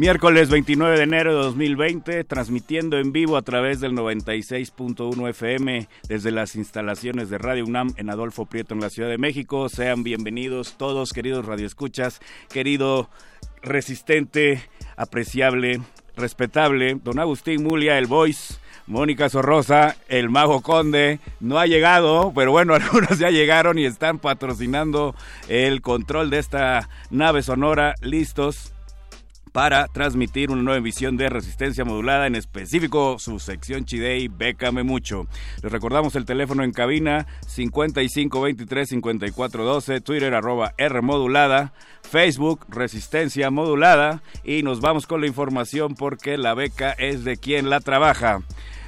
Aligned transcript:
Miércoles 0.00 0.48
29 0.48 0.96
de 0.96 1.02
enero 1.02 1.36
de 1.36 1.42
2020, 1.42 2.24
transmitiendo 2.24 2.96
en 2.96 3.12
vivo 3.12 3.36
a 3.36 3.42
través 3.42 3.80
del 3.80 3.92
96.1 3.92 5.28
FM 5.28 5.88
desde 6.08 6.30
las 6.30 6.56
instalaciones 6.56 7.28
de 7.28 7.36
Radio 7.36 7.66
UNAM 7.66 7.92
en 7.98 8.08
Adolfo 8.08 8.46
Prieto 8.46 8.72
en 8.72 8.80
la 8.80 8.88
Ciudad 8.88 9.10
de 9.10 9.18
México. 9.18 9.68
Sean 9.68 10.02
bienvenidos 10.02 10.78
todos, 10.78 11.12
queridos 11.12 11.44
radioescuchas, 11.44 12.22
querido 12.48 13.10
resistente, 13.60 14.62
apreciable, 14.96 15.82
respetable, 16.16 16.98
don 17.04 17.18
Agustín 17.18 17.62
Mulia, 17.62 17.98
el 17.98 18.06
Voice. 18.06 18.54
Mónica 18.86 19.28
Sorrosa, 19.28 19.96
el 20.08 20.30
Mago 20.30 20.62
Conde, 20.62 21.20
no 21.38 21.60
ha 21.60 21.66
llegado, 21.66 22.32
pero 22.34 22.50
bueno, 22.50 22.74
algunos 22.74 23.18
ya 23.20 23.30
llegaron 23.30 23.78
y 23.78 23.84
están 23.84 24.18
patrocinando 24.18 25.14
el 25.46 25.80
control 25.80 26.30
de 26.30 26.38
esta 26.38 26.88
nave 27.10 27.42
sonora. 27.42 27.94
Listos, 28.00 28.72
para 29.52 29.86
transmitir 29.88 30.50
una 30.50 30.62
nueva 30.62 30.78
emisión 30.78 31.16
de 31.16 31.28
Resistencia 31.28 31.84
Modulada, 31.84 32.26
en 32.26 32.36
específico 32.36 33.18
su 33.18 33.38
sección 33.38 33.84
Chidey, 33.84 34.28
Bécame 34.28 34.82
Mucho. 34.82 35.26
Les 35.62 35.72
recordamos 35.72 36.16
el 36.16 36.24
teléfono 36.24 36.64
en 36.64 36.72
cabina 36.72 37.26
5523-5412, 37.46 40.02
Twitter 40.02 40.34
arroba 40.34 40.72
R 40.78 41.02
Modulada, 41.02 41.74
Facebook 42.02 42.64
Resistencia 42.68 43.50
Modulada 43.50 44.22
y 44.44 44.62
nos 44.62 44.80
vamos 44.80 45.06
con 45.06 45.20
la 45.20 45.26
información 45.26 45.94
porque 45.94 46.38
la 46.38 46.54
beca 46.54 46.92
es 46.92 47.24
de 47.24 47.36
quien 47.36 47.68
la 47.70 47.80
trabaja. 47.80 48.42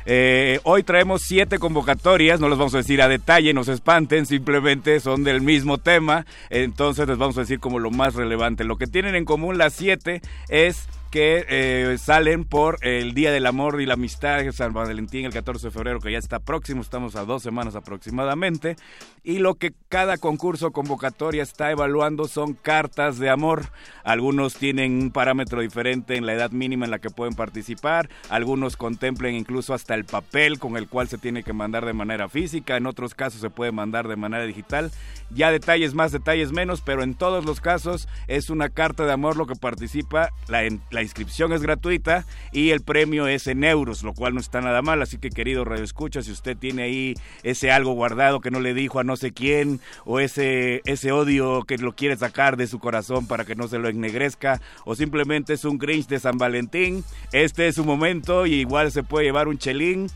Eh, 0.06 0.60
hoy 0.64 0.82
traemos 0.82 1.22
siete 1.22 1.58
convocatorias, 1.58 2.40
no 2.40 2.48
las 2.48 2.58
vamos 2.58 2.74
a 2.74 2.78
decir 2.78 3.02
a 3.02 3.08
detalle, 3.08 3.54
no 3.54 3.64
se 3.64 3.72
espanten, 3.72 4.26
simplemente 4.26 5.00
son 5.00 5.24
del 5.24 5.40
mismo 5.40 5.78
tema, 5.78 6.26
entonces 6.50 7.06
les 7.08 7.18
vamos 7.18 7.36
a 7.38 7.42
decir 7.42 7.60
como 7.60 7.78
lo 7.78 7.90
más 7.90 8.14
relevante. 8.14 8.64
Lo 8.64 8.76
que 8.76 8.86
tienen 8.86 9.14
en 9.14 9.24
común 9.24 9.58
las 9.58 9.74
siete 9.74 10.20
es 10.48 10.88
que 11.12 11.44
eh, 11.46 11.98
salen 11.98 12.44
por 12.46 12.78
el 12.80 13.12
Día 13.12 13.32
del 13.32 13.44
Amor 13.44 13.82
y 13.82 13.86
la 13.86 13.94
Amistad, 13.94 14.50
San 14.52 14.72
Valentín, 14.72 15.26
el 15.26 15.32
14 15.32 15.66
de 15.66 15.70
febrero, 15.70 16.00
que 16.00 16.10
ya 16.10 16.16
está 16.16 16.38
próximo, 16.38 16.80
estamos 16.80 17.16
a 17.16 17.26
dos 17.26 17.42
semanas 17.42 17.76
aproximadamente, 17.76 18.76
y 19.22 19.38
lo 19.38 19.56
que 19.56 19.74
cada 19.90 20.16
concurso 20.16 20.70
convocatoria 20.70 21.42
está 21.42 21.70
evaluando 21.70 22.28
son 22.28 22.54
cartas 22.54 23.18
de 23.18 23.28
amor. 23.28 23.66
Algunos 24.04 24.54
tienen 24.54 25.02
un 25.02 25.10
parámetro 25.10 25.60
diferente 25.60 26.16
en 26.16 26.24
la 26.24 26.32
edad 26.32 26.50
mínima 26.50 26.86
en 26.86 26.90
la 26.90 26.98
que 26.98 27.10
pueden 27.10 27.34
participar, 27.34 28.08
algunos 28.30 28.78
contemplen 28.78 29.34
incluso 29.34 29.74
hasta 29.74 29.94
el 29.94 30.06
papel 30.06 30.58
con 30.58 30.78
el 30.78 30.88
cual 30.88 31.08
se 31.08 31.18
tiene 31.18 31.42
que 31.42 31.52
mandar 31.52 31.84
de 31.84 31.92
manera 31.92 32.30
física, 32.30 32.78
en 32.78 32.86
otros 32.86 33.14
casos 33.14 33.42
se 33.42 33.50
puede 33.50 33.70
mandar 33.70 34.08
de 34.08 34.16
manera 34.16 34.46
digital, 34.46 34.90
ya 35.28 35.50
detalles 35.50 35.92
más, 35.92 36.10
detalles 36.10 36.52
menos, 36.52 36.80
pero 36.80 37.02
en 37.02 37.14
todos 37.14 37.44
los 37.44 37.60
casos 37.60 38.08
es 38.28 38.48
una 38.48 38.70
carta 38.70 39.04
de 39.04 39.12
amor 39.12 39.36
lo 39.36 39.46
que 39.46 39.56
participa, 39.56 40.30
la, 40.48 40.62
la 40.90 41.01
inscripción 41.02 41.52
es 41.52 41.62
gratuita 41.62 42.24
y 42.52 42.70
el 42.70 42.80
premio 42.80 43.26
es 43.26 43.46
en 43.46 43.64
euros, 43.64 44.02
lo 44.02 44.14
cual 44.14 44.34
no 44.34 44.40
está 44.40 44.60
nada 44.60 44.82
mal. 44.82 45.02
Así 45.02 45.18
que, 45.18 45.30
querido 45.30 45.64
Radio 45.64 45.84
Escucha, 45.84 46.22
si 46.22 46.30
usted 46.30 46.56
tiene 46.56 46.82
ahí 46.82 47.14
ese 47.42 47.70
algo 47.70 47.92
guardado 47.92 48.40
que 48.40 48.50
no 48.50 48.60
le 48.60 48.74
dijo 48.74 48.98
a 48.98 49.04
no 49.04 49.16
sé 49.16 49.32
quién, 49.32 49.80
o 50.04 50.20
ese, 50.20 50.82
ese 50.84 51.12
odio 51.12 51.62
que 51.64 51.78
lo 51.78 51.94
quiere 51.94 52.16
sacar 52.16 52.56
de 52.56 52.66
su 52.66 52.78
corazón 52.78 53.26
para 53.26 53.44
que 53.44 53.54
no 53.54 53.68
se 53.68 53.78
lo 53.78 53.88
ennegrezca, 53.88 54.60
o 54.84 54.94
simplemente 54.94 55.54
es 55.54 55.64
un 55.64 55.78
Grinch 55.78 56.06
de 56.06 56.20
San 56.20 56.38
Valentín, 56.38 57.04
este 57.32 57.68
es 57.68 57.74
su 57.74 57.84
momento 57.84 58.46
y 58.46 58.54
igual 58.54 58.90
se 58.92 59.02
puede 59.02 59.26
llevar 59.26 59.48
un 59.48 59.58
chelín. 59.58 60.08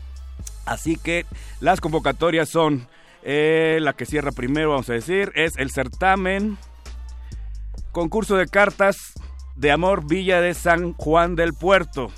Así 0.65 0.97
que 0.97 1.25
las 1.61 1.79
convocatorias 1.79 2.49
son 2.49 2.87
eh, 3.23 3.79
la 3.81 3.93
que 3.93 4.05
cierra 4.05 4.31
primero, 4.31 4.71
vamos 4.71 4.89
a 4.89 4.93
decir, 4.93 5.31
es 5.35 5.57
el 5.57 5.71
certamen 5.71 6.57
concurso 7.91 8.37
de 8.37 8.47
cartas 8.47 9.13
de 9.57 9.71
Amor 9.71 10.07
Villa 10.07 10.39
de 10.39 10.53
San 10.53 10.93
Juan 10.93 11.35
del 11.35 11.53
Puerto. 11.53 12.11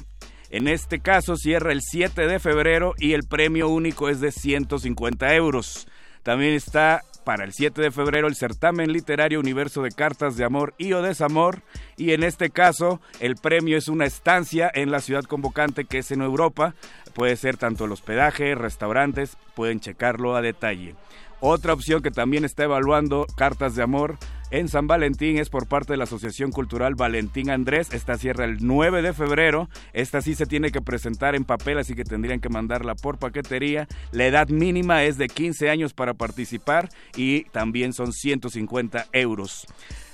En 0.49 0.67
este 0.67 0.99
caso 0.99 1.37
cierra 1.37 1.71
el 1.71 1.81
7 1.81 2.27
de 2.27 2.39
febrero 2.39 2.93
y 2.97 3.13
el 3.13 3.23
premio 3.23 3.69
único 3.69 4.09
es 4.09 4.19
de 4.19 4.31
150 4.31 5.33
euros. 5.35 5.87
También 6.21 6.53
está 6.53 7.01
para 7.23 7.45
el 7.45 7.53
7 7.53 7.81
de 7.81 7.91
febrero 7.91 8.27
el 8.27 8.35
certamen 8.35 8.91
literario 8.91 9.39
Universo 9.39 9.83
de 9.83 9.91
Cartas 9.91 10.35
de 10.35 10.43
Amor 10.43 10.73
y 10.77 10.91
o 10.93 11.01
Desamor 11.01 11.61
y 11.95 12.11
en 12.11 12.23
este 12.23 12.49
caso 12.49 12.99
el 13.21 13.35
premio 13.35 13.77
es 13.77 13.87
una 13.87 14.05
estancia 14.05 14.69
en 14.73 14.91
la 14.91 14.99
ciudad 14.99 15.23
convocante 15.23 15.85
que 15.85 15.99
es 15.99 16.11
en 16.11 16.21
Europa. 16.21 16.73
Puede 17.13 17.37
ser 17.37 17.55
tanto 17.55 17.85
el 17.85 17.93
hospedaje, 17.93 18.53
restaurantes, 18.55 19.37
pueden 19.55 19.79
checarlo 19.79 20.35
a 20.35 20.41
detalle. 20.41 20.95
Otra 21.39 21.71
opción 21.71 22.01
que 22.01 22.11
también 22.11 22.43
está 22.43 22.65
evaluando 22.65 23.25
Cartas 23.37 23.75
de 23.75 23.83
Amor 23.83 24.17
en 24.51 24.67
San 24.67 24.87
Valentín 24.87 25.37
es 25.37 25.49
por 25.49 25.67
parte 25.67 25.93
de 25.93 25.97
la 25.97 26.05
Asociación 26.05 26.51
Cultural 26.51 26.95
Valentín 26.95 27.49
Andrés. 27.49 27.89
Esta 27.91 28.17
cierra 28.17 28.45
el 28.45 28.57
9 28.65 29.01
de 29.01 29.13
febrero. 29.13 29.69
Esta 29.93 30.21
sí 30.21 30.33
se 30.35 30.45
tiene 30.45 30.71
que 30.71 30.81
presentar 30.81 31.35
en 31.35 31.45
papel, 31.45 31.77
así 31.77 31.93
que 31.93 32.03
tendrían 32.03 32.39
que 32.39 32.49
mandarla 32.49 32.95
por 32.95 33.19
paquetería. 33.19 33.87
La 34.11 34.25
edad 34.25 34.49
mínima 34.49 35.03
es 35.03 35.17
de 35.17 35.27
15 35.27 35.69
años 35.69 35.93
para 35.93 36.15
participar 36.15 36.89
y 37.15 37.43
también 37.45 37.93
son 37.93 38.11
150 38.11 39.07
euros. 39.11 39.67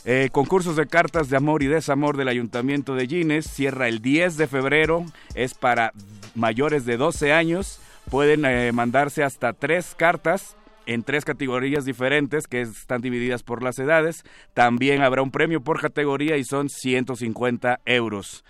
Eh, 0.03 0.29
concursos 0.31 0.75
de 0.75 0.85
cartas 0.85 1.29
de 1.29 1.37
amor 1.37 1.63
y 1.63 1.67
desamor 1.67 2.17
del 2.17 2.27
Ayuntamiento 2.27 2.93
de 2.93 3.07
Gines 3.07 3.47
cierra 3.47 3.87
el 3.87 4.01
10 4.01 4.37
de 4.37 4.47
febrero. 4.47 5.05
Es 5.33 5.53
para 5.53 5.93
mayores 6.35 6.85
de 6.85 6.97
12 6.97 7.31
años. 7.31 7.79
Pueden 8.09 8.45
eh, 8.45 8.71
mandarse 8.71 9.23
hasta 9.23 9.53
tres 9.53 9.95
cartas 9.95 10.55
en 10.85 11.03
tres 11.03 11.25
categorías 11.25 11.85
diferentes 11.85 12.47
que 12.47 12.61
están 12.61 13.01
divididas 13.01 13.43
por 13.43 13.63
las 13.63 13.79
edades. 13.79 14.23
También 14.53 15.01
habrá 15.01 15.21
un 15.21 15.31
premio 15.31 15.61
por 15.61 15.81
categoría 15.81 16.37
y 16.37 16.43
son 16.43 16.69
150 16.69 17.79
euros. 17.85 18.43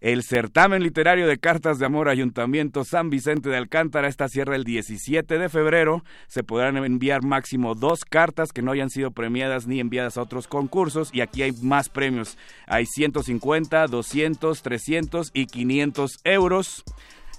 El 0.00 0.22
certamen 0.22 0.82
literario 0.82 1.26
de 1.26 1.36
cartas 1.36 1.78
de 1.78 1.84
amor 1.84 2.08
Ayuntamiento 2.08 2.84
San 2.84 3.10
Vicente 3.10 3.50
de 3.50 3.58
Alcántara 3.58 4.08
esta 4.08 4.28
cierra 4.28 4.56
el 4.56 4.64
17 4.64 5.38
de 5.38 5.48
febrero. 5.50 6.04
Se 6.26 6.42
podrán 6.42 6.78
enviar 6.78 7.22
máximo 7.22 7.74
dos 7.74 8.06
cartas 8.06 8.52
que 8.52 8.62
no 8.62 8.72
hayan 8.72 8.88
sido 8.88 9.10
premiadas 9.10 9.66
ni 9.66 9.78
enviadas 9.78 10.16
a 10.16 10.22
otros 10.22 10.48
concursos 10.48 11.10
y 11.12 11.20
aquí 11.20 11.42
hay 11.42 11.52
más 11.60 11.90
premios. 11.90 12.38
Hay 12.66 12.86
150, 12.86 13.88
200, 13.88 14.62
300 14.62 15.30
y 15.34 15.44
500 15.44 16.20
euros. 16.24 16.82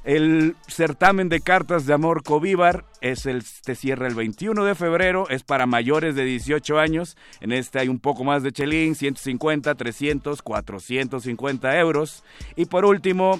El 0.03 0.55
certamen 0.67 1.29
de 1.29 1.41
cartas 1.41 1.85
de 1.85 1.93
amor 1.93 2.23
Covíbar 2.23 2.85
es 3.01 3.27
el, 3.27 3.43
te 3.63 3.75
cierra 3.75 4.07
el 4.07 4.15
21 4.15 4.65
de 4.65 4.73
febrero, 4.73 5.29
es 5.29 5.43
para 5.43 5.67
mayores 5.67 6.15
de 6.15 6.25
18 6.25 6.79
años. 6.79 7.17
En 7.39 7.51
este 7.51 7.77
hay 7.77 7.87
un 7.87 7.99
poco 7.99 8.23
más 8.23 8.41
de 8.41 8.51
chelín, 8.51 8.95
150, 8.95 9.75
300, 9.75 10.41
450 10.41 11.79
euros. 11.79 12.23
Y 12.55 12.65
por 12.65 12.85
último, 12.85 13.39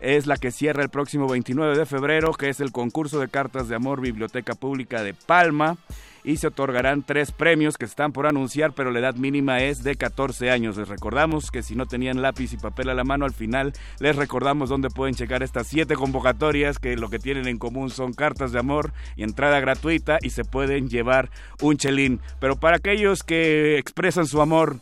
es 0.00 0.26
la 0.26 0.36
que 0.36 0.50
cierra 0.50 0.82
el 0.82 0.90
próximo 0.90 1.28
29 1.28 1.78
de 1.78 1.86
febrero, 1.86 2.32
que 2.32 2.50
es 2.50 2.60
el 2.60 2.72
concurso 2.72 3.18
de 3.18 3.28
cartas 3.28 3.68
de 3.68 3.76
amor 3.76 4.02
Biblioteca 4.02 4.54
Pública 4.54 5.02
de 5.02 5.14
Palma 5.14 5.78
y 6.24 6.36
se 6.36 6.48
otorgarán 6.48 7.02
tres 7.02 7.32
premios 7.32 7.76
que 7.76 7.84
están 7.84 8.12
por 8.12 8.26
anunciar, 8.26 8.72
pero 8.72 8.90
la 8.90 9.00
edad 9.00 9.14
mínima 9.14 9.60
es 9.60 9.82
de 9.82 9.96
14 9.96 10.50
años. 10.50 10.76
Les 10.76 10.88
recordamos 10.88 11.50
que 11.50 11.62
si 11.62 11.74
no 11.74 11.86
tenían 11.86 12.22
lápiz 12.22 12.52
y 12.52 12.56
papel 12.56 12.88
a 12.88 12.94
la 12.94 13.04
mano, 13.04 13.24
al 13.24 13.32
final 13.32 13.72
les 13.98 14.16
recordamos 14.16 14.68
dónde 14.68 14.90
pueden 14.90 15.14
checar 15.14 15.42
estas 15.42 15.66
siete 15.66 15.94
convocatorias 15.94 16.78
que 16.78 16.96
lo 16.96 17.08
que 17.08 17.18
tienen 17.18 17.48
en 17.48 17.58
común 17.58 17.90
son 17.90 18.12
cartas 18.12 18.52
de 18.52 18.58
amor 18.58 18.92
y 19.16 19.22
entrada 19.22 19.60
gratuita 19.60 20.18
y 20.22 20.30
se 20.30 20.44
pueden 20.44 20.88
llevar 20.88 21.30
un 21.60 21.76
chelín. 21.76 22.20
Pero 22.40 22.56
para 22.56 22.76
aquellos 22.76 23.22
que 23.22 23.78
expresan 23.78 24.26
su 24.26 24.40
amor 24.40 24.76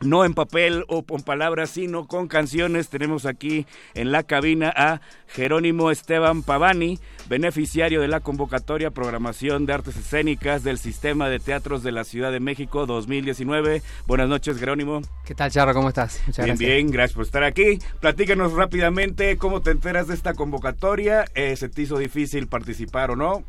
no 0.00 0.24
en 0.24 0.34
papel 0.34 0.84
o 0.88 1.02
con 1.04 1.22
palabras, 1.22 1.70
sino 1.70 2.06
con 2.06 2.28
canciones. 2.28 2.88
Tenemos 2.88 3.26
aquí 3.26 3.66
en 3.94 4.12
la 4.12 4.22
cabina 4.22 4.72
a 4.74 5.00
Jerónimo 5.28 5.90
Esteban 5.90 6.42
Pavani, 6.42 6.98
beneficiario 7.28 8.00
de 8.00 8.08
la 8.08 8.20
convocatoria 8.20 8.90
Programación 8.90 9.66
de 9.66 9.72
Artes 9.72 9.96
Escénicas 9.96 10.62
del 10.62 10.78
Sistema 10.78 11.28
de 11.28 11.40
Teatros 11.40 11.82
de 11.82 11.92
la 11.92 12.04
Ciudad 12.04 12.32
de 12.32 12.40
México 12.40 12.86
2019. 12.86 13.82
Buenas 14.06 14.28
noches, 14.28 14.58
Jerónimo. 14.58 15.00
¿Qué 15.24 15.34
tal, 15.34 15.50
Charro? 15.50 15.74
¿Cómo 15.74 15.88
estás? 15.88 16.22
Muchas 16.26 16.44
bien, 16.44 16.56
gracias. 16.56 16.68
bien, 16.68 16.90
gracias 16.90 17.14
por 17.14 17.24
estar 17.24 17.44
aquí. 17.44 17.78
Platícanos 18.00 18.52
rápidamente 18.52 19.38
cómo 19.38 19.62
te 19.62 19.70
enteras 19.70 20.08
de 20.08 20.14
esta 20.14 20.34
convocatoria. 20.34 21.24
Eh, 21.34 21.56
¿Se 21.56 21.68
te 21.68 21.82
hizo 21.82 21.98
difícil 21.98 22.46
participar 22.46 23.10
o 23.10 23.16
no? 23.16 23.44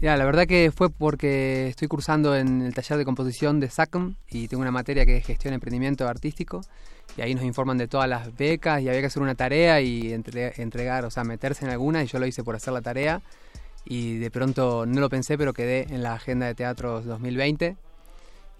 Ya, 0.00 0.16
la 0.16 0.24
verdad 0.24 0.46
que 0.46 0.70
fue 0.74 0.90
porque 0.90 1.68
estoy 1.68 1.88
cursando 1.88 2.36
en 2.36 2.62
el 2.62 2.74
taller 2.74 2.98
de 2.98 3.04
composición 3.04 3.60
de 3.60 3.70
SACM 3.70 4.16
y 4.30 4.48
tengo 4.48 4.60
una 4.60 4.70
materia 4.70 5.06
que 5.06 5.16
es 5.16 5.26
gestión 5.26 5.52
de 5.52 5.56
emprendimiento 5.56 6.06
artístico. 6.06 6.60
Y 7.16 7.22
ahí 7.22 7.34
nos 7.34 7.44
informan 7.44 7.78
de 7.78 7.88
todas 7.88 8.08
las 8.08 8.36
becas 8.36 8.82
y 8.82 8.88
había 8.88 9.00
que 9.00 9.06
hacer 9.06 9.22
una 9.22 9.34
tarea 9.34 9.80
y 9.80 10.12
entregar, 10.12 11.04
o 11.04 11.10
sea, 11.10 11.24
meterse 11.24 11.64
en 11.64 11.70
alguna 11.70 12.02
y 12.02 12.06
yo 12.06 12.18
lo 12.18 12.26
hice 12.26 12.42
por 12.42 12.56
hacer 12.56 12.72
la 12.72 12.82
tarea. 12.82 13.22
Y 13.84 14.18
de 14.18 14.30
pronto 14.30 14.84
no 14.86 15.00
lo 15.00 15.08
pensé 15.08 15.38
pero 15.38 15.52
quedé 15.52 15.86
en 15.90 16.02
la 16.02 16.14
agenda 16.14 16.46
de 16.46 16.54
teatros 16.54 17.04
2020 17.04 17.76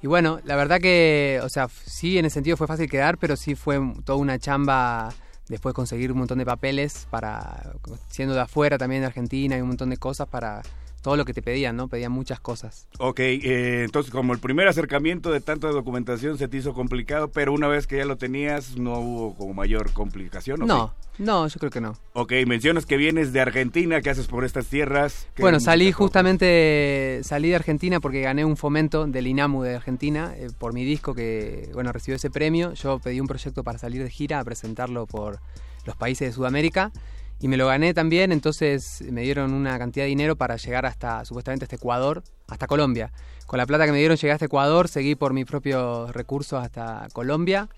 y 0.05 0.07
bueno, 0.07 0.39
la 0.45 0.55
verdad 0.55 0.81
que, 0.83 1.41
o 1.43 1.49
sea, 1.49 1.69
sí 1.69 2.19
en 2.19 2.27
ese 2.27 2.35
sentido 2.35 2.59
fue 2.59 2.67
fácil 2.67 2.91
quedar 2.91 3.17
pero 3.17 3.37
sí 3.37 3.55
fue 3.55 3.81
toda 4.05 4.19
una 4.19 4.39
chamba 4.39 5.15
después 5.49 5.75
conseguir 5.75 6.13
un 6.13 6.19
montón 6.19 6.37
de 6.37 6.45
papeles 6.45 7.07
para, 7.09 7.73
siendo 8.11 8.35
de 8.35 8.43
afuera 8.43 8.77
también 8.77 9.01
de 9.01 9.07
Argentina 9.07 9.57
y 9.57 9.63
un 9.63 9.69
montón 9.69 9.89
de 9.89 9.97
cosas 9.97 10.29
para 10.29 10.61
todo 11.05 11.17
lo 11.19 11.27
que 11.27 11.35
te 11.35 11.43
pedían, 11.43 11.77
¿no? 11.77 11.87
Pedían 11.89 12.13
muchas 12.13 12.41
cosas. 12.41 12.89
Ok, 12.99 13.21
eh, 13.21 13.85
entonces 13.85 14.11
como 14.11 14.33
el 14.33 14.39
primer 14.39 14.67
acercamiento 14.69 15.31
de 15.31 15.43
tanta 15.43 15.69
documentación 15.69 16.39
se 16.39 16.49
te 16.49 16.57
hizo 16.57 16.73
complicado, 16.73 17.29
pero 17.29 17.53
una 17.53 17.69
vez 17.69 17.87
que 17.87 17.99
ya 17.99 18.07
lo 18.07 18.17
tenías 18.17 18.79
no 18.79 19.01
hubo 19.01 19.35
como 19.35 19.53
mayor 19.53 19.93
complicación, 19.93 20.63
¿o 20.63 20.67
No, 20.67 20.95
no, 21.19 21.47
yo 21.47 21.61
creo 21.61 21.71
que 21.71 21.83
no. 21.83 21.95
Ok, 22.15 22.33
mencionas 22.47 22.87
que 22.87 22.97
vienes 22.97 23.35
de 23.35 23.43
Argentina, 23.43 24.01
¿qué 24.01 24.09
haces 24.09 24.29
por 24.29 24.47
estas 24.47 24.69
tierras? 24.69 25.29
Bueno, 25.39 25.61
salí 25.61 25.93
justamente, 25.93 27.21
salí 27.23 27.51
de 27.51 27.57
Argentina 27.57 28.01
porque 28.01 28.23
gané 28.23 28.47
un 28.47 28.57
fomento 28.57 29.07
del 29.07 29.27
INAMU 29.27 29.63
de 29.63 29.77
Argentina 29.77 30.33
eh, 30.39 30.49
por 30.59 30.73
mi 30.73 30.87
disco 30.87 31.15
que, 31.15 31.69
bueno, 31.75 31.93
recibió 31.93 32.17
ese 32.17 32.31
premio. 32.31 32.73
Yo 32.73 32.99
pedí 32.99 33.21
un 33.21 33.27
proyecto 33.27 33.63
para 33.63 33.79
salir 33.79 34.03
de 34.03 34.09
gira 34.09 34.41
a 34.41 34.45
presentarlo 34.45 35.07
por 35.07 35.41
los 35.85 35.97
países 35.97 36.29
de 36.29 36.33
Sudamérica 36.33 36.93
y 37.41 37.49
me 37.49 37.57
lo 37.57 37.67
gané 37.67 37.93
también, 37.95 38.33
entonces 38.33 39.03
me 39.11 39.23
dieron 39.23 39.53
una 39.53 39.79
cantidad 39.79 40.05
de 40.05 40.09
dinero 40.09 40.37
para 40.37 40.57
llegar 40.57 40.87
hasta, 40.87 41.25
supuestamente, 41.25 41.65
hasta 41.65 41.77
Ecuador, 41.77 42.23
hasta 42.49 42.67
Colombia. 42.67 43.13
Con 43.47 43.59
la 43.59 43.67
plata 43.67 43.87
que 43.87 43.93
me 43.93 43.99
dieron 43.99 44.17
llegué 44.17 44.33
hasta 44.33 44.47
Ecuador, 44.47 44.89
seguí 44.89 45.15
por 45.15 45.33
mis 45.33 45.45
propios 45.45 46.13
recursos 46.13 46.63
hasta 46.63 47.09
Colombia. 47.13 47.69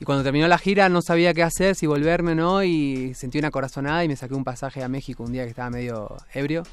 Y 0.00 0.04
cuando 0.04 0.24
terminó 0.24 0.48
la 0.48 0.58
gira 0.58 0.88
no 0.88 1.02
sabía 1.02 1.32
qué 1.34 1.44
hacer, 1.44 1.76
si 1.76 1.86
volverme 1.86 2.32
o 2.32 2.34
no, 2.34 2.64
y 2.64 3.14
sentí 3.14 3.38
una 3.38 3.52
corazonada 3.52 4.02
y 4.04 4.08
me 4.08 4.16
saqué 4.16 4.34
un 4.34 4.42
pasaje 4.42 4.82
a 4.82 4.88
México 4.88 5.22
un 5.22 5.32
día 5.32 5.44
que 5.44 5.50
estaba 5.50 5.70
medio 5.70 6.16
ebrio. 6.32 6.64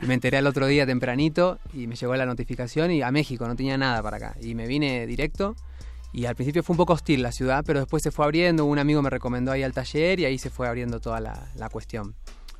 Y 0.00 0.06
me 0.06 0.14
enteré 0.14 0.38
el 0.38 0.46
otro 0.46 0.66
día 0.66 0.86
tempranito 0.86 1.58
y 1.74 1.86
me 1.86 1.96
llegó 1.96 2.14
la 2.16 2.24
notificación 2.24 2.92
y 2.92 3.02
a 3.02 3.10
México, 3.10 3.46
no 3.46 3.56
tenía 3.56 3.76
nada 3.76 4.02
para 4.02 4.16
acá. 4.16 4.36
Y 4.40 4.54
me 4.54 4.66
vine 4.66 5.06
directo 5.06 5.56
y 6.14 6.26
al 6.26 6.36
principio 6.36 6.62
fue 6.62 6.74
un 6.74 6.78
poco 6.78 6.92
hostil 6.92 7.22
la 7.22 7.32
ciudad, 7.32 7.64
pero 7.66 7.80
después 7.80 8.02
se 8.02 8.12
fue 8.12 8.24
abriendo, 8.24 8.64
un 8.64 8.78
amigo 8.78 9.02
me 9.02 9.10
recomendó 9.10 9.50
ahí 9.50 9.64
al 9.64 9.72
taller 9.72 10.20
y 10.20 10.24
ahí 10.24 10.38
se 10.38 10.48
fue 10.48 10.68
abriendo 10.68 11.00
toda 11.00 11.20
la, 11.20 11.68
cuestión. 11.70 12.14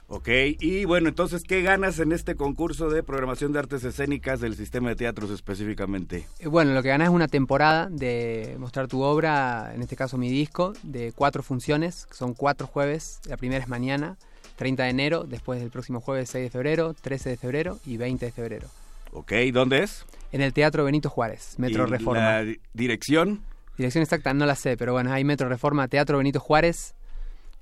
Ok, 0.08 0.28
y 0.58 0.84
bueno, 0.84 1.08
entonces, 1.08 1.44
¿qué 1.44 1.62
ganas 1.62 2.00
en 2.00 2.10
este 2.10 2.34
concurso 2.34 2.90
de 2.90 3.04
programación 3.04 3.52
de 3.52 3.60
artes 3.60 3.84
escénicas 3.84 4.40
del 4.40 4.56
sistema 4.56 4.88
de 4.88 4.96
teatros 4.96 5.30
específicamente? 5.30 6.26
Eh, 6.40 6.48
bueno, 6.48 6.74
lo 6.74 6.82
que 6.82 6.88
ganas 6.88 7.08
es 7.08 7.14
una 7.14 7.28
temporada 7.28 7.88
de 7.90 8.56
mostrar 8.58 8.88
tu 8.88 9.02
obra, 9.02 9.72
en 9.72 9.82
este 9.82 9.94
caso 9.94 10.18
mi 10.18 10.30
disco, 10.30 10.72
de 10.82 11.12
cuatro 11.12 11.44
funciones, 11.44 12.08
son 12.10 12.34
cuatro 12.34 12.66
jueves, 12.66 13.20
la 13.28 13.36
primera 13.36 13.62
es 13.62 13.68
mañana, 13.68 14.18
30 14.56 14.82
de 14.82 14.90
enero, 14.90 15.24
después 15.24 15.60
del 15.60 15.70
próximo 15.70 16.00
jueves 16.00 16.28
6 16.30 16.44
de 16.44 16.50
febrero, 16.50 16.92
13 17.00 17.30
de 17.30 17.36
febrero 17.36 17.78
y 17.86 17.96
20 17.98 18.26
de 18.26 18.32
febrero. 18.32 18.68
Ok, 19.12 19.32
¿dónde 19.52 19.84
es? 19.84 20.04
En 20.34 20.40
el 20.40 20.52
Teatro 20.52 20.82
Benito 20.82 21.10
Juárez, 21.10 21.54
Metro 21.58 21.86
Reforma. 21.86 22.42
¿La 22.42 22.54
dirección? 22.72 23.44
Dirección 23.78 24.02
exacta 24.02 24.34
no 24.34 24.46
la 24.46 24.56
sé, 24.56 24.76
pero 24.76 24.92
bueno, 24.92 25.12
hay 25.12 25.22
Metro 25.22 25.48
Reforma, 25.48 25.86
Teatro 25.86 26.18
Benito 26.18 26.40
Juárez, 26.40 26.96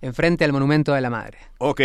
enfrente 0.00 0.46
al 0.46 0.54
Monumento 0.54 0.94
de 0.94 1.02
la 1.02 1.10
Madre. 1.10 1.36
Ok, 1.58 1.82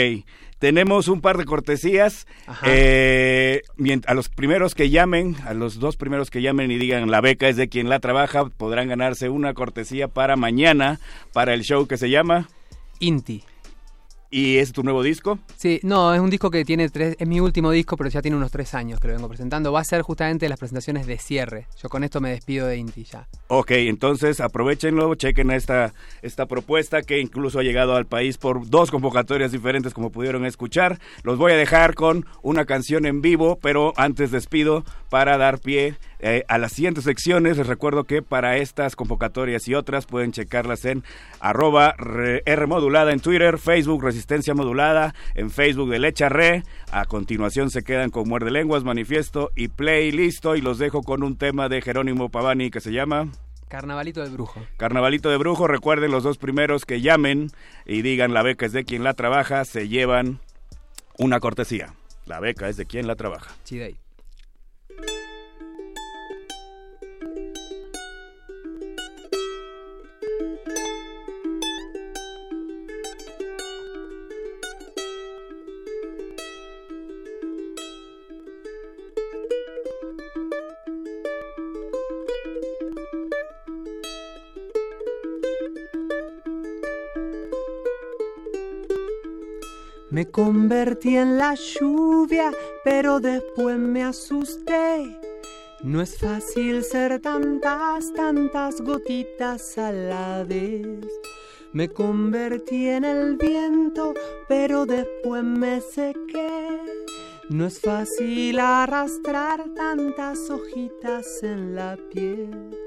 tenemos 0.59 1.09
un 1.09 1.19
par 1.19 1.37
de 1.37 1.43
cortesías. 1.43 2.25
Eh, 2.65 3.63
a 4.05 4.13
los 4.13 4.29
primeros 4.29 4.75
que 4.75 4.89
llamen, 4.89 5.35
a 5.45 5.53
los 5.53 5.77
dos 5.77 5.97
primeros 5.97 6.31
que 6.31 6.41
llamen 6.41 6.71
y 6.71 6.77
digan 6.77 7.11
la 7.11 7.19
beca 7.19 7.49
es 7.49 7.57
de 7.57 7.67
quien 7.67 7.89
la 7.89 7.99
trabaja, 7.99 8.45
podrán 8.45 8.87
ganarse 8.87 9.27
una 9.27 9.53
cortesía 9.53 10.07
para 10.07 10.37
mañana, 10.37 11.01
para 11.33 11.53
el 11.53 11.63
show 11.63 11.85
que 11.85 11.97
se 11.97 12.09
llama... 12.09 12.47
Inti. 12.99 13.43
¿Y 14.29 14.57
es 14.57 14.73
tu 14.73 14.83
nuevo 14.83 15.03
disco? 15.03 15.39
Sí, 15.55 15.79
no, 15.83 16.13
es 16.13 16.19
un 16.19 16.29
disco 16.29 16.51
que 16.51 16.65
tiene 16.65 16.89
tres, 16.89 17.15
es 17.17 17.27
mi 17.27 17.39
último 17.39 17.71
disco, 17.71 17.95
pero 17.95 18.09
ya 18.09 18.21
tiene 18.21 18.35
unos 18.35 18.51
tres 18.51 18.73
años 18.73 18.99
que 18.99 19.07
lo 19.07 19.13
vengo 19.13 19.29
presentando. 19.29 19.71
Va 19.71 19.79
a 19.79 19.85
ser 19.85 20.01
justamente 20.01 20.49
las 20.49 20.59
presentaciones 20.59 21.07
de 21.07 21.17
cierre. 21.17 21.67
Yo 21.81 21.87
con 21.87 22.03
esto 22.03 22.19
me 22.19 22.31
despido 22.31 22.67
de 22.67 22.77
Inti 22.77 23.05
ya. 23.05 23.27
Ok, 23.47 23.71
entonces 23.71 24.41
aprovechenlo, 24.41 25.15
chequen 25.15 25.51
esta, 25.51 25.93
esta 26.21 26.45
propuesta 26.45 27.01
que 27.01 27.21
incluso 27.21 27.59
ha 27.59 27.63
llegado 27.63 27.95
al 27.95 28.05
país 28.05 28.37
por 28.37 28.69
dos 28.69 28.91
convocatorias 28.91 29.53
diferentes 29.53 29.93
como 29.93 30.11
pudieron 30.11 30.45
escuchar. 30.45 30.99
Los 31.23 31.37
voy 31.37 31.53
a 31.53 31.55
dejar 31.55 31.95
con 31.95 32.25
una 32.41 32.65
canción 32.65 33.05
en 33.05 33.21
vivo, 33.21 33.57
pero 33.61 33.93
antes 33.95 34.31
despido 34.31 34.83
para 35.09 35.37
dar 35.37 35.59
pie 35.59 35.95
eh, 36.19 36.43
a 36.47 36.57
las 36.57 36.73
siguientes 36.73 37.05
secciones. 37.05 37.57
Les 37.57 37.67
recuerdo 37.67 38.03
que 38.03 38.21
para 38.21 38.57
estas 38.57 38.95
convocatorias 38.95 39.67
y 39.67 39.75
otras 39.75 40.05
pueden 40.05 40.31
checarlas 40.31 40.83
en 40.85 41.03
arroba 41.39 41.95
R 42.45 42.67
modulada 42.67 43.13
en 43.13 43.19
Twitter, 43.19 43.57
Facebook 43.57 44.03
Resistencia 44.17 44.55
Modulada, 44.55 45.13
en 45.35 45.51
Facebook 45.51 45.91
de 45.91 45.99
Lecha 45.99 46.27
Re. 46.27 46.63
A 46.91 47.05
continuación 47.05 47.69
se 47.69 47.83
quedan 47.83 48.09
con 48.09 48.27
Muerde 48.27 48.49
Lenguas, 48.49 48.83
Manifiesto 48.83 49.51
y 49.55 49.67
Play 49.67 50.11
listo 50.11 50.55
y 50.55 50.61
los 50.61 50.79
dejo 50.79 51.03
con 51.03 51.21
un 51.21 51.37
tema 51.37 51.69
de 51.69 51.83
Jerónimo 51.83 52.29
Pavani 52.29 52.71
que 52.71 52.81
se 52.81 52.91
llama... 52.91 53.27
Carnavalito 53.67 54.23
de 54.23 54.29
Brujo. 54.31 54.59
Carnavalito 54.77 55.29
de 55.29 55.37
Brujo, 55.37 55.67
recuerden 55.67 56.09
los 56.09 56.23
dos 56.23 56.39
primeros 56.39 56.85
que 56.85 57.01
llamen 57.01 57.51
y 57.85 58.01
digan 58.01 58.33
la 58.33 58.41
beca 58.41 58.65
es 58.65 58.71
de 58.71 58.85
quien 58.85 59.03
la 59.03 59.13
trabaja, 59.13 59.63
se 59.65 59.87
llevan 59.87 60.39
una 61.19 61.39
cortesía. 61.39 61.93
La 62.25 62.39
beca 62.39 62.69
es 62.69 62.77
de 62.77 62.87
quien 62.87 63.05
la 63.05 63.15
trabaja. 63.15 63.51
Me 90.17 90.25
convertí 90.25 91.15
en 91.15 91.37
la 91.37 91.53
lluvia, 91.53 92.51
pero 92.83 93.19
después 93.19 93.77
me 93.77 94.03
asusté. 94.03 95.15
No 95.83 96.01
es 96.01 96.17
fácil 96.17 96.83
ser 96.83 97.19
tantas, 97.19 98.11
tantas 98.13 98.81
gotitas 98.81 99.77
a 99.77 99.91
la 99.91 100.43
vez. 100.43 101.05
Me 101.71 101.87
convertí 101.89 102.87
en 102.87 103.05
el 103.05 103.37
viento, 103.37 104.15
pero 104.47 104.87
después 104.87 105.43
me 105.43 105.81
sequé. 105.81 106.81
No 107.49 107.67
es 107.67 107.79
fácil 107.79 108.59
arrastrar 108.59 109.65
tantas 109.75 110.49
hojitas 110.49 111.43
en 111.43 111.75
la 111.75 111.95
piel. 112.11 112.86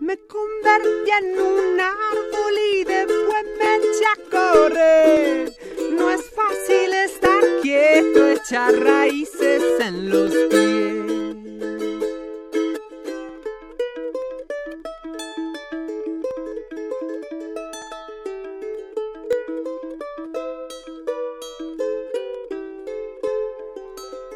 Me 0.00 0.16
convertí 0.16 1.10
en 1.10 1.40
un 1.40 1.80
árbol 1.80 2.54
y 2.72 2.84
después 2.84 3.44
me 3.58 3.76
eché 3.76 4.04
a 4.06 4.16
correr. 4.30 5.52
No 5.90 6.10
es 6.10 6.22
fácil 6.30 6.94
estar 6.94 7.42
quieto, 7.62 8.28
echar 8.28 8.78
raíces 8.78 9.62
en 9.80 10.08
los 10.08 10.30
pies. 10.50 10.88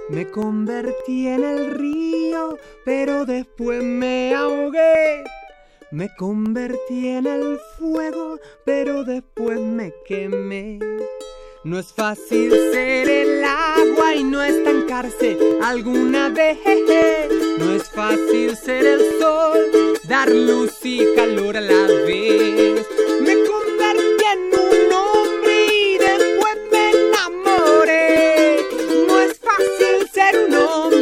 Me 0.08 0.28
convertí 0.28 1.28
en 1.28 1.44
el 1.44 1.70
río, 1.70 2.58
pero 2.84 3.24
después 3.24 3.82
me 3.82 4.34
ahogué. 4.34 5.24
Me 5.92 6.08
convertí 6.16 7.08
en 7.08 7.26
el 7.26 7.58
fuego, 7.78 8.38
pero 8.64 9.04
después 9.04 9.60
me 9.60 9.92
quemé. 10.06 10.78
No 11.64 11.78
es 11.78 11.92
fácil 11.92 12.50
ser 12.72 13.10
el 13.10 13.44
agua 13.44 14.14
y 14.14 14.24
no 14.24 14.42
estancarse 14.42 15.36
alguna 15.62 16.30
vez. 16.30 16.58
No 17.58 17.74
es 17.74 17.90
fácil 17.90 18.56
ser 18.56 18.86
el 18.86 19.00
sol, 19.20 19.60
dar 20.08 20.30
luz 20.30 20.72
y 20.82 21.04
calor 21.14 21.58
a 21.58 21.60
la 21.60 21.86
vez. 22.06 22.86
Me 23.20 23.34
convertí 23.44 24.24
en 24.32 24.40
un 24.60 24.92
hombre 24.94 25.66
y 25.74 25.98
después 25.98 26.56
me 26.70 26.90
enamoré. 26.90 28.66
No 29.06 29.20
es 29.20 29.38
fácil 29.38 30.08
ser 30.10 30.46
un 30.48 30.54
hombre 30.54 31.01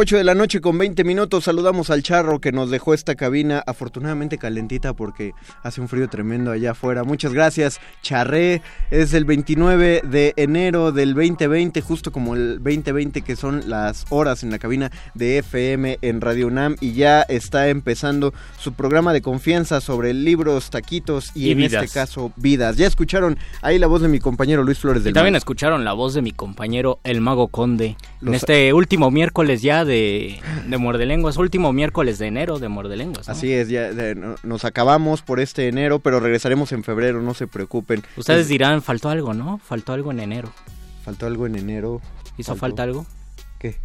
Ocho 0.00 0.16
de 0.16 0.22
la 0.22 0.36
noche 0.36 0.60
con 0.60 0.78
20 0.78 1.02
minutos. 1.02 1.42
Saludamos 1.42 1.90
al 1.90 2.04
charro 2.04 2.40
que 2.40 2.52
nos 2.52 2.70
dejó 2.70 2.94
esta 2.94 3.16
cabina 3.16 3.64
afortunadamente 3.66 4.38
calentita 4.38 4.92
porque 4.94 5.32
hace 5.64 5.80
un 5.80 5.88
frío 5.88 6.08
tremendo 6.08 6.52
allá 6.52 6.70
afuera. 6.70 7.02
Muchas 7.02 7.32
gracias, 7.32 7.80
Charré. 8.00 8.62
Es 8.92 9.12
el 9.12 9.24
29 9.24 10.02
de 10.04 10.34
enero 10.36 10.92
del 10.92 11.14
2020, 11.14 11.80
justo 11.80 12.12
como 12.12 12.36
el 12.36 12.58
2020 12.62 13.22
que 13.22 13.34
son 13.34 13.68
las 13.68 14.04
horas 14.10 14.44
en 14.44 14.52
la 14.52 14.60
cabina 14.60 14.92
de 15.14 15.38
FM 15.38 15.98
en 16.00 16.20
Radio 16.20 16.46
UNAM 16.46 16.76
y 16.80 16.92
ya 16.92 17.22
está 17.22 17.66
empezando 17.66 18.32
su 18.56 18.74
programa 18.74 19.12
de 19.12 19.20
confianza 19.20 19.80
sobre 19.80 20.14
libros, 20.14 20.70
taquitos 20.70 21.32
y, 21.34 21.48
Y 21.48 21.50
en 21.50 21.58
vidas. 21.58 21.82
este 21.82 21.92
caso 21.98 22.30
vidas. 22.36 22.76
Ya 22.76 22.86
escucharon 22.86 23.36
ahí 23.62 23.80
la 23.80 23.88
voz 23.88 24.02
de 24.02 24.06
mi 24.06 24.20
compañero 24.20 24.62
Luis 24.62 24.78
Flores 24.78 25.02
Y 25.02 25.06
del 25.06 25.14
también 25.14 25.32
Mar. 25.32 25.38
escucharon 25.38 25.84
la 25.84 25.92
voz 25.92 26.14
de 26.14 26.22
mi 26.22 26.30
compañero 26.30 27.00
El 27.02 27.20
Mago 27.20 27.48
Conde 27.48 27.96
en 28.22 28.34
este 28.34 28.72
último 28.72 29.10
miércoles 29.10 29.60
ya 29.60 29.87
de, 29.88 30.40
de 30.68 30.78
Muerde 30.78 31.04
Lenguas, 31.06 31.36
último 31.36 31.72
miércoles 31.72 32.20
de 32.20 32.26
enero 32.28 32.60
de 32.60 32.68
Muerde 32.68 32.96
Lenguas. 32.96 33.26
¿no? 33.26 33.32
Así 33.32 33.52
es, 33.52 33.68
ya 33.68 33.92
de- 33.92 34.14
no- 34.14 34.36
nos 34.44 34.64
acabamos 34.64 35.22
por 35.22 35.40
este 35.40 35.66
enero, 35.66 35.98
pero 35.98 36.20
regresaremos 36.20 36.70
en 36.70 36.84
febrero, 36.84 37.20
no 37.22 37.34
se 37.34 37.48
preocupen. 37.48 38.04
Ustedes 38.16 38.42
Es- 38.42 38.48
dirán, 38.48 38.82
faltó 38.82 39.08
algo, 39.08 39.34
¿no? 39.34 39.58
Faltó 39.58 39.92
algo 39.94 40.12
en 40.12 40.20
enero. 40.20 40.52
Faltó 41.04 41.26
algo 41.26 41.46
en 41.46 41.56
enero. 41.56 42.00
¿Hizo 42.36 42.52
Faltó- 42.52 42.60
falta 42.60 42.82
algo? 42.84 43.06
¿Qué? 43.58 43.76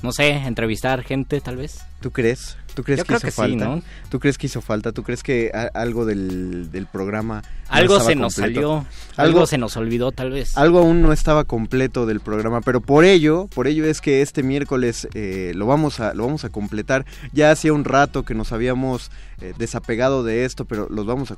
No 0.00 0.12
sé, 0.12 0.30
entrevistar 0.30 1.02
gente 1.02 1.40
tal 1.40 1.56
vez. 1.56 1.80
¿Tú 2.00 2.12
crees? 2.12 2.56
¿Tú 2.78 2.84
crees 2.84 2.98
Yo 2.98 3.02
que 3.02 3.06
creo 3.08 3.16
hizo 3.18 3.26
que 3.26 3.30
sí, 3.32 3.36
falta? 3.36 3.64
¿no? 3.64 3.82
¿Tú 4.08 4.20
crees 4.20 4.38
que 4.38 4.46
hizo 4.46 4.60
falta? 4.60 4.92
¿Tú 4.92 5.02
crees 5.02 5.24
que 5.24 5.50
algo 5.74 6.06
del, 6.06 6.70
del 6.70 6.86
programa 6.86 7.42
Algo 7.66 7.98
se 7.98 8.14
nos 8.14 8.36
completo? 8.36 8.84
salió, 8.84 8.86
algo, 9.16 9.46
se 9.48 9.58
nos 9.58 9.76
olvidó 9.76 10.12
tal 10.12 10.30
vez. 10.30 10.56
Algo 10.56 10.78
aún 10.78 11.02
no 11.02 11.12
estaba 11.12 11.42
completo 11.42 12.06
del 12.06 12.20
programa, 12.20 12.60
pero 12.60 12.80
por 12.80 13.04
ello, 13.04 13.48
por 13.52 13.66
ello 13.66 13.84
es 13.84 14.00
que 14.00 14.22
este 14.22 14.44
miércoles 14.44 15.08
eh, 15.14 15.50
lo 15.56 15.66
vamos 15.66 15.98
a 15.98 16.14
lo 16.14 16.24
vamos 16.24 16.44
a 16.44 16.50
completar. 16.50 17.04
Ya 17.32 17.50
hacía 17.50 17.72
un 17.72 17.82
rato 17.84 18.22
que 18.22 18.34
nos 18.36 18.52
habíamos 18.52 19.10
eh, 19.40 19.54
desapegado 19.58 20.22
de 20.22 20.44
esto, 20.44 20.64
pero 20.64 20.86
los 20.88 21.04
vamos 21.04 21.32
a, 21.32 21.36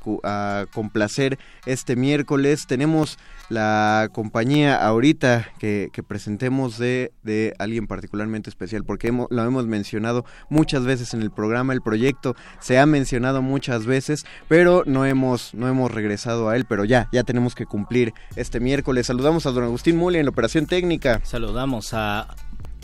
a 0.61 0.65
complacer 0.71 1.39
este 1.65 1.95
miércoles. 1.95 2.67
Tenemos 2.67 3.17
la 3.49 4.09
compañía 4.13 4.75
ahorita 4.75 5.49
que, 5.59 5.89
que 5.91 6.03
presentemos 6.03 6.77
de, 6.77 7.11
de 7.23 7.53
alguien 7.57 7.87
particularmente 7.87 8.49
especial, 8.51 8.83
porque 8.85 9.07
hemos- 9.07 9.27
lo 9.31 9.43
hemos 9.43 9.65
mencionado 9.65 10.23
muchas 10.49 10.83
veces 10.83 11.13
en 11.15 11.21
el 11.23 11.30
programa, 11.31 11.73
el 11.73 11.81
proyecto 11.81 12.35
se 12.59 12.79
ha 12.79 12.85
mencionado 12.85 13.41
muchas 13.41 13.85
veces, 13.85 14.25
pero 14.47 14.83
no 14.85 15.05
hemos, 15.05 15.53
no 15.53 15.67
hemos 15.67 15.91
regresado 15.91 16.49
a 16.49 16.55
él, 16.55 16.65
pero 16.65 16.85
ya, 16.85 17.07
ya 17.11 17.23
tenemos 17.23 17.55
que 17.55 17.65
cumplir 17.65 18.13
este 18.35 18.59
miércoles. 18.59 19.07
Saludamos 19.07 19.45
a 19.45 19.51
don 19.51 19.63
Agustín 19.63 19.97
Muli 19.97 20.19
en 20.19 20.25
la 20.25 20.31
operación 20.31 20.65
técnica. 20.65 21.21
Saludamos 21.23 21.93
a 21.93 22.27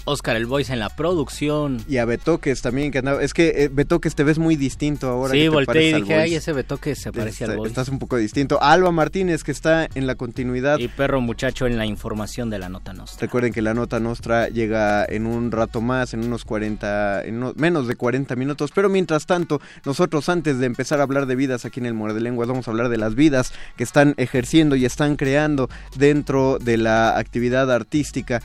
Oscar 0.07 0.35
el 0.35 0.45
Voice 0.45 0.71
en 0.73 0.79
la 0.79 0.89
producción. 0.89 1.83
Y 1.87 1.97
a 1.97 2.05
Betoques 2.05 2.61
también, 2.61 2.91
que 2.91 2.99
andaba. 2.99 3.21
Es 3.21 3.33
que 3.33 3.63
eh, 3.63 3.69
Betoques 3.71 4.15
te 4.15 4.23
ves 4.23 4.39
muy 4.39 4.55
distinto 4.55 5.09
ahora. 5.09 5.33
Sí, 5.33 5.41
te 5.41 5.49
volteé 5.49 5.89
y 5.89 5.93
dije, 6.01 6.15
ay, 6.15 6.35
ese 6.35 6.53
Beto 6.53 6.77
que 6.77 6.95
se 6.95 7.11
parece 7.11 7.43
al 7.45 7.57
Voice. 7.57 7.69
Estás 7.69 7.89
un 7.89 7.99
poco 7.99 8.17
distinto. 8.17 8.61
Alba 8.61 8.91
Martínez, 8.91 9.43
que 9.43 9.51
está 9.51 9.87
en 9.93 10.07
la 10.07 10.15
continuidad. 10.15 10.79
Y 10.79 10.87
perro 10.87 11.21
muchacho 11.21 11.67
en 11.67 11.77
la 11.77 11.85
información 11.85 12.49
de 12.49 12.59
la 12.59 12.69
nota 12.69 12.93
nostra. 12.93 13.19
Recuerden 13.21 13.53
que 13.53 13.61
la 13.61 13.73
nota 13.73 13.99
nostra 13.99 14.47
llega 14.49 15.05
en 15.05 15.25
un 15.27 15.51
rato 15.51 15.81
más, 15.81 16.13
en 16.13 16.23
unos 16.25 16.45
40, 16.45 17.23
en 17.25 17.37
unos- 17.37 17.55
menos 17.57 17.87
de 17.87 17.95
40 17.95 18.35
minutos. 18.35 18.71
Pero 18.73 18.89
mientras 18.89 19.25
tanto, 19.25 19.61
nosotros 19.85 20.29
antes 20.29 20.59
de 20.59 20.65
empezar 20.65 20.99
a 20.99 21.03
hablar 21.03 21.25
de 21.25 21.35
vidas 21.35 21.65
aquí 21.65 21.79
en 21.79 21.85
el 21.85 21.93
Muerde 21.93 22.21
Lenguas, 22.21 22.47
vamos 22.47 22.67
a 22.67 22.71
hablar 22.71 22.89
de 22.89 22.97
las 22.97 23.15
vidas 23.15 23.51
que 23.75 23.83
están 23.83 24.13
ejerciendo 24.17 24.75
y 24.75 24.85
están 24.85 25.15
creando 25.17 25.69
dentro 25.95 26.57
de 26.59 26.77
la 26.77 27.17
actividad 27.17 27.71
artística 27.71 28.41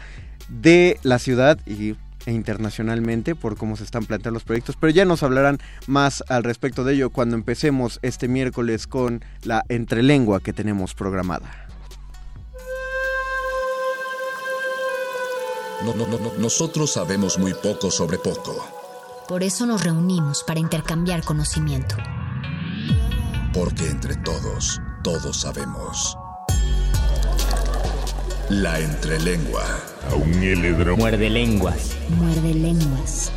de 0.49 0.99
la 1.03 1.19
ciudad 1.19 1.59
y 1.67 1.97
e 2.25 2.31
internacionalmente 2.31 3.35
por 3.35 3.57
cómo 3.57 3.77
se 3.77 3.83
están 3.83 4.05
planteando 4.07 4.35
los 4.37 4.45
proyectos, 4.45 4.77
pero 4.79 4.93
ya 4.93 5.05
nos 5.05 5.25
hablarán 5.25 5.59
más 5.89 6.23
al 6.29 6.45
respecto 6.45 6.85
de 6.85 6.95
ello 6.95 7.11
cuando 7.11 7.35
empecemos 7.35 7.99
este 8.03 8.29
miércoles 8.29 8.87
con 8.87 9.25
la 9.43 9.65
entrelengua 9.69 10.39
que 10.39 10.53
tenemos 10.53 10.95
programada. 10.95 11.67
No- 15.85 15.95
no- 15.95 16.07
no- 16.07 16.19
no- 16.21 16.33
nosotros 16.39 16.93
sabemos 16.93 17.39
muy 17.39 17.55
poco 17.55 17.91
sobre 17.91 18.19
poco, 18.19 18.55
Por 19.27 19.43
eso 19.43 19.67
nos 19.67 19.83
reunimos 19.83 20.45
para 20.45 20.61
intercambiar 20.61 21.25
conocimiento. 21.25 21.97
porque 23.53 23.89
entre 23.89 24.15
todos, 24.17 24.81
todos 25.03 25.41
sabemos. 25.41 26.17
La 28.49 28.79
entrelengua. 28.81 29.65
Muerde 30.97 31.31
lenguas. 31.31 31.97
Muerde 32.19 32.55
lenguas. 32.55 33.33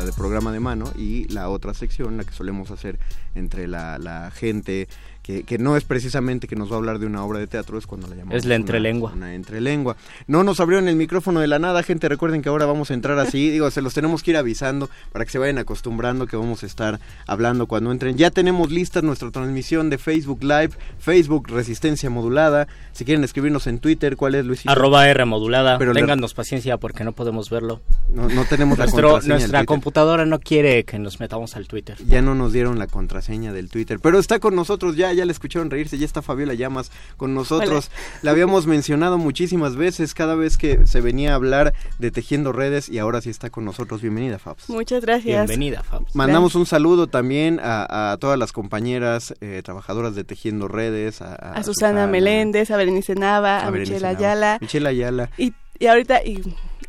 la 0.00 0.06
de 0.06 0.12
programa 0.14 0.50
de 0.50 0.60
mano 0.60 0.90
y 0.96 1.28
la 1.28 1.50
otra 1.50 1.74
sección, 1.74 2.16
la 2.16 2.24
que 2.24 2.32
solemos 2.32 2.70
hacer 2.70 2.98
entre 3.34 3.68
la, 3.68 3.98
la 3.98 4.30
gente 4.30 4.88
que, 5.30 5.42
que 5.44 5.58
no 5.58 5.76
es 5.76 5.84
precisamente 5.84 6.48
que 6.48 6.56
nos 6.56 6.70
va 6.70 6.74
a 6.74 6.78
hablar 6.78 6.98
de 6.98 7.06
una 7.06 7.24
obra 7.24 7.38
de 7.38 7.46
teatro, 7.46 7.78
es 7.78 7.86
cuando 7.86 8.06
la 8.08 8.14
llamamos 8.16 8.34
Es 8.36 8.44
la 8.44 8.48
una- 8.54 8.56
entrelengua. 8.56 9.12
Una, 9.12 9.34
entrelengua. 9.34 9.96
No 10.26 10.42
nos 10.44 10.60
abrieron 10.60 10.88
el 10.88 10.96
micrófono 10.96 11.40
de 11.40 11.46
la 11.46 11.58
nada, 11.58 11.82
gente, 11.82 12.08
recuerden 12.08 12.42
que 12.42 12.48
ahora 12.48 12.66
vamos 12.66 12.90
a 12.90 12.94
entrar 12.94 13.18
así, 13.18 13.50
digo, 13.50 13.70
se 13.70 13.82
los 13.82 13.94
tenemos 13.94 14.22
que 14.22 14.32
ir 14.32 14.36
avisando 14.36 14.90
para 15.12 15.24
que 15.24 15.30
se 15.30 15.38
vayan 15.38 15.58
acostumbrando 15.58 16.26
que 16.26 16.36
vamos 16.36 16.62
a 16.62 16.66
estar 16.66 17.00
hablando 17.26 17.66
cuando 17.66 17.92
entren. 17.92 18.16
Ya 18.16 18.30
tenemos 18.30 18.70
lista 18.70 19.02
nuestra 19.02 19.30
transmisión 19.30 19.88
de 19.90 19.98
Facebook 19.98 20.42
Live, 20.42 20.70
Facebook 20.98 21.48
Resistencia 21.48 22.10
Modulada, 22.10 22.66
si 22.92 23.04
quieren 23.04 23.24
escribirnos 23.24 23.66
en 23.66 23.78
Twitter, 23.78 24.16
¿cuál 24.16 24.34
es 24.34 24.44
Luisito? 24.44 24.70
Arroba 24.70 25.08
R 25.08 25.24
modulada. 25.24 25.78
Pero 25.78 25.92
le- 25.92 26.00
Ténganos 26.00 26.34
paciencia 26.34 26.76
porque 26.78 27.04
no 27.04 27.12
podemos 27.12 27.50
verlo. 27.50 27.80
No, 28.12 28.28
no 28.28 28.44
tenemos 28.46 28.78
la 28.78 28.86
Nuestro- 28.86 29.10
contraseña 29.10 29.36
nuestra 29.38 29.64
computadora 29.64 30.26
no 30.26 30.40
quiere 30.40 30.84
que 30.84 30.98
nos 30.98 31.20
metamos 31.20 31.56
al 31.56 31.68
Twitter. 31.68 31.96
Ya 32.06 32.22
no 32.22 32.34
nos 32.34 32.52
dieron 32.52 32.78
la 32.78 32.86
contraseña 32.86 33.52
del 33.52 33.68
Twitter, 33.70 33.98
pero 34.00 34.18
está 34.18 34.38
con 34.40 34.54
nosotros 34.56 34.96
ya, 34.96 35.12
ya 35.20 35.26
le 35.26 35.32
escucharon 35.32 35.70
reírse, 35.70 35.98
ya 35.98 36.06
está 36.06 36.22
Fabiola 36.22 36.54
Llamas 36.54 36.90
con 37.18 37.34
nosotros. 37.34 37.90
La 38.22 38.30
habíamos 38.30 38.66
mencionado 38.66 39.18
muchísimas 39.18 39.76
veces 39.76 40.14
cada 40.14 40.34
vez 40.34 40.56
que 40.56 40.86
se 40.86 41.02
venía 41.02 41.32
a 41.32 41.34
hablar 41.34 41.74
de 41.98 42.10
Tejiendo 42.10 42.52
Redes 42.52 42.88
y 42.88 42.98
ahora 42.98 43.20
sí 43.20 43.28
está 43.28 43.50
con 43.50 43.66
nosotros. 43.66 44.00
Bienvenida, 44.00 44.38
Fabs. 44.38 44.70
Muchas 44.70 45.02
gracias. 45.02 45.46
Bienvenida, 45.46 45.82
Fabs. 45.82 46.14
Mandamos 46.14 46.54
un 46.54 46.64
saludo 46.64 47.06
también 47.06 47.60
a, 47.62 48.12
a 48.12 48.16
todas 48.16 48.38
las 48.38 48.52
compañeras 48.52 49.34
eh, 49.42 49.60
trabajadoras 49.62 50.14
de 50.14 50.24
Tejiendo 50.24 50.68
Redes, 50.68 51.20
a, 51.20 51.34
A 51.34 51.62
Susana 51.62 52.06
Meléndez, 52.06 52.70
a 52.70 52.78
Berenice 52.78 53.14
Nava, 53.14 53.66
a, 53.66 53.70
Michelle. 53.70 54.06
Ayala. 54.06 54.56
Michelle 54.60 54.88
Ayala. 54.88 55.30
Y, 55.36 55.52
y 55.78 55.86
ahorita, 55.86 56.24
y 56.24 56.42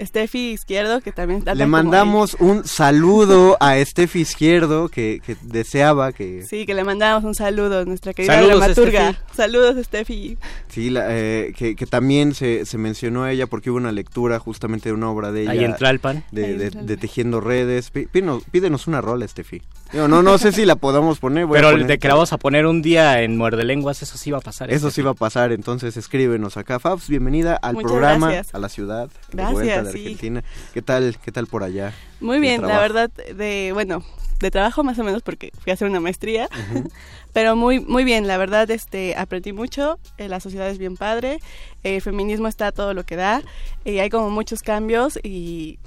Steffi 0.05 0.51
Izquierdo, 0.51 1.01
que 1.01 1.11
también 1.11 1.39
anda 1.41 1.55
Le 1.55 1.65
mandamos 1.67 2.35
un 2.39 2.65
saludo 2.65 3.57
a 3.59 3.77
Estefi 3.77 4.19
Izquierdo 4.21 4.89
que, 4.89 5.21
que 5.25 5.35
deseaba 5.41 6.11
que. 6.11 6.43
Sí, 6.43 6.65
que 6.65 6.73
le 6.73 6.83
mandamos 6.83 7.23
un 7.23 7.35
saludo, 7.35 7.85
nuestra 7.85 8.13
querida 8.13 8.33
Saludos, 8.35 8.57
dramaturga. 8.59 9.11
Steffi. 9.13 9.35
Saludos, 9.35 9.85
Steffi. 9.85 10.37
Sí, 10.69 10.89
la, 10.89 11.05
eh, 11.09 11.53
que, 11.55 11.75
que 11.75 11.85
también 11.85 12.33
se, 12.33 12.65
se 12.65 12.77
mencionó 12.77 13.23
a 13.23 13.31
ella 13.31 13.47
porque 13.47 13.69
hubo 13.69 13.77
una 13.77 13.91
lectura 13.91 14.39
justamente 14.39 14.89
de 14.89 14.93
una 14.93 15.09
obra 15.09 15.31
de 15.31 15.43
ella. 15.43 15.51
Ahí 15.51 15.63
en 15.63 15.75
Tlalpan. 15.75 16.23
De, 16.31 16.57
de- 16.57 16.69
Tlalpan. 16.71 16.85
de 16.87 16.97
Tejiendo 16.97 17.39
Redes. 17.41 17.91
Pí- 17.91 18.07
pídenos, 18.07 18.43
pídenos 18.51 18.87
una 18.87 19.01
rola, 19.01 19.25
Estefi. 19.25 19.61
Digo, 19.91 20.07
no, 20.07 20.23
no 20.23 20.37
sé 20.37 20.51
si 20.53 20.65
la 20.65 20.75
podamos 20.77 21.19
poner. 21.19 21.45
voy 21.45 21.57
a 21.57 21.61
Pero 21.61 21.71
poner- 21.73 21.87
de 21.87 21.99
que 21.99 22.07
la 22.07 22.13
vamos 22.13 22.31
a 22.33 22.37
poner 22.37 22.65
un 22.65 22.81
día 22.81 23.21
en 23.21 23.37
Muerde 23.37 23.65
Lenguas, 23.65 24.01
eso 24.01 24.17
sí 24.17 24.31
va 24.31 24.37
a 24.37 24.41
pasar. 24.41 24.71
Eso 24.71 24.87
este. 24.87 25.01
sí 25.01 25.05
va 25.05 25.11
a 25.11 25.15
pasar, 25.15 25.51
entonces 25.51 25.97
escríbenos 25.97 26.55
acá. 26.57 26.79
Fabs, 26.79 27.09
bienvenida 27.09 27.55
al 27.57 27.73
Muchas 27.73 27.91
programa, 27.91 28.27
gracias. 28.31 28.55
a 28.55 28.59
la 28.59 28.69
ciudad, 28.69 29.07
de 29.07 29.37
Gracias, 29.37 29.85
de. 29.85 29.90
Argentina. 29.91 30.43
¿Qué 30.73 30.81
tal, 30.81 31.17
qué 31.23 31.31
tal 31.31 31.47
por 31.47 31.63
allá? 31.63 31.93
Muy 32.19 32.39
bien, 32.39 32.61
la 32.61 32.79
verdad, 32.79 33.09
de, 33.11 33.71
bueno, 33.73 34.03
de 34.39 34.51
trabajo 34.51 34.83
más 34.83 34.97
o 34.99 35.03
menos 35.03 35.21
porque 35.21 35.51
fui 35.59 35.71
a 35.71 35.73
hacer 35.73 35.87
una 35.87 35.99
maestría, 35.99 36.49
pero 37.33 37.55
muy, 37.55 37.79
muy 37.79 38.03
bien, 38.03 38.27
la 38.27 38.37
verdad, 38.37 38.69
este, 38.71 39.15
aprendí 39.15 39.53
mucho, 39.53 39.99
eh, 40.17 40.27
la 40.27 40.39
sociedad 40.39 40.69
es 40.69 40.77
bien 40.77 40.97
padre, 40.97 41.39
eh, 41.83 41.95
el 41.95 42.01
feminismo 42.01 42.47
está 42.47 42.67
a 42.67 42.71
todo 42.71 42.93
lo 42.93 43.03
que 43.03 43.15
da, 43.15 43.41
y 43.85 43.99
hay 43.99 44.09
como 44.09 44.29
muchos 44.29 44.61
cambios 44.61 45.19
y 45.23 45.79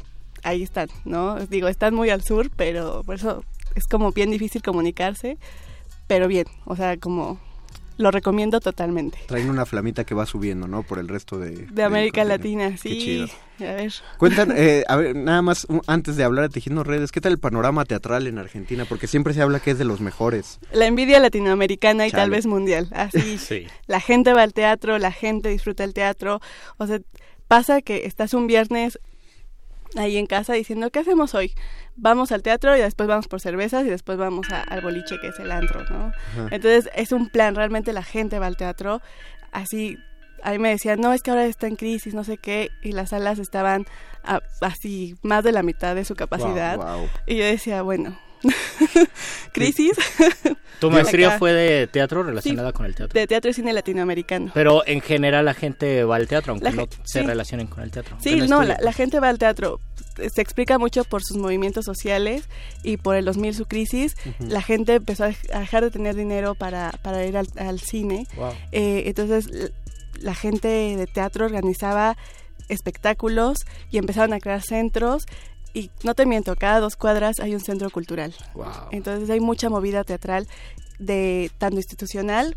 ahí 0.42 0.62
están, 0.62 0.88
¿no? 1.04 1.38
Digo, 1.46 1.68
están 1.68 1.94
muy 1.94 2.10
al 2.10 2.22
sur, 2.22 2.50
pero 2.56 3.02
por 3.04 3.16
eso 3.16 3.44
es 3.74 3.86
como 3.86 4.12
bien 4.12 4.30
difícil 4.30 4.62
comunicarse, 4.62 5.36
pero 6.06 6.28
bien, 6.28 6.46
o 6.64 6.76
sea, 6.76 6.96
como 6.96 7.40
lo 7.96 8.10
recomiendo 8.10 8.60
totalmente. 8.60 9.18
Traen 9.26 9.48
una 9.50 9.64
flamita 9.66 10.04
que 10.04 10.14
va 10.14 10.26
subiendo, 10.26 10.66
¿no? 10.66 10.82
Por 10.82 10.98
el 10.98 11.08
resto 11.08 11.38
de... 11.38 11.66
De 11.70 11.82
América. 11.82 12.24
Latina, 12.24 12.70
Qué 12.70 12.76
sí. 12.78 12.98
chido. 12.98 13.26
A 13.60 13.74
ver. 13.74 13.92
Cuentan, 14.18 14.52
eh, 14.56 14.82
a 14.88 14.96
ver, 14.96 15.14
nada 15.14 15.42
más 15.42 15.64
un- 15.68 15.80
antes 15.86 16.16
de 16.16 16.24
hablar 16.24 16.44
de 16.44 16.48
Tejiendo 16.54 16.82
Redes, 16.82 17.12
¿qué 17.12 17.20
tal 17.20 17.32
el 17.32 17.38
panorama 17.38 17.84
teatral 17.84 18.26
en 18.26 18.38
Argentina? 18.38 18.84
Porque 18.84 19.06
siempre 19.06 19.32
se 19.34 19.42
habla 19.42 19.60
que 19.60 19.70
es 19.72 19.78
de 19.78 19.84
los 19.84 20.00
mejores. 20.00 20.58
La 20.72 20.86
envidia 20.86 21.20
latinoamericana 21.20 22.06
y 22.06 22.10
tal 22.10 22.30
vez 22.30 22.46
mundial. 22.46 22.88
Así, 22.92 23.38
Sí. 23.38 23.66
la 23.86 24.00
gente 24.00 24.32
va 24.32 24.42
al 24.42 24.52
teatro, 24.52 24.98
la 24.98 25.12
gente 25.12 25.48
disfruta 25.48 25.84
el 25.84 25.94
teatro. 25.94 26.40
O 26.78 26.86
sea, 26.86 26.98
pasa 27.46 27.80
que 27.82 28.06
estás 28.06 28.34
un 28.34 28.46
viernes 28.48 28.98
ahí 29.96 30.16
en 30.16 30.26
casa 30.26 30.52
diciendo, 30.54 30.90
¿qué 30.90 30.98
hacemos 31.00 31.34
hoy? 31.34 31.52
Vamos 31.96 32.32
al 32.32 32.42
teatro 32.42 32.76
y 32.76 32.80
después 32.80 33.08
vamos 33.08 33.28
por 33.28 33.40
cervezas 33.40 33.86
y 33.86 33.90
después 33.90 34.18
vamos 34.18 34.50
a- 34.50 34.62
al 34.62 34.80
boliche 34.80 35.18
que 35.20 35.28
es 35.28 35.38
el 35.38 35.52
antro, 35.52 35.84
¿no? 35.90 36.06
Ajá. 36.08 36.48
Entonces 36.50 36.90
es 36.94 37.12
un 37.12 37.28
plan, 37.28 37.54
realmente 37.54 37.92
la 37.92 38.02
gente 38.02 38.38
va 38.38 38.46
al 38.46 38.56
teatro. 38.56 39.00
Así, 39.52 39.96
a 40.42 40.50
mí 40.50 40.58
me 40.58 40.68
decían, 40.70 41.00
no, 41.00 41.12
es 41.12 41.22
que 41.22 41.30
ahora 41.30 41.46
está 41.46 41.66
en 41.68 41.76
crisis, 41.76 42.12
no 42.14 42.24
sé 42.24 42.38
qué, 42.38 42.70
y 42.82 42.92
las 42.92 43.10
salas 43.10 43.38
estaban 43.38 43.86
a- 44.24 44.40
así, 44.60 45.14
más 45.22 45.44
de 45.44 45.52
la 45.52 45.62
mitad 45.62 45.94
de 45.94 46.04
su 46.04 46.14
capacidad. 46.16 46.76
Guau. 46.76 47.08
Y 47.26 47.36
yo 47.36 47.44
decía, 47.44 47.82
bueno, 47.82 48.18
crisis. 49.52 49.92
¿Tu 50.80 50.90
maestría 50.90 51.38
fue 51.38 51.52
de 51.52 51.86
teatro 51.86 52.22
relacionada 52.22 52.72
con 52.72 52.84
el 52.84 52.94
teatro? 52.94 53.18
De 53.18 53.26
teatro 53.26 53.50
y 53.50 53.54
cine 53.54 53.72
latinoamericano. 53.72 54.50
Pero 54.52 54.86
en 54.86 55.00
general 55.00 55.44
la 55.46 55.54
gente 55.54 56.04
va 56.04 56.16
al 56.16 56.26
teatro, 56.28 56.52
aunque 56.52 56.64
La 56.64 56.72
no 56.72 56.88
se 57.04 57.20
sí. 57.20 57.26
relacionen 57.26 57.68
con 57.68 57.82
el 57.82 57.90
teatro. 57.90 58.16
Sí, 58.20 58.36
no, 58.48 58.62
la, 58.62 58.76
la 58.80 58.92
gente 58.92 59.18
va 59.20 59.28
al 59.28 59.38
teatro. 59.38 59.80
Se 60.34 60.42
explica 60.42 60.78
mucho 60.78 61.04
por 61.04 61.22
sus 61.22 61.36
movimientos 61.38 61.84
sociales 61.84 62.48
y 62.82 62.96
por 62.98 63.16
el 63.16 63.24
2000 63.24 63.54
su 63.54 63.64
crisis. 63.66 64.14
La 64.40 64.60
gente 64.62 64.94
empezó 64.96 65.24
a 65.24 65.30
dej- 65.30 65.52
a 65.54 65.60
dejar 65.60 65.82
de 65.84 65.90
tener 65.90 66.14
dinero 66.16 66.54
para, 66.54 66.90
para 67.02 67.24
ir 67.24 67.36
al, 67.36 67.46
al 67.56 67.80
cine. 67.80 68.26
Wow. 68.36 68.52
Eh, 68.72 69.04
entonces 69.06 69.46
la 70.20 70.34
gente 70.34 70.68
de 70.68 71.06
teatro 71.06 71.46
organizaba 71.46 72.16
espectáculos 72.68 73.58
y 73.90 73.98
empezaron 73.98 74.32
a 74.34 74.40
crear 74.40 74.60
centros. 74.62 75.24
Y 75.74 75.90
no 76.04 76.14
te 76.14 76.24
miento, 76.24 76.54
cada 76.56 76.78
dos 76.80 76.96
cuadras 76.96 77.40
hay 77.40 77.52
un 77.54 77.60
centro 77.60 77.90
cultural. 77.90 78.32
Wow. 78.54 78.66
Entonces 78.92 79.28
hay 79.28 79.40
mucha 79.40 79.68
movida 79.68 80.04
teatral 80.04 80.46
de 81.00 81.50
tanto 81.58 81.76
institucional 81.78 82.56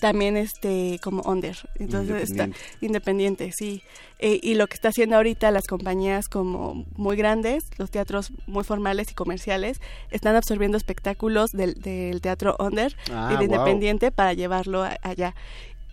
también 0.00 0.36
este 0.38 0.98
como 1.04 1.20
under 1.22 1.54
entonces 1.78 2.22
está 2.22 2.44
Independiente. 2.44 2.58
independiente 2.80 3.52
sí 3.52 3.82
Eh, 4.18 4.40
y 4.42 4.54
lo 4.54 4.66
que 4.66 4.74
está 4.74 4.88
haciendo 4.88 5.16
ahorita 5.16 5.50
las 5.50 5.66
compañías 5.66 6.28
como 6.28 6.86
muy 6.96 7.16
grandes 7.16 7.64
los 7.76 7.90
teatros 7.90 8.32
muy 8.46 8.64
formales 8.64 9.10
y 9.10 9.14
comerciales 9.14 9.80
están 10.10 10.36
absorbiendo 10.36 10.78
espectáculos 10.78 11.50
del, 11.52 11.74
del 11.74 12.20
teatro 12.22 12.56
under 12.58 12.96
Ah, 13.12 13.28
y 13.30 13.36
de 13.36 13.46
wow. 13.46 13.56
independiente 13.56 14.10
para 14.10 14.32
llevarlo 14.32 14.82
a- 14.82 14.96
allá 15.02 15.34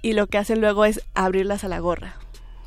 y 0.01 0.13
lo 0.13 0.27
que 0.27 0.37
hacen 0.37 0.61
luego 0.61 0.85
es 0.85 1.01
abrirlas 1.13 1.65
a 1.65 1.67
la 1.67 1.79
gorra 1.79 2.15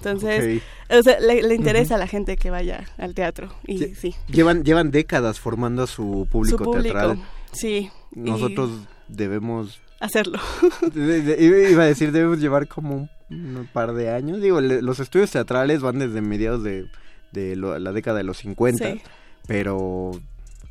entonces 0.03 0.63
o 0.91 1.03
sea, 1.03 1.21
le, 1.21 1.43
le 1.43 1.55
interesa 1.55 1.95
a 1.95 1.99
la 1.99 2.07
gente 2.07 2.37
que 2.37 2.51
vaya 2.51 2.85
al 2.99 3.15
teatro 3.15 3.53
y 3.67 3.79
Lle- 3.79 3.95
sí 3.95 4.15
Llevan, 4.29 4.65
llevan 4.65 4.91
décadas 4.91 5.39
formando 5.41 5.83
a 5.83 5.87
su 5.87 6.27
público, 6.31 6.59
su 6.59 6.65
público 6.65 6.83
teatral. 6.95 7.23
sí 7.53 7.91
y 8.15 8.21
Nosotros 8.21 8.71
debemos... 9.09 9.81
hacerlo 10.01 10.39
iba 10.95 11.83
a 11.83 11.87
decir, 11.87 12.13
debemos 12.13 12.41
llevar 12.41 12.67
como 12.69 12.97
un, 12.97 13.11
un 13.31 13.69
par 13.73 13.93
de 13.93 14.11
años. 14.11 14.41
Digo, 14.41 14.61
le- 14.61 14.83
los 14.83 14.99
estudios 15.01 15.31
teatrales 15.31 15.81
van 15.81 15.99
desde 15.99 16.21
mediados 16.21 16.63
de, 16.63 16.87
de 17.33 17.55
lo- 17.57 17.79
la 17.79 17.93
década 17.93 18.19
de 18.19 18.25
los 18.25 18.39
50, 18.39 18.93
Sí. 18.93 19.01
pero 19.47 20.11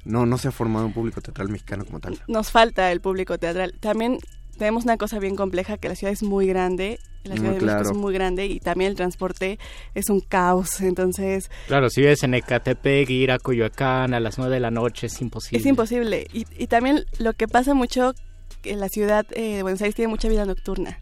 no, 0.05 0.25
no 0.25 0.37
se 0.37 0.47
ha 0.47 0.51
formado 0.51 0.85
un 0.85 0.93
público 0.93 1.21
teatral 1.21 1.49
mexicano 1.49 1.85
como 1.85 1.99
tal. 1.99 2.19
nos 2.27 2.51
falta 2.51 2.91
el 2.91 3.01
público 3.01 3.37
teatral. 3.37 3.73
También 3.79 4.17
tenemos 4.57 4.83
una 4.83 4.97
cosa 4.97 5.19
bien 5.19 5.35
compleja, 5.35 5.77
que 5.77 5.87
la 5.89 5.95
ciudad 5.95 6.11
es 6.13 6.23
muy 6.23 6.47
grande, 6.47 6.99
la 7.23 7.35
Mm, 7.35 7.37
Ciudad 7.37 7.51
de 7.53 7.57
claro. 7.59 7.79
México 7.79 7.95
es 7.95 8.01
muy 8.01 8.13
grande 8.13 8.45
y 8.45 8.59
también 8.59 8.91
el 8.91 8.95
transporte 8.97 9.59
es 9.95 10.09
un 10.09 10.21
caos, 10.21 10.81
entonces 10.81 11.49
Claro, 11.67 11.89
si 11.89 12.01
vives 12.01 12.23
en 12.23 12.33
Ecatepec, 12.33 13.09
ir 13.09 13.31
a 13.31 13.39
Coyoacán 13.39 14.13
a 14.13 14.19
las 14.19 14.37
9 14.37 14.53
de 14.53 14.59
la 14.59 14.71
noche 14.71 15.07
es 15.07 15.21
imposible. 15.21 15.59
es 15.59 15.65
imposible. 15.65 16.27
Y, 16.33 16.45
y 16.57 16.67
también 16.67 17.05
lo 17.19 17.33
que 17.33 17.47
pasa 17.47 17.73
mucho, 17.73 18.13
que 18.61 18.75
la 18.75 18.89
ciudad 18.89 19.25
eh, 19.31 19.57
de 19.57 19.63
Buenos 19.63 19.81
Aires 19.81 19.95
tiene 19.95 20.09
mucha 20.09 20.27
vida 20.27 20.45
nocturna 20.45 20.99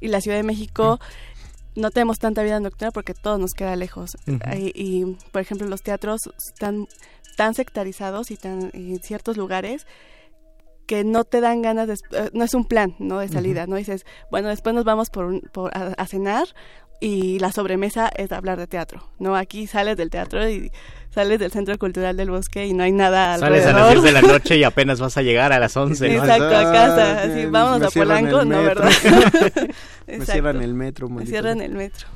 y 0.00 0.08
la 0.08 0.20
Ciudad 0.20 0.36
de 0.36 0.42
México 0.44 1.00
no 1.76 1.90
tenemos 1.90 2.18
tanta 2.18 2.42
vida 2.42 2.58
nocturna 2.60 2.90
porque 2.90 3.14
todo 3.14 3.38
nos 3.38 3.52
queda 3.52 3.74
lejos. 3.76 4.10
Y, 4.26 4.72
y, 4.74 5.16
por 5.32 5.40
ejemplo, 5.40 5.66
los 5.68 5.82
teatros 5.82 6.20
están 6.52 6.86
tan 7.36 7.54
sectarizados 7.54 8.30
y 8.30 8.36
tan 8.36 8.70
en 8.74 8.98
ciertos 9.02 9.36
lugares 9.36 9.86
que 10.90 11.04
no 11.04 11.22
te 11.22 11.40
dan 11.40 11.62
ganas 11.62 11.86
de, 11.86 11.94
eh, 11.94 12.30
no 12.32 12.42
es 12.42 12.52
un 12.52 12.64
plan 12.64 12.96
no 12.98 13.20
de 13.20 13.28
salida 13.28 13.68
no 13.68 13.76
dices 13.76 14.04
bueno 14.28 14.48
después 14.48 14.74
nos 14.74 14.82
vamos 14.84 15.08
por, 15.08 15.26
un- 15.26 15.40
por 15.52 15.70
a, 15.76 15.94
a 15.96 16.06
cenar 16.08 16.48
y 16.98 17.38
la 17.38 17.52
sobremesa 17.52 18.10
es 18.16 18.32
hablar 18.32 18.58
de 18.58 18.66
teatro 18.66 19.08
no 19.20 19.36
aquí 19.36 19.68
sales 19.68 19.96
del 19.96 20.10
teatro 20.10 20.48
y 20.50 20.72
sales 21.14 21.38
del 21.38 21.52
centro 21.52 21.78
cultural 21.78 22.16
del 22.16 22.30
bosque 22.30 22.66
y 22.66 22.72
no 22.72 22.82
hay 22.82 22.90
nada 22.90 23.38
Sales 23.38 23.64
a 23.66 23.68
alrededor. 23.70 23.94
las 23.94 24.02
10 24.02 24.14
de 24.14 24.20
la 24.20 24.32
noche 24.34 24.56
y 24.58 24.64
apenas 24.64 24.98
vas 25.00 25.16
a 25.16 25.22
llegar 25.22 25.52
a 25.52 25.60
las 25.60 25.76
11, 25.76 26.08
¿no? 26.08 26.24
Exacto, 26.24 26.44
a 26.56 26.72
casa, 26.72 27.10
Ah, 27.12 27.22
así, 27.22 27.28
me- 27.40 27.46
vámonos 27.46 27.86
a 27.88 27.90
Polanco, 27.98 28.44
no. 28.44 28.62
¿verdad? 28.62 28.90
me 30.08 30.26
cierran 30.26 30.60
el 30.60 30.74
metro, 30.74 31.08
Me 31.08 31.24
cierran 31.24 31.60
el 31.60 31.72
metro. 31.72 32.08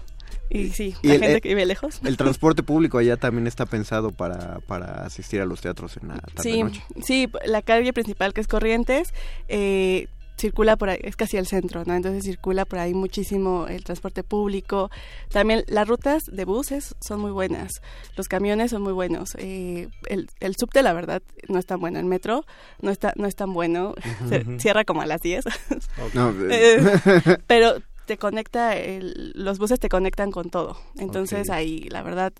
Y 0.58 0.70
sí, 0.70 0.94
Y 1.02 1.08
la 1.08 1.14
el- 1.14 1.20
gente 1.20 1.34
el- 1.36 1.40
que 1.42 1.48
vive 1.48 1.66
lejos. 1.66 2.00
El 2.04 2.16
transporte 2.16 2.62
público 2.64 2.98
allá 2.98 3.16
también 3.16 3.46
está 3.46 3.66
pensado 3.66 4.10
para, 4.12 4.60
para 4.60 5.04
asistir 5.04 5.40
a 5.40 5.46
los 5.46 5.60
teatros 5.60 5.96
en 6.00 6.08
la 6.08 6.14
tarde 6.18 6.42
Sí, 6.42 6.62
noche. 6.62 6.82
sí, 7.04 7.28
la 7.46 7.60
calle 7.62 7.92
principal 7.92 8.32
que 8.32 8.40
es 8.40 8.46
Corrientes 8.48 9.12
eh, 9.48 10.06
circula 10.36 10.76
por 10.76 10.88
ahí, 10.90 10.98
es 11.02 11.14
casi 11.14 11.36
el 11.36 11.46
centro, 11.46 11.84
¿no? 11.86 11.94
Entonces 11.94 12.24
circula 12.24 12.64
por 12.64 12.80
ahí 12.80 12.92
muchísimo 12.92 13.66
el 13.68 13.84
transporte 13.84 14.24
público. 14.24 14.90
También 15.30 15.62
las 15.68 15.86
rutas 15.86 16.24
de 16.26 16.44
buses 16.44 16.96
son 17.00 17.20
muy 17.20 17.30
buenas, 17.30 17.70
los 18.16 18.26
camiones 18.26 18.72
son 18.72 18.82
muy 18.82 18.92
buenos. 18.92 19.36
Eh, 19.38 19.88
el, 20.08 20.28
el 20.40 20.56
subte, 20.56 20.82
la 20.82 20.92
verdad, 20.92 21.22
no 21.48 21.58
es 21.60 21.66
tan 21.66 21.78
bueno. 21.78 22.00
El 22.00 22.06
metro 22.06 22.44
no 22.82 22.90
está 22.90 23.12
no 23.16 23.26
es 23.28 23.36
tan 23.36 23.52
bueno. 23.52 23.94
Se 24.28 24.44
cierra 24.58 24.84
como 24.84 25.02
a 25.02 25.06
las 25.06 25.20
10. 25.20 25.44
No, 26.14 26.30
Eh, 26.50 26.78
eh. 27.06 27.38
pero 27.46 27.76
te 28.06 28.18
conecta, 28.18 28.76
el- 28.76 29.32
los 29.34 29.58
buses 29.58 29.80
te 29.80 29.88
conectan 29.88 30.30
con 30.30 30.50
todo. 30.50 30.76
Entonces 30.98 31.48
ahí, 31.50 31.88
la 31.90 32.02
verdad, 32.02 32.32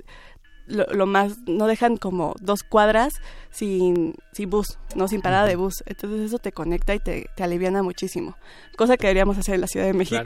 lo, 0.66 0.84
lo 0.92 1.06
más, 1.06 1.38
no 1.46 1.66
dejan 1.66 1.96
como 1.96 2.34
dos 2.40 2.62
cuadras 2.62 3.14
sin, 3.50 4.14
sin 4.32 4.50
bus, 4.50 4.78
no 4.96 5.08
sin 5.08 5.20
parada 5.20 5.46
de 5.46 5.56
bus. 5.56 5.82
Entonces 5.86 6.20
eso 6.22 6.38
te 6.38 6.52
conecta 6.52 6.94
y 6.94 6.98
te, 7.00 7.28
te 7.36 7.42
aliviana 7.44 7.82
muchísimo. 7.82 8.36
Cosa 8.76 8.96
que 8.96 9.06
deberíamos 9.06 9.38
hacer 9.38 9.54
en 9.56 9.60
la 9.60 9.66
Ciudad 9.66 9.86
de 9.86 9.92
México. 9.92 10.22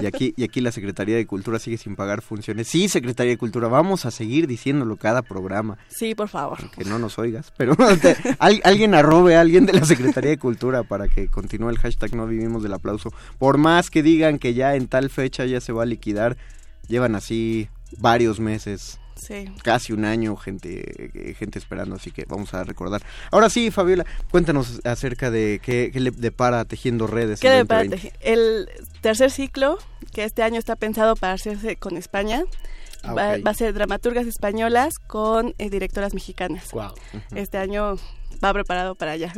Y 0.00 0.06
aquí, 0.06 0.34
y 0.36 0.44
aquí 0.44 0.60
la 0.60 0.72
Secretaría 0.72 1.16
de 1.16 1.26
Cultura 1.26 1.58
sigue 1.58 1.78
sin 1.78 1.96
pagar 1.96 2.22
funciones. 2.22 2.68
Sí, 2.68 2.88
Secretaría 2.88 3.32
de 3.32 3.38
Cultura, 3.38 3.68
vamos 3.68 4.04
a 4.04 4.10
seguir 4.10 4.46
diciéndolo 4.46 4.96
cada 4.96 5.22
programa. 5.22 5.78
Sí, 5.88 6.14
por 6.14 6.28
favor. 6.28 6.70
Que 6.70 6.84
no 6.84 6.98
nos 6.98 7.18
oigas, 7.18 7.52
pero 7.56 7.74
te- 7.76 8.16
al- 8.38 8.60
alguien 8.64 8.94
arrobe 8.94 9.36
a 9.36 9.40
alguien 9.40 9.64
de 9.64 9.72
la 9.72 9.84
Secretaría 9.84 10.30
de 10.30 10.38
Cultura 10.38 10.82
para 10.82 11.08
que 11.08 11.28
continúe 11.28 11.70
el 11.70 11.78
hashtag 11.78 12.14
no 12.14 12.26
vivimos 12.26 12.62
del 12.62 12.74
aplauso. 12.74 13.10
Por 13.38 13.56
más 13.58 13.90
que 13.90 14.02
digan 14.02 14.38
que 14.38 14.54
ya 14.54 14.74
en 14.74 14.88
tal 14.88 15.08
fecha 15.08 15.46
ya 15.46 15.60
se 15.60 15.72
va 15.72 15.84
a 15.84 15.86
liquidar, 15.86 16.36
llevan 16.88 17.14
así 17.14 17.68
varios 17.96 18.38
meses. 18.40 18.98
Sí. 19.18 19.46
Casi 19.62 19.92
un 19.92 20.04
año, 20.04 20.36
gente, 20.36 21.10
eh, 21.14 21.34
gente 21.34 21.58
esperando, 21.58 21.96
así 21.96 22.10
que 22.10 22.24
vamos 22.26 22.54
a 22.54 22.64
recordar. 22.64 23.02
Ahora 23.30 23.50
sí, 23.50 23.70
Fabiola, 23.70 24.06
cuéntanos 24.30 24.80
acerca 24.84 25.30
de 25.30 25.60
qué, 25.62 25.90
qué 25.92 26.00
le 26.00 26.10
depara 26.10 26.64
Tejiendo 26.64 27.06
Redes. 27.06 27.40
¿Qué 27.40 27.48
el 27.48 27.58
depara 27.58 27.84
2020. 27.84 28.18
El 28.20 28.68
tercer 29.00 29.30
ciclo, 29.30 29.78
que 30.12 30.24
este 30.24 30.42
año 30.42 30.58
está 30.58 30.76
pensado 30.76 31.16
para 31.16 31.34
hacerse 31.34 31.76
con 31.76 31.96
España, 31.96 32.44
Ah, 33.02 33.12
va, 33.12 33.38
va 33.38 33.50
a 33.50 33.54
ser 33.54 33.72
dramaturgas 33.74 34.26
españolas 34.26 34.98
con 34.98 35.54
eh, 35.58 35.70
directoras 35.70 36.14
mexicanas. 36.14 36.70
Wow. 36.72 36.94
Este 37.34 37.58
año 37.58 37.96
va 38.42 38.52
preparado 38.52 38.94
para 38.94 39.12
allá. 39.12 39.32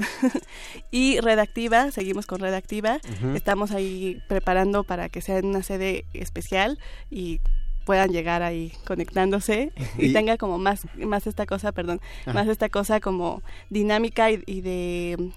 y 0.91 1.21
Redactiva, 1.21 1.91
seguimos 1.91 2.27
con 2.27 2.41
Redactiva. 2.41 3.01
Estamos 3.35 3.73
ahí 3.73 4.23
preparando 4.29 4.85
para 4.85 5.09
que 5.09 5.21
sea 5.21 5.39
en 5.39 5.47
una 5.47 5.63
sede 5.63 6.05
especial 6.15 6.79
y 7.11 7.41
puedan 7.85 8.11
llegar 8.13 8.43
ahí 8.43 8.73
conectándose 8.87 9.73
y, 9.99 10.07
Y- 10.07 10.13
tenga 10.13 10.37
como 10.37 10.59
más 10.59 10.81
más 10.97 11.27
esta 11.27 11.47
cosa, 11.47 11.73
perdón, 11.73 12.01
Ajá. 12.23 12.33
más 12.35 12.49
esta 12.49 12.69
cosa 12.69 13.01
como 13.01 13.43
dinámica 13.71 14.31
y, 14.31 14.43
y 14.47 14.61
de 14.61 15.33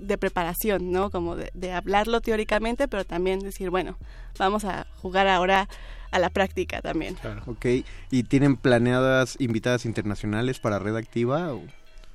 de 0.00 0.16
preparación, 0.16 0.92
¿no? 0.92 1.10
Como 1.10 1.36
de, 1.36 1.50
de 1.52 1.72
hablarlo 1.72 2.22
teóricamente, 2.22 2.88
pero 2.88 3.04
también 3.04 3.40
decir, 3.40 3.68
bueno, 3.68 3.98
vamos 4.38 4.64
a 4.64 4.86
jugar 5.02 5.28
ahora 5.28 5.68
a 6.10 6.18
la 6.18 6.30
práctica 6.30 6.80
también. 6.80 7.16
Ok, 7.46 7.66
¿y 8.10 8.22
tienen 8.22 8.56
planeadas 8.56 9.36
invitadas 9.40 9.84
internacionales 9.84 10.58
para 10.58 10.78
Red 10.78 10.96
Activa? 10.96 11.52
o? 11.52 11.62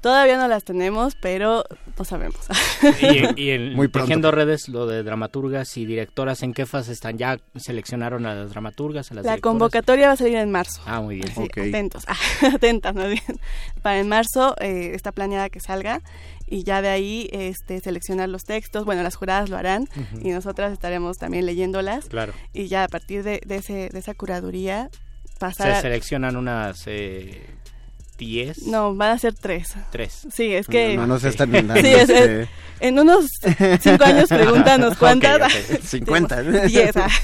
Todavía 0.02 0.38
no 0.38 0.48
las 0.48 0.64
tenemos, 0.64 1.16
pero 1.16 1.64
no 1.98 2.06
sabemos. 2.06 2.40
Y, 3.02 3.42
y 3.44 3.50
en 3.52 3.74
Muy 3.76 3.90
pronto. 3.90 4.08
Tejiendo 4.08 4.32
Redes, 4.32 4.70
lo 4.70 4.88
de 4.88 5.04
dramaturgas 5.04 5.76
y 5.76 5.86
directoras, 5.86 6.42
¿en 6.44 6.54
qué 6.54 6.66
fase 6.66 6.94
están? 6.94 7.18
¿Ya 7.18 7.38
seleccionaron 7.58 8.26
a 8.26 8.34
las 8.36 8.52
dramaturgas, 8.52 9.12
a 9.12 9.16
las 9.16 9.26
La 9.26 9.32
directoras? 9.34 9.52
convocatoria 9.54 10.08
va 10.08 10.14
a 10.14 10.16
salir 10.18 10.38
en 10.38 10.50
marzo. 10.52 10.82
Ah, 10.86 11.02
muy 11.02 11.16
bien. 11.18 11.30
Atentos, 11.70 12.06
atentas 12.54 12.96
más 12.96 13.08
bien. 13.10 13.40
Para 13.82 14.00
en 14.00 14.08
marzo 14.08 14.56
eh, 14.62 14.92
está 14.94 15.12
planeada 15.12 15.50
que 15.50 15.60
salga 15.60 16.02
y 16.48 16.64
ya 16.64 16.82
de 16.82 16.88
ahí 16.90 17.30
este, 17.34 17.82
seleccionar 17.82 18.30
los 18.30 18.44
textos. 18.46 18.86
Bueno, 18.86 19.04
las 19.04 19.16
juradas 19.16 19.50
lo 19.50 19.58
harán 19.58 19.88
y 20.22 20.30
nosotras 20.30 20.72
estaremos 20.72 21.18
también 21.18 21.46
leyéndolas 21.46 22.06
Claro. 22.06 22.32
y 22.54 22.68
ya 22.68 22.86
a 22.86 22.88
partir 22.88 23.24
de, 23.24 23.42
de, 23.46 23.58
ese, 23.58 23.90
de 23.90 24.00
esa 24.00 24.14
curaduría 24.14 24.90
pasar... 25.40 25.76
Se 25.76 25.82
seleccionan 25.82 26.36
unas 26.38 26.84
eh, 26.88 27.46
10. 28.20 28.68
No, 28.68 28.94
van 28.96 29.12
a 29.14 29.18
ser 29.18 29.34
tres. 29.34 29.74
Tres. 29.92 30.28
Sí, 30.32 30.54
es 30.54 30.68
que... 30.68 30.96
No, 30.98 31.08
no 31.08 31.18
tan- 31.18 31.36
tan, 31.36 31.52
Sí, 31.82 31.88
es- 31.88 32.10
este- 32.10 32.42
es- 32.44 32.50
en 32.82 32.98
unos 32.98 33.26
cinco 33.82 34.06
años 34.06 34.30
pregúntanos 34.30 34.96
cuántas. 35.00 35.42
Ok, 35.42 35.72
ok. 35.76 35.82
50. 35.82 36.42
Diez. 36.68 36.96
ah. 36.98 37.10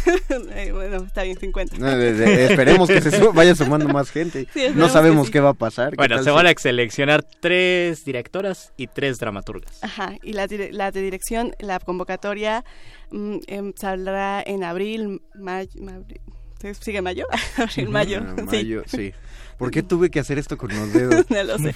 Eh, 0.56 0.72
bueno, 0.74 0.98
está 1.06 1.24
bien, 1.24 1.38
50. 1.38 1.78
No, 1.78 1.96
de- 1.96 2.14
de- 2.14 2.46
esperemos 2.46 2.88
que 2.90 3.02
se 3.02 3.12
su- 3.12 3.32
vaya 3.34 3.56
sumando 3.56 3.88
más 3.90 4.10
gente. 4.10 4.48
Sí, 4.54 4.68
no 4.74 4.90
sabemos 4.90 5.28
sí. 5.28 5.34
qué 5.34 5.40
va 5.42 5.50
a 5.50 5.54
pasar. 5.54 5.92
¿qué 5.92 5.96
Bueno, 5.98 6.24
se 6.24 6.32
van 6.32 6.48
a 6.48 6.54
seleccionar 6.58 7.24
tres 7.42 8.04
directoras 8.06 8.72
y 8.78 8.88
tres 8.88 9.18
dramaturgas. 9.20 9.84
Ajá, 9.84 10.16
y 10.24 10.34
la, 10.34 10.48
dire- 10.48 10.72
la 10.72 10.92
de 10.92 11.02
dirección, 11.02 11.54
la 11.60 11.80
convocatoria 11.80 12.64
mm, 13.12 13.38
em, 13.48 13.74
saldrá 13.76 14.42
en 14.46 14.64
abril, 14.64 15.22
mayo, 15.36 15.70
¿sigue 16.82 17.02
mayo? 17.02 17.26
abril, 17.58 17.90
mayo, 17.90 18.22
Ah, 18.26 18.36
sí. 18.38 18.44
mayo, 18.46 18.84
sí. 18.88 19.14
¿Por 19.58 19.72
qué 19.72 19.84
tuve 19.84 20.10
que 20.10 20.20
hacer 20.20 20.38
esto 20.38 20.58
con 20.58 20.70
los 20.70 20.92
dedos? 20.94 21.26
No 21.30 21.44
lo 21.44 21.58
sé. 21.58 21.74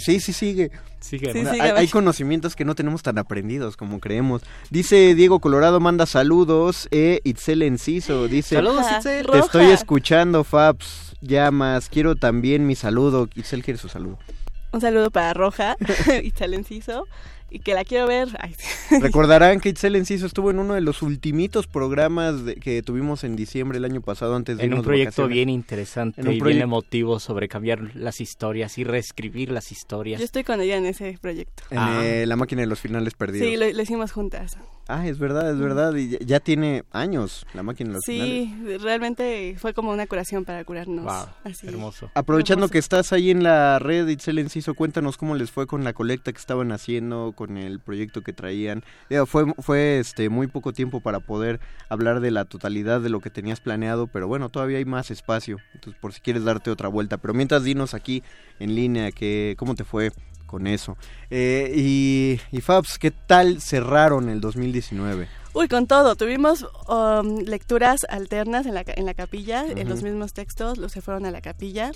Sí, 0.00 0.20
sí, 0.20 0.32
sigue. 0.32 0.70
Sigue, 1.00 1.32
Sí, 1.32 1.44
sigue, 1.44 1.62
hay, 1.62 1.88
conocimientos 1.88 2.56
que 2.56 2.64
no 2.64 2.74
tenemos 2.74 3.02
tan 3.02 3.18
aprendidos 3.18 3.76
como 3.76 4.00
creemos. 4.00 4.42
Dice 4.70 5.14
Diego 5.14 5.40
Colorado, 5.40 5.80
manda 5.80 6.06
saludos. 6.06 6.88
E 6.90 7.20
Itzel 7.24 7.62
Enciso 7.62 8.28
dice: 8.28 8.56
Saludos, 8.56 8.82
Roja, 8.82 8.98
Itzel. 8.98 9.26
Te 9.26 9.32
roja. 9.32 9.38
estoy 9.40 9.66
escuchando, 9.66 10.44
Fabs. 10.44 11.16
Llamas. 11.20 11.88
Quiero 11.88 12.16
también 12.16 12.66
mi 12.66 12.74
saludo. 12.74 13.28
Itzel 13.34 13.62
quiere 13.62 13.78
su 13.78 13.88
saludo. 13.88 14.18
Un 14.72 14.80
saludo 14.80 15.10
para 15.10 15.32
Roja 15.32 15.76
y 16.22 16.32
Chalenciso, 16.32 17.06
y 17.50 17.60
que 17.60 17.74
la 17.74 17.84
quiero 17.84 18.06
ver. 18.06 18.28
Ay. 18.40 18.54
Recordarán 19.00 19.60
que 19.60 19.68
Itzel 19.68 19.96
Enciso 19.96 20.26
estuvo 20.26 20.50
en 20.50 20.58
uno 20.58 20.74
de 20.74 20.80
los 20.80 21.02
ultimitos 21.02 21.66
programas 21.66 22.44
de- 22.44 22.56
que 22.56 22.82
tuvimos 22.82 23.24
en 23.24 23.36
diciembre 23.36 23.78
el 23.78 23.84
año 23.84 24.00
pasado 24.00 24.34
antes 24.36 24.58
de 24.58 24.64
En 24.64 24.74
un 24.74 24.82
proyecto 24.82 25.22
vacaciones. 25.22 25.34
bien 25.34 25.48
interesante 25.48 26.20
En 26.20 26.28
un 26.28 26.34
y 26.34 26.40
bien 26.40 26.60
emotivo 26.60 27.20
sobre 27.20 27.48
cambiar 27.48 27.94
las 27.94 28.20
historias 28.20 28.78
y 28.78 28.84
reescribir 28.84 29.50
las 29.50 29.70
historias. 29.72 30.18
Yo 30.20 30.24
estoy 30.24 30.44
con 30.44 30.60
ella 30.60 30.76
en 30.76 30.86
ese 30.86 31.18
proyecto. 31.20 31.62
En 31.70 31.78
Ah. 31.78 32.00
eh, 32.04 32.26
la 32.26 32.36
máquina 32.36 32.62
de 32.62 32.66
los 32.66 32.80
finales 32.80 33.14
perdidos. 33.14 33.48
Sí, 33.48 33.56
lo, 33.56 33.70
lo 33.70 33.82
hicimos 33.82 34.12
juntas. 34.12 34.56
Ah, 34.88 35.08
es 35.08 35.18
verdad, 35.18 35.50
es 35.50 35.58
verdad. 35.58 35.94
Y 35.96 36.16
ya, 36.24 36.38
tiene 36.38 36.84
años 36.92 37.44
la 37.54 37.62
máquina 37.64 37.90
de 37.90 37.94
los 37.94 38.04
finales. 38.04 38.30
Sí, 38.30 38.78
realmente 38.78 39.56
fue 39.58 39.74
como 39.74 39.90
una 39.90 40.06
curación 40.06 40.44
para 40.44 40.64
curarnos. 40.64 41.04
Wow, 41.04 41.26
Así. 41.44 41.66
hermoso. 41.66 42.10
Aprovechando 42.14 42.64
Hermoso. 42.66 42.72
que 42.72 42.78
estás 42.78 43.12
ahí 43.12 43.30
en 43.30 43.42
la 43.42 43.80
red, 43.80 44.06
Itzel 44.06 44.38
Enciso, 44.38 44.74
cuéntanos 44.74 45.16
cómo 45.16 45.34
les 45.34 45.50
fue 45.50 45.66
con 45.66 45.82
la 45.82 45.92
colecta 45.92 46.32
que 46.32 46.38
estaban 46.38 46.70
haciendo, 46.70 47.32
con 47.34 47.56
el 47.56 47.80
proyecto 47.80 48.22
que 48.22 48.32
traían. 48.32 48.84
Digo, 49.10 49.26
fue 49.26 49.46
fue 49.58 49.98
este 49.98 50.28
muy 50.28 50.46
poco 50.46 50.72
tiempo 50.72 51.00
para 51.00 51.18
poder 51.18 51.58
hablar 51.88 52.20
de 52.20 52.30
la 52.30 52.44
totalidad 52.44 53.00
de 53.00 53.08
lo 53.10 53.20
que 53.20 53.30
tenías 53.30 53.60
planeado, 53.60 54.06
pero 54.06 54.28
bueno, 54.28 54.50
todavía 54.50 54.78
hay 54.78 54.84
más 54.84 55.10
espacio. 55.10 55.58
Entonces, 55.74 56.00
por 56.00 56.12
si 56.12 56.20
quieres 56.20 56.44
darte 56.44 56.70
otra 56.70 56.88
vuelta. 56.88 57.16
Pero 57.16 57.34
mientras 57.34 57.64
dinos 57.64 57.92
aquí 57.94 58.22
en 58.60 58.74
línea 58.76 59.10
que 59.10 59.56
cómo 59.58 59.74
te 59.74 59.84
fue 59.84 60.12
con 60.46 60.66
eso. 60.66 60.96
Eh, 61.30 61.72
y, 61.74 62.40
y 62.50 62.60
Fabs, 62.60 62.98
¿qué 62.98 63.10
tal 63.10 63.60
cerraron 63.60 64.28
el 64.28 64.40
2019? 64.40 65.28
Uy, 65.54 65.68
con 65.68 65.86
todo. 65.86 66.16
Tuvimos 66.16 66.66
um, 66.88 67.38
lecturas 67.38 68.00
alternas 68.08 68.66
en 68.66 68.74
la, 68.74 68.84
en 68.86 69.06
la 69.06 69.14
capilla, 69.14 69.64
en 69.66 69.88
los 69.88 70.02
mismos 70.02 70.32
textos, 70.34 70.78
los 70.78 70.92
se 70.92 71.00
fueron 71.00 71.24
a 71.26 71.30
la 71.30 71.40
capilla. 71.40 71.92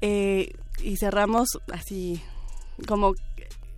eh, 0.00 0.52
y 0.82 0.96
cerramos 0.96 1.60
así, 1.72 2.20
como 2.88 3.14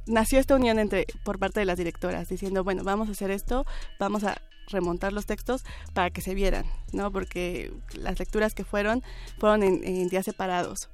nació 0.07 0.39
esta 0.39 0.55
unión 0.55 0.79
entre 0.79 1.07
por 1.25 1.39
parte 1.39 1.61
de 1.61 1.67
las 1.67 1.77
directoras, 1.77 2.29
diciendo, 2.29 2.65
bueno, 2.65 2.85
vamos 2.85 3.09
a 3.09 3.13
hacer 3.13 3.31
esto, 3.31 3.67
vamos 3.99 4.25
a 4.25 4.41
remontar 4.69 5.13
los 5.13 5.27
textos 5.27 5.63
para 5.93 6.11
que 6.11 6.21
se 6.21 6.35
vieran, 6.35 6.65
¿no? 6.93 7.11
Porque 7.13 7.73
las 7.95 8.19
lecturas 8.19 8.55
que 8.55 8.65
fueron 8.65 9.03
fueron 9.39 9.63
en, 9.63 9.85
en 9.85 10.09
días 10.09 10.25
separados. 10.25 10.89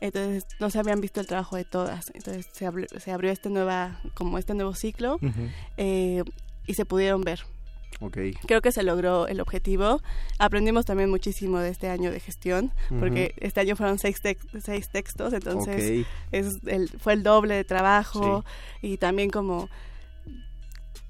Entonces 0.00 0.46
no 0.60 0.70
se 0.70 0.78
habían 0.78 1.00
visto 1.00 1.20
el 1.20 1.26
trabajo 1.26 1.56
de 1.56 1.64
todas. 1.64 2.10
Entonces 2.14 2.46
se 2.52 2.66
abrió, 2.66 2.86
se 2.98 3.10
abrió 3.12 3.30
este 3.32 3.48
nueva, 3.48 4.00
como 4.14 4.38
este 4.38 4.54
nuevo 4.54 4.74
ciclo 4.74 5.18
eh, 5.76 6.22
y 6.66 6.74
se 6.74 6.84
pudieron 6.84 7.22
ver. 7.22 7.40
Ok. 8.00 8.18
Creo 8.46 8.60
que 8.60 8.72
se 8.72 8.82
logró 8.82 9.26
el 9.26 9.40
objetivo. 9.40 10.02
Aprendimos 10.38 10.84
también 10.84 11.08
muchísimo 11.08 11.60
de 11.60 11.70
este 11.70 11.88
año 11.88 12.10
de 12.10 12.20
gestión, 12.20 12.72
porque 13.00 13.32
este 13.38 13.60
año 13.60 13.74
fueron 13.74 13.98
seis, 13.98 14.22
tex- 14.22 14.46
seis 14.62 14.90
textos, 14.90 15.32
entonces 15.32 16.02
Ok. 16.02 16.06
es 16.32 16.58
el, 16.66 16.90
fue 16.98 17.14
el 17.14 17.22
doble 17.22 17.54
de 17.54 17.64
trabajo 17.64 18.44
y 18.82 18.98
también 18.98 19.30
como, 19.30 19.70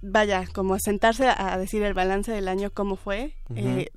vaya, 0.00 0.44
como 0.52 0.78
sentarse 0.78 1.26
a, 1.28 1.58
decir 1.58 1.82
el 1.82 1.94
balance 1.94 2.30
del 2.30 2.46
año, 2.46 2.70
cómo 2.70 2.94
fue, 2.94 3.34
eh, 3.56 3.88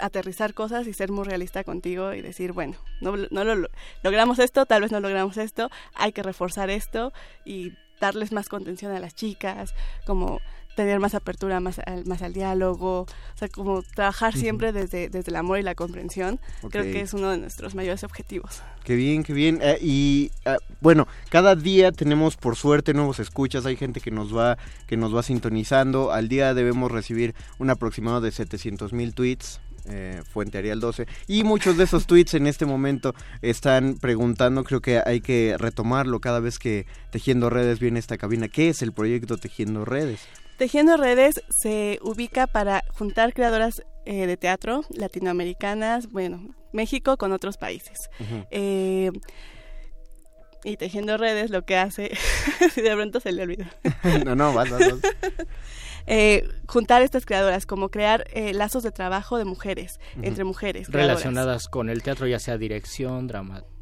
aterrizar 0.00 0.54
cosas 0.54 0.86
y 0.86 0.92
ser 0.92 1.10
muy 1.10 1.24
realista 1.24 1.64
contigo 1.64 2.12
y 2.14 2.22
decir, 2.22 2.52
bueno, 2.52 2.76
no, 3.00 3.16
no 3.16 3.44
lo 3.44 3.54
lo- 3.54 3.68
logramos 4.02 4.38
esto, 4.38 4.66
tal 4.66 4.82
vez 4.82 4.92
no 4.92 5.00
logramos 5.00 5.36
esto, 5.36 5.70
hay 5.94 6.12
que 6.12 6.22
reforzar 6.22 6.70
esto 6.70 7.12
y 7.44 7.72
darles 8.00 8.30
más 8.32 8.48
contención 8.48 8.92
a 8.92 9.00
las 9.00 9.14
chicas, 9.14 9.74
como 10.06 10.40
tener 10.76 11.00
más 11.00 11.14
apertura 11.14 11.58
más 11.58 11.78
al, 11.86 12.04
más 12.04 12.20
al 12.20 12.34
diálogo, 12.34 13.00
o 13.00 13.06
sea, 13.38 13.48
como 13.48 13.82
trabajar 13.82 14.34
siempre 14.36 14.72
desde, 14.72 15.08
desde 15.08 15.30
el 15.30 15.36
amor 15.36 15.58
y 15.58 15.62
la 15.62 15.74
comprensión, 15.74 16.38
creo 16.68 16.82
que 16.92 17.00
es 17.00 17.14
uno 17.14 17.30
de 17.30 17.38
nuestros 17.38 17.74
mayores 17.74 18.04
objetivos. 18.04 18.60
Qué 18.84 18.94
bien, 18.94 19.22
qué 19.22 19.32
bien. 19.32 19.60
Eh, 19.62 19.78
y 19.80 20.30
ah, 20.44 20.58
bueno, 20.82 21.08
cada 21.30 21.56
día 21.56 21.92
tenemos 21.92 22.36
por 22.36 22.56
suerte 22.56 22.92
nuevos 22.92 23.18
escuchas. 23.20 23.64
Hay 23.64 23.76
gente 23.76 24.02
que 24.02 24.10
nos 24.10 24.36
va 24.36 24.58
que 24.86 24.98
nos 24.98 25.16
va 25.16 25.22
sintonizando. 25.22 26.12
Al 26.12 26.28
día 26.28 26.52
debemos 26.52 26.92
recibir 26.92 27.34
un 27.58 27.70
aproximado 27.70 28.20
de 28.20 28.30
700 28.30 28.92
mil 28.92 29.14
tweets. 29.14 29.60
Eh, 29.88 30.22
fuente 30.28 30.58
Arial 30.58 30.80
12 30.80 31.06
y 31.26 31.44
muchos 31.44 31.76
de 31.76 31.84
esos 31.84 32.06
tweets 32.06 32.34
en 32.34 32.46
este 32.46 32.66
momento 32.66 33.14
están 33.42 33.96
preguntando 34.00 34.64
creo 34.64 34.80
que 34.80 35.00
hay 35.04 35.20
que 35.20 35.56
retomarlo 35.58 36.20
cada 36.20 36.40
vez 36.40 36.58
que 36.58 36.86
Tejiendo 37.10 37.50
Redes 37.50 37.78
viene 37.78 37.98
a 37.98 38.00
esta 38.00 38.18
cabina 38.18 38.48
¿qué 38.48 38.68
es 38.68 38.82
el 38.82 38.92
proyecto 38.92 39.36
Tejiendo 39.36 39.84
Redes? 39.84 40.20
Tejiendo 40.56 40.96
Redes 40.96 41.42
se 41.50 41.98
ubica 42.02 42.46
para 42.46 42.82
juntar 42.94 43.34
creadoras 43.34 43.82
eh, 44.06 44.26
de 44.26 44.36
teatro 44.36 44.84
latinoamericanas, 44.90 46.10
bueno, 46.10 46.54
México 46.72 47.16
con 47.16 47.32
otros 47.32 47.58
países. 47.58 48.08
Eh, 48.50 49.10
y 50.64 50.76
Tejiendo 50.76 51.16
Redes 51.16 51.50
lo 51.50 51.64
que 51.64 51.76
hace, 51.76 52.10
si 52.72 52.80
de 52.82 52.94
pronto 52.94 53.20
se 53.20 53.32
le 53.32 53.42
olvida, 53.42 53.70
no, 54.24 54.34
no, 54.34 54.54
vas, 54.54 54.70
vas, 54.70 54.80
vas. 54.80 55.00
eh, 56.06 56.48
juntar 56.66 57.02
estas 57.02 57.26
creadoras, 57.26 57.66
como 57.66 57.90
crear 57.90 58.24
eh, 58.32 58.52
lazos 58.54 58.82
de 58.82 58.92
trabajo 58.92 59.38
de 59.38 59.44
mujeres, 59.44 60.00
entre 60.22 60.44
mujeres. 60.44 60.88
creadoras. 60.88 61.18
Relacionadas 61.18 61.68
con 61.68 61.88
el 61.88 62.02
teatro, 62.02 62.26
ya 62.26 62.38
sea 62.38 62.58
dirección, 62.58 63.28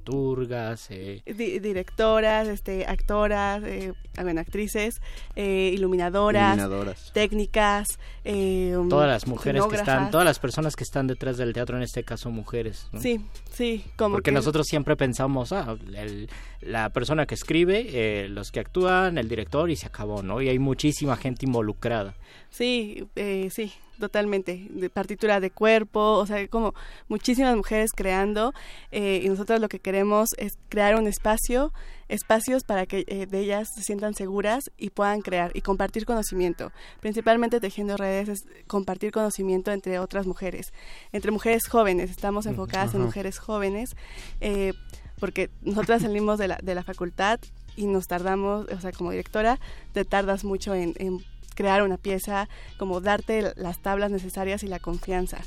dramaturgas, 0.04 0.86
eh, 0.90 1.22
Di- 1.26 1.58
directoras, 1.58 2.48
este, 2.48 2.86
actoras, 2.86 3.62
eh, 3.64 3.92
bueno, 4.22 4.40
actrices, 4.40 5.00
eh, 5.34 5.72
iluminadoras, 5.74 6.56
Iluminadoras. 6.56 7.10
técnicas, 7.12 7.86
eh, 8.24 8.74
todas 8.88 9.08
las 9.08 9.26
mujeres 9.26 9.64
que 9.66 9.76
están, 9.76 10.10
todas 10.10 10.24
las 10.24 10.38
personas 10.38 10.76
que 10.76 10.84
están 10.84 11.06
detrás 11.06 11.36
del 11.36 11.52
teatro, 11.52 11.76
en 11.76 11.82
este 11.82 12.04
caso 12.04 12.30
mujeres. 12.30 12.88
¿no? 12.92 13.00
Sí, 13.00 13.20
sí, 13.52 13.84
como 13.96 14.16
Porque 14.16 14.30
que- 14.30 14.34
nosotros 14.34 14.66
siempre 14.66 14.96
pensamos, 14.96 15.52
ah, 15.52 15.76
el- 15.94 16.28
la 16.60 16.90
persona 16.90 17.26
que 17.26 17.34
escribe, 17.34 17.86
eh, 17.88 18.28
los 18.28 18.50
que 18.50 18.60
actúan, 18.60 19.18
el 19.18 19.28
director 19.28 19.70
y 19.70 19.76
se 19.76 19.86
acabó, 19.86 20.22
¿no? 20.22 20.40
Y 20.40 20.48
hay 20.48 20.58
muchísima 20.58 21.16
gente 21.16 21.44
involucrada. 21.46 22.14
Sí, 22.50 23.04
eh, 23.16 23.48
sí, 23.50 23.72
totalmente. 23.98 24.68
De 24.70 24.90
partitura 24.90 25.40
de 25.40 25.50
cuerpo, 25.50 26.00
o 26.18 26.26
sea, 26.26 26.46
como 26.48 26.74
muchísimas 27.09 27.57
mujeres 27.57 27.92
creando 27.94 28.52
eh, 28.90 29.20
y 29.22 29.28
nosotros 29.28 29.61
lo 29.61 29.68
que 29.68 29.78
queremos 29.78 30.30
es 30.38 30.59
crear 30.68 30.96
un 30.96 31.07
espacio, 31.07 31.72
espacios 32.09 32.64
para 32.64 32.87
que 32.87 33.04
eh, 33.07 33.26
de 33.26 33.40
ellas 33.40 33.68
se 33.74 33.83
sientan 33.83 34.14
seguras 34.14 34.70
y 34.76 34.90
puedan 34.90 35.20
crear 35.20 35.50
y 35.54 35.61
compartir 35.61 36.07
conocimiento. 36.07 36.72
Principalmente 37.00 37.61
tejiendo 37.61 37.96
redes 37.96 38.28
es 38.28 38.44
compartir 38.66 39.12
conocimiento 39.12 39.72
entre 39.72 39.98
otras 39.98 40.26
mujeres, 40.26 40.72
entre 41.12 41.30
mujeres 41.30 41.66
jóvenes. 41.68 42.11
Estamos 42.11 42.46
enfocadas 42.46 42.94
en 42.94 43.02
mujeres 43.02 43.38
jóvenes 43.38 43.96
eh, 44.40 44.72
porque 45.18 45.50
nosotras 45.62 46.02
salimos 46.02 46.38
de 46.38 46.48
la, 46.48 46.59
de 46.62 46.74
la 46.74 46.83
facultad 46.83 47.40
y 47.76 47.87
nos 47.87 48.07
tardamos, 48.07 48.66
o 48.70 48.80
sea, 48.80 48.92
como 48.92 49.11
directora, 49.11 49.59
te 49.92 50.04
tardas 50.04 50.44
mucho 50.44 50.74
en, 50.74 50.94
en 50.98 51.24
crear 51.54 51.82
una 51.82 51.96
pieza, 51.96 52.48
como 52.78 53.00
darte 53.00 53.52
las 53.56 53.78
tablas 53.80 54.10
necesarias 54.10 54.62
y 54.62 54.68
la 54.68 54.78
confianza, 54.78 55.38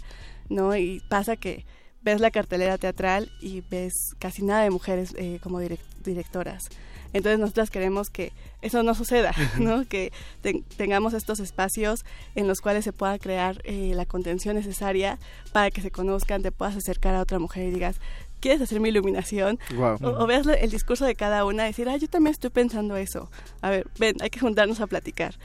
¿no? 0.49 0.75
Y 0.75 1.01
pasa 1.09 1.35
que 1.35 1.65
ves 2.01 2.21
la 2.21 2.31
cartelera 2.31 2.77
teatral 2.77 3.31
y 3.41 3.61
ves 3.61 4.15
casi 4.19 4.43
nada 4.43 4.63
de 4.63 4.69
mujeres 4.69 5.13
eh, 5.17 5.39
como 5.43 5.61
direc- 5.61 5.79
directoras. 6.03 6.69
Entonces 7.13 7.39
nosotras 7.39 7.69
queremos 7.69 8.09
que 8.09 8.33
eso 8.61 8.83
no 8.83 8.93
suceda, 8.93 9.33
¿no? 9.59 9.85
Que 9.87 10.11
te- 10.41 10.63
tengamos 10.75 11.13
estos 11.13 11.39
espacios 11.39 12.05
en 12.35 12.47
los 12.47 12.59
cuales 12.61 12.83
se 12.83 12.93
pueda 12.93 13.17
crear 13.17 13.61
eh, 13.63 13.93
la 13.95 14.05
contención 14.05 14.55
necesaria 14.55 15.17
para 15.53 15.71
que 15.71 15.81
se 15.81 15.89
conozcan, 15.89 16.41
te 16.43 16.51
puedas 16.51 16.75
acercar 16.75 17.15
a 17.15 17.21
otra 17.21 17.39
mujer 17.39 17.67
y 17.67 17.71
digas, 17.71 17.99
¿quieres 18.39 18.61
hacer 18.61 18.79
mi 18.79 18.89
iluminación? 18.89 19.59
Guau. 19.75 19.97
O, 20.03 20.23
o 20.23 20.27
veas 20.27 20.45
el 20.47 20.69
discurso 20.71 21.05
de 21.05 21.15
cada 21.15 21.45
una 21.45 21.63
decir, 21.65 21.87
ah, 21.89 21.97
yo 21.97 22.07
también 22.07 22.31
estoy 22.31 22.49
pensando 22.49 22.95
eso. 22.97 23.29
A 23.61 23.69
ver, 23.69 23.87
ven, 23.99 24.15
hay 24.21 24.29
que 24.29 24.39
juntarnos 24.39 24.79
a 24.81 24.87
platicar. 24.87 25.35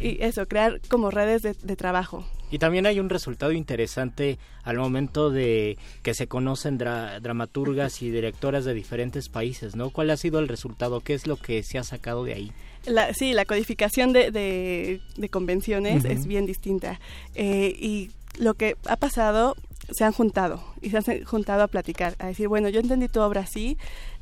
Y 0.00 0.22
eso, 0.22 0.46
crear 0.46 0.80
como 0.88 1.10
redes 1.10 1.42
de, 1.42 1.54
de 1.54 1.76
trabajo. 1.76 2.24
Y 2.52 2.58
también 2.58 2.84
hay 2.86 2.98
un 2.98 3.08
resultado 3.08 3.52
interesante 3.52 4.38
al 4.64 4.76
momento 4.76 5.30
de 5.30 5.78
que 6.02 6.14
se 6.14 6.26
conocen 6.26 6.78
dra- 6.80 7.20
dramaturgas 7.20 8.02
y 8.02 8.10
directoras 8.10 8.64
de 8.64 8.74
diferentes 8.74 9.28
países, 9.28 9.76
¿no? 9.76 9.90
¿Cuál 9.90 10.10
ha 10.10 10.16
sido 10.16 10.40
el 10.40 10.48
resultado? 10.48 11.00
¿Qué 11.00 11.14
es 11.14 11.28
lo 11.28 11.36
que 11.36 11.62
se 11.62 11.78
ha 11.78 11.84
sacado 11.84 12.24
de 12.24 12.34
ahí? 12.34 12.52
La, 12.86 13.14
sí, 13.14 13.34
la 13.34 13.44
codificación 13.44 14.12
de, 14.12 14.32
de, 14.32 15.00
de 15.16 15.28
convenciones 15.28 16.04
Ujú. 16.04 16.12
es 16.12 16.26
bien 16.26 16.44
distinta. 16.46 16.98
Eh, 17.36 17.72
y 17.78 18.10
lo 18.38 18.54
que 18.54 18.74
ha 18.88 18.96
pasado, 18.96 19.54
se 19.92 20.04
han 20.04 20.12
juntado 20.12 20.62
y 20.80 20.90
se 20.90 20.98
han 20.98 21.24
juntado 21.24 21.62
a 21.62 21.68
platicar, 21.68 22.14
a 22.18 22.26
decir, 22.26 22.48
bueno, 22.48 22.68
yo 22.68 22.80
entendí 22.80 23.08
tu 23.08 23.20
obra 23.20 23.42
así, 23.42 23.76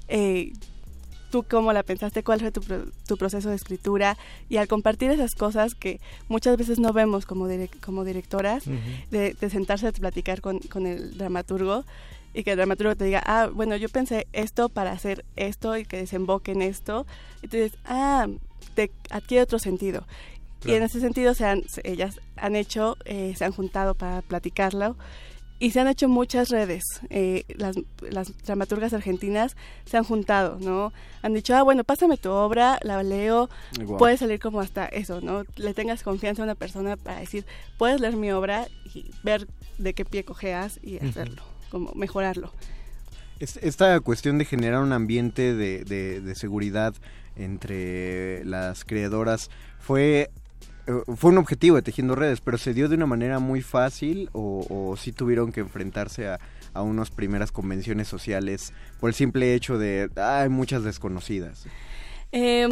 eh, 0.09 0.53
tú 1.31 1.45
cómo 1.49 1.73
la 1.75 1.83
pensaste, 1.83 2.23
cuál 2.23 2.41
fue 2.41 2.51
tu, 2.53 2.63
tu 3.07 3.17
proceso 3.19 3.51
de 3.51 3.57
escritura 3.57 4.17
y 4.49 4.57
al 4.57 4.67
compartir 4.67 5.11
esas 5.11 5.35
cosas 5.35 5.75
que 5.75 6.01
muchas 6.29 6.57
veces 6.57 6.79
no 6.79 6.93
vemos 6.93 7.27
como, 7.27 7.47
direc- 7.49 7.81
como 7.81 8.05
directoras, 8.05 8.65
de, 9.11 9.35
de 9.35 9.51
sentarse 9.51 9.89
a 9.89 9.93
platicar 9.93 10.41
con, 10.41 10.59
con 10.61 10.87
el 10.87 11.19
dramaturgo 11.19 11.85
y 12.33 12.45
que 12.45 12.53
el 12.53 12.57
dramaturgo 12.57 12.97
te 12.97 13.05
diga, 13.05 13.23
ah, 13.27 13.51
bueno, 13.53 13.77
yo 13.77 13.89
pensé 13.91 14.27
esto 14.33 14.69
para 14.71 14.93
hacer 14.93 15.25
esto 15.37 15.77
y 15.77 15.85
que 15.85 15.99
desemboque 15.99 16.53
en 16.53 16.63
esto. 16.63 17.07
Entonces, 17.43 17.73
ah, 17.85 18.27
te 18.75 18.91
adquiere 19.11 19.43
otro 19.43 19.59
sentido. 19.59 20.05
Y 20.61 20.65
Claro. 20.65 20.79
en 20.79 20.83
ese 20.85 21.01
sentido, 21.01 21.35
se 21.35 21.45
han, 21.47 21.63
ellas 21.85 22.21
han 22.37 22.57
hecho, 22.57 22.97
eh, 23.05 23.35
se 23.37 23.45
han 23.45 23.53
juntado 23.53 23.95
para 23.95 24.23
platicarlo 24.23 24.97
y 25.61 25.71
se 25.73 25.81
han 25.81 25.89
hecho 25.89 26.09
muchas 26.09 26.51
redes. 26.51 26.85
Eh, 27.11 27.45
las, 27.57 27.77
las 28.11 28.33
dramaturgas 28.45 28.93
argentinas 28.93 29.57
se 29.85 29.97
han 29.97 30.05
juntado, 30.05 30.59
¿no? 30.61 30.93
Han 31.23 31.35
dicho, 31.35 31.57
ah, 31.57 31.63
bueno, 31.63 31.83
pásame 31.85 32.17
tu 32.17 32.31
obra, 32.31 32.79
la 32.83 33.03
leo, 33.03 33.51
Guau. 33.81 33.99
puede 33.99 34.17
salir 34.17 34.39
como 34.39 34.61
hasta 34.61 34.87
eso, 34.87 35.21
¿no? 35.21 35.45
Le 35.57 35.75
tengas 35.75 36.03
confianza 36.03 36.43
a 36.43 36.45
una 36.45 36.55
persona 36.55 36.97
para 36.97 37.21
decir, 37.21 37.45
puedes 37.77 38.01
leer 38.01 38.17
mi 38.17 38.31
obra 38.31 38.69
y 38.95 39.11
ver 39.23 39.49
de 39.79 39.95
qué 39.95 40.05
pie 40.05 40.25
cojeas 40.25 40.79
y 40.83 40.99
hacerlo, 41.05 41.43
como 41.71 41.93
mejorarlo. 41.95 42.53
Es- 43.41 43.57
Esta 43.59 43.99
cuestión 44.01 44.39
de 44.39 44.45
generar 44.45 44.83
un 44.83 44.93
ambiente 44.93 45.55
de, 45.55 45.85
de- 45.85 46.21
de 46.21 46.35
seguridad 46.35 46.95
entre 47.37 48.45
las 48.45 48.85
creadoras 48.85 49.51
fue, 49.81 50.31
fue 51.17 51.31
un 51.31 51.39
objetivo 51.39 51.77
de 51.77 51.83
Tejiendo 51.83 52.15
Redes, 52.15 52.41
pero 52.41 52.59
se 52.59 52.73
dio 52.75 52.89
de 52.89 52.95
una 52.95 53.07
manera 53.07 53.39
muy 53.39 53.61
fácil 53.63 54.31
o, 54.33 54.67
o 54.69 54.97
sí 54.97 55.13
tuvieron 55.13 55.53
que 55.53 55.61
enfrentarse 55.61 56.29
a, 56.29 56.41
a 56.73 56.83
unas 56.83 57.11
primeras 57.11 57.53
convenciones 57.53 58.09
sociales 58.09 58.73
por 59.01 59.11
el 59.11 59.15
simple 59.15 59.55
hecho 59.55 59.79
de 59.79 60.11
"Ah, 60.17 60.41
hay 60.43 60.49
muchas 60.49 60.85
desconocidas. 60.85 61.67
Eh, 62.33 62.69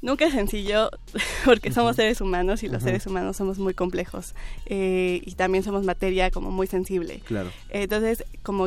nunca 0.00 0.26
es 0.26 0.32
sencillo 0.32 0.90
porque 1.44 1.72
somos 1.72 1.96
seres 1.96 2.20
humanos 2.20 2.62
y 2.62 2.68
los 2.68 2.82
seres 2.82 3.06
humanos 3.06 3.36
somos 3.36 3.58
muy 3.58 3.74
complejos 3.74 4.34
eh, 4.66 5.20
y 5.24 5.34
también 5.34 5.64
somos 5.64 5.84
materia 5.84 6.30
como 6.30 6.50
muy 6.50 6.66
sensible. 6.66 7.20
Claro. 7.24 7.50
Entonces, 7.70 8.24
como 8.42 8.66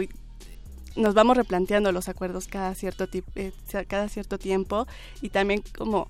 nos 0.95 1.13
vamos 1.13 1.38
replanteando 1.38 1.91
los 1.91 2.10
acuerdos 2.10 2.47
cada 2.47 2.73
cierto 2.73 3.08
eh, 3.36 3.51
cada 3.88 4.10
cierto 4.10 4.38
tiempo 4.39 4.88
y 5.21 5.30
también 5.30 5.63
como 5.77 6.10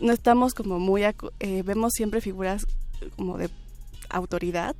no 0.00 0.12
estamos 0.12 0.54
como 0.54 0.78
muy 0.78 1.02
eh, 1.04 1.62
vemos 1.64 1.92
siempre 1.94 2.20
figuras 2.20 2.66
como 3.16 3.38
de 3.38 3.50
autoridad 4.08 4.74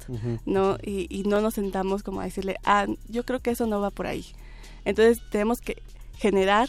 no 0.46 0.76
y, 0.82 1.06
y 1.08 1.22
no 1.24 1.40
nos 1.40 1.54
sentamos 1.54 2.02
como 2.02 2.20
a 2.20 2.24
decirle 2.24 2.56
ah 2.64 2.86
yo 3.08 3.24
creo 3.24 3.40
que 3.40 3.50
eso 3.50 3.66
no 3.66 3.80
va 3.80 3.90
por 3.90 4.06
ahí 4.06 4.24
entonces 4.84 5.20
tenemos 5.30 5.58
que 5.58 5.82
generar 6.18 6.68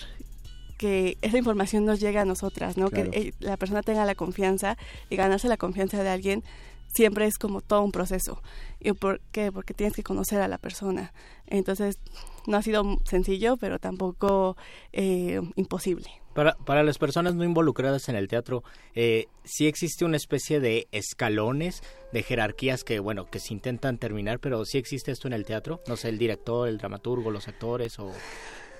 que 0.78 1.18
esa 1.22 1.38
información 1.38 1.86
nos 1.86 2.00
llegue 2.00 2.20
a 2.20 2.26
nosotras 2.26 2.78
no 2.78 2.90
Claro. 2.90 3.12
que 3.12 3.20
eh, 3.20 3.34
la 3.40 3.58
persona 3.58 3.82
tenga 3.84 4.06
la 4.06 4.16
confianza 4.16 4.78
y 5.10 5.16
ganarse 5.16 5.48
la 5.48 5.58
confianza 5.58 6.02
de 6.04 6.10
alguien 6.10 6.44
siempre 6.94 7.26
es 7.26 7.38
como 7.38 7.62
todo 7.62 7.84
un 7.84 7.92
proceso. 7.94 8.42
Y 8.80 8.92
por 8.92 9.22
qué 9.32 9.52
porque 9.52 9.74
tienes 9.74 9.96
que 9.96 10.04
conocer 10.04 10.42
a 10.42 10.48
la 10.50 10.58
persona. 10.58 11.14
Entonces 11.48 12.00
no 12.48 12.58
ha 12.58 12.62
sido 12.62 12.84
sencillo 13.06 13.58
pero 13.58 13.80
tampoco 13.80 14.58
eh, 14.94 15.42
imposible 15.56 16.10
Para, 16.34 16.56
para 16.56 16.84
las 16.84 16.98
personas 16.98 17.36
no 17.36 17.44
involucradas 17.44 18.10
en 18.10 18.16
el 18.16 18.28
teatro, 18.28 18.64
eh, 18.96 19.28
sí 19.44 19.68
existe 19.68 20.06
una 20.06 20.18
especie 20.18 20.60
de 20.60 20.88
escalones, 20.92 21.84
de 22.12 22.24
jerarquías 22.24 22.84
que, 22.84 23.00
bueno, 23.00 23.26
que 23.30 23.40
se 23.40 23.54
intentan 23.54 23.98
terminar, 23.98 24.40
pero 24.40 24.66
sí 24.66 24.78
existe 24.78 25.12
esto 25.12 25.28
en 25.28 25.34
el 25.34 25.46
teatro. 25.46 25.82
No 25.88 25.98
sé, 25.98 26.10
el 26.10 26.18
director, 26.18 26.68
el 26.68 26.78
dramaturgo, 26.78 27.32
los 27.32 27.48
actores, 27.48 28.00
o, 28.00 28.12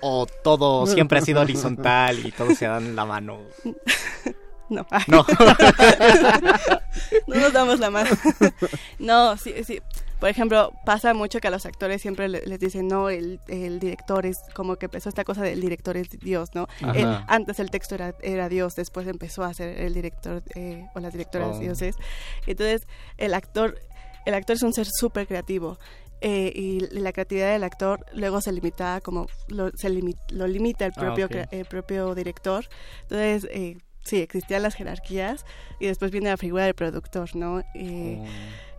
o 0.00 0.26
todo 0.42 0.86
siempre 0.94 1.18
ha 1.18 1.22
sido 1.22 1.40
horizontal 1.40 2.24
y 2.24 2.32
todos 2.32 2.56
se 2.56 2.66
dan 2.66 2.96
la 2.96 3.04
mano. 3.04 3.40
No. 4.68 4.86
No. 5.06 5.26
no 7.26 7.34
nos 7.34 7.52
damos 7.52 7.78
la 7.78 7.90
mano. 7.90 8.08
no, 8.98 9.36
sí, 9.36 9.52
sí. 9.64 9.80
Por 10.22 10.28
ejemplo, 10.30 10.72
pasa 10.86 11.14
mucho 11.14 11.40
que 11.40 11.48
a 11.48 11.50
los 11.50 11.66
actores 11.66 12.00
siempre 12.00 12.28
le- 12.28 12.42
les 12.46 12.60
dicen, 12.60 12.86
no, 12.86 13.10
el, 13.10 13.40
el 13.48 13.80
director 13.80 14.24
es 14.24 14.36
como 14.54 14.76
que 14.76 14.86
empezó 14.86 15.08
esta 15.08 15.24
cosa 15.24 15.42
del 15.42 15.60
director 15.60 15.96
es 15.96 16.10
Dios, 16.10 16.50
¿no? 16.54 16.68
Eh, 16.94 17.04
antes 17.26 17.58
el 17.58 17.70
texto 17.72 17.96
era, 17.96 18.14
era 18.22 18.48
Dios, 18.48 18.76
después 18.76 19.08
empezó 19.08 19.42
a 19.42 19.52
ser 19.52 19.80
el 19.80 19.92
director 19.94 20.44
eh, 20.54 20.86
o 20.94 21.00
las 21.00 21.12
directoras 21.12 21.56
Oh. 21.56 21.58
dioses. 21.58 21.96
Entonces, 22.46 22.86
el 23.18 23.34
actor, 23.34 23.80
el 24.24 24.34
actor 24.34 24.54
es 24.54 24.62
un 24.62 24.72
ser 24.72 24.86
súper 24.88 25.26
creativo. 25.26 25.76
eh, 26.24 26.52
y 26.54 26.78
la 27.00 27.12
creatividad 27.12 27.50
del 27.52 27.64
actor 27.64 28.06
luego 28.12 28.40
se 28.40 28.52
limita 28.52 29.00
como 29.00 29.26
lo, 29.48 29.72
se 29.74 29.90
limi- 29.90 30.16
lo 30.30 30.46
limita 30.46 30.86
el 30.86 30.92
Ah, 30.96 31.00
propio 31.00 31.28
crea- 31.28 31.48
el 31.50 31.64
propio 31.64 32.14
director 32.14 32.64
entonces 33.02 33.48
eh, 33.50 33.76
sí 34.02 34.18
existían 34.20 34.62
las 34.62 34.74
jerarquías 34.74 35.44
y 35.80 35.86
después 35.86 36.10
viene 36.10 36.28
la 36.30 36.36
figura 36.36 36.64
del 36.64 36.74
productor 36.74 37.34
no 37.36 37.60
Eh, 37.74 38.18
Oh. 38.20 38.26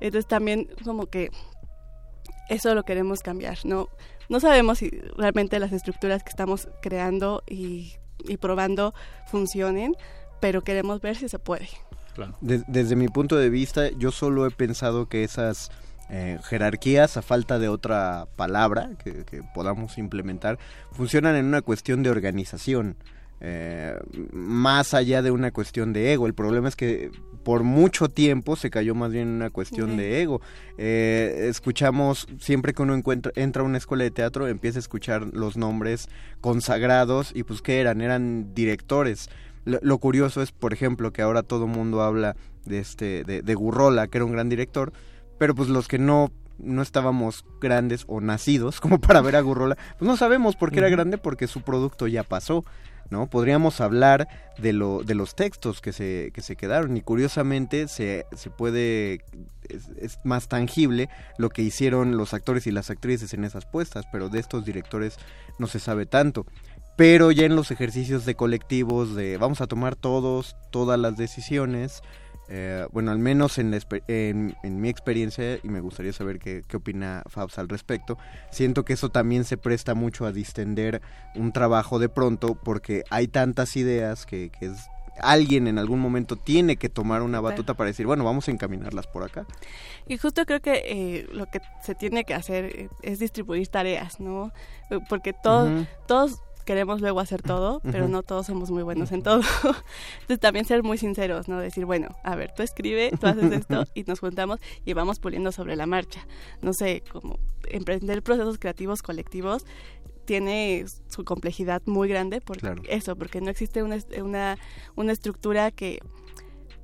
entonces 0.01 0.27
también 0.27 0.67
como 0.83 1.05
que 1.07 1.29
eso 2.49 2.73
lo 2.75 2.83
queremos 2.83 3.21
cambiar 3.21 3.57
no 3.65 3.89
no 4.29 4.39
sabemos 4.39 4.79
si 4.79 4.89
realmente 5.17 5.59
las 5.59 5.71
estructuras 5.73 6.23
que 6.23 6.29
estamos 6.29 6.67
creando 6.81 7.43
y, 7.47 7.93
y 8.25 8.37
probando 8.37 8.93
funcionen 9.27 9.95
pero 10.39 10.61
queremos 10.61 11.01
ver 11.01 11.15
si 11.15 11.29
se 11.29 11.39
puede 11.39 11.67
De- 12.41 12.63
desde 12.67 12.95
mi 12.95 13.07
punto 13.07 13.37
de 13.37 13.49
vista, 13.49 13.89
yo 13.89 14.11
solo 14.11 14.45
he 14.45 14.51
pensado 14.51 15.07
que 15.09 15.23
esas 15.23 15.71
eh, 16.09 16.37
jerarquías, 16.43 17.17
a 17.17 17.21
falta 17.23 17.57
de 17.57 17.69
otra 17.69 18.27
palabra 18.35 18.91
que, 19.03 19.23
que 19.25 19.41
podamos 19.55 19.97
implementar, 19.97 20.59
funcionan 20.91 21.35
en 21.37 21.45
una 21.45 21.61
cuestión 21.63 22.03
de 22.03 22.11
organización. 22.11 22.97
Eh, 23.41 23.97
más 24.31 24.93
allá 24.93 25.21
de 25.21 25.31
una 25.31 25.51
cuestión 25.51 25.93
de 25.93 26.13
ego. 26.13 26.27
El 26.27 26.33
problema 26.33 26.67
es 26.67 26.75
que 26.75 27.11
por 27.43 27.63
mucho 27.63 28.09
tiempo 28.09 28.55
se 28.55 28.69
cayó 28.69 28.95
más 28.95 29.11
bien 29.11 29.27
en 29.27 29.33
una 29.35 29.49
cuestión 29.49 29.97
de 29.97 30.21
ego. 30.21 30.41
Eh, 30.77 31.47
escuchamos, 31.49 32.27
siempre 32.39 32.73
que 32.73 32.81
uno 32.81 32.95
encuentra, 32.95 33.31
entra 33.35 33.63
a 33.63 33.65
una 33.65 33.77
escuela 33.77 34.03
de 34.03 34.11
teatro, 34.11 34.47
empieza 34.47 34.79
a 34.79 34.81
escuchar 34.81 35.27
los 35.33 35.57
nombres 35.57 36.07
consagrados 36.41 37.31
y 37.35 37.43
pues 37.43 37.61
¿qué 37.61 37.81
eran? 37.81 38.01
Eran 38.01 38.53
directores. 38.53 39.29
Lo, 39.65 39.79
lo 39.81 39.97
curioso 39.97 40.41
es, 40.41 40.51
por 40.51 40.73
ejemplo, 40.73 41.11
que 41.11 41.21
ahora 41.21 41.43
todo 41.43 41.65
el 41.65 41.71
mundo 41.71 42.01
habla 42.01 42.35
de 42.65 42.79
este 42.79 43.23
de, 43.23 43.41
de 43.41 43.55
Gurrola, 43.55 44.07
que 44.07 44.17
era 44.17 44.25
un 44.25 44.31
gran 44.31 44.49
director, 44.49 44.93
pero 45.37 45.55
pues 45.55 45.69
los 45.69 45.87
que 45.87 45.99
no 45.99 46.31
no 46.59 46.81
estábamos 46.81 47.45
grandes 47.59 48.05
o 48.07 48.21
nacidos 48.21 48.79
como 48.81 48.99
para 48.99 49.21
ver 49.21 49.35
a 49.35 49.41
Gurrola, 49.41 49.77
pues 49.97 50.07
no 50.07 50.17
sabemos 50.17 50.55
por 50.55 50.71
qué 50.71 50.79
era 50.79 50.89
grande 50.89 51.17
porque 51.17 51.47
su 51.47 51.61
producto 51.61 52.07
ya 52.07 52.23
pasó, 52.23 52.65
¿no? 53.09 53.27
Podríamos 53.27 53.81
hablar 53.81 54.27
de 54.57 54.73
lo 54.73 55.03
de 55.03 55.15
los 55.15 55.35
textos 55.35 55.81
que 55.81 55.93
se 55.93 56.31
que 56.33 56.41
se 56.41 56.55
quedaron 56.55 56.95
y 56.97 57.01
curiosamente 57.01 57.87
se 57.87 58.25
se 58.35 58.49
puede 58.49 59.23
es, 59.69 60.19
más 60.23 60.47
tangible 60.47 61.09
lo 61.37 61.49
que 61.49 61.61
hicieron 61.61 62.17
los 62.17 62.33
actores 62.33 62.67
y 62.67 62.71
las 62.71 62.89
actrices 62.89 63.33
en 63.33 63.43
esas 63.43 63.65
puestas, 63.65 64.05
pero 64.11 64.29
de 64.29 64.39
estos 64.39 64.65
directores 64.65 65.17
no 65.59 65.67
se 65.67 65.79
sabe 65.79 66.05
tanto 66.05 66.45
pero 66.95 67.31
ya 67.31 67.45
en 67.45 67.55
los 67.55 67.71
ejercicios 67.71 68.25
de 68.25 68.35
colectivos 68.35 69.15
de 69.15 69.37
vamos 69.37 69.61
a 69.61 69.67
tomar 69.67 69.95
todos 69.95 70.55
todas 70.71 70.99
las 70.99 71.17
decisiones 71.17 72.01
eh, 72.49 72.85
bueno 72.91 73.11
al 73.11 73.19
menos 73.19 73.57
en, 73.57 73.71
la 73.71 73.79
en, 74.07 74.55
en 74.63 74.81
mi 74.81 74.89
experiencia 74.89 75.59
y 75.63 75.67
me 75.69 75.79
gustaría 75.79 76.13
saber 76.13 76.39
qué, 76.39 76.63
qué 76.67 76.77
opina 76.77 77.23
Fabs 77.27 77.57
al 77.57 77.69
respecto 77.69 78.17
siento 78.51 78.83
que 78.85 78.93
eso 78.93 79.09
también 79.09 79.43
se 79.45 79.57
presta 79.57 79.95
mucho 79.95 80.25
a 80.25 80.31
distender 80.31 81.01
un 81.35 81.51
trabajo 81.53 81.99
de 81.99 82.09
pronto 82.09 82.55
porque 82.55 83.03
hay 83.09 83.27
tantas 83.27 83.75
ideas 83.75 84.25
que, 84.25 84.49
que 84.49 84.67
es 84.67 84.87
alguien 85.21 85.67
en 85.67 85.77
algún 85.77 85.99
momento 85.99 86.35
tiene 86.35 86.77
que 86.77 86.89
tomar 86.89 87.21
una 87.21 87.39
batuta 87.39 87.75
para 87.75 87.87
decir 87.87 88.05
bueno 88.05 88.23
vamos 88.23 88.47
a 88.47 88.51
encaminarlas 88.51 89.07
por 89.07 89.23
acá 89.23 89.45
Y 90.07 90.17
justo 90.17 90.45
creo 90.45 90.59
que 90.59 90.83
eh, 90.85 91.27
lo 91.31 91.45
que 91.45 91.61
se 91.81 91.95
tiene 91.95 92.23
que 92.25 92.33
hacer 92.33 92.65
eh, 92.65 92.89
es 93.03 93.19
distribuir 93.19 93.67
tareas, 93.67 94.19
¿no? 94.19 94.51
Eh, 94.89 94.99
Porque 95.07 95.31
todos, 95.33 95.87
todos 96.07 96.41
queremos 96.63 97.01
luego 97.01 97.19
hacer 97.19 97.41
todo, 97.41 97.81
pero 97.83 98.07
no 98.07 98.23
todos 98.23 98.45
somos 98.47 98.71
muy 98.71 98.83
buenos 98.83 99.11
en 99.11 99.21
todo. 99.23 99.41
Entonces 100.21 100.39
también 100.39 100.65
ser 100.65 100.83
muy 100.83 100.97
sinceros, 100.97 101.47
¿no? 101.47 101.59
Decir, 101.59 101.85
bueno, 101.85 102.09
a 102.23 102.35
ver, 102.35 102.53
tú 102.55 102.63
escribe, 102.63 103.11
tú 103.19 103.27
haces 103.27 103.51
esto 103.51 103.85
y 103.93 104.03
nos 104.03 104.19
juntamos 104.19 104.59
y 104.85 104.93
vamos 104.93 105.19
puliendo 105.19 105.51
sobre 105.51 105.75
la 105.75 105.85
marcha. 105.85 106.25
No 106.61 106.73
sé, 106.73 107.03
como 107.11 107.39
emprender 107.69 108.21
procesos 108.23 108.57
creativos 108.59 109.01
colectivos 109.01 109.65
tiene 110.25 110.85
su 111.09 111.25
complejidad 111.25 111.81
muy 111.85 112.07
grande 112.07 112.39
por 112.39 112.57
Claro. 112.57 112.81
eso, 112.87 113.15
porque 113.17 113.41
no 113.41 113.49
existe 113.49 113.83
una, 113.83 113.97
una, 114.21 114.57
una 114.95 115.11
estructura 115.11 115.71
que 115.71 115.99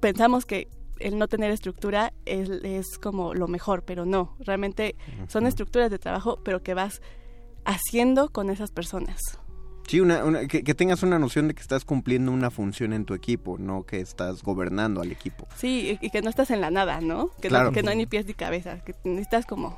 pensamos 0.01 0.45
que 0.45 0.67
el 0.99 1.17
no 1.17 1.29
tener 1.29 1.49
estructura 1.51 2.11
es, 2.25 2.49
es 2.49 2.97
como 3.01 3.33
lo 3.33 3.47
mejor, 3.47 3.83
pero 3.83 4.05
no, 4.05 4.35
realmente 4.39 4.95
son 5.29 5.47
estructuras 5.47 5.89
de 5.89 5.99
trabajo, 5.99 6.39
pero 6.43 6.61
que 6.61 6.73
vas 6.73 7.01
haciendo 7.63 8.29
con 8.29 8.49
esas 8.49 8.71
personas. 8.71 9.21
Sí, 9.89 9.99
una, 9.99 10.23
una- 10.23 10.47
que, 10.47 10.63
que 10.63 10.75
tengas 10.75 11.01
una 11.03 11.17
noción 11.19 11.47
de 11.47 11.53
que 11.55 11.61
estás 11.61 11.83
cumpliendo 11.83 12.31
una 12.31 12.51
función 12.51 12.93
en 12.93 13.05
tu 13.05 13.13
equipo, 13.15 13.57
no 13.57 13.83
que 13.85 13.99
estás 13.99 14.43
gobernando 14.43 15.01
al 15.01 15.11
equipo. 15.11 15.47
Sí, 15.57 15.97
y, 16.01 16.05
y 16.05 16.09
que 16.11 16.21
no 16.21 16.29
estás 16.29 16.51
en 16.51 16.61
la 16.61 16.69
nada, 16.71 17.01
¿no? 17.01 17.31
Que, 17.41 17.47
Claro. 17.49 17.65
no, 17.65 17.71
que 17.71 17.81
no 17.83 17.89
hay 17.91 17.97
ni 17.97 18.05
pies 18.05 18.25
ni 18.27 18.33
cabeza, 18.35 18.79
que 18.85 18.93
necesitas 19.03 19.45
como 19.45 19.77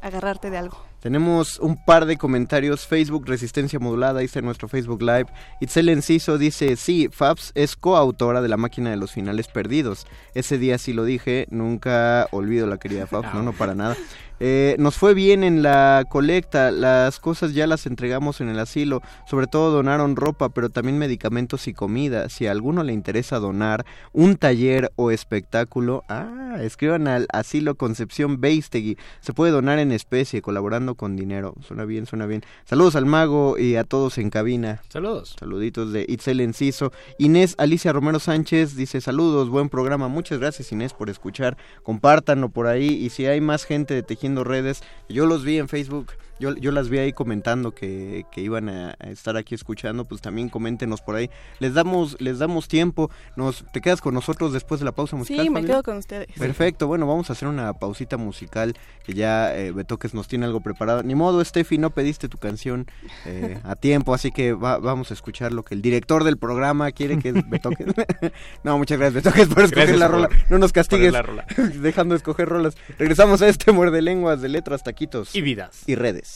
agarrarte 0.00 0.50
de 0.50 0.58
algo. 0.58 0.78
Tenemos 1.00 1.58
un 1.60 1.82
par 1.84 2.06
de 2.06 2.16
comentarios. 2.16 2.86
Facebook 2.86 3.24
Resistencia 3.26 3.78
Modulada 3.78 4.20
dice 4.20 4.40
en 4.40 4.44
nuestro 4.44 4.68
Facebook 4.68 5.00
Live. 5.00 5.26
Itzel 5.60 5.88
Enciso 5.88 6.38
dice, 6.38 6.76
sí, 6.76 7.08
Fabs 7.10 7.52
es 7.54 7.76
coautora 7.76 8.40
de 8.42 8.48
La 8.48 8.56
Máquina 8.56 8.90
de 8.90 8.96
los 8.96 9.12
Finales 9.12 9.46
Perdidos. 9.48 10.06
Ese 10.34 10.58
día 10.58 10.76
sí 10.78 10.92
lo 10.92 11.04
dije, 11.04 11.46
nunca 11.50 12.26
olvido 12.32 12.66
la 12.66 12.78
querida 12.78 13.06
Fabs, 13.06 13.32
no, 13.34 13.42
no 13.42 13.52
para 13.52 13.74
nada. 13.74 13.96
Eh, 14.40 14.76
nos 14.78 14.96
fue 14.96 15.14
bien 15.14 15.44
en 15.44 15.62
la 15.62 16.04
colecta, 16.08 16.70
las 16.70 17.18
cosas 17.20 17.54
ya 17.54 17.66
las 17.66 17.86
entregamos 17.86 18.40
en 18.40 18.48
el 18.48 18.58
asilo, 18.58 19.02
sobre 19.26 19.46
todo 19.46 19.70
donaron 19.70 20.16
ropa, 20.16 20.48
pero 20.48 20.70
también 20.70 20.98
medicamentos 20.98 21.68
y 21.68 21.74
comida. 21.74 22.28
Si 22.28 22.46
a 22.46 22.52
alguno 22.52 22.82
le 22.84 22.92
interesa 22.92 23.38
donar 23.38 23.84
un 24.12 24.36
taller 24.36 24.92
o 24.96 25.10
espectáculo, 25.10 26.04
ah, 26.08 26.58
escriban 26.60 27.08
al 27.08 27.26
asilo 27.32 27.74
Concepción 27.76 28.40
Beistegui. 28.40 28.96
Se 29.20 29.32
puede 29.32 29.52
donar 29.52 29.78
en 29.78 29.92
especie, 29.92 30.42
colaborando 30.42 30.94
con 30.94 31.16
dinero. 31.16 31.54
Suena 31.66 31.84
bien, 31.84 32.06
suena 32.06 32.26
bien. 32.26 32.42
Saludos 32.64 32.96
al 32.96 33.06
mago 33.06 33.58
y 33.58 33.76
a 33.76 33.84
todos 33.84 34.18
en 34.18 34.30
cabina. 34.30 34.82
Saludos. 34.88 35.36
Saluditos 35.38 35.92
de 35.92 36.04
Itzel 36.08 36.40
Enciso. 36.40 36.92
Inés 37.18 37.54
Alicia 37.58 37.92
Romero 37.92 38.18
Sánchez 38.18 38.76
dice 38.76 39.00
saludos, 39.00 39.48
buen 39.48 39.68
programa. 39.68 40.08
Muchas 40.08 40.38
gracias 40.38 40.72
Inés 40.72 40.94
por 40.94 41.10
escuchar. 41.10 41.56
Compártanlo 41.82 42.48
por 42.48 42.66
ahí 42.66 42.88
y 42.88 43.10
si 43.10 43.26
hay 43.26 43.40
más 43.40 43.64
gente 43.64 43.94
de 43.94 44.02
Redes, 44.36 44.82
yo 45.08 45.26
los 45.26 45.44
vi 45.44 45.58
en 45.58 45.68
Facebook. 45.68 46.12
Yo, 46.40 46.54
yo 46.56 46.70
las 46.72 46.88
vi 46.88 46.98
ahí 46.98 47.12
comentando 47.12 47.72
que, 47.72 48.24
que 48.30 48.40
iban 48.40 48.68
a, 48.68 48.94
a 49.00 49.10
estar 49.10 49.36
aquí 49.36 49.54
escuchando, 49.54 50.04
pues 50.04 50.20
también 50.20 50.48
coméntenos 50.48 51.00
por 51.00 51.16
ahí. 51.16 51.30
Les 51.58 51.74
damos, 51.74 52.20
les 52.20 52.38
damos 52.38 52.68
tiempo. 52.68 53.10
Nos, 53.36 53.64
¿Te 53.72 53.80
quedas 53.80 54.00
con 54.00 54.14
nosotros 54.14 54.52
después 54.52 54.80
de 54.80 54.84
la 54.86 54.92
pausa 54.92 55.16
musical? 55.16 55.44
Sí, 55.44 55.50
me 55.50 55.64
quedo 55.64 55.82
con 55.82 55.96
ustedes. 55.96 56.28
Perfecto, 56.38 56.86
bueno, 56.86 57.06
vamos 57.06 57.30
a 57.30 57.32
hacer 57.32 57.48
una 57.48 57.72
pausita 57.72 58.16
musical 58.16 58.74
que 59.04 59.14
ya 59.14 59.56
eh, 59.56 59.72
Betoques 59.72 60.14
nos 60.14 60.28
tiene 60.28 60.46
algo 60.46 60.60
preparado. 60.60 61.02
Ni 61.02 61.14
modo, 61.14 61.44
Steffi, 61.44 61.78
no 61.78 61.90
pediste 61.90 62.28
tu 62.28 62.38
canción 62.38 62.86
eh, 63.26 63.58
a 63.64 63.74
tiempo, 63.88 64.14
así 64.14 64.30
que 64.30 64.52
va- 64.52 64.78
vamos 64.78 65.10
a 65.10 65.14
escuchar 65.14 65.52
lo 65.52 65.64
que 65.64 65.74
el 65.74 65.82
director 65.82 66.24
del 66.24 66.36
programa 66.38 66.92
quiere 66.92 67.18
que 67.18 67.30
es 67.30 67.48
Betoques. 67.50 67.86
no, 68.62 68.78
muchas 68.78 68.98
gracias, 68.98 69.24
Betoques, 69.24 69.48
por 69.48 69.64
escoger 69.64 69.88
Gracias 69.88 69.98
la 69.98 70.06
por 70.06 70.14
rola. 70.16 70.28
No 70.50 70.58
nos 70.58 70.72
castigues 70.72 71.12
poner 71.12 71.12
la 71.12 71.22
rola. 71.22 71.46
dejando 71.80 72.14
de 72.14 72.18
escoger 72.18 72.48
rolas. 72.48 72.76
Regresamos 72.98 73.42
a 73.42 73.48
este 73.48 73.72
muerde 73.72 74.02
lenguas 74.02 74.40
de 74.40 74.48
letras, 74.48 74.82
taquitos 74.84 75.34
Y 75.34 75.40
vidas. 75.40 75.82
y 75.86 75.94
redes. 75.94 76.27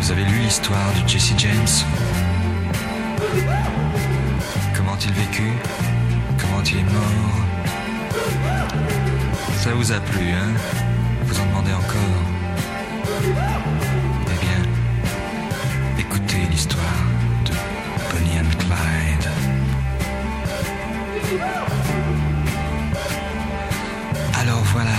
Vous 0.00 0.10
avez 0.12 0.24
lu 0.24 0.38
l'histoire 0.40 0.92
de 1.02 1.08
Jesse 1.08 1.32
James? 1.38 1.84
Comment 4.76 4.96
il 5.02 5.12
vécut? 5.12 5.52
Comment 6.38 6.62
il 6.62 6.78
est 6.78 6.82
mort? 6.82 7.38
Ça 9.56 9.72
vous 9.72 9.92
a 9.92 10.00
plu, 10.00 10.30
hein? 10.30 10.52
Vous 11.24 11.40
en 11.40 11.46
demandez 11.46 11.72
encore? 11.72 12.22
Eh 14.26 14.38
bien, 14.44 14.62
écoutez 15.98 16.46
l'histoire 16.50 16.82
Alors 24.40 24.62
voilà, 24.72 24.90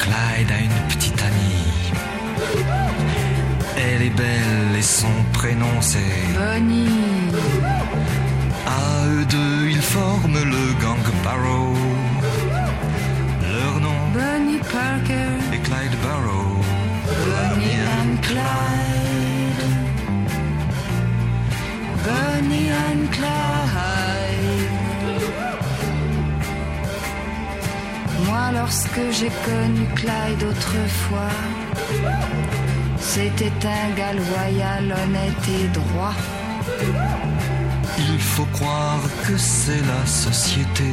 Clyde 0.00 0.50
a 0.50 0.60
une 0.60 0.88
petite 0.88 1.20
amie. 1.22 1.92
Elle 3.76 4.02
est 4.02 4.10
belle 4.10 4.76
et 4.76 4.82
son 4.82 5.06
prénom 5.32 5.80
c'est 5.80 5.98
Bonnie, 6.34 7.32
À 8.66 9.06
eux 9.06 9.24
deux, 9.24 9.68
ils 9.70 9.82
forment 9.82 10.42
le 10.44 10.82
gang 10.82 11.04
Barrow. 11.24 11.74
Leur 13.42 13.80
nom 13.80 14.00
Bonnie 14.12 14.58
Parker, 14.58 15.32
est 15.52 15.62
Clyde 15.62 15.96
Barrow. 16.02 16.60
Bonnie 17.06 17.80
and 17.98 18.16
Clyde. 18.22 19.64
Bonnie 22.04 22.70
and 22.70 23.06
Clyde. 23.12 23.97
Moi, 28.38 28.52
lorsque 28.52 29.00
j'ai 29.18 29.32
connu 29.48 29.84
Clyde 29.96 30.42
autrefois, 30.50 31.34
c'était 32.98 33.58
un 33.64 33.90
gars 33.96 34.12
loyal, 34.12 34.84
honnête 35.02 35.44
et 35.48 35.66
droit. 35.78 36.14
Il 37.98 38.20
faut 38.20 38.48
croire 38.52 39.02
que 39.26 39.36
c'est 39.36 39.82
la 39.92 40.06
société 40.06 40.90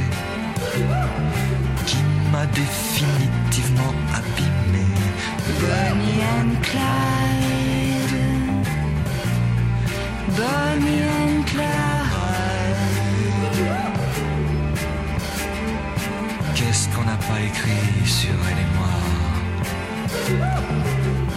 qui 1.85 1.97
m'a 2.31 2.45
définitivement 2.47 3.93
abîmé. 4.19 4.87
Bonnie 5.61 6.21
and 6.37 6.53
Clyde. 6.67 8.15
Bonnie 10.37 11.03
and 11.19 11.43
Clyde. 11.45 12.04
Qu'est-ce 16.55 16.87
qu'on 16.95 17.03
n'a 17.03 17.17
pas 17.17 17.41
écrit 17.41 18.05
sur 18.05 18.29
elle 18.49 18.59
et 18.65 18.71
moi 18.77 18.95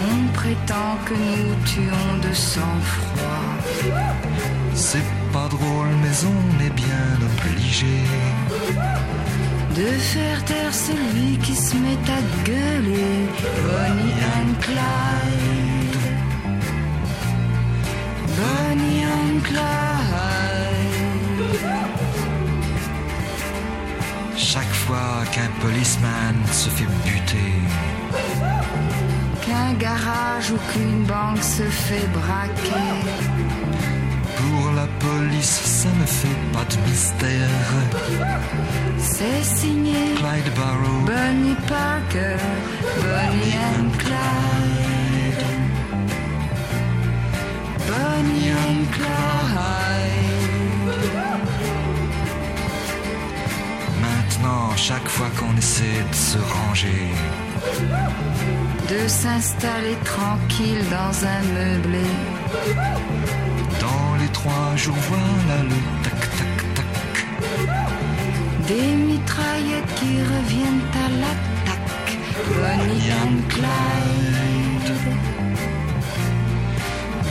On 0.09 0.33
prétend 0.33 0.97
que 1.05 1.13
nous 1.13 1.55
tuons 1.65 2.29
de 2.29 2.33
sang-froid. 2.33 3.53
C'est 4.73 5.03
pas 5.33 5.49
drôle, 5.49 5.89
mais 6.01 6.15
on 6.23 6.63
est 6.65 6.73
bien 6.85 7.09
obligé. 7.31 7.97
De 9.75 9.87
faire 10.13 10.45
taire 10.45 10.73
celui 10.73 11.37
qui 11.39 11.53
se 11.53 11.75
met 11.75 11.99
à 12.17 12.21
gueuler. 12.45 13.27
Bonnie 13.65 14.19
and 14.37 14.53
Clyde. 14.61 15.97
Bonnie 18.37 19.03
and 19.03 19.41
Clyde. 19.43 20.48
Chaque 24.53 24.73
fois 24.85 25.23
qu'un 25.31 25.51
policeman 25.61 26.35
se 26.51 26.69
fait 26.69 26.91
buter, 27.05 27.53
Qu'un 29.45 29.73
garage 29.73 30.49
ou 30.51 30.57
qu'une 30.71 31.03
banque 31.03 31.43
se 31.43 31.61
fait 31.85 32.07
braquer. 32.19 32.89
pour 34.37 34.71
la 34.71 34.87
police, 35.05 35.59
ça 35.81 35.89
ne 36.01 36.05
fait 36.19 36.39
pas 36.51 36.65
de 36.73 36.77
mystère. 36.89 37.67
C'est 38.97 39.43
signé 39.43 40.15
Clyde 40.15 40.51
Barrow, 40.55 40.99
Bonnie 41.05 41.59
Parker, 41.67 42.37
Bonnie 43.03 43.55
and 43.69 43.91
Clyde. 44.03 45.45
Bonnie 47.87 48.51
and 48.65 48.83
Clyde. 48.95 50.28
Maintenant, 54.41 54.75
chaque 54.77 55.07
fois 55.09 55.27
qu'on 55.37 55.55
essaie 55.57 56.03
de 56.09 56.15
se 56.15 56.37
ranger, 56.37 57.07
De 58.87 59.07
s'installer 59.07 59.97
tranquille 60.05 60.81
dans 60.89 61.25
un 61.27 61.41
meublé. 61.55 62.05
dans 63.81 64.15
les 64.21 64.27
trois 64.31 64.75
jours, 64.77 64.95
voilà 65.09 65.63
le 65.63 65.75
tac 66.03 66.19
tac 66.37 66.73
tac. 66.75 67.25
Des 68.67 68.95
mitraillettes 68.95 69.93
qui 69.95 70.21
reviennent 70.33 70.87
à 71.05 71.09
l'attaque. 71.21 72.17
Bonnie 72.55 73.11
and 73.23 73.39
Clyde. 73.49 74.91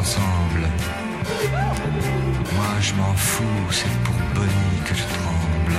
Ensemble. 0.00 0.68
Moi 2.54 2.74
je 2.80 2.94
m'en 2.94 3.14
fous, 3.14 3.44
c'est 3.70 3.94
pour 4.04 4.14
Bonnie 4.34 4.80
que 4.86 4.94
je 4.94 5.02
tremble. 5.02 5.78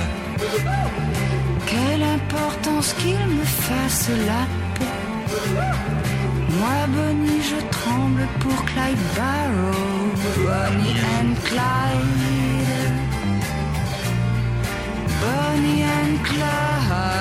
Quelle 1.66 2.02
importance 2.02 2.92
qu'il 2.94 3.26
me 3.38 3.44
fasse 3.44 4.08
la 4.26 4.46
peau. 4.74 4.84
Moi, 6.58 6.86
Bonnie, 6.94 7.42
je 7.42 7.60
tremble 7.70 8.26
pour 8.40 8.64
Clyde 8.66 9.04
Barrow. 9.16 10.12
Bonnie 10.46 10.98
and 11.16 11.34
Clyde. 11.48 12.92
Bonnie 15.22 15.82
and 15.82 16.14
Clyde. 16.24 17.12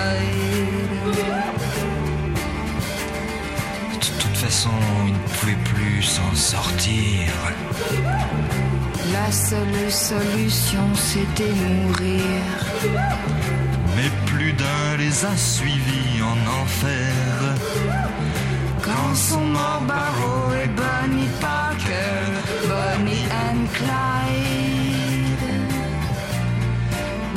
Façon, 4.41 4.71
il 5.05 5.13
ne 5.13 5.19
pouvait 5.19 5.63
plus 5.71 6.01
s'en 6.01 6.33
sortir. 6.33 7.31
La 9.13 9.31
seule 9.31 9.91
solution, 9.91 10.95
c'était 10.95 11.53
mourir. 11.53 12.23
Mais 13.95 14.09
plus 14.25 14.53
d'un 14.53 14.97
les 14.97 15.25
a 15.25 15.37
suivis 15.37 16.23
en 16.23 16.61
enfer. 16.63 17.13
Quand 18.81 19.13
sont 19.13 19.45
morts 19.45 19.83
Barrow 19.87 20.51
et 20.63 20.69
Bonnie 20.69 21.29
Parker, 21.39 22.23
Bonnie 22.63 23.27
and 23.45 23.67
Clyde. 23.75 25.51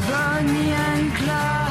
Bonnie 0.09 0.73
and 0.73 1.11
Clyde. 1.19 1.64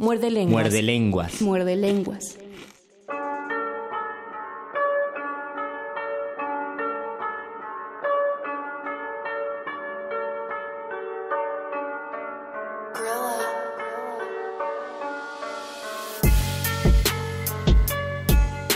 Muerde 0.00 0.30
lenguas. 0.30 0.50
Muerde 0.64 0.82
lenguas. 0.82 1.42
Muerde 1.42 1.76
lenguas. 1.76 2.36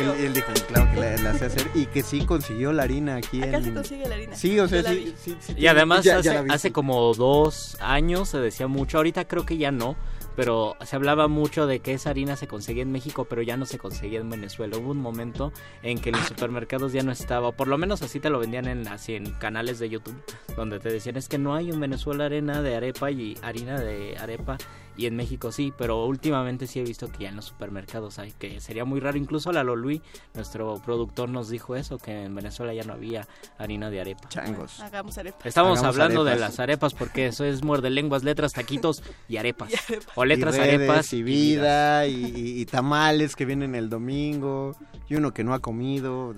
Él, 0.00 0.26
él 0.26 0.34
dijo, 0.34 0.48
claro 0.68 0.90
que 0.92 1.00
la, 1.00 1.16
la 1.18 1.38
sé 1.38 1.44
hacer 1.46 1.70
y 1.74 1.86
que 1.86 2.02
sí 2.02 2.26
consiguió 2.26 2.72
la 2.72 2.82
harina 2.82 3.16
aquí 3.16 3.40
Acá 3.42 3.58
en... 3.58 3.64
se 3.64 3.72
consigue 3.74 4.08
la 4.08 4.14
harina. 4.16 4.36
Sí, 4.36 4.58
o 4.58 4.66
sea, 4.68 4.82
sí, 4.82 4.94
vi. 4.96 5.14
sí, 5.22 5.36
sí, 5.40 5.54
Y 5.56 5.66
además 5.68 6.04
ya- 6.04 6.20
hace 6.50 6.72
como 6.72 7.14
dos 7.14 7.76
años 7.80 8.28
se 8.28 8.38
decía 8.38 8.66
mucho, 8.66 8.96
ahorita 8.98 9.26
creo 9.26 9.46
que 9.46 9.56
ya 9.56 9.70
no, 9.70 9.94
pero 10.36 10.76
se 10.84 10.96
hablaba 10.96 11.28
mucho 11.28 11.66
de 11.66 11.80
que 11.80 11.92
esa 11.92 12.10
harina 12.10 12.36
se 12.36 12.48
conseguía 12.48 12.82
en 12.82 12.92
México, 12.92 13.26
pero 13.28 13.42
ya 13.42 13.56
no 13.56 13.66
se 13.66 13.78
conseguía 13.78 14.20
en 14.20 14.30
Venezuela. 14.30 14.76
Hubo 14.76 14.90
un 14.90 15.00
momento 15.00 15.52
en 15.82 15.98
que 15.98 16.10
en 16.10 16.16
los 16.16 16.26
supermercados 16.26 16.92
ya 16.92 17.02
no 17.02 17.12
estaba, 17.12 17.48
o 17.48 17.52
por 17.52 17.68
lo 17.68 17.78
menos 17.78 18.02
así 18.02 18.20
te 18.20 18.30
lo 18.30 18.38
vendían 18.38 18.66
en, 18.66 18.88
así 18.88 19.14
en 19.14 19.32
canales 19.32 19.78
de 19.78 19.88
YouTube, 19.88 20.16
donde 20.56 20.80
te 20.80 20.90
decían 20.90 21.16
es 21.16 21.28
que 21.28 21.38
no 21.38 21.54
hay 21.54 21.70
en 21.70 21.80
Venezuela 21.80 22.26
arena 22.26 22.62
de 22.62 22.76
arepa 22.76 23.10
y 23.10 23.38
harina 23.42 23.80
de 23.80 24.16
arepa. 24.18 24.58
Y 24.96 25.06
en 25.06 25.16
México 25.16 25.50
sí, 25.50 25.72
pero 25.76 26.04
últimamente 26.06 26.66
sí 26.66 26.78
he 26.78 26.84
visto 26.84 27.10
que 27.10 27.24
ya 27.24 27.28
en 27.30 27.36
los 27.36 27.46
supermercados 27.46 28.18
hay, 28.18 28.32
que 28.32 28.60
sería 28.60 28.84
muy 28.84 29.00
raro. 29.00 29.18
Incluso 29.18 29.50
Lalo 29.52 29.74
Luis, 29.76 30.00
nuestro 30.34 30.80
productor, 30.84 31.28
nos 31.28 31.48
dijo 31.48 31.74
eso, 31.76 31.98
que 31.98 32.24
en 32.24 32.34
Venezuela 32.34 32.72
ya 32.74 32.84
no 32.84 32.92
había 32.92 33.26
harina 33.58 33.90
de 33.90 34.00
arepa. 34.00 34.28
Changos. 34.28 34.78
Hagamos 34.80 35.18
arepa. 35.18 35.38
Estamos 35.48 35.78
Hagamos 35.78 35.94
hablando 35.96 36.24
de 36.24 36.30
arepas. 36.32 36.50
las 36.50 36.60
arepas 36.60 36.94
porque 36.94 37.26
eso 37.26 37.44
es 37.44 37.62
muerde 37.64 37.90
lenguas, 37.90 38.22
letras, 38.22 38.52
taquitos 38.52 39.02
y 39.28 39.36
arepas. 39.38 39.72
Y 39.72 39.74
arepas. 39.76 40.12
O 40.16 40.24
letras, 40.24 40.54
y 40.54 40.58
redes, 40.60 40.74
arepas 40.74 41.12
y 41.12 41.22
vida 41.22 42.06
y, 42.06 42.14
y- 42.26 42.60
y 42.60 42.66
tamales 42.66 43.34
que 43.34 43.44
vienen 43.46 43.74
el 43.74 43.88
domingo 43.90 44.76
y 45.08 45.16
uno 45.16 45.34
que 45.34 45.42
no 45.44 45.54
ha 45.54 45.58
comido. 45.58 46.34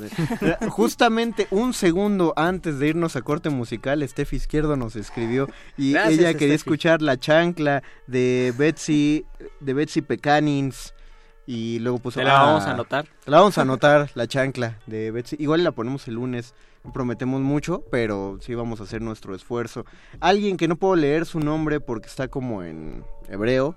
Justamente 0.69 1.47
un 1.51 1.73
segundo 1.75 2.33
antes 2.37 2.79
de 2.79 2.89
irnos 2.89 3.17
a 3.17 3.23
corte 3.23 3.51
musical, 3.51 4.07
Steffi 4.09 4.37
Izquierdo 4.37 4.77
nos 4.77 4.97
escribió 4.97 5.49
y 5.77 5.93
Gracias, 5.93 6.19
ella 6.19 6.33
quería 6.33 6.55
Steffi. 6.55 6.55
escuchar 6.55 7.03
la 7.03 7.19
chancla 7.19 7.83
de 8.07 8.46
Betsy 8.53 9.25
de 9.61 9.75
Betsy 9.75 10.03
Pecanins 10.03 10.95
y 11.47 11.79
luego 11.79 11.99
puso 11.99 12.19
¿Te 12.21 12.25
la 12.25 12.41
ah, 12.41 12.47
vamos 12.47 12.65
a 12.67 12.73
anotar? 12.73 13.07
La 13.25 13.39
vamos 13.39 13.57
a 13.57 13.63
anotar 13.63 14.11
la 14.15 14.27
chancla 14.27 14.79
de 14.87 15.11
Betsy. 15.13 15.37
Igual 15.39 15.63
la 15.63 15.73
ponemos 15.73 16.09
el 16.09 16.15
lunes. 16.15 16.55
No 16.83 16.93
prometemos 16.93 17.41
mucho, 17.41 17.85
pero 17.91 18.39
sí 18.41 18.55
vamos 18.55 18.81
a 18.81 18.85
hacer 18.85 19.01
nuestro 19.03 19.35
esfuerzo. 19.35 19.85
Alguien 20.21 20.57
que 20.57 20.69
no 20.69 20.77
puedo 20.77 20.97
leer 20.97 21.25
su 21.27 21.41
nombre 21.41 21.81
porque 21.81 22.09
está 22.09 22.29
como 22.29 22.63
en 22.63 23.05
hebreo. 23.29 23.77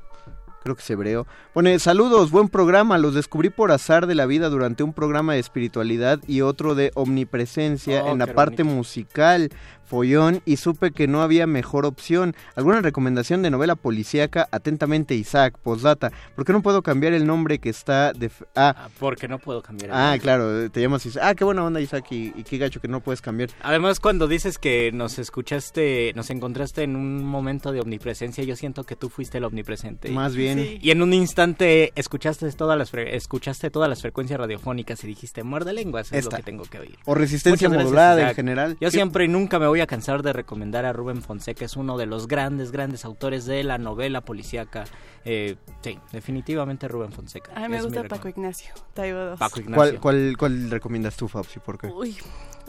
Creo 0.62 0.76
que 0.76 0.82
es 0.82 0.90
hebreo. 0.90 1.26
Pone, 1.54 1.80
saludos, 1.80 2.32
buen 2.32 2.50
programa. 2.50 2.98
Los 2.98 3.14
descubrí 3.16 3.50
por 3.50 3.72
azar 3.72 4.08
de 4.08 4.16
la 4.16 4.26
vida 4.26 4.50
durante 4.50 4.84
un 4.84 4.92
programa 4.94 5.34
de 5.34 5.40
espiritualidad 5.40 6.20
y 6.28 6.42
otro 6.42 6.76
de 6.76 6.92
omnipresencia 6.96 8.04
Oh, 8.04 8.12
en 8.12 8.20
la 8.20 8.28
parte 8.28 8.64
bonito. 8.64 8.76
musical, 8.76 9.50
follón, 9.90 10.42
y 10.46 10.58
supe 10.58 10.92
que 10.92 11.08
no 11.08 11.22
había 11.22 11.48
mejor 11.48 11.86
opción. 11.86 12.36
¿Alguna 12.56 12.82
recomendación 12.82 13.42
de 13.42 13.50
novela 13.50 13.76
policíaca? 13.76 14.48
Atentamente, 14.52 15.16
Isaac, 15.16 15.58
postdata. 15.64 16.12
¿Por 16.36 16.46
qué 16.46 16.54
no 16.54 16.62
puedo 16.62 16.82
cambiar 16.84 17.14
el 17.14 17.26
nombre 17.26 17.58
que 17.60 17.70
está 17.70 18.14
de... 18.14 18.30
Ah, 18.56 18.76
Ah, 18.78 18.90
Porque 19.00 19.28
no 19.28 19.40
puedo 19.40 19.62
cambiar. 19.64 19.90
el 19.90 19.96
Ah, 19.98 20.02
nombre. 20.12 20.20
claro, 20.22 20.70
te 20.72 20.80
llamas 20.82 21.06
Isaac. 21.06 21.24
Ah, 21.26 21.34
qué 21.36 21.44
buena 21.44 21.64
onda 21.66 21.82
Isaac 21.82 22.06
y, 22.12 22.32
y 22.36 22.44
qué 22.44 22.58
gacho 22.60 22.80
que 22.80 22.88
no 22.88 23.00
puedes 23.02 23.22
cambiar. 23.22 23.50
Además, 23.64 24.00
cuando 24.00 24.28
dices 24.28 24.58
que 24.60 24.92
nos 24.94 25.18
escuchaste, 25.18 26.14
nos 26.16 26.30
encontraste 26.30 26.84
en 26.84 26.96
un 26.96 27.24
momento 27.26 27.72
de 27.72 27.82
omnipresencia, 27.82 28.44
yo 28.44 28.56
siento 28.56 28.84
que 28.84 28.96
tú 28.96 29.10
fuiste 29.10 29.40
el 29.40 29.44
omnipresente. 29.46 30.10
Más 30.12 30.36
bien. 30.36 30.60
Sí. 30.60 30.80
Y 30.82 30.92
en 30.92 31.02
un 31.02 31.14
instante 31.14 31.92
escuchaste 31.96 32.50
todas 32.52 32.78
las 32.78 32.94
fre- 32.94 33.14
escuchaste 33.14 33.70
todas 33.72 33.90
las 33.90 34.02
frecuencias 34.02 34.40
radiofónicas 34.40 35.04
y 35.04 35.08
dijiste, 35.08 35.44
muerde 35.44 35.74
lenguas, 35.74 36.12
es 36.12 36.20
Esta. 36.20 36.38
lo 36.38 36.38
que 36.38 36.44
tengo 36.44 36.64
que 36.66 36.80
oír. 36.80 36.98
O 37.06 37.16
resistencia 37.16 37.68
Muchas 37.68 37.72
gracias, 37.72 37.86
modulada 37.86 38.30
en 38.30 38.36
general. 38.36 38.78
Yo 38.80 38.90
¿Qué- 38.90 38.92
siempre 38.92 39.26
y 39.26 39.28
nunca 39.28 39.58
me 39.60 39.68
voy 39.68 39.79
a 39.84 39.88
cansar 39.88 40.22
de 40.24 40.34
recomendar 40.34 40.86
a 40.86 40.94
Rubén 40.94 41.22
Fonseca, 41.22 41.66
es 41.66 41.76
uno 41.76 41.98
de 41.98 42.06
los 42.06 42.28
grandes, 42.28 42.72
grandes 42.72 43.06
autores 43.06 43.46
de 43.46 43.64
la 43.64 43.78
novela 43.78 44.22
policíaca. 44.22 44.86
Eh, 45.26 45.56
sí, 45.82 46.00
definitivamente 46.12 46.88
Rubén 46.88 47.12
Fonseca. 47.12 47.52
A 47.56 47.62
mí 47.62 47.70
me 47.70 47.82
gusta 47.82 48.04
Paco 48.04 48.30
Ignacio. 48.30 48.74
Dos. 48.96 49.40
Paco 49.40 49.60
Ignacio. 49.60 49.76
¿Cuál, 49.76 50.00
cuál, 50.00 50.36
cuál 50.38 50.72
recomiendas 50.72 51.16
tú, 51.16 51.28
Fabsi? 51.28 51.60
¿Por 51.60 51.78
qué? 51.78 51.88
Uy, 51.88 52.16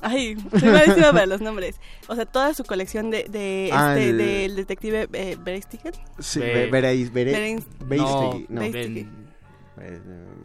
ay, 0.03 0.37
soy 0.59 0.69
malísima 0.69 1.13
para 1.13 1.27
los 1.27 1.41
nombres. 1.41 1.81
O 2.09 2.15
sea, 2.17 2.27
toda 2.27 2.55
su 2.55 2.65
colección 2.65 3.11
de, 3.11 3.25
de 3.29 3.71
Ah, 3.73 3.95
este, 3.97 4.11
el- 4.11 4.19
del 4.19 4.57
detective 4.57 5.09
eh, 5.13 5.37
Berestigen. 5.41 5.93
Sí, 6.19 6.41
Beistegui, 7.81 8.47
No, 8.49 8.61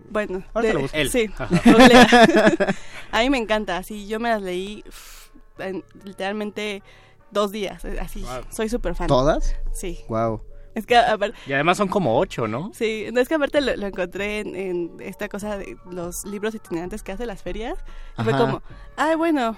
Bueno, 0.09 0.43
Ahorita 0.53 0.68
de- 0.70 0.74
lo 0.74 0.82
busco. 0.82 0.97
Él. 0.97 1.09
sí. 1.11 1.30
A 3.11 3.20
mí 3.22 3.30
me 3.30 3.38
encanta, 3.38 3.78
así 3.78 4.07
yo 4.07 4.20
me 4.20 4.30
las 4.30 4.41
leí 4.41 4.84
uf, 4.88 5.25
en 5.60 5.84
literalmente 6.03 6.84
dos 7.32 7.51
días, 7.51 7.84
eh, 7.86 7.99
así. 7.99 8.22
Wow. 8.22 8.43
Soy 8.49 8.70
súper 8.70 8.95
fan. 8.95 9.08
¿Todas? 9.08 9.56
Sí. 9.74 9.99
Wow. 10.10 10.41
Es 10.74 10.86
que, 10.86 10.97
a 10.97 11.16
ver, 11.16 11.34
Y 11.47 11.53
además 11.53 11.78
son 11.78 11.88
como 11.88 12.18
ocho, 12.20 12.49
¿no? 12.49 12.70
sí, 12.74 13.06
no 13.14 13.22
es 13.22 13.30
que 13.30 13.36
aparte 13.36 13.62
lo, 13.62 13.76
lo 13.78 13.88
encontré 13.88 14.41
en, 14.41 14.56
en 14.56 14.91
esta 14.99 15.30
cosa 15.30 15.58
de 15.58 15.78
los 15.89 16.26
libros 16.26 16.53
itinerantes 16.53 17.01
que 17.01 17.14
hace 17.14 17.26
las 17.26 17.41
ferias. 17.41 17.78
Y 18.20 18.24
Fue 18.24 18.34
como, 18.34 18.62
ay, 18.97 19.16
bueno. 19.16 19.56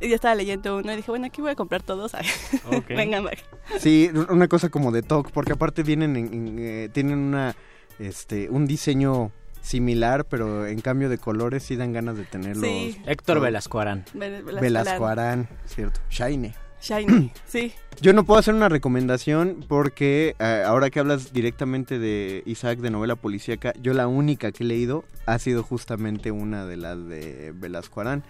Y 0.00 0.08
yo 0.08 0.14
estaba 0.14 0.34
leyendo 0.34 0.78
uno 0.78 0.92
y 0.92 0.96
dije, 0.96 1.10
bueno, 1.10 1.26
aquí 1.26 1.40
voy 1.40 1.50
a 1.52 1.54
comprar 1.54 1.82
todos. 1.82 2.12
Ok. 2.72 2.88
Vengan, 2.88 3.24
va. 3.24 3.30
Sí, 3.78 4.10
una 4.28 4.48
cosa 4.48 4.70
como 4.70 4.90
de 4.90 5.02
talk, 5.02 5.30
porque 5.30 5.52
aparte 5.52 5.82
vienen 5.84 6.16
en, 6.16 6.34
en, 6.34 6.58
eh, 6.58 6.88
tienen 6.92 7.18
una 7.18 7.54
este 7.98 8.48
un 8.48 8.66
diseño 8.66 9.30
similar, 9.62 10.24
pero 10.24 10.66
en 10.66 10.80
cambio 10.80 11.08
de 11.08 11.18
colores 11.18 11.62
sí 11.62 11.76
dan 11.76 11.92
ganas 11.92 12.16
de 12.16 12.24
tenerlos. 12.24 12.64
Sí. 12.64 13.00
Héctor 13.06 13.36
Todo. 13.36 13.44
Velasco 13.44 13.80
Arán. 13.80 14.04
Ven- 14.14 14.44
Velasco 14.60 15.06
Arán, 15.06 15.48
cierto. 15.66 16.00
Shine. 16.10 16.54
Shiny, 16.82 17.30
sí. 17.46 17.74
Yo 18.00 18.14
no 18.14 18.24
puedo 18.24 18.40
hacer 18.40 18.54
una 18.54 18.70
recomendación 18.70 19.62
porque 19.68 20.34
eh, 20.38 20.62
ahora 20.66 20.88
que 20.88 20.98
hablas 20.98 21.30
directamente 21.32 21.98
de 21.98 22.42
Isaac 22.46 22.78
de 22.78 22.90
novela 22.90 23.16
policíaca, 23.16 23.74
yo 23.82 23.92
la 23.92 24.06
única 24.06 24.50
que 24.50 24.64
he 24.64 24.66
leído 24.66 25.04
ha 25.26 25.38
sido 25.38 25.62
justamente 25.62 26.30
una 26.30 26.64
de 26.64 26.78
las 26.78 26.96
de 27.06 27.52
Velasco 27.54 28.00
Arán. 28.00 28.24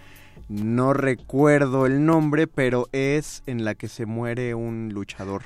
No 0.49 0.91
recuerdo 0.93 1.85
el 1.85 2.05
nombre, 2.05 2.45
pero 2.47 2.89
es 2.91 3.41
en 3.45 3.63
la 3.63 3.73
que 3.75 3.87
se 3.87 4.05
muere 4.05 4.53
un 4.53 4.89
luchador. 4.93 5.43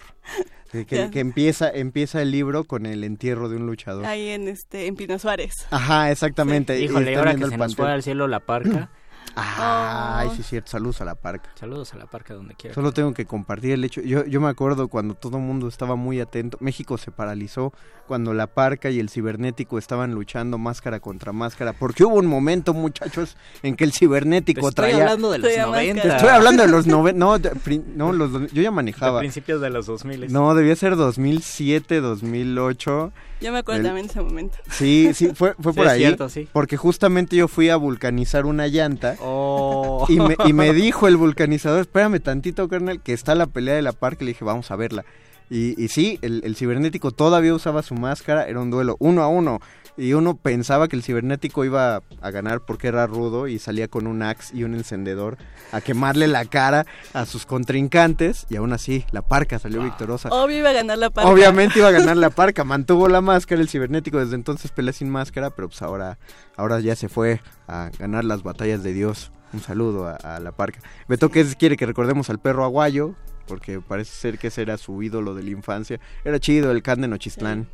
Que, 0.76 0.86
que- 0.86 1.10
que 1.12 1.20
empieza, 1.20 1.70
empieza 1.70 2.22
el 2.22 2.32
libro 2.32 2.64
con 2.66 2.86
el 2.86 3.04
entierro 3.04 3.48
de 3.50 3.56
un 3.58 3.66
luchador. 3.68 4.06
Ahí 4.06 4.30
en 4.30 4.48
este 4.48 4.88
en 4.88 4.96
Pino 4.96 5.18
Suárez. 5.20 5.54
Ajá, 5.72 6.12
exactamente. 6.12 6.80
y 6.80 6.86
Híjole, 6.86 7.16
ahora 7.16 7.36
que 7.36 7.44
el 7.44 7.50
se 7.52 7.58
nos 7.58 7.76
fue 7.76 7.92
al 7.92 8.04
cielo 8.04 8.28
la 8.28 8.40
parca. 8.42 8.90
Ay, 9.36 10.28
Oh. 10.30 10.36
sí, 10.36 10.42
es 10.42 10.48
cierto. 10.48 10.72
Saludos 10.72 11.02
a 11.02 11.06
la 11.06 11.16
parca. 11.16 11.50
Saludos 11.56 11.94
a 11.94 11.98
la 11.98 12.06
parca 12.06 12.34
donde 12.34 12.56
quiera. 12.56 12.74
Solo 12.74 12.92
tengo 12.94 13.14
que 13.14 13.26
compartir 13.26 13.72
el 13.72 13.84
hecho. 13.84 14.02
Yo, 14.02 14.26
yo 14.26 14.40
me 14.42 14.48
acuerdo 14.50 14.88
cuando 14.88 15.14
todo 15.16 15.38
el 15.38 15.44
mundo 15.44 15.68
estaba 15.68 15.96
muy 15.96 16.20
atento. 16.22 16.58
México 16.62 16.98
se 16.98 17.12
paralizó 17.12 17.74
cuando 18.08 18.34
la 18.34 18.48
parca 18.48 18.90
y 18.92 19.00
el 19.00 19.10
cibernético 19.10 19.78
estaban 19.78 20.14
luchando 20.14 20.58
máscara 20.58 21.00
contra 21.00 21.32
máscara. 21.34 21.74
Porque 21.74 22.04
hubo 22.04 22.16
un 22.16 22.28
momento, 22.28 22.74
muchachos, 22.74 23.36
en 23.64 23.76
que 23.76 23.84
el 23.84 23.92
cibernético 23.94 24.62
Te 24.62 24.68
estoy 24.70 24.90
traía. 24.92 25.04
hablando 25.04 25.32
de 25.32 25.40
los 25.40 25.50
Estoy 25.50 25.62
a 25.64 25.66
90. 25.68 26.02
Te 26.02 26.08
estoy 26.10 26.30
hablando 26.30 26.64
de 26.64 26.70
los 26.70 26.88
90. 26.88 27.20
No, 27.20 27.40
de- 27.40 27.50
pri- 27.52 27.84
no 27.96 28.14
los, 28.14 28.32
yo 28.32 28.62
ya 28.62 28.70
De 28.70 28.72
manejaba. 28.72 29.20
principios 29.20 29.60
de 29.62 29.70
los 29.70 29.86
2000. 29.86 30.32
No, 30.32 30.54
debía 30.56 30.76
ser 30.76 30.96
2007, 30.96 32.00
2008. 32.00 33.12
Yo 33.42 33.52
me 33.52 33.60
acuerdo 33.60 33.82
El- 33.82 33.86
también 33.88 34.08
de 34.08 34.12
ese 34.12 34.22
momento. 34.22 34.58
Sí, 34.70 35.12
sí, 35.14 35.32
fue, 35.36 35.54
fue 35.60 35.74
Sí, 35.74 35.78
por 35.78 35.88
es 35.88 35.92
ahí. 35.94 36.00
cierto, 36.00 36.30
sí. 36.30 36.48
Porque 36.54 36.78
justamente 36.78 37.36
yo 37.36 37.48
fui 37.48 37.70
a 37.70 37.76
vulcanizar 37.76 38.46
una 38.46 38.68
llanta. 38.68 39.14
Oh. 39.22 40.05
Y 40.09 40.20
me, 40.20 40.36
y 40.45 40.53
me 40.53 40.74
dijo 40.74 41.07
el 41.07 41.18
vulcanizador, 41.18 41.82
espérame 41.82 42.20
tantito, 42.20 42.68
carnal, 42.68 43.01
que 43.01 43.13
está 43.13 43.36
la 43.36 43.47
pelea 43.47 43.76
de 43.76 43.82
la 43.82 43.91
parca. 43.91 44.24
Le 44.24 44.32
dije, 44.32 44.45
vamos 44.45 44.72
a 44.72 44.76
verla. 44.76 45.05
Y, 45.49 45.82
y 45.82 45.89
sí, 45.89 46.18
el, 46.22 46.41
el 46.43 46.55
cibernético 46.55 47.11
todavía 47.11 47.53
usaba 47.53 47.84
su 47.84 47.93
máscara, 47.95 48.47
era 48.47 48.59
un 48.59 48.72
duelo 48.72 48.95
uno 48.99 49.22
a 49.22 49.28
uno. 49.28 49.59
Y 49.98 50.14
uno 50.14 50.36
pensaba 50.36 50.89
que 50.89 50.96
el 50.98 51.04
cibernético 51.04 51.64
iba 51.64 52.02
a 52.22 52.32
ganar 52.32 52.62
porque 52.62 52.88
era 52.88 53.08
rudo 53.08 53.48
y 53.48 53.60
salía 53.60 53.88
con 53.88 54.08
un 54.08 54.24
axe 54.24 54.56
y 54.56 54.64
un 54.64 54.74
encendedor 54.74 55.38
a 55.72 55.80
quemarle 55.80 56.28
la 56.28 56.43
cara 56.46 56.86
a 57.14 57.26
sus 57.26 57.46
contrincantes. 57.46 58.46
Y 58.50 58.58
aún 58.58 58.74
así, 58.74 59.06
la 59.12 59.22
parca 59.22 59.58
salió 59.58 59.82
victoriosa. 59.82 60.30
Obvio 60.30 60.60
iba 60.60 60.72
a 60.72 60.74
ganar 60.74 60.98
la 60.98 61.10
parca. 61.10 61.30
Obviamente 61.30 61.80
iba 61.80 61.88
a 61.88 61.91
ganar 61.91 62.18
la 62.18 62.30
parca, 62.32 62.66
mantuvo 62.66 63.08
la 63.08 63.22
máscara, 63.22 63.62
el 63.62 63.70
cibernético 63.70 64.20
desde 64.20 64.36
entonces 64.36 64.72
pelea 64.72 64.91
sin 64.91 65.10
máscara, 65.10 65.52
pero 65.52 65.70
pues 65.70 65.82
ahora, 65.82 66.18
ahora 66.58 66.82
ya 66.82 66.96
se 66.98 67.08
fue 67.08 67.39
a 67.68 67.89
ganar 67.98 68.26
las 68.26 68.43
batallas 68.43 68.84
de 68.84 68.91
Dios. 68.91 69.32
Un 69.54 69.62
saludo 69.62 70.08
a, 70.08 70.16
a 70.16 70.39
la 70.41 70.52
parca. 70.52 70.82
Beto 71.08 71.30
que 71.30 71.46
quiere 71.58 71.78
que 71.78 71.86
recordemos 71.86 72.30
al 72.30 72.39
perro 72.39 72.66
aguayo, 72.66 73.16
porque 73.48 73.80
parece 73.80 74.14
ser 74.14 74.38
que 74.38 74.48
ese 74.48 74.62
era 74.62 74.78
su 74.78 75.02
ídolo 75.02 75.36
de 75.36 75.43
la 75.43 75.52
infancia. 75.52 76.02
Era 76.26 76.39
chido 76.39 76.72
el 76.72 76.84
can 76.84 77.00
de 77.00 77.08
Nochistlán. 77.08 77.70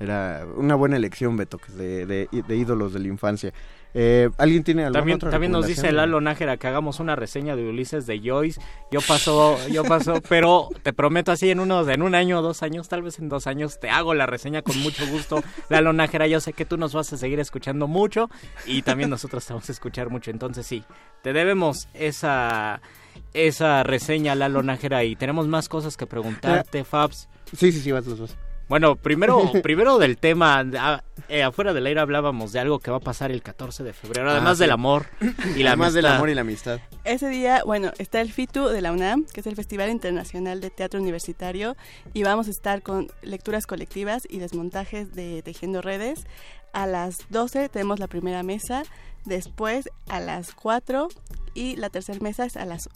Era 0.00 0.46
una 0.56 0.74
buena 0.74 0.96
elección, 0.96 1.36
Beto, 1.36 1.58
que 1.58 1.72
de, 1.72 2.06
de, 2.06 2.28
de 2.30 2.56
ídolos 2.56 2.92
de 2.92 3.00
la 3.00 3.08
infancia. 3.08 3.52
Eh, 3.94 4.28
¿Alguien 4.36 4.64
tiene 4.64 4.82
alguna 4.84 5.00
También, 5.00 5.16
otra 5.16 5.30
también 5.30 5.52
nos 5.52 5.66
dice? 5.66 5.90
Lalo 5.92 6.20
Nájera 6.20 6.56
que 6.56 6.66
hagamos 6.66 7.00
una 7.00 7.16
reseña 7.16 7.56
de 7.56 7.68
Ulises 7.68 8.06
de 8.06 8.20
Joyce. 8.20 8.60
Yo 8.90 9.00
paso, 9.00 9.56
yo 9.68 9.82
paso, 9.84 10.20
pero 10.28 10.68
te 10.82 10.92
prometo 10.92 11.32
así 11.32 11.50
en 11.50 11.60
unos, 11.60 11.88
en 11.88 12.02
un 12.02 12.14
año 12.14 12.38
o 12.38 12.42
dos 12.42 12.62
años, 12.62 12.88
tal 12.88 13.02
vez 13.02 13.18
en 13.18 13.28
dos 13.28 13.46
años, 13.46 13.80
te 13.80 13.88
hago 13.88 14.14
la 14.14 14.26
reseña 14.26 14.62
con 14.62 14.78
mucho 14.80 15.06
gusto. 15.08 15.42
Lalo 15.68 15.92
Nájera, 15.92 16.26
yo 16.26 16.40
sé 16.40 16.52
que 16.52 16.64
tú 16.64 16.76
nos 16.76 16.92
vas 16.92 17.12
a 17.12 17.16
seguir 17.16 17.40
escuchando 17.40 17.88
mucho 17.88 18.30
y 18.66 18.82
también 18.82 19.10
nosotros 19.10 19.46
te 19.46 19.52
vamos 19.54 19.68
a 19.68 19.72
escuchar 19.72 20.10
mucho. 20.10 20.30
Entonces 20.30 20.66
sí, 20.66 20.84
te 21.22 21.32
debemos 21.32 21.88
esa, 21.94 22.82
esa 23.32 23.82
reseña, 23.84 24.34
Lalo 24.34 24.62
Nájera, 24.62 25.02
y 25.04 25.16
tenemos 25.16 25.48
más 25.48 25.68
cosas 25.68 25.96
que 25.96 26.06
preguntarte, 26.06 26.84
Fabs. 26.84 27.28
Sí, 27.56 27.72
sí, 27.72 27.80
sí, 27.80 27.90
vas 27.90 28.06
los 28.06 28.18
dos. 28.18 28.36
Bueno, 28.68 28.96
primero, 28.96 29.50
primero 29.62 29.98
del 29.98 30.18
tema, 30.18 30.64
ah, 30.78 31.02
eh, 31.28 31.42
afuera 31.42 31.72
del 31.72 31.86
aire 31.86 32.00
hablábamos 32.00 32.52
de 32.52 32.60
algo 32.60 32.78
que 32.80 32.90
va 32.90 32.98
a 32.98 33.00
pasar 33.00 33.30
el 33.30 33.42
14 33.42 33.82
de 33.82 33.92
febrero, 33.92 34.30
además 34.30 34.52
Ah, 34.52 34.54
sí. 34.56 34.60
del 34.60 34.70
amor 34.72 35.06
y 35.56 35.62
la 35.62 35.70
Además 35.70 35.94
del 35.94 36.04
amistad. 36.04 36.16
amor 36.16 36.28
y 36.30 36.34
la 36.34 36.40
amistad. 36.42 36.80
Ese 37.04 37.28
día, 37.28 37.62
bueno, 37.64 37.92
está 37.98 38.20
el 38.20 38.30
FITU 38.30 38.66
de 38.68 38.82
la 38.82 38.92
UNAM, 38.92 39.24
que 39.24 39.40
es 39.40 39.46
el 39.46 39.56
Festival 39.56 39.88
Internacional 39.90 40.60
de 40.60 40.70
Teatro 40.70 41.00
Universitario, 41.00 41.76
y 42.12 42.22
vamos 42.24 42.46
a 42.48 42.50
estar 42.50 42.82
con 42.82 43.08
lecturas 43.22 43.66
colectivas 43.66 44.24
y 44.28 44.38
desmontajes 44.38 45.14
de 45.14 45.42
Tejiendo 45.42 45.80
Redes. 45.80 46.26
A 46.74 46.86
las 46.86 47.20
12 47.30 47.70
tenemos 47.70 47.98
la 47.98 48.06
primera 48.08 48.42
mesa, 48.42 48.82
después 49.24 49.88
a 50.08 50.20
las 50.20 50.52
4 50.52 51.08
y 51.54 51.76
la 51.76 51.88
tercera 51.88 52.18
mesa 52.20 52.44
es 52.44 52.56
a 52.58 52.66
las 52.66 52.90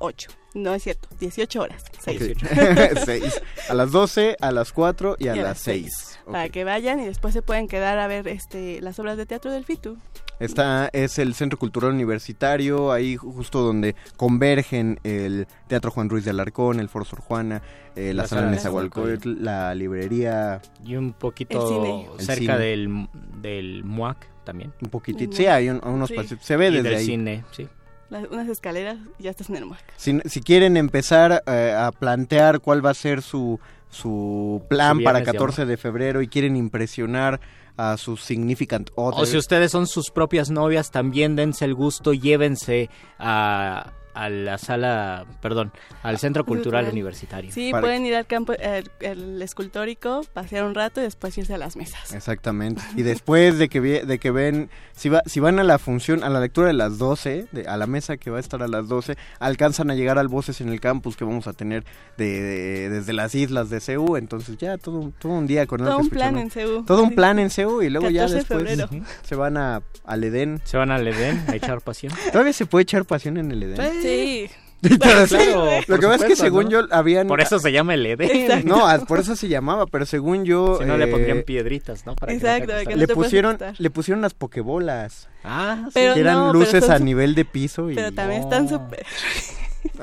8. 0.00 0.30
No 0.54 0.74
es 0.74 0.82
cierto, 0.82 1.08
18 1.20 1.60
horas. 1.62 1.84
seis. 2.00 2.32
Ok. 2.32 2.48
Seis. 3.04 3.40
A 3.68 3.74
las 3.74 3.92
12, 3.92 4.36
a 4.40 4.50
las 4.50 4.72
4 4.72 5.16
y 5.20 5.28
a, 5.28 5.36
Y 5.36 5.40
las 5.40 5.58
6. 5.60 6.18
Para 6.26 6.48
que 6.48 6.64
vayan 6.64 6.98
y 7.00 7.04
después 7.06 7.32
se 7.34 7.40
pueden 7.42 7.68
quedar 7.68 7.98
a 8.00 8.08
ver 8.08 8.26
este 8.26 8.80
las 8.80 8.98
obras 8.98 9.16
de 9.16 9.26
teatro 9.26 9.52
del 9.52 9.64
FITU. 9.64 9.96
Está, 10.40 10.88
es 10.94 11.18
el 11.18 11.34
Centro 11.34 11.58
Cultural 11.58 11.92
Universitario, 11.92 12.90
ahí 12.92 13.14
justo 13.16 13.60
donde 13.62 13.94
convergen 14.16 14.98
el 15.04 15.46
Teatro 15.68 15.90
Juan 15.90 16.08
Ruiz 16.08 16.24
de 16.24 16.30
Alarcón, 16.30 16.80
el 16.80 16.88
Foro 16.88 17.04
Sor 17.04 17.20
Juana, 17.20 17.60
eh, 17.94 18.14
la, 18.14 18.22
La 18.22 18.28
Sala 18.28 18.50
Nezahualcóyotl, 18.50 19.44
la 19.44 19.74
librería, 19.74 20.62
Y 20.84 20.96
un 20.96 21.08
El 21.08 21.12
poquito 21.12 22.16
cerca 22.18 22.56
del, 22.56 23.08
del 23.42 23.84
MUAC 23.84 24.26
también. 24.44 24.72
un 24.80 24.88
poquitito. 24.88 25.36
Sí, 25.36 25.44
hay 25.46 25.68
un- 25.68 25.80
unos 25.86 26.08
Sí. 26.08 26.16
se 26.40 26.56
ve 26.56 26.68
Y 26.68 26.72
desde 26.76 26.88
del 26.88 26.98
ahí. 26.98 27.04
cine, 27.06 27.44
sí. 27.52 27.68
Las- 28.10 28.28
unas 28.30 28.48
escaleras 28.48 28.98
y 29.18 29.24
ya 29.24 29.30
estás 29.30 29.48
en 29.50 29.56
el 29.56 29.66
MUAC. 29.66 29.82
Si, 29.96 30.18
si 30.26 30.40
quieren 30.42 30.76
empezar 30.76 31.42
eh, 31.46 31.74
a 31.76 31.92
plantear 31.92 32.60
cuál 32.60 32.84
va 32.84 32.90
a 32.90 32.94
ser 32.94 33.22
su, 33.22 33.58
su 33.88 34.62
plan 34.68 34.98
Su 34.98 35.04
para 35.04 35.18
viernes 35.20 35.32
de 35.32 35.38
14 35.38 35.66
de 35.66 35.76
febrero 35.76 36.20
y 36.22 36.28
quieren 36.28 36.56
impresionar 36.56 37.40
a 37.76 37.96
sus 37.96 38.22
significant 38.22 38.90
O 38.96 39.08
others, 39.10 39.30
si 39.30 39.38
ustedes 39.38 39.70
son 39.70 39.86
sus 39.86 40.10
propias 40.10 40.50
novias, 40.50 40.90
también 40.90 41.34
dense 41.36 41.64
el 41.64 41.74
gusto, 41.74 42.12
llévense 42.12 42.90
a, 43.18 43.92
a 44.20 44.28
la 44.28 44.58
sala, 44.58 45.24
perdón, 45.40 45.72
al 46.02 46.18
Centro 46.18 46.44
Cultural. 46.44 46.88
Universitario. 46.90 47.50
Sí, 47.52 47.70
Para- 47.70 47.82
pueden 47.82 48.04
ir 48.04 48.14
al 48.14 48.26
campo, 48.26 48.52
el, 48.52 48.90
el 49.00 49.40
escultórico, 49.42 50.22
pasear 50.32 50.64
un 50.64 50.74
rato 50.74 51.00
y 51.00 51.04
después 51.04 51.36
irse 51.38 51.54
a 51.54 51.58
las 51.58 51.76
mesas. 51.76 52.12
Exactamente. 52.12 52.82
Y 52.96 53.02
después 53.02 53.58
de 53.58 53.68
que, 53.68 53.80
vi- 53.80 54.00
de 54.00 54.18
que 54.18 54.30
ven, 54.30 54.68
si, 54.92 55.08
va, 55.08 55.22
si 55.26 55.40
van 55.40 55.58
a 55.58 55.64
la 55.64 55.78
función, 55.78 56.22
a 56.24 56.28
la 56.28 56.40
lectura 56.40 56.66
de 56.66 56.72
las 56.74 56.98
12, 56.98 57.46
de- 57.52 57.66
a 57.66 57.76
la 57.76 57.86
mesa 57.86 58.16
que 58.16 58.30
va 58.30 58.36
a 58.36 58.40
estar 58.40 58.62
a 58.62 58.68
las 58.68 58.88
12, 58.88 59.16
alcanzan 59.38 59.90
a 59.90 59.94
llegar 59.94 60.18
al 60.18 60.28
Voces 60.28 60.60
en 60.60 60.68
el 60.68 60.80
Campus 60.80 61.16
que 61.16 61.24
vamos 61.24 61.46
a 61.46 61.52
tener 61.52 61.84
de, 62.18 62.40
de- 62.42 62.88
desde 62.90 63.12
las 63.12 63.34
islas 63.34 63.70
de 63.70 63.80
CEU. 63.80 64.16
Entonces 64.16 64.56
ya 64.58 64.76
todo, 64.78 64.98
un- 64.98 65.12
todo 65.12 65.32
un 65.32 65.46
día 65.46 65.66
con 65.66 65.78
Todo 65.78 65.98
un 65.98 66.10
plan 66.10 66.36
en. 66.38 66.50
CEU. 66.50 66.84
Todo 66.84 67.02
un 67.02 67.14
plan 67.14 67.38
en 67.38 67.50
CEU 67.50 67.82
y 67.82 67.88
luego 67.90 68.10
ya 68.10 68.22
14 68.26 68.34
de 68.34 68.38
después 68.40 68.78
febrero. 68.78 69.06
se 69.22 69.34
van 69.34 69.56
a, 69.56 69.82
al 70.04 70.24
Edén. 70.24 70.60
Se 70.64 70.76
van 70.76 70.90
al 70.90 71.06
Edén 71.06 71.42
a 71.48 71.56
echar 71.56 71.80
pasión. 71.80 72.12
¿Todavía 72.32 72.52
se 72.52 72.66
puede 72.66 72.82
echar 72.82 73.04
pasión 73.04 73.36
en 73.38 73.50
el 73.52 73.62
Edén? 73.62 74.02
Sí. 74.02 74.09
Pero 74.80 75.26
sí, 75.26 75.36
Claro, 75.36 75.70
lo 75.86 75.98
que 75.98 76.06
pasa 76.06 76.24
es 76.24 76.30
que 76.30 76.36
según 76.36 76.64
¿no? 76.64 76.70
yo 76.70 76.80
habían... 76.90 77.26
Por 77.26 77.40
eso 77.40 77.58
se 77.58 77.70
llama 77.70 77.94
el 77.94 78.06
Edén. 78.06 78.64
No, 78.64 78.86
por 79.06 79.18
eso 79.18 79.36
se 79.36 79.48
llamaba, 79.48 79.86
pero 79.86 80.06
según 80.06 80.44
yo... 80.44 80.78
Si 80.80 80.86
no 80.86 80.96
le 80.96 81.04
eh, 81.04 81.08
pondrían 81.08 81.42
piedritas, 81.42 82.06
¿no? 82.06 82.16
Para 82.16 82.32
que 82.32 82.38
no 82.38 82.40
te 82.40 82.48
Exacto, 82.48 82.88
que 82.88 82.96
no 82.96 83.00
le 83.00 83.08
pusieron 83.08 83.58
le 83.76 83.90
pusieron 83.90 84.22
las 84.22 84.32
pokebolas 84.32 85.28
Ah, 85.44 85.84
sí. 85.86 85.90
Pero 85.94 86.14
que 86.14 86.20
eran 86.20 86.34
no, 86.36 86.52
pero 86.52 86.60
luces 86.60 86.84
son 86.84 86.94
a 86.94 86.98
nivel 86.98 87.34
de 87.34 87.44
piso 87.44 87.90
y 87.90 87.94
Pero 87.94 88.12
también 88.12 88.42
están 88.42 88.68
súper... 88.68 89.04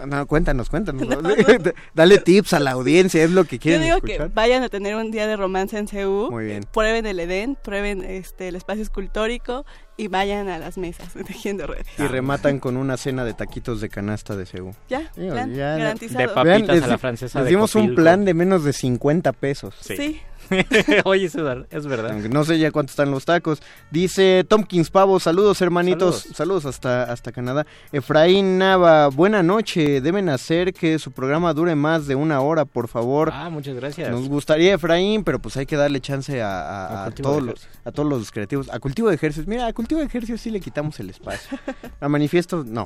no 0.07 0.25
cuéntanos 0.27 0.69
cuéntanos 0.69 1.07
No, 1.07 1.21
no. 1.21 1.29
dale 1.93 2.17
tips 2.19 2.53
a 2.53 2.59
la 2.59 2.71
audiencia 2.71 3.23
es 3.23 3.31
lo 3.31 3.45
que 3.45 3.57
Yo 3.57 3.61
quieren 3.61 3.81
digo 3.83 3.95
escuchar 3.97 4.27
que 4.27 4.33
vayan 4.33 4.63
a 4.63 4.69
tener 4.69 4.95
un 4.95 5.11
día 5.11 5.27
de 5.27 5.35
romance 5.35 5.77
en 5.77 5.87
CEU. 5.87 6.29
Muy 6.31 6.45
bien. 6.45 6.63
Prueben 6.71 7.05
el 7.05 7.19
Edén, 7.19 7.57
prueben 7.61 8.03
este 8.03 8.47
el 8.49 8.55
espacio 8.55 8.83
escultórico 8.83 9.65
y 9.97 10.07
vayan 10.09 10.47
a 10.49 10.59
las 10.59 10.77
mesas 10.77 11.13
de 11.13 11.23
tejiendo 11.25 11.67
redes. 11.67 11.87
y 11.97 12.03
rematan 12.03 12.59
con 12.59 12.77
una 12.77 12.97
cena 12.97 13.25
de 13.25 13.33
taquitos 13.33 13.81
de 13.81 13.89
canasta 13.89 14.35
de 14.35 14.45
CEU. 14.45 14.73
Ya, 14.89 15.11
Sí, 15.15 15.27
plan, 15.29 15.49
ya, 15.51 15.55
ya. 15.55 15.77
garantizado. 15.77 16.19
De 16.19 16.27
papitas 16.29 16.45
Vean, 16.61 16.75
les, 16.75 16.83
a 16.83 16.87
la 16.87 16.97
francesa 16.97 17.39
les 17.41 17.49
de 17.49 17.55
un 17.79 17.95
plan 17.95 18.25
de 18.25 18.33
menos 18.33 18.63
de 18.63 18.73
50 18.73 19.31
pesos. 19.33 19.75
Sí. 19.81 20.21
Oye, 21.05 21.25
eso 21.25 21.39
es 21.39 21.43
ver- 21.45 21.67
es 21.69 21.87
verdad. 21.87 22.13
No 22.15 22.43
sé 22.43 22.57
ya 22.59 22.71
cuánto 22.71 22.91
están 22.91 23.11
los 23.11 23.25
tacos. 23.25 23.61
Dice 23.91 24.45
Tomkins 24.47 24.89
Pavo, 24.89 25.19
saludos 25.19 25.61
hermanitos, 25.61 26.17
Saludos. 26.19 26.37
saludos, 26.37 26.65
hasta, 26.65 27.03
hasta 27.03 27.31
Canadá. 27.31 27.65
Efraín 27.91 28.57
Nava, 28.57 29.07
buena 29.09 29.43
noche. 29.43 30.01
Deben 30.01 30.29
hacer 30.29 30.73
que 30.73 30.99
su 30.99 31.11
programa 31.11 31.53
dure 31.53 31.75
más 31.75 32.07
de 32.07 32.15
una 32.15 32.41
hora, 32.41 32.65
por 32.65 32.87
favor. 32.87 33.31
Ah, 33.33 33.49
muchas 33.49 33.75
gracias. 33.75 34.09
Nos 34.09 34.27
gustaría, 34.29 34.73
Efraín, 34.75 35.23
pero 35.23 35.39
pues 35.39 35.57
hay 35.57 35.65
que 35.65 35.75
darle 35.75 35.99
chance 36.01 36.41
a, 36.41 37.09
todos, 37.21 37.43
los, 37.43 37.67
a 37.85 37.91
todos 37.91 38.09
los 38.09 38.31
creativos. 38.31 38.69
A 38.71 38.79
cultivo 38.79 39.09
de 39.09 39.15
ejercicios. 39.15 39.47
Mira, 39.47 39.67
a 39.67 39.73
cultivo 39.73 39.99
de 39.99 40.07
ejercicios 40.07 40.41
sí 40.41 40.49
le 40.51 40.59
quitamos 40.59 40.99
el 40.99 41.09
espacio. 41.09 41.57
A 41.99 42.07
manifiesto, 42.09 42.63
no. 42.65 42.85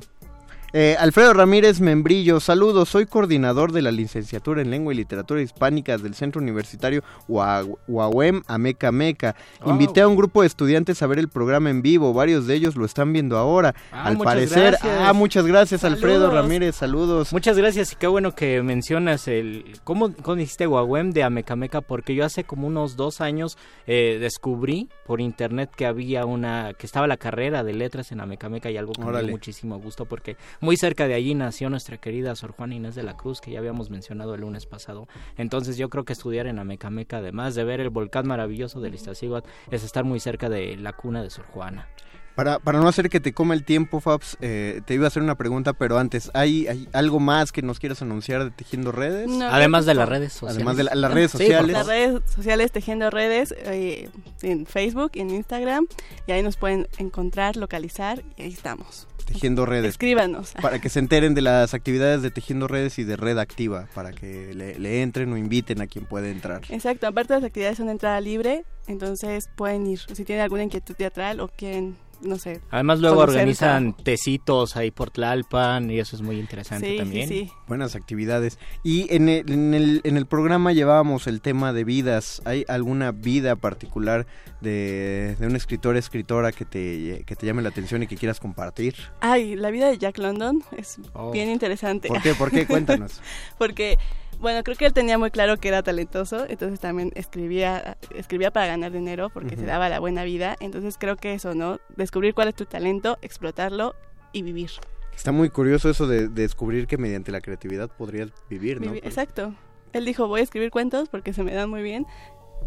Eh, 0.74 0.96
Alfredo 0.98 1.34
Ramírez 1.34 1.82
Membrillo, 1.82 2.40
saludos. 2.40 2.88
Soy 2.88 3.06
coordinador 3.06 3.74
de 3.74 3.82
la 3.82 3.92
licenciatura 3.92 4.62
en 4.62 4.72
Lengua 4.72 4.94
y 4.94 4.96
Literatura 4.96 5.42
Hispánicas 5.42 6.02
del 6.02 6.14
Centro 6.16 6.42
Universitario 6.42 7.04
Ua- 7.28 7.66
UAUEM 7.90 8.42
Ameca 8.48 8.90
Meca. 8.94 9.36
Wow. 9.60 9.74
Invité 9.74 10.00
a 10.00 10.08
un 10.08 10.16
grupo 10.16 10.42
de 10.42 10.48
estudiantes 10.48 11.02
a 11.02 11.08
ver 11.08 11.20
el 11.20 11.28
programa 11.28 11.70
en 11.70 11.82
vivo. 11.82 12.14
Varios 12.14 12.48
de 12.48 12.56
ellos 12.56 12.78
lo 12.78 12.86
están 12.86 13.12
viendo 13.12 13.38
ahora. 13.38 13.76
Ah, 13.92 14.06
Al 14.06 14.18
parecer. 14.18 14.72
gracias. 14.80 14.98
Ah, 15.02 15.12
muchas 15.12 15.46
gracias, 15.46 15.84
Alfredo. 15.84 16.32
Ramírez. 16.32 16.74
Saludos. 16.78 17.34
Muchas 17.34 17.58
gracias 17.58 17.92
y 17.92 17.96
qué 17.98 18.08
bueno 18.08 18.34
que 18.34 18.64
mencionas 18.64 19.28
el... 19.28 19.66
¿Cómo, 19.84 20.14
cómo 20.22 20.38
dijiste 20.38 20.68
Guagüem 20.68 21.12
de 21.12 21.24
Amecameca? 21.24 21.82
Porque 21.82 22.16
yo 22.16 22.24
hace 22.24 22.46
como 22.46 22.68
unos 22.68 22.96
dos 22.96 23.20
años 23.20 23.58
eh, 23.88 24.20
descubrí 24.22 24.88
por 25.06 25.20
internet 25.20 25.70
que 25.76 25.86
había 25.86 26.26
una... 26.26 26.74
que 26.76 26.86
estaba 26.86 27.08
la 27.08 27.18
carrera 27.18 27.66
de 27.66 27.74
letras 27.74 28.14
en 28.14 28.22
Amecameca 28.22 28.72
y 28.72 28.78
algo 28.78 28.94
que 28.94 29.02
me 29.04 29.20
dio 29.22 29.32
muchísimo 29.32 29.78
gusto 29.78 30.06
porque 30.06 30.38
muy 30.62 30.78
cerca 30.78 31.08
de 31.08 31.16
allí 31.16 31.34
nació 31.36 31.70
nuestra 31.70 31.98
querida 31.98 32.36
Sor 32.36 32.52
Juana 32.52 32.76
Inés 32.76 32.96
de 32.96 33.04
la 33.04 33.18
Cruz 33.18 33.42
que 33.42 33.52
ya 33.52 33.60
habíamos 33.60 33.90
mencionado 33.90 34.36
el 34.36 34.42
lunes 34.42 34.68
pasado. 34.68 35.08
Entonces 35.38 35.76
yo 35.76 35.90
creo 35.90 36.06
que 36.06 36.14
estudiar 36.14 36.48
en 36.48 36.60
Amecameca 36.60 37.18
además 37.18 37.56
de 37.56 37.64
ver 37.64 37.82
el 37.82 37.90
volcán 37.90 38.28
maravilloso 38.28 38.80
del 38.80 38.94
Iztaccíhuatl 38.94 39.50
es 39.72 39.84
estar 39.84 40.04
muy 40.04 40.20
cerca 40.20 40.50
de 40.50 40.78
la 40.78 40.94
cuna 40.94 41.24
de 41.24 41.32
Sor 41.32 41.46
Juana. 41.48 41.90
Para, 42.36 42.60
para 42.60 42.80
no 42.80 42.88
hacer 42.88 43.10
que 43.10 43.20
te 43.20 43.34
coma 43.34 43.54
el 43.54 43.64
tiempo, 43.66 44.00
Fabs, 44.00 44.38
eh, 44.42 44.82
te 44.86 44.94
iba 44.94 45.06
a 45.06 45.08
hacer 45.10 45.22
una 45.22 45.36
pregunta, 45.36 45.74
pero 45.74 45.98
antes, 46.00 46.32
¿hay, 46.34 46.68
hay 46.68 46.88
algo 46.94 47.20
más 47.20 47.52
que 47.52 47.62
nos 47.62 47.80
quieras 47.80 48.02
anunciar 48.02 48.44
de 48.44 48.52
Tejiendo 48.52 48.92
Redes? 48.92 49.28
No, 49.28 49.46
Además 49.48 49.86
de 49.86 49.94
las 49.94 50.08
redes 50.08 50.34
sociales. 50.34 50.56
Además 50.56 50.78
de 50.78 50.84
la- 50.86 50.96
las 50.96 51.14
redes 51.14 51.32
Sí, 51.32 51.38
sociales. 51.40 51.72
Las 51.74 51.88
redes 51.88 52.22
sociales 52.34 52.72
Tejiendo 52.72 53.10
Redes 53.10 53.54
eh, 53.58 54.10
en 54.42 54.66
Facebook, 54.66 55.12
en 55.16 55.30
Instagram, 55.30 55.88
y 56.26 56.32
ahí 56.32 56.42
nos 56.42 56.58
pueden 56.58 56.88
encontrar, 56.98 57.58
localizar, 57.58 58.24
y 58.38 58.44
ahí 58.44 58.54
estamos. 58.54 59.08
Tejiendo 59.26 59.66
Redes. 59.66 59.92
Escríbanos. 59.92 60.54
Para 60.62 60.80
que 60.82 60.90
se 60.90 61.00
enteren 61.00 61.36
de 61.36 61.42
las 61.42 61.74
actividades 61.74 62.22
de 62.22 62.32
Tejiendo 62.32 62.68
Redes 62.68 62.98
y 63.00 63.04
de 63.04 63.16
Red 63.18 63.38
Activa, 63.38 63.88
para 63.94 64.12
que 64.14 64.54
le, 64.54 64.80
le 64.80 65.02
entren 65.04 65.32
o 65.32 65.38
inviten 65.38 65.80
a 65.82 65.88
quien 65.88 66.06
puede 66.06 66.32
entrar. 66.32 66.62
Exacto, 66.70 67.08
aparte 67.08 67.34
las 67.36 67.44
actividades 67.44 67.78
son 67.78 67.86
de 67.88 67.94
entrada 67.94 68.20
libre, 68.20 68.64
entonces 68.88 69.50
pueden 69.56 69.86
ir. 69.88 70.00
Si 70.14 70.26
tienen 70.26 70.44
alguna 70.44 70.64
inquietud 70.64 70.96
teatral 70.96 71.40
o 71.40 71.48
quieren, 71.50 71.96
no 72.24 72.38
sé. 72.38 72.62
Además 72.72 73.00
luego 73.00 73.18
conocer 73.18 73.38
organizan 73.40 73.94
tecitos 73.96 74.76
ahí 74.78 74.92
por 74.92 75.12
Tlalpan 75.12 75.90
y 75.92 76.00
eso 76.00 76.16
es 76.16 76.22
muy 76.22 76.40
interesante 76.40 76.86
Sí, 76.88 76.92
sí, 76.94 76.98
también. 76.98 77.28
sí. 77.28 77.50
Buenas 77.68 77.96
actividades. 77.96 78.60
Y 78.84 79.14
en 79.14 79.30
el, 79.30 79.52
en, 79.52 79.74
el, 79.74 80.02
en 80.04 80.18
el 80.18 80.26
programa 80.26 80.72
llevábamos 80.74 81.28
el 81.28 81.42
tema 81.42 81.74
de 81.74 81.84
vidas. 81.84 82.42
¿Hay 82.46 82.66
alguna 82.68 83.12
vida 83.12 83.56
particular 83.56 84.26
de, 84.62 85.36
de 85.40 85.48
un 85.48 85.56
escritor, 85.56 85.98
escritora 85.98 86.52
que 86.52 86.66
te, 86.66 87.24
que 87.26 87.36
te 87.36 87.46
llame 87.46 87.62
la 87.62 87.70
atención 87.70 88.04
y 88.04 88.08
que 88.08 88.16
quieras 88.18 88.40
compartir? 88.40 88.96
Ay, 89.20 89.56
la 89.56 89.72
vida 89.72 89.90
de 89.90 89.98
Jack 89.98 90.18
London 90.18 90.64
es 90.78 91.00
Oh. 91.14 91.32
bien 91.32 91.50
interesante. 91.50 92.08
¿Por 92.08 92.22
qué? 92.22 92.34
¿Por 92.36 92.52
qué? 92.52 92.66
Cuéntanos. 92.68 93.22
Porque, 93.58 93.98
bueno, 94.42 94.64
creo 94.64 94.76
que 94.76 94.86
él 94.86 94.94
tenía 94.94 95.18
muy 95.18 95.32
claro 95.32 95.58
que 95.58 95.68
era 95.70 95.84
talentoso, 95.84 96.46
entonces 96.50 96.80
también 96.80 97.12
escribía, 97.16 97.98
escribía 98.16 98.52
para 98.52 98.68
ganar 98.68 98.92
dinero 98.92 99.30
porque 99.30 99.52
se 99.56 99.62
Ujú. 99.62 99.68
daba 99.68 99.88
la 99.90 100.00
buena 100.00 100.24
vida. 100.24 100.56
Entonces 100.60 100.98
creo 101.00 101.16
que 101.16 101.34
eso, 101.34 101.54
¿no? 101.56 101.80
Descubrir 101.96 102.34
cuál 102.34 102.48
es 102.50 102.56
tu 102.56 102.66
talento, 102.66 103.18
explotarlo 103.22 103.96
y 104.34 104.42
vivir. 104.42 104.72
Está 105.16 105.32
muy 105.32 105.50
curioso 105.50 105.90
eso 105.90 106.08
de, 106.08 106.28
de 106.30 106.42
descubrir 106.44 106.88
que 106.88 106.98
mediante 106.98 107.32
la 107.32 107.42
creatividad 107.42 107.90
podrías 107.90 108.30
vivir, 108.50 108.82
¿no? 108.82 108.92
Vivir- 108.92 109.06
Exacto. 109.06 109.54
Él 109.94 110.06
dijo, 110.06 110.28
voy 110.28 110.40
a 110.40 110.44
escribir 110.44 110.72
cuentos 110.72 111.10
porque 111.10 111.34
se 111.34 111.44
me 111.44 111.54
dan 111.54 111.70
muy 111.70 111.84
bien. 111.84 112.08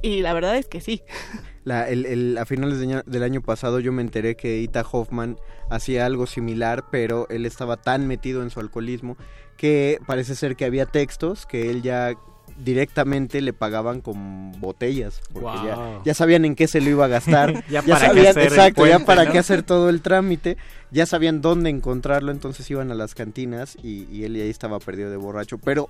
Y 0.02 0.20
la 0.20 0.34
verdad 0.34 0.56
es 0.56 0.66
que 0.68 0.80
sí. 0.80 1.02
La, 1.64 1.88
el, 1.88 2.04
el- 2.04 2.36
a 2.36 2.44
finales 2.44 2.78
de 2.78 3.02
del 3.06 3.22
año 3.22 3.40
pasado 3.40 3.80
yo 3.80 3.90
me 3.90 4.02
enteré 4.02 4.36
que 4.36 4.58
Ita 4.58 4.84
Hoffman 4.92 5.38
hacía 5.70 6.04
algo 6.04 6.26
similar, 6.26 6.84
pero 6.90 7.26
él 7.30 7.46
estaba 7.46 7.78
tan 7.78 8.06
metido 8.06 8.42
en 8.42 8.50
su 8.50 8.60
alcoholismo 8.60 9.16
que 9.56 9.98
parece 10.06 10.34
ser 10.34 10.56
que 10.56 10.64
había 10.64 10.86
textos 10.86 11.46
que 11.46 11.70
él 11.70 11.82
ya 11.82 12.14
directamente 12.58 13.40
le 13.40 13.52
pagaban 13.52 14.00
con 14.00 14.52
botellas 14.60 15.20
porque 15.32 15.58
ya, 15.64 16.00
ya 16.04 16.14
sabían 16.14 16.44
en 16.44 16.54
qué 16.54 16.68
se 16.68 16.80
lo 16.80 16.90
iba 16.90 17.04
a 17.06 17.08
gastar. 17.08 17.64
Ya 17.68 17.82
para 17.82 17.98
qué 18.00 18.06
sabían 18.06 18.38
exacto 18.38 18.86
ya 18.86 18.98
para 19.00 19.24
¿no? 19.24 19.32
qué 19.32 19.38
hacer 19.38 19.62
todo 19.62 19.88
el 19.88 20.02
trámite. 20.02 20.56
Ya 20.90 21.06
sabían 21.06 21.40
dónde 21.40 21.70
encontrarlo 21.70 22.30
entonces 22.30 22.70
iban 22.70 22.90
a 22.90 22.94
las 22.94 23.14
cantinas 23.14 23.76
y, 23.82 24.06
y 24.12 24.24
él 24.24 24.36
ahí 24.36 24.50
estaba 24.50 24.78
perdido 24.78 25.10
de 25.10 25.16
borracho. 25.16 25.58
Pero 25.58 25.88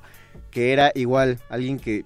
que 0.51 0.73
era 0.73 0.93
igual 0.95 1.39
alguien 1.51 1.79
que 1.79 2.05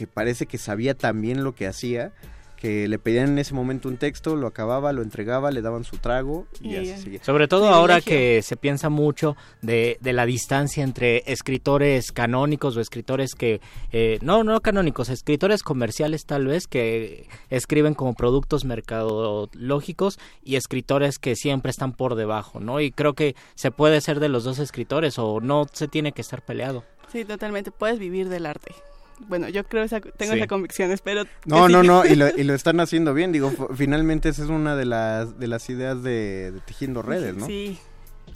que 0.00 0.06
parece 0.06 0.46
que 0.46 0.56
sabía 0.56 0.94
también 0.94 1.44
lo 1.44 1.54
que 1.54 1.66
hacía, 1.66 2.12
que 2.60 2.86
le 2.88 2.98
pedían 2.98 3.30
en 3.30 3.38
ese 3.38 3.54
momento 3.54 3.88
un 3.88 3.96
texto, 3.96 4.36
lo 4.36 4.46
acababa, 4.46 4.92
lo 4.92 5.02
entregaba, 5.02 5.50
le 5.50 5.62
daban 5.62 5.84
su 5.84 5.96
trago 5.96 6.46
y, 6.60 6.74
Y, 6.74 6.76
así 6.76 7.02
seguía. 7.02 7.24
Sobre 7.24 7.48
todo 7.48 7.70
ahora 7.70 8.00
que 8.02 8.42
se 8.42 8.56
piensa 8.56 8.90
mucho 8.90 9.36
de, 9.62 9.96
de 10.00 10.12
la 10.12 10.26
distancia 10.26 10.84
entre 10.84 11.22
escritores 11.26 12.12
canónicos 12.12 12.76
o 12.76 12.80
escritores 12.80 13.34
que, 13.34 13.60
eh, 13.92 14.18
no, 14.20 14.44
no 14.44 14.60
canónicos, 14.60 15.08
escritores 15.08 15.62
comerciales 15.62 16.26
tal 16.26 16.46
vez 16.46 16.66
que 16.66 17.28
escriben 17.48 17.94
como 17.94 18.14
productos 18.14 18.64
mercadológicos 18.66 20.18
y 20.44 20.56
escritores 20.56 21.18
que 21.18 21.36
siempre 21.36 21.70
están 21.70 21.92
por 21.92 22.14
debajo, 22.14 22.60
¿no? 22.60 22.80
Y 22.80 22.90
creo 22.92 23.14
que 23.14 23.34
se 23.54 23.70
puede 23.70 24.02
ser 24.02 24.20
de 24.20 24.28
los 24.28 24.44
dos 24.44 24.58
escritores 24.58 25.18
o 25.18 25.40
no 25.40 25.66
se 25.72 25.88
tiene 25.88 26.12
que 26.12 26.20
estar 26.20 26.42
peleado. 26.42 26.84
Sí, 27.10 27.24
totalmente. 27.24 27.70
Puedes 27.70 27.98
vivir 27.98 28.28
del 28.28 28.46
arte. 28.46 28.74
Bueno, 29.28 29.48
yo 29.48 29.64
creo 29.64 29.84
esa, 29.84 30.00
tengo 30.00 30.32
Sí. 30.32 30.38
esa 30.38 30.46
convicción, 30.46 30.90
espero. 30.90 31.24
No, 31.44 31.66
sí. 31.66 31.72
no, 31.72 31.82
no, 31.82 32.04
y 32.04 32.16
lo, 32.16 32.28
y 32.36 32.44
lo 32.44 32.54
están 32.54 32.80
haciendo 32.80 33.14
bien, 33.14 33.32
digo, 33.32 33.52
finalmente 33.76 34.28
esa 34.28 34.42
es 34.44 34.48
una 34.48 34.76
de 34.76 34.84
las, 34.86 35.38
de 35.38 35.46
las 35.46 35.68
ideas 35.70 36.02
de, 36.02 36.52
de 36.52 36.60
Tejiendo 36.60 37.02
Redes, 37.02 37.34
¿no? 37.36 37.46
Sí. 37.46 37.78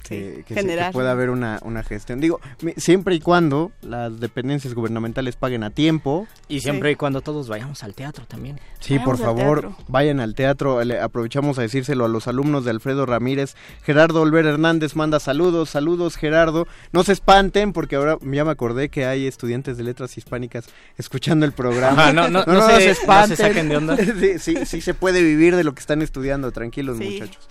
Que, 0.07 0.35
sí, 0.37 0.43
que 0.43 0.53
se- 0.53 0.59
generar. 0.61 0.87
que 0.87 0.93
pueda 0.93 1.11
haber 1.11 1.29
una, 1.29 1.59
una 1.63 1.83
gestión. 1.83 2.19
Digo, 2.19 2.39
siempre 2.77 3.15
y 3.15 3.19
cuando 3.19 3.71
las 3.81 4.19
dependencias 4.19 4.73
gubernamentales 4.73 5.35
paguen 5.35 5.63
a 5.63 5.69
tiempo. 5.69 6.27
Y 6.47 6.59
siempre 6.61 6.91
y 6.91 6.95
cuando 6.95 7.21
todos 7.21 7.47
vayamos 7.47 7.83
al 7.83 7.93
teatro 7.93 8.25
también. 8.27 8.59
Sí, 8.79 8.99
por 8.99 9.17
Vayamos 9.17 9.39
favor, 9.41 9.61
teatro. 9.61 9.85
vayan 9.87 10.19
al 10.19 10.35
teatro. 10.35 10.83
Le 10.83 10.99
aprovechamos 10.99 11.57
a 11.57 11.63
decírselo 11.63 12.05
a 12.05 12.07
los 12.07 12.27
alumnos 12.27 12.65
de 12.65 12.71
Alfredo 12.71 13.05
Ramírez. 13.05 13.55
Gerardo 13.83 14.21
Olver 14.21 14.45
Hernández 14.45 14.95
manda 14.95 15.19
saludos. 15.19 15.69
Saludos, 15.71 16.17
Gerardo. 16.17 16.67
No 16.91 17.03
se 17.03 17.13
espanten 17.13 17.73
porque 17.73 17.95
ahora 17.95 18.17
ya 18.21 18.45
me 18.45 18.51
acordé 18.51 18.89
que 18.89 19.05
hay 19.05 19.25
estudiantes 19.27 19.77
de 19.77 19.83
letras 19.83 20.17
hispánicas 20.17 20.65
escuchando 20.97 21.45
el 21.45 21.51
programa. 21.51 22.03
Ajá, 22.03 22.13
no, 22.13 22.27
no, 22.29 22.43
no 22.45 22.67
se- 22.67 22.95
no 23.07 23.27
se 23.27 23.35
saquen 23.35 23.69
de 23.69 23.77
onda. 23.77 23.97
sí, 24.19 24.39
sí, 24.39 24.55
sí 24.65 24.81
se 24.81 24.93
puede 24.93 25.23
vivir 25.23 25.55
de 25.55 25.63
lo 25.63 25.73
que 25.73 25.79
están 25.79 26.01
estudiando. 26.01 26.51
Tranquilos, 26.51 26.97
Sí, 26.97 27.19
muchachos. 27.19 27.47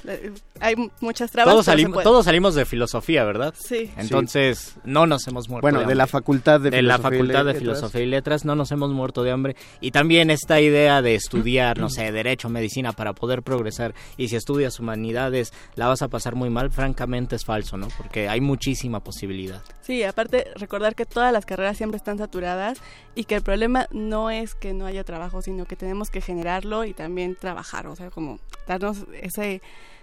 hay 0.60 0.74
muchas 1.00 1.30
trabas. 1.30 1.52
Todos, 1.52 1.64
se 1.66 1.72
todos 2.02 2.24
salimos 2.24 2.43
de 2.54 2.66
filosofía, 2.66 3.24
¿verdad? 3.24 3.54
Sí. 3.56 3.90
Entonces, 3.96 4.76
no 4.84 5.06
nos 5.06 5.26
hemos 5.26 5.48
muerto. 5.48 5.62
Bueno, 5.62 5.84
de 5.88 5.94
la 5.94 6.06
Facultad 6.06 6.60
de 6.60 6.70
de 6.70 6.82
la 6.82 6.98
Filosofía 6.98 7.08
y 7.08 7.20
Facultad 7.20 7.38
de 7.38 7.44
Letras. 7.54 7.58
Filosofía 7.62 8.00
y 8.02 8.06
Letras 8.06 8.44
no 8.44 8.54
nos 8.56 8.70
hemos 8.72 8.90
muerto 8.90 9.22
de 9.22 9.30
hambre. 9.30 9.56
Y 9.80 9.92
también 9.92 10.30
esta 10.30 10.60
idea 10.60 11.00
de 11.00 11.14
estudiar, 11.14 11.78
no 11.78 11.88
sé, 11.88 12.12
derecho, 12.12 12.50
medicina 12.50 12.92
para 12.92 13.14
poder 13.14 13.42
progresar. 13.42 13.94
Y 14.18 14.28
si 14.28 14.36
estudias 14.36 14.78
humanidades, 14.80 15.52
la 15.76 15.86
vas 15.88 16.02
a 16.02 16.08
pasar 16.08 16.34
muy 16.34 16.50
mal, 16.50 16.70
francamente 16.70 17.36
es 17.36 17.44
falso, 17.46 17.78
¿no? 17.78 17.88
Porque 17.96 18.28
hay 18.28 18.42
muchísima 18.42 19.00
posibilidad. 19.00 19.62
Sí, 19.80 20.02
aparte 20.02 20.48
recordar 20.56 20.94
que 20.94 21.06
todas 21.06 21.32
las 21.32 21.46
carreras 21.46 21.76
siempre 21.78 21.96
están 21.96 22.18
saturadas 22.18 22.78
y 23.14 23.24
que 23.24 23.36
el 23.36 23.42
problema 23.42 23.86
no 23.92 24.28
es 24.30 24.54
que 24.54 24.72
no 24.74 24.86
haya 24.86 25.04
trabajo, 25.04 25.40
sino 25.42 25.64
que 25.66 25.76
tenemos 25.76 26.10
que 26.10 26.20
generarlo 26.20 26.84
y 26.84 26.92
también 26.94 27.36
trabajar, 27.36 27.86
o 27.86 27.94
sea, 27.96 28.10
como 28.10 28.40
darnos 28.66 29.06
ese 29.22 29.62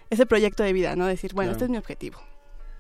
ese 0.10 0.26
proyecto 0.26 0.62
de 0.64 0.74
vida, 0.74 0.96
¿no? 0.96 1.06
Decir, 1.06 1.34
bueno, 1.34 1.52
Claro. 1.52 1.56
este 1.58 1.66
es 1.66 1.72
mi 1.72 1.78
objetivo, 1.78 2.22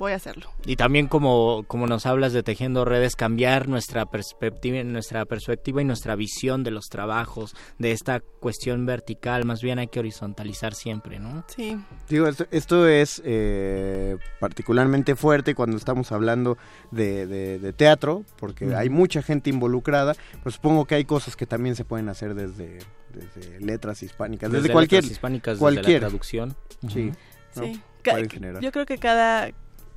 voy 0.01 0.11
a 0.11 0.15
hacerlo. 0.15 0.51
Y 0.65 0.75
también 0.75 1.07
como, 1.07 1.63
como 1.67 1.87
nos 1.87 2.05
hablas 2.05 2.33
de 2.33 2.43
tejiendo 2.43 2.83
redes, 2.85 3.15
cambiar 3.15 3.67
nuestra 3.69 4.05
perspectiva, 4.05 4.83
nuestra 4.83 5.25
perspectiva 5.25 5.81
y 5.81 5.85
nuestra 5.85 6.15
visión 6.15 6.63
de 6.63 6.71
los 6.71 6.85
trabajos, 6.89 7.55
de 7.79 7.91
esta 7.91 8.19
cuestión 8.19 8.85
vertical, 8.85 9.45
más 9.45 9.61
bien 9.61 9.79
hay 9.79 9.87
que 9.87 9.99
horizontalizar 9.99 10.73
siempre, 10.73 11.19
¿no? 11.19 11.43
Sí. 11.47 11.77
Digo, 12.09 12.27
esto, 12.27 12.45
esto 12.51 12.87
es 12.87 13.21
eh, 13.23 14.17
particularmente 14.39 15.15
fuerte 15.15 15.55
cuando 15.55 15.77
estamos 15.77 16.11
hablando 16.11 16.57
de, 16.91 17.27
de- 17.27 17.59
de 17.59 17.73
teatro, 17.73 18.25
porque 18.37 18.75
hay 18.75 18.89
mucha 18.89 19.21
gente 19.21 19.49
involucrada, 19.49 20.15
pero 20.43 20.51
supongo 20.51 20.85
que 20.85 20.95
hay 20.95 21.05
cosas 21.05 21.35
que 21.35 21.45
también 21.45 21.75
se 21.75 21.85
pueden 21.85 22.09
hacer 22.09 22.33
desde, 22.35 22.79
desde 23.13 23.59
letras 23.59 24.01
hispánicas, 24.03 24.49
desde, 24.51 24.63
Desde 24.63 24.73
cualquier... 24.73 25.03
letras 25.03 25.11
hispánicas, 25.17 25.53
desde 25.59 25.65
la 25.65 25.75
cualquier. 25.75 25.99
traducción. 26.01 26.55
Sí. 26.91 27.11
¿no? 27.55 27.63
Sí. 27.63 27.81
Yo 28.61 28.71
creo 28.71 28.85
que 28.87 28.97
cada 28.97 29.51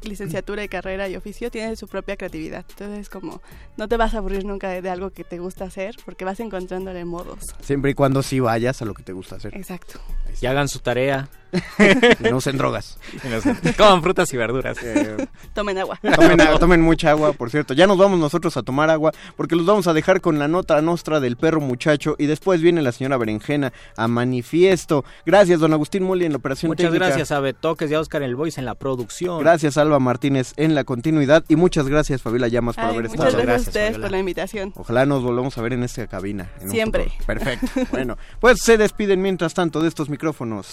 licenciatura 0.04 0.64
y 0.64 0.68
carrera 0.68 1.08
y 1.08 1.16
oficio 1.16 1.50
tiene 1.50 1.76
su 1.76 1.88
propia 1.88 2.16
creatividad. 2.16 2.64
Entonces, 2.70 3.08
como 3.08 3.40
no 3.76 3.88
te 3.88 3.96
vas 3.96 4.14
a 4.14 4.18
aburrir 4.18 4.44
nunca 4.44 4.68
de, 4.68 4.82
de 4.82 4.90
algo 4.90 5.10
que 5.10 5.24
te 5.24 5.38
gusta 5.38 5.64
hacer 5.64 5.96
porque 6.04 6.24
vas 6.24 6.40
encontrándole 6.40 7.04
modos. 7.04 7.44
Siempre 7.60 7.92
y 7.92 7.94
cuando 7.94 8.22
sí 8.22 8.40
vayas 8.40 8.82
a 8.82 8.84
lo 8.84 8.94
que 8.94 9.02
te 9.02 9.12
gusta 9.12 9.36
hacer. 9.36 9.56
Exacto. 9.56 10.00
Y 10.40 10.46
hagan 10.46 10.68
su 10.68 10.78
tarea. 10.80 11.28
Y 12.18 12.30
no 12.30 12.38
usen 12.38 12.58
drogas. 12.58 12.98
Y 13.24 13.28
no 13.28 13.36
usen- 13.38 13.76
Coman 13.76 14.02
frutas 14.02 14.32
y 14.32 14.36
verduras. 14.36 14.76
Eh, 14.82 15.24
Tomen 15.54 15.78
agua. 15.78 16.00
Tomen, 16.02 16.36
tomen 16.58 16.80
mucha 16.80 17.10
agua, 17.10 17.32
por 17.32 17.48
cierto. 17.48 17.74
Ya 17.74 17.86
nos 17.86 17.96
vamos 17.96 18.18
nosotros 18.18 18.56
a 18.56 18.62
tomar 18.64 18.90
agua 18.90 19.12
porque 19.36 19.54
los 19.54 19.64
vamos 19.64 19.86
a 19.86 19.92
dejar 19.92 20.20
con 20.20 20.40
la 20.40 20.48
nota 20.48 20.82
nostra 20.82 21.20
del 21.20 21.36
perro 21.36 21.60
muchacho 21.60 22.16
y 22.18 22.26
después 22.26 22.60
viene 22.60 22.82
la 22.82 22.90
señora 22.90 23.16
Berenjena 23.18 23.72
a 23.96 24.08
manifiesto. 24.08 25.04
Gracias, 25.24 25.60
don 25.60 25.72
Agustín 25.72 26.02
Muli 26.02 26.24
en 26.24 26.32
la 26.32 26.38
operación 26.38 26.70
Muchas 26.70 26.86
técnica. 26.86 27.06
gracias 27.06 27.30
a 27.30 27.38
Betoques 27.38 27.88
y 27.88 27.94
a 27.94 28.00
Oscar 28.00 28.22
el 28.24 28.34
Voice 28.34 28.58
en 28.60 28.66
la 28.66 28.74
producción. 28.74 29.38
Gracias, 29.38 29.76
Alba 29.76 30.00
Martínez 30.00 30.54
en 30.56 30.74
la 30.74 30.82
continuidad 30.82 31.44
y 31.48 31.54
muchas 31.54 31.86
gracias, 31.88 32.20
Fabiola 32.20 32.48
Llamas, 32.48 32.74
por 32.74 32.84
Ay, 32.86 32.90
haber 32.96 33.10
muchas 33.10 33.26
estado. 33.26 33.42
gracias, 33.44 33.66
a 33.66 33.70
ustedes 33.70 33.98
por 33.98 34.10
la 34.10 34.18
invitación. 34.18 34.72
Ojalá 34.74 35.06
nos 35.06 35.22
volvamos 35.22 35.56
a 35.56 35.62
ver 35.62 35.74
en 35.74 35.84
esta 35.84 36.08
cabina. 36.08 36.50
en 36.60 36.70
Siempre. 36.70 37.12
Perfecto. 37.26 37.66
Bueno, 37.92 38.18
pues 38.40 38.60
se 38.60 38.76
despiden 38.76 39.22
mientras 39.22 39.54
tanto 39.54 39.80
de 39.80 39.86
estos 39.86 40.08
micrófonos 40.08 40.23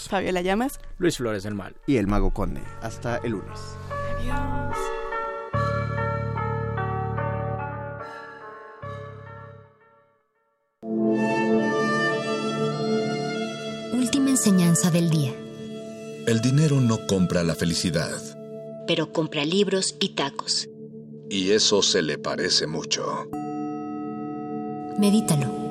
Fabiola 0.09 0.41
Llamas. 0.41 0.79
Luis 0.97 1.17
Flores 1.17 1.43
del 1.43 1.55
Mal. 1.55 1.75
y 1.87 1.97
el 1.97 2.07
Mago 2.07 2.31
Conde. 2.31 2.61
Hasta 2.81 3.17
el 3.17 3.31
lunes. 3.31 3.59
Adiós. 4.19 4.77
Última 13.93 14.29
enseñanza 14.29 14.89
del 14.91 15.09
día. 15.09 15.33
El 16.27 16.41
dinero 16.41 16.79
no 16.81 17.05
compra 17.07 17.43
la 17.43 17.55
felicidad, 17.55 18.19
Pero 18.87 19.11
compra 19.11 19.45
libros 19.45 19.95
y 19.99 20.09
tacos. 20.09 20.67
y 21.29 21.51
eso 21.51 21.81
se 21.81 22.01
le 22.01 22.17
parece 22.17 22.67
mucho. 22.67 23.05
Medítalo. 24.99 25.70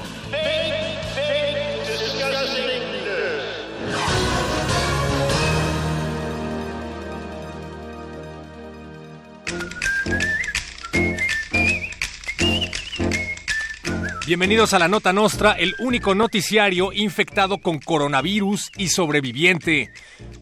Bienvenidos 14.27 14.75
a 14.75 14.79
la 14.79 14.87
Nota 14.87 15.11
Nostra, 15.13 15.53
el 15.53 15.73
único 15.79 16.13
noticiario 16.13 16.93
infectado 16.93 17.57
con 17.57 17.79
coronavirus 17.79 18.71
y 18.77 18.89
sobreviviente. 18.89 19.91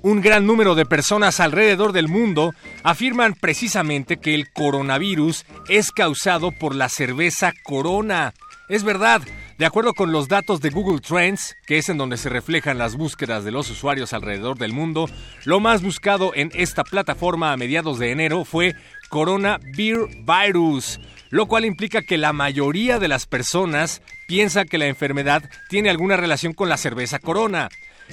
Un 0.02 0.20
gran 0.20 0.46
número 0.46 0.76
de 0.76 0.86
personas 0.86 1.40
alrededor 1.40 1.94
del 1.94 2.10
mundo 2.10 2.54
afirman 2.84 3.36
precisamente 3.36 4.18
que 4.18 4.36
el 4.36 4.52
coronavirus 4.52 5.46
es 5.70 5.92
causado 5.92 6.52
por 6.52 6.76
la 6.76 6.90
cerveza 6.90 7.54
Corona. 7.64 8.34
Es 8.68 8.84
verdad, 8.84 9.22
de 9.58 9.66
acuerdo 9.66 9.94
con 9.94 10.12
los 10.12 10.28
datos 10.28 10.60
de 10.60 10.70
Google 10.72 11.00
Trends, 11.00 11.56
que 11.66 11.78
es 11.78 11.88
en 11.88 11.98
donde 11.98 12.18
se 12.18 12.30
reflejan 12.30 12.78
las 12.78 12.98
búsquedas 12.98 13.46
de 13.46 13.52
los 13.52 13.70
usuarios 13.70 14.12
alrededor 14.12 14.58
del 14.58 14.74
mundo, 14.74 15.10
lo 15.46 15.62
más 15.62 15.82
buscado 15.82 16.34
en 16.36 16.52
esta 16.54 16.84
plataforma 16.84 17.54
a 17.54 17.58
mediados 17.58 17.98
de 17.98 18.12
enero 18.12 18.44
fue 18.44 18.76
Corona 19.10 19.60
Beer 19.76 20.00
Virus, 20.26 21.00
lo 21.30 21.48
cual 21.48 21.66
implica 21.66 22.02
que 22.02 22.18
la 22.18 22.34
mayoría 22.34 23.00
de 23.00 23.08
las 23.08 23.26
personas 23.26 24.02
piensa 24.28 24.66
que 24.66 24.78
la 24.78 24.88
enfermedad 24.88 25.44
tiene 25.70 25.90
alguna 25.90 26.18
relación 26.18 26.54
con 26.54 26.70
la 26.70 26.78
cerveza 26.78 27.20
Corona. 27.20 27.70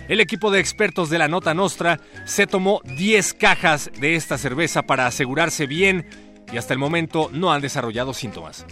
El 0.08 0.20
equipo 0.20 0.50
de 0.50 0.60
expertos 0.60 1.08
de 1.08 1.18
la 1.18 1.28
Nota 1.28 1.54
Nostra 1.54 2.00
se 2.26 2.46
tomó 2.46 2.80
10 2.84 3.34
cajas 3.34 3.90
de 3.98 4.14
esta 4.14 4.38
cerveza 4.38 4.82
para 4.82 5.06
asegurarse 5.06 5.66
bien 5.66 6.06
y 6.52 6.58
hasta 6.58 6.74
el 6.74 6.78
momento 6.78 7.30
no 7.32 7.52
han 7.52 7.62
desarrollado 7.62 8.14
síntomas. 8.14 8.64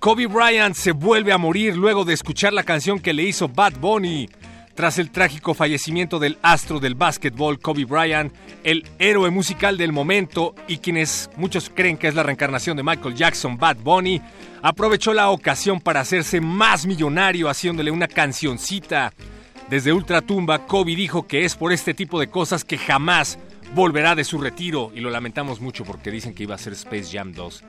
Kobe 0.00 0.26
Bryant 0.26 0.76
se 0.76 0.92
vuelve 0.92 1.32
a 1.32 1.38
morir 1.38 1.76
luego 1.76 2.04
de 2.04 2.14
escuchar 2.14 2.52
la 2.52 2.62
canción 2.62 3.00
que 3.00 3.12
le 3.12 3.24
hizo 3.24 3.48
Bad 3.48 3.74
Bunny. 3.80 4.28
Tras 4.76 4.98
el 4.98 5.10
trágico 5.10 5.54
fallecimiento 5.54 6.18
del 6.18 6.36
astro 6.42 6.80
del 6.80 6.94
básquetbol 6.94 7.58
Kobe 7.58 7.86
Bryant, 7.86 8.30
el 8.62 8.86
héroe 8.98 9.30
musical 9.30 9.78
del 9.78 9.90
momento 9.90 10.54
y 10.68 10.76
quienes 10.76 11.30
muchos 11.38 11.70
creen 11.74 11.96
que 11.96 12.08
es 12.08 12.14
la 12.14 12.22
reencarnación 12.22 12.76
de 12.76 12.82
Michael 12.82 13.14
Jackson, 13.14 13.56
Bad 13.56 13.78
Bunny, 13.78 14.20
aprovechó 14.60 15.14
la 15.14 15.30
ocasión 15.30 15.80
para 15.80 16.00
hacerse 16.00 16.42
más 16.42 16.84
millonario 16.84 17.48
haciéndole 17.48 17.90
una 17.90 18.06
cancioncita. 18.06 19.14
Desde 19.70 19.94
Ultratumba, 19.94 20.66
Kobe 20.66 20.94
dijo 20.94 21.26
que 21.26 21.46
es 21.46 21.56
por 21.56 21.72
este 21.72 21.94
tipo 21.94 22.20
de 22.20 22.28
cosas 22.28 22.62
que 22.62 22.76
jamás 22.76 23.38
volverá 23.74 24.14
de 24.14 24.24
su 24.24 24.38
retiro 24.38 24.92
y 24.94 25.00
lo 25.00 25.08
lamentamos 25.08 25.58
mucho 25.58 25.84
porque 25.86 26.10
dicen 26.10 26.34
que 26.34 26.42
iba 26.42 26.54
a 26.54 26.58
ser 26.58 26.74
Space 26.74 27.16
Jam 27.16 27.32
2. 27.32 27.64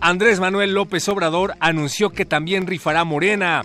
Andrés 0.00 0.40
Manuel 0.40 0.74
López 0.74 1.08
Obrador 1.08 1.54
anunció 1.60 2.10
que 2.10 2.24
también 2.24 2.66
rifará 2.66 3.04
Morena. 3.04 3.62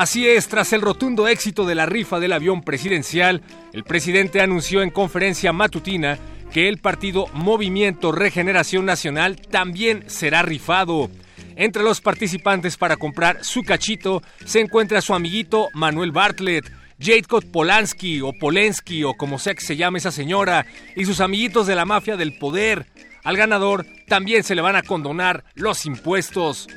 Así 0.00 0.26
es, 0.26 0.48
tras 0.48 0.72
el 0.72 0.80
rotundo 0.80 1.28
éxito 1.28 1.66
de 1.66 1.74
la 1.74 1.84
rifa 1.84 2.18
del 2.20 2.32
avión 2.32 2.62
presidencial, 2.62 3.42
el 3.74 3.84
presidente 3.84 4.40
anunció 4.40 4.80
en 4.80 4.88
conferencia 4.88 5.52
matutina 5.52 6.18
que 6.54 6.70
el 6.70 6.78
partido 6.78 7.26
Movimiento 7.34 8.10
Regeneración 8.10 8.86
Nacional 8.86 9.36
también 9.36 10.04
será 10.06 10.40
rifado. 10.40 11.10
Entre 11.54 11.82
los 11.82 12.00
participantes 12.00 12.78
para 12.78 12.96
comprar 12.96 13.44
su 13.44 13.62
cachito 13.62 14.22
se 14.46 14.60
encuentra 14.60 15.02
su 15.02 15.12
amiguito 15.12 15.68
Manuel 15.74 16.12
Bartlett, 16.12 16.72
Jacob 16.98 17.44
Polanski 17.52 18.22
o 18.22 18.32
Polensky 18.32 19.04
o 19.04 19.12
como 19.12 19.38
sea 19.38 19.52
que 19.52 19.60
se 19.60 19.76
llame 19.76 19.98
esa 19.98 20.12
señora, 20.12 20.64
y 20.96 21.04
sus 21.04 21.20
amiguitos 21.20 21.66
de 21.66 21.74
la 21.74 21.84
mafia 21.84 22.16
del 22.16 22.38
poder. 22.38 22.86
Al 23.22 23.36
ganador 23.36 23.84
también 24.08 24.44
se 24.44 24.54
le 24.54 24.62
van 24.62 24.76
a 24.76 24.82
condonar 24.82 25.44
los 25.56 25.84
impuestos. 25.84 26.68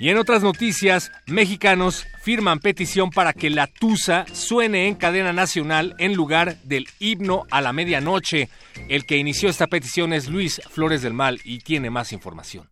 Y 0.00 0.10
en 0.10 0.16
otras 0.16 0.44
noticias, 0.44 1.10
mexicanos 1.26 2.06
firman 2.22 2.60
petición 2.60 3.10
para 3.10 3.32
que 3.32 3.50
la 3.50 3.66
Tusa 3.66 4.26
suene 4.32 4.86
en 4.86 4.94
cadena 4.94 5.32
nacional 5.32 5.96
en 5.98 6.14
lugar 6.14 6.56
del 6.62 6.86
himno 7.00 7.46
a 7.50 7.60
la 7.60 7.72
medianoche. 7.72 8.48
El 8.88 9.06
que 9.06 9.16
inició 9.16 9.48
esta 9.48 9.66
petición 9.66 10.12
es 10.12 10.28
Luis 10.28 10.60
Flores 10.70 11.02
del 11.02 11.14
Mal 11.14 11.40
y 11.44 11.58
tiene 11.58 11.90
más 11.90 12.12
información. 12.12 12.70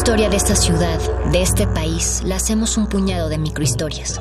historia 0.00 0.30
de 0.30 0.36
esta 0.38 0.56
ciudad, 0.56 0.98
de 1.30 1.42
este 1.42 1.66
país, 1.66 2.22
la 2.24 2.36
hacemos 2.36 2.78
un 2.78 2.86
puñado 2.86 3.28
de 3.28 3.36
microhistorias. 3.36 4.18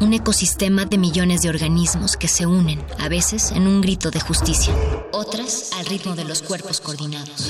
Un 0.00 0.12
ecosistema 0.12 0.86
de 0.86 0.98
millones 0.98 1.42
de 1.42 1.50
organismos 1.50 2.16
que 2.16 2.26
se 2.26 2.46
unen, 2.46 2.84
a 2.98 3.08
veces 3.08 3.52
en 3.52 3.68
un 3.68 3.80
grito 3.80 4.10
de 4.10 4.18
justicia, 4.18 4.74
otras 5.12 5.70
al 5.78 5.86
ritmo 5.86 6.16
de 6.16 6.24
los 6.24 6.42
cuerpos 6.42 6.80
coordinados. 6.80 7.48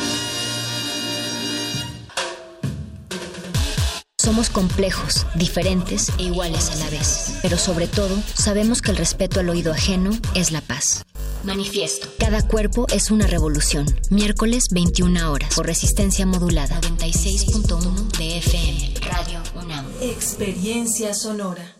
Somos 4.20 4.50
complejos, 4.50 5.26
diferentes 5.34 6.12
e 6.18 6.24
iguales 6.24 6.70
a 6.72 6.76
la 6.76 6.90
vez, 6.90 7.38
pero 7.40 7.56
sobre 7.56 7.86
todo 7.86 8.14
sabemos 8.34 8.82
que 8.82 8.90
el 8.90 8.98
respeto 8.98 9.40
al 9.40 9.48
oído 9.48 9.72
ajeno 9.72 10.10
es 10.34 10.52
la 10.52 10.60
paz. 10.60 11.06
Manifiesto. 11.42 12.06
Cada 12.18 12.46
cuerpo 12.46 12.86
es 12.92 13.10
una 13.10 13.26
revolución. 13.26 13.86
Miércoles 14.10 14.64
21 14.72 15.32
horas. 15.32 15.54
Por 15.54 15.64
resistencia 15.64 16.26
modulada. 16.26 16.78
96.1 16.82 18.18
de 18.18 18.36
FM. 18.36 18.94
Radio 19.10 19.40
UNAM. 19.54 19.86
Experiencia 20.02 21.14
sonora. 21.14 21.79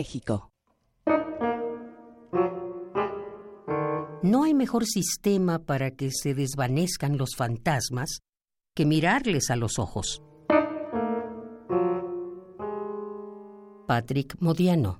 No 4.23 4.43
hay 4.43 4.53
mejor 4.53 4.85
sistema 4.85 5.59
para 5.59 5.91
que 5.91 6.11
se 6.11 6.33
desvanezcan 6.33 7.17
los 7.17 7.35
fantasmas 7.35 8.19
que 8.75 8.85
mirarles 8.85 9.49
a 9.49 9.55
los 9.55 9.79
ojos. 9.79 10.21
Patrick 13.87 14.35
Modiano. 14.39 14.99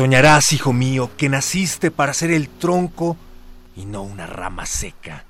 Soñarás, 0.00 0.54
hijo 0.54 0.72
mío, 0.72 1.10
que 1.18 1.28
naciste 1.28 1.90
para 1.90 2.14
ser 2.14 2.30
el 2.30 2.48
tronco 2.48 3.18
y 3.76 3.84
no 3.84 4.00
una 4.00 4.26
rama 4.26 4.64
seca. 4.64 5.26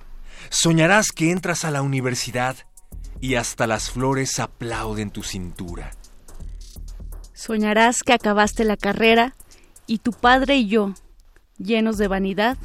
Soñarás 0.48 1.10
que 1.10 1.32
entras 1.32 1.64
a 1.64 1.72
la 1.72 1.82
universidad 1.82 2.54
y 3.20 3.34
hasta 3.34 3.66
las 3.66 3.90
flores 3.90 4.38
aplauden 4.38 5.10
tu 5.10 5.24
cintura. 5.24 5.90
Soñarás 7.34 8.04
que 8.04 8.12
acabaste 8.12 8.62
la 8.62 8.76
carrera 8.76 9.34
y 9.88 9.98
tu 9.98 10.12
padre 10.12 10.58
y 10.58 10.68
yo, 10.68 10.94
llenos 11.58 11.98
de 11.98 12.06
vanidad, 12.06 12.56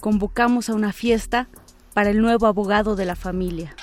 convocamos 0.00 0.68
a 0.68 0.74
una 0.74 0.92
fiesta 0.92 1.46
para 1.94 2.10
el 2.10 2.20
nuevo 2.20 2.48
abogado 2.48 2.96
de 2.96 3.04
la 3.04 3.14
familia. 3.14 3.76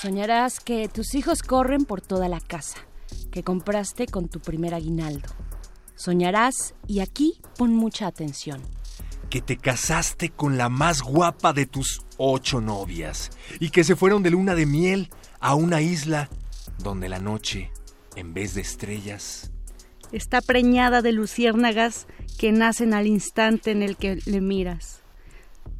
Soñarás 0.00 0.60
que 0.60 0.88
tus 0.88 1.16
hijos 1.16 1.42
corren 1.42 1.86
por 1.86 2.00
toda 2.00 2.28
la 2.28 2.38
casa, 2.38 2.78
que 3.32 3.42
compraste 3.42 4.06
con 4.06 4.28
tu 4.28 4.38
primer 4.38 4.74
aguinaldo. 4.74 5.28
Soñarás, 6.02 6.74
y 6.88 6.98
aquí 6.98 7.40
pon 7.56 7.76
mucha 7.76 8.08
atención, 8.08 8.60
Que 9.30 9.40
te 9.40 9.56
casaste 9.56 10.30
con 10.30 10.58
la 10.58 10.68
más 10.68 11.00
guapa 11.00 11.52
de 11.52 11.64
tus 11.64 12.02
ocho 12.16 12.60
novias 12.60 13.30
y 13.60 13.70
que 13.70 13.84
se 13.84 13.94
fueron 13.94 14.24
de 14.24 14.30
luna 14.30 14.56
de 14.56 14.66
miel 14.66 15.10
a 15.38 15.54
una 15.54 15.80
isla 15.80 16.28
donde 16.78 17.08
la 17.08 17.20
noche, 17.20 17.70
en 18.16 18.34
vez 18.34 18.54
de 18.54 18.62
estrellas, 18.62 19.52
Está 20.10 20.40
preñada 20.40 21.02
de 21.02 21.12
luciérnagas 21.12 22.08
que 22.36 22.50
nacen 22.50 22.94
al 22.94 23.06
instante 23.06 23.70
en 23.70 23.84
el 23.84 23.96
que 23.96 24.18
le 24.26 24.40
miras. 24.40 25.02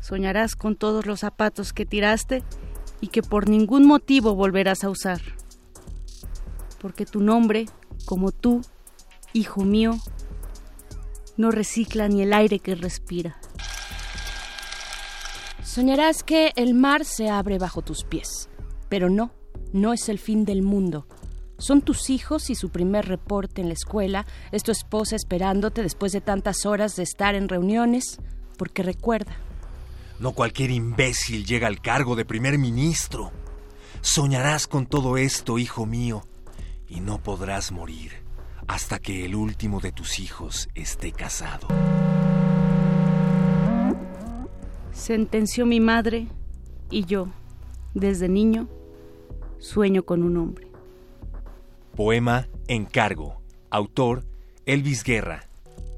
Soñarás 0.00 0.54
con 0.54 0.76
todos 0.76 1.04
los 1.04 1.18
zapatos 1.18 1.72
que 1.72 1.84
tiraste 1.84 2.44
y 3.00 3.08
que 3.08 3.24
por 3.24 3.48
ningún 3.48 3.88
motivo 3.88 4.36
volverás 4.36 4.84
a 4.84 4.88
usar. 4.88 5.20
Porque 6.78 7.06
tu 7.06 7.20
nombre, 7.20 7.66
como 8.06 8.30
tú, 8.30 8.62
hijo 9.32 9.64
mío, 9.64 9.98
no 11.36 11.50
recicla 11.50 12.08
ni 12.08 12.22
el 12.22 12.32
aire 12.32 12.58
que 12.58 12.74
respira. 12.74 13.38
Soñarás 15.64 16.22
que 16.22 16.52
el 16.56 16.74
mar 16.74 17.04
se 17.04 17.30
abre 17.30 17.58
bajo 17.58 17.82
tus 17.82 18.04
pies. 18.04 18.48
Pero 18.88 19.08
no, 19.08 19.32
no 19.72 19.92
es 19.94 20.08
el 20.08 20.18
fin 20.18 20.44
del 20.44 20.62
mundo. 20.62 21.06
Son 21.56 21.80
tus 21.80 22.10
hijos 22.10 22.50
y 22.50 22.54
su 22.54 22.70
primer 22.70 23.06
reporte 23.06 23.62
en 23.62 23.68
la 23.68 23.74
escuela, 23.74 24.26
es 24.50 24.64
tu 24.64 24.72
esposa 24.72 25.16
esperándote 25.16 25.82
después 25.82 26.12
de 26.12 26.20
tantas 26.20 26.66
horas 26.66 26.96
de 26.96 27.04
estar 27.04 27.34
en 27.34 27.48
reuniones, 27.48 28.18
porque 28.58 28.82
recuerda, 28.82 29.36
no 30.18 30.32
cualquier 30.32 30.72
imbécil 30.72 31.46
llega 31.46 31.68
al 31.68 31.80
cargo 31.80 32.16
de 32.16 32.24
primer 32.24 32.58
ministro. 32.58 33.30
Soñarás 34.00 34.66
con 34.66 34.86
todo 34.86 35.16
esto, 35.16 35.58
hijo 35.58 35.86
mío, 35.86 36.26
y 36.88 37.00
no 37.00 37.22
podrás 37.22 37.70
morir 37.70 38.21
hasta 38.72 38.98
que 38.98 39.26
el 39.26 39.34
último 39.34 39.80
de 39.80 39.92
tus 39.92 40.18
hijos 40.18 40.70
esté 40.74 41.12
casado. 41.12 41.68
sentenció 44.92 45.66
mi 45.66 45.78
madre 45.78 46.28
y 46.90 47.04
yo, 47.04 47.28
desde 47.92 48.28
niño, 48.30 48.68
sueño 49.58 50.04
con 50.04 50.22
un 50.22 50.38
hombre. 50.38 50.68
Poema 51.94 52.48
Encargo. 52.66 53.42
Autor 53.68 54.24
Elvis 54.64 55.04
Guerra. 55.04 55.48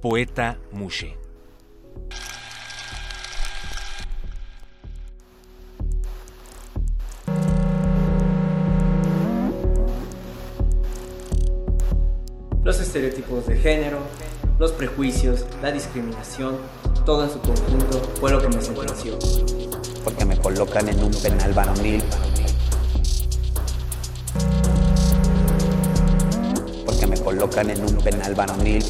Poeta 0.02 0.58
Mushe. 0.72 1.16
Los 12.64 12.80
estereotipos 12.80 13.46
de 13.46 13.58
género, 13.58 13.98
los 14.58 14.72
prejuicios, 14.72 15.44
la 15.62 15.70
discriminación, 15.70 16.56
todo 17.04 17.24
en 17.24 17.30
su 17.30 17.38
conjunto 17.40 18.00
fue 18.18 18.30
lo 18.30 18.40
que 18.40 18.48
me 18.48 18.62
sentenció. 18.62 19.18
porque 20.02 20.24
me 20.24 20.38
colocan 20.38 20.88
en 20.88 21.04
un 21.04 21.12
penal 21.12 21.52
varonil. 21.52 22.02
Porque 26.86 27.06
me 27.06 27.20
colocan 27.20 27.68
en 27.68 27.82
un 27.82 27.96
penal 27.98 28.34
varonil. 28.34 28.84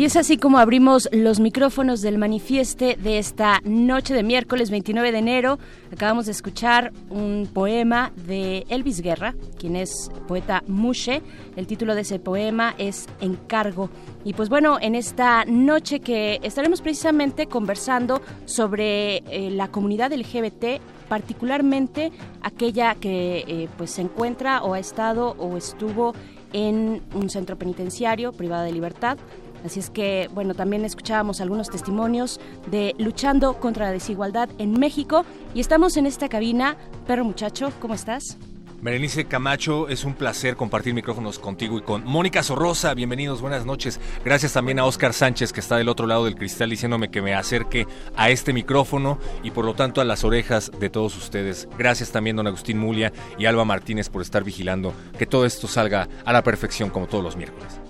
Y 0.00 0.06
es 0.06 0.16
así 0.16 0.38
como 0.38 0.56
abrimos 0.56 1.10
los 1.12 1.40
micrófonos 1.40 2.00
del 2.00 2.16
manifieste 2.16 2.96
de 2.96 3.18
esta 3.18 3.60
noche 3.64 4.14
de 4.14 4.22
miércoles 4.22 4.70
29 4.70 5.12
de 5.12 5.18
enero. 5.18 5.58
Acabamos 5.92 6.24
de 6.24 6.32
escuchar 6.32 6.90
un 7.10 7.46
poema 7.52 8.10
de 8.26 8.64
Elvis 8.70 9.02
Guerra, 9.02 9.34
quien 9.58 9.76
es 9.76 10.10
poeta 10.26 10.62
Mushe. 10.66 11.20
El 11.54 11.66
título 11.66 11.94
de 11.94 12.00
ese 12.00 12.18
poema 12.18 12.74
es 12.78 13.08
Encargo. 13.20 13.90
Y 14.24 14.32
pues 14.32 14.48
bueno, 14.48 14.78
en 14.80 14.94
esta 14.94 15.44
noche 15.44 16.00
que 16.00 16.40
estaremos 16.42 16.80
precisamente 16.80 17.44
conversando 17.44 18.22
sobre 18.46 19.18
eh, 19.18 19.50
la 19.50 19.68
comunidad 19.68 20.14
LGBT 20.14 20.80
particularmente 21.10 22.10
aquella 22.40 22.94
que 22.94 23.44
eh, 23.46 23.68
pues 23.76 23.90
se 23.90 24.00
encuentra 24.00 24.62
o 24.62 24.72
ha 24.72 24.78
estado 24.78 25.32
o 25.38 25.58
estuvo 25.58 26.14
en 26.52 27.02
un 27.14 27.30
centro 27.30 27.56
penitenciario 27.56 28.32
privada 28.32 28.64
de 28.64 28.72
libertad 28.72 29.18
Así 29.64 29.80
es 29.80 29.90
que, 29.90 30.28
bueno, 30.32 30.54
también 30.54 30.84
escuchábamos 30.84 31.40
algunos 31.40 31.68
testimonios 31.68 32.40
de 32.70 32.94
luchando 32.98 33.54
contra 33.60 33.86
la 33.86 33.92
desigualdad 33.92 34.48
en 34.58 34.78
México 34.78 35.24
y 35.54 35.60
estamos 35.60 35.96
en 35.96 36.06
esta 36.06 36.28
cabina. 36.28 36.76
Perro 37.06 37.24
muchacho, 37.24 37.72
¿cómo 37.80 37.94
estás? 37.94 38.38
Berenice 38.82 39.26
Camacho, 39.26 39.90
es 39.90 40.04
un 40.04 40.14
placer 40.14 40.56
compartir 40.56 40.94
micrófonos 40.94 41.38
contigo 41.38 41.76
y 41.76 41.82
con 41.82 42.02
Mónica 42.04 42.42
Sorrosa. 42.42 42.94
Bienvenidos, 42.94 43.42
buenas 43.42 43.66
noches. 43.66 44.00
Gracias 44.24 44.54
también 44.54 44.78
a 44.78 44.86
Oscar 44.86 45.12
Sánchez, 45.12 45.52
que 45.52 45.60
está 45.60 45.76
del 45.76 45.90
otro 45.90 46.06
lado 46.06 46.24
del 46.24 46.34
cristal, 46.34 46.70
diciéndome 46.70 47.10
que 47.10 47.20
me 47.20 47.34
acerque 47.34 47.86
a 48.16 48.30
este 48.30 48.54
micrófono 48.54 49.18
y 49.42 49.50
por 49.50 49.66
lo 49.66 49.74
tanto 49.74 50.00
a 50.00 50.04
las 50.06 50.24
orejas 50.24 50.72
de 50.80 50.88
todos 50.88 51.14
ustedes. 51.18 51.68
Gracias 51.76 52.10
también, 52.10 52.36
don 52.36 52.46
Agustín 52.46 52.78
Mulia 52.78 53.12
y 53.38 53.44
Alba 53.44 53.66
Martínez, 53.66 54.08
por 54.08 54.22
estar 54.22 54.44
vigilando 54.44 54.94
que 55.18 55.26
todo 55.26 55.44
esto 55.44 55.68
salga 55.68 56.08
a 56.24 56.32
la 56.32 56.42
perfección 56.42 56.88
como 56.88 57.06
todos 57.06 57.22
los 57.22 57.36
miércoles. 57.36 57.89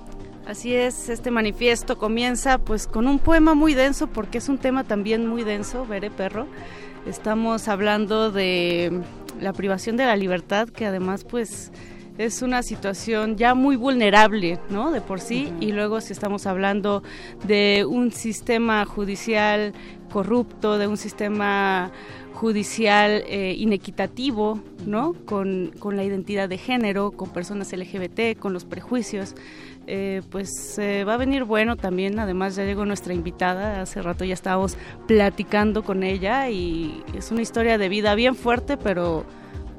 Así 0.51 0.75
es, 0.75 1.09
este 1.09 1.31
manifiesto 1.31 1.97
comienza 1.97 2.59
pues 2.59 2.89
con 2.89 3.07
un 3.07 3.21
poema 3.21 3.55
muy 3.55 3.75
denso 3.75 4.09
porque 4.09 4.39
es 4.39 4.49
un 4.49 4.59
tema 4.59 4.83
también 4.83 5.25
muy 5.25 5.45
denso, 5.45 5.87
veré 5.87 6.11
perro. 6.11 6.49
Estamos 7.07 7.69
hablando 7.69 8.33
de 8.33 9.01
la 9.41 9.53
privación 9.53 9.97
de 9.97 10.07
la 10.07 10.17
libertad 10.17 10.69
que 10.69 10.87
además 10.87 11.23
pues 11.23 11.71
es 12.19 12.43
una 12.43 12.65
situación 12.65 13.37
ya 13.37 13.55
muy 13.55 13.77
vulnerable, 13.77 14.59
¿no? 14.71 14.91
De 14.91 15.01
por 15.01 15.21
sí. 15.21 15.53
Y 15.61 15.71
luego 15.71 16.01
si 16.01 16.13
estamos 16.13 16.49
hablando 16.49 17.05
de 17.47 17.87
un 17.89 18.11
sistema 18.11 18.85
judicial 18.87 19.73
corrupto, 20.13 20.79
de 20.79 20.89
un 20.89 20.97
sistema 20.97 21.93
judicial 22.41 23.23
eh, 23.27 23.55
inequitativo, 23.59 24.61
¿no? 24.87 25.13
Con, 25.27 25.73
con, 25.79 25.97
la 25.97 26.05
identidad 26.05 26.49
de 26.49 26.57
género, 26.57 27.11
con 27.11 27.29
personas 27.29 27.71
LGBT, 27.71 28.39
con 28.39 28.55
los 28.55 28.65
prejuicios. 28.65 29.35
Eh, 29.87 30.23
pues 30.31 30.79
eh, 30.79 31.05
va 31.05 31.15
a 31.15 31.17
venir 31.19 31.45
bueno 31.45 31.77
también. 31.77 32.19
Además 32.19 32.57
ya 32.57 32.65
llegó 32.65 32.87
nuestra 32.87 33.13
invitada, 33.13 33.83
hace 33.83 34.01
rato 34.01 34.25
ya 34.25 34.33
estábamos 34.33 34.79
platicando 35.07 35.85
con 35.85 36.03
ella 36.03 36.49
y 36.49 37.05
es 37.15 37.31
una 37.31 37.43
historia 37.43 37.77
de 37.77 37.91
vida 37.91 38.15
bien 38.15 38.35
fuerte, 38.35 38.79
pero 38.79 39.27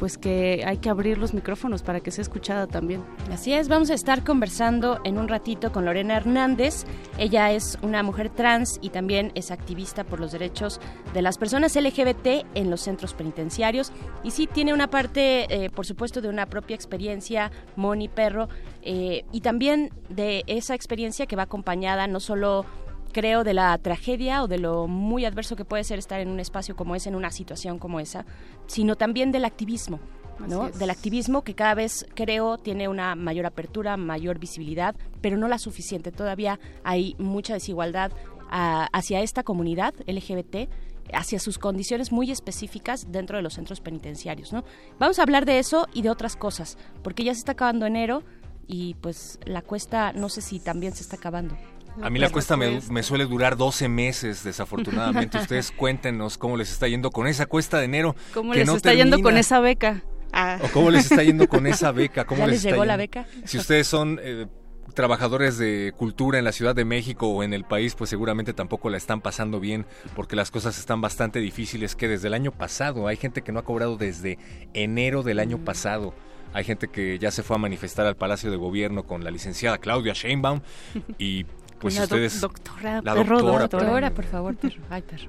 pues 0.01 0.17
que 0.17 0.63
hay 0.65 0.77
que 0.77 0.89
abrir 0.89 1.19
los 1.19 1.35
micrófonos 1.35 1.83
para 1.83 1.99
que 1.99 2.09
sea 2.09 2.23
escuchada 2.23 2.65
también. 2.65 3.03
Así 3.31 3.53
es, 3.53 3.67
vamos 3.67 3.91
a 3.91 3.93
estar 3.93 4.23
conversando 4.23 4.99
en 5.03 5.19
un 5.19 5.27
ratito 5.27 5.71
con 5.71 5.85
Lorena 5.85 6.17
Hernández. 6.17 6.85
Ella 7.19 7.51
es 7.51 7.77
una 7.83 8.01
mujer 8.01 8.31
trans 8.31 8.79
y 8.81 8.89
también 8.89 9.31
es 9.35 9.51
activista 9.51 10.03
por 10.03 10.19
los 10.19 10.31
derechos 10.31 10.81
de 11.13 11.21
las 11.21 11.37
personas 11.37 11.75
LGBT 11.75 12.47
en 12.55 12.71
los 12.71 12.81
centros 12.81 13.13
penitenciarios. 13.13 13.91
Y 14.23 14.31
sí, 14.31 14.47
tiene 14.47 14.73
una 14.73 14.89
parte, 14.89 15.65
eh, 15.65 15.69
por 15.69 15.85
supuesto, 15.85 16.19
de 16.19 16.29
una 16.29 16.47
propia 16.47 16.73
experiencia, 16.73 17.51
Moni 17.75 18.07
Perro, 18.07 18.49
eh, 18.81 19.23
y 19.31 19.41
también 19.41 19.91
de 20.09 20.43
esa 20.47 20.73
experiencia 20.73 21.27
que 21.27 21.35
va 21.35 21.43
acompañada 21.43 22.07
no 22.07 22.19
solo 22.19 22.65
creo, 23.11 23.43
de 23.43 23.53
la 23.53 23.77
tragedia 23.77 24.43
o 24.43 24.47
de 24.47 24.57
lo 24.57 24.87
muy 24.87 25.25
adverso 25.25 25.55
que 25.55 25.65
puede 25.65 25.83
ser 25.83 25.99
estar 25.99 26.19
en 26.19 26.29
un 26.29 26.39
espacio 26.39 26.75
como 26.75 26.95
ese, 26.95 27.09
en 27.09 27.15
una 27.15 27.31
situación 27.31 27.79
como 27.79 27.99
esa, 27.99 28.25
sino 28.67 28.95
también 28.95 29.31
del 29.31 29.45
activismo. 29.45 29.99
¿no? 30.47 30.71
Del 30.71 30.89
activismo 30.89 31.43
que 31.43 31.53
cada 31.53 31.75
vez 31.75 32.07
creo 32.15 32.57
tiene 32.57 32.87
una 32.87 33.13
mayor 33.13 33.45
apertura, 33.45 33.95
mayor 33.95 34.39
visibilidad, 34.39 34.95
pero 35.21 35.37
no 35.37 35.47
la 35.47 35.59
suficiente. 35.59 36.11
Todavía 36.11 36.59
hay 36.83 37.15
mucha 37.19 37.53
desigualdad 37.53 38.11
ah, 38.49 38.87
hacia 38.91 39.21
esta 39.21 39.43
comunidad 39.43 39.93
LGBT 40.07 40.67
hacia 41.13 41.39
sus 41.39 41.57
condiciones 41.57 42.11
muy 42.11 42.31
específicas 42.31 43.11
dentro 43.11 43.37
de 43.37 43.43
los 43.43 43.55
centros 43.55 43.81
penitenciarios, 43.81 44.53
¿no? 44.53 44.63
Vamos 44.99 45.19
a 45.19 45.23
hablar 45.23 45.45
de 45.45 45.59
eso 45.59 45.87
y 45.93 46.01
de 46.03 46.09
otras 46.09 46.35
cosas, 46.35 46.77
porque 47.03 47.23
ya 47.23 47.33
se 47.33 47.39
está 47.39 47.53
acabando 47.53 47.85
enero 47.85 48.23
y 48.67 48.95
pues 48.95 49.39
la 49.45 49.61
cuesta 49.61 50.13
no 50.13 50.29
sé 50.29 50.41
si 50.41 50.59
también 50.59 50.93
se 50.93 51.03
está 51.03 51.17
acabando. 51.17 51.57
A 52.01 52.09
mí 52.09 52.19
la 52.19 52.29
cuesta 52.29 52.55
me, 52.57 53.03
suele 53.03 53.25
durar 53.25 53.57
12 53.57 53.89
meses, 53.89 54.43
desafortunadamente. 54.43 55.37
Ustedes 55.41 55.71
cuéntenos 55.71 56.37
cómo 56.37 56.57
les 56.57 56.71
está 56.71 56.87
yendo 56.87 57.11
con 57.11 57.27
esa 57.27 57.45
cuesta 57.45 57.79
de 57.79 57.85
enero. 57.85 58.15
¿Cómo 58.33 58.53
les 58.53 58.69
está 58.69 58.93
yendo 58.93 59.21
con 59.21 59.37
esa 59.37 59.59
beca? 59.59 60.03
Ah. 60.33 60.59
¿O 60.63 60.67
cómo 60.69 60.91
les 60.91 61.11
está 61.11 61.23
yendo 61.23 61.47
con 61.47 61.67
esa 61.67 61.91
beca? 61.91 62.25
¿Cómo 62.25 62.47
les, 62.47 62.63
llegó 62.63 62.85
la 62.85 62.95
beca? 62.95 63.25
Si 63.43 63.57
ustedes 63.57 63.87
son 63.87 64.19
eh, 64.23 64.47
trabajadores 64.93 65.57
de 65.57 65.93
cultura 65.95 66.39
en 66.39 66.45
la 66.45 66.51
Ciudad 66.51 66.75
de 66.75 66.85
México 66.85 67.27
o 67.27 67.43
en 67.43 67.53
el 67.53 67.65
país, 67.65 67.95
pues 67.95 68.09
seguramente 68.09 68.53
tampoco 68.53 68.89
la 68.89 68.97
están 68.97 69.21
pasando 69.21 69.59
bien 69.59 69.85
porque 70.15 70.35
las 70.35 70.51
cosas 70.51 70.77
están 70.77 71.01
bastante 71.01 71.39
difíciles 71.39 71.95
que 71.95 72.07
desde 72.07 72.27
el 72.27 72.33
año 72.33 72.51
pasado. 72.51 73.07
Hay 73.07 73.17
gente 73.17 73.41
que 73.41 73.51
no 73.51 73.59
ha 73.59 73.65
cobrado 73.65 73.97
desde 73.97 74.37
enero 74.73 75.23
del 75.23 75.39
año 75.39 75.57
mm. 75.57 75.63
pasado. 75.63 76.13
Hay 76.53 76.63
gente 76.65 76.89
que 76.89 77.17
ya 77.17 77.31
se 77.31 77.43
fue 77.43 77.55
a 77.55 77.59
manifestar 77.59 78.05
al 78.05 78.15
Palacio 78.15 78.51
de 78.51 78.57
Gobierno 78.57 79.03
con 79.03 79.23
la 79.23 79.31
licenciada 79.31 79.77
Claudia 79.77 80.13
Sheinbaum 80.13 80.61
y 81.17 81.45
pues 81.81 81.95
la 81.95 82.03
ustedes 82.03 82.39
doctora, 82.39 83.01
la 83.03 83.15
doctora, 83.15 83.67
doctora, 83.67 84.11
por 84.11 84.25
favor, 84.25 84.55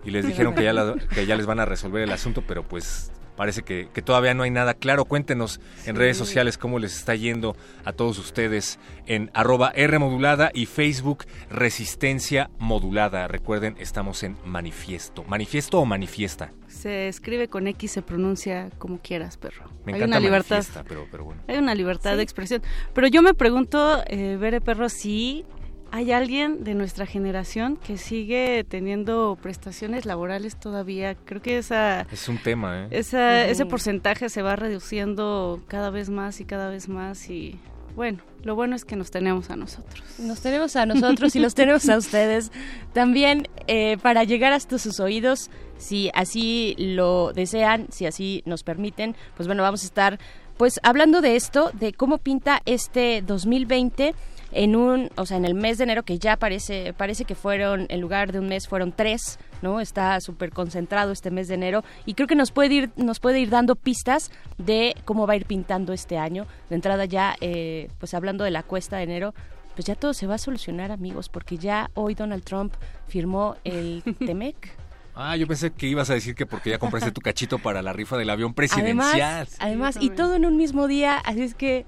Y 0.05 0.11
les 0.11 0.27
dijeron 0.27 0.55
que 0.55 0.65
ya, 0.65 0.73
que 1.15 1.27
ya 1.27 1.37
les 1.37 1.47
van 1.47 1.61
a 1.61 1.65
resolver 1.65 2.03
el 2.03 2.13
asunto, 2.13 2.43
pero 2.47 2.63
pues 2.63 3.11
parece 3.37 3.63
que, 3.63 3.87
todavía 4.03 4.35
no 4.35 4.43
hay 4.43 4.51
nada 4.51 4.75
claro. 4.75 5.05
Cuéntenos 5.05 5.61
en 5.87 5.97
redes 5.97 6.17
sociales 6.17 6.59
cómo 6.59 6.79
les 6.79 6.97
está 6.97 7.15
yendo 7.15 7.57
a 7.85 7.93
todos 7.93 8.19
ustedes 8.19 8.79
en 9.07 9.31
arroba 9.35 9.73
R 9.75 9.99
modulada 9.99 10.51
y 10.53 10.67
Facebook 10.67 11.25
Resistencia 11.51 12.51
Modulada. 12.59 13.29
Recuerden, 13.29 13.77
estamos 13.79 14.23
en 14.23 14.37
manifiesto. 14.45 15.25
¿Manifiesto 15.25 15.79
o 15.79 15.85
manifiesta? 15.85 16.53
Se 16.69 17.09
escribe 17.09 17.49
con 17.49 17.67
X, 17.67 17.93
se 17.93 18.03
pronuncia 18.03 18.71
como 18.79 18.99
quieras, 18.99 19.37
perro. 19.37 19.65
Me 19.85 19.95
hay 19.95 20.03
una 20.03 20.21
libertad. 20.21 20.65
Pero, 20.87 21.07
pero 21.11 21.25
bueno. 21.25 21.43
Hay 21.49 21.57
una 21.57 21.75
libertad 21.75 22.17
de 22.17 22.23
expresión. 22.23 22.63
Pero 22.93 23.07
yo 23.09 23.23
me 23.23 23.35
pregunto, 23.35 24.03
eh, 24.07 24.37
Bere 24.39 24.61
Perro, 24.61 24.89
si 24.89 25.45
hay 25.93 26.11
alguien 26.11 26.65
de 26.65 26.75
nuestra 26.75 27.05
generación 27.05 27.77
que 27.77 27.99
sigue 27.99 28.65
teniendo 28.67 29.39
prestaciones 29.41 30.07
laborales 30.07 30.59
todavía. 30.59 31.15
Creo 31.15 31.43
que 31.43 31.59
esa 31.59 32.07
es 32.11 32.29
un 32.31 32.39
tema, 32.39 32.87
¿eh? 32.87 32.89
Ese 32.91 33.67
porcentaje 33.67 34.31
se 34.31 34.41
va 34.41 34.57
reduciendo 34.57 35.61
cada 35.69 35.91
vez 35.91 36.09
más 36.09 36.41
y 36.41 36.47
cada 36.47 36.71
vez 36.71 36.89
más 36.89 37.29
y 37.29 37.59
bueno, 37.95 38.21
lo 38.43 38.55
bueno 38.55 38.75
es 38.75 38.87
que 38.87 38.97
nos 38.97 39.11
tenemos 39.11 39.51
a 39.51 39.57
nosotros. 39.57 40.03
Nos 40.19 40.41
tenemos 40.41 40.77
a 40.77 40.87
nosotros 40.87 41.37
y 41.37 41.41
los 41.41 41.55
tenemos 41.55 41.87
a 41.91 41.99
ustedes. 41.99 42.51
También 42.95 43.49
eh, 43.67 43.99
para 44.01 44.25
llegar 44.25 44.55
hasta 44.55 44.79
sus 44.79 44.99
oídos, 44.99 45.51
si 45.77 46.11
así 46.15 46.75
lo 46.79 47.35
desean, 47.35 47.89
si 47.91 48.07
así 48.07 48.43
nos 48.47 48.63
permiten, 48.63 49.15
pues 49.37 49.47
bueno, 49.47 49.63
vamos 49.63 49.83
a 49.83 49.87
estar 49.87 50.19
pues 50.57 50.81
hablando 50.83 51.21
de 51.21 51.37
esto, 51.37 51.71
de 51.75 51.93
cómo 51.93 52.19
pinta 52.19 52.63
este 52.65 53.21
2020 53.21 54.15
en 54.53 54.77
un, 54.77 55.11
o 55.17 55.27
sea, 55.27 55.37
en 55.37 55.45
el 55.45 55.55
mes 55.55 55.79
de 55.79 55.85
enero 55.85 56.03
que 56.03 56.19
ya 56.19 56.37
parece, 56.37 56.93
parece 56.93 57.25
que 57.25 57.35
fueron, 57.35 57.87
en 57.89 58.01
lugar 58.01 58.33
de 58.33 58.39
un 58.39 58.49
mes 58.49 58.69
fueron 58.69 58.93
tres, 58.93 59.39
¿no? 59.63 59.81
Está 59.81 60.21
súper 60.21 60.51
concentrado 60.51 61.13
este 61.13 61.31
mes 61.31 61.49
de 61.49 61.55
enero 61.55 61.83
y 62.07 62.15
creo 62.15 62.29
que 62.29 62.35
nos 62.35 62.53
puede 62.53 62.75
ir, 62.75 62.91
nos 62.97 63.19
puede 63.19 63.41
ir 63.41 63.51
dando 63.51 63.75
pistas 63.77 64.31
de 64.59 64.95
cómo 65.05 65.27
va 65.27 65.33
a 65.33 65.37
ir 65.37 65.47
pintando 65.47 65.93
este 65.93 66.19
año. 66.19 66.47
De 66.69 66.77
entrada 66.77 67.07
ya, 67.07 67.37
eh, 67.41 67.89
pues 67.99 68.15
hablando 68.15 68.45
de 68.45 68.51
la 68.51 68.63
cuesta 68.63 68.99
de 68.99 69.05
enero, 69.05 69.35
pues 69.75 69.87
ya 69.87 69.95
todo 69.95 70.13
se 70.13 70.27
va 70.27 70.35
a 70.35 70.39
solucionar, 70.39 70.93
amigos, 70.93 71.29
porque 71.29 71.57
ya 71.57 71.91
hoy 71.95 72.15
Donald 72.15 72.45
Trump 72.45 72.75
firmó 73.09 73.57
el 73.65 74.03
TEMEC. 74.19 74.77
Ah, 75.15 75.37
yo 75.37 75.47
pensé 75.47 75.71
que 75.71 75.87
ibas 75.87 76.09
a 76.09 76.15
decir 76.15 76.35
que 76.35 76.47
porque 76.47 76.71
ya 76.71 76.79
compraste 76.79 77.11
tu 77.11 77.21
cachito 77.21 77.59
para 77.59 77.83
la 77.83 77.93
rifa 77.93 78.17
del 78.17 78.31
avión 78.31 78.55
presidencial. 78.55 79.21
Además, 79.21 79.57
además 79.59 79.99
y 80.01 80.09
todo 80.11 80.37
en 80.37 80.47
un 80.47 80.57
mismo 80.57 80.89
día, 80.89 81.19
así 81.19 81.43
es 81.43 81.55
que 81.55 81.85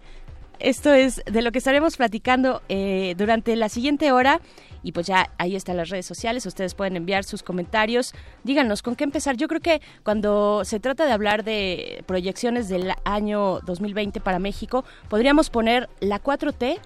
esto 0.58 0.92
es 0.92 1.22
de 1.26 1.42
lo 1.42 1.52
que 1.52 1.58
estaremos 1.58 1.96
platicando 1.96 2.62
eh, 2.68 3.14
durante 3.16 3.56
la 3.56 3.68
siguiente 3.68 4.12
hora. 4.12 4.40
Y 4.82 4.92
pues 4.92 5.06
ya 5.06 5.30
ahí 5.38 5.56
están 5.56 5.78
las 5.78 5.88
redes 5.88 6.04
sociales, 6.04 6.44
ustedes 6.44 6.74
pueden 6.74 6.96
enviar 6.96 7.24
sus 7.24 7.42
comentarios. 7.42 8.14
Díganos 8.42 8.82
con 8.82 8.96
qué 8.96 9.04
empezar. 9.04 9.36
Yo 9.36 9.48
creo 9.48 9.62
que 9.62 9.80
cuando 10.02 10.62
se 10.66 10.78
trata 10.78 11.06
de 11.06 11.12
hablar 11.12 11.42
de 11.42 12.04
proyecciones 12.06 12.68
del 12.68 12.92
año 13.04 13.60
2020 13.60 14.20
para 14.20 14.38
México, 14.38 14.84
podríamos 15.08 15.48
poner 15.48 15.88
la 16.00 16.22
4T 16.22 16.80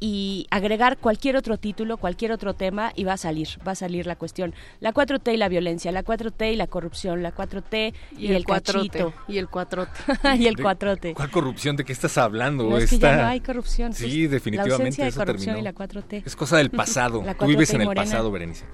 y 0.00 0.46
agregar 0.50 0.98
cualquier 0.98 1.36
otro 1.36 1.56
título, 1.56 1.96
cualquier 1.96 2.32
otro 2.32 2.54
tema 2.54 2.92
y 2.94 3.04
va 3.04 3.14
a 3.14 3.16
salir, 3.16 3.48
va 3.66 3.72
a 3.72 3.74
salir 3.74 4.06
la 4.06 4.16
cuestión. 4.16 4.54
La 4.80 4.92
4T 4.92 5.34
y 5.34 5.36
la 5.36 5.48
violencia, 5.48 5.90
la 5.90 6.04
4T 6.04 6.52
y 6.52 6.56
la 6.56 6.66
corrupción, 6.68 7.22
la 7.22 7.34
4T 7.34 7.94
y, 8.16 8.32
el, 8.32 8.44
4T, 8.44 8.62
cachito. 8.62 9.14
Y 9.26 9.38
el 9.38 9.48
4T. 9.48 9.88
y 10.38 10.46
el 10.46 10.56
4T. 10.56 11.14
¿Cuál 11.14 11.30
corrupción? 11.30 11.76
¿De 11.76 11.84
qué 11.84 11.92
estás 11.92 12.16
hablando? 12.18 12.64
No, 12.64 12.78
es 12.78 12.90
que 12.90 12.98
ya 12.98 13.16
no 13.16 13.26
hay 13.26 13.40
corrupción. 13.40 13.92
Sí, 13.92 14.28
Pues, 14.28 14.30
definitivamente 14.30 14.68
La 14.70 14.74
ausencia 14.76 15.04
de 15.04 15.10
eso 15.10 15.20
corrupción 15.20 15.56
terminó. 15.56 15.58
y 15.58 15.62
la 15.62 15.74
4T. 15.74 16.22
Es 16.24 16.36
cosa 16.36 16.58
del 16.58 16.70
pasado. 16.70 17.22
La 17.26 17.34
Tú 17.34 17.46
vives 17.46 17.70
4T 17.70 17.74
en 17.74 17.80
el 17.80 17.86
morena. 17.88 18.04
pasado, 18.04 18.30
Berenice. 18.30 18.64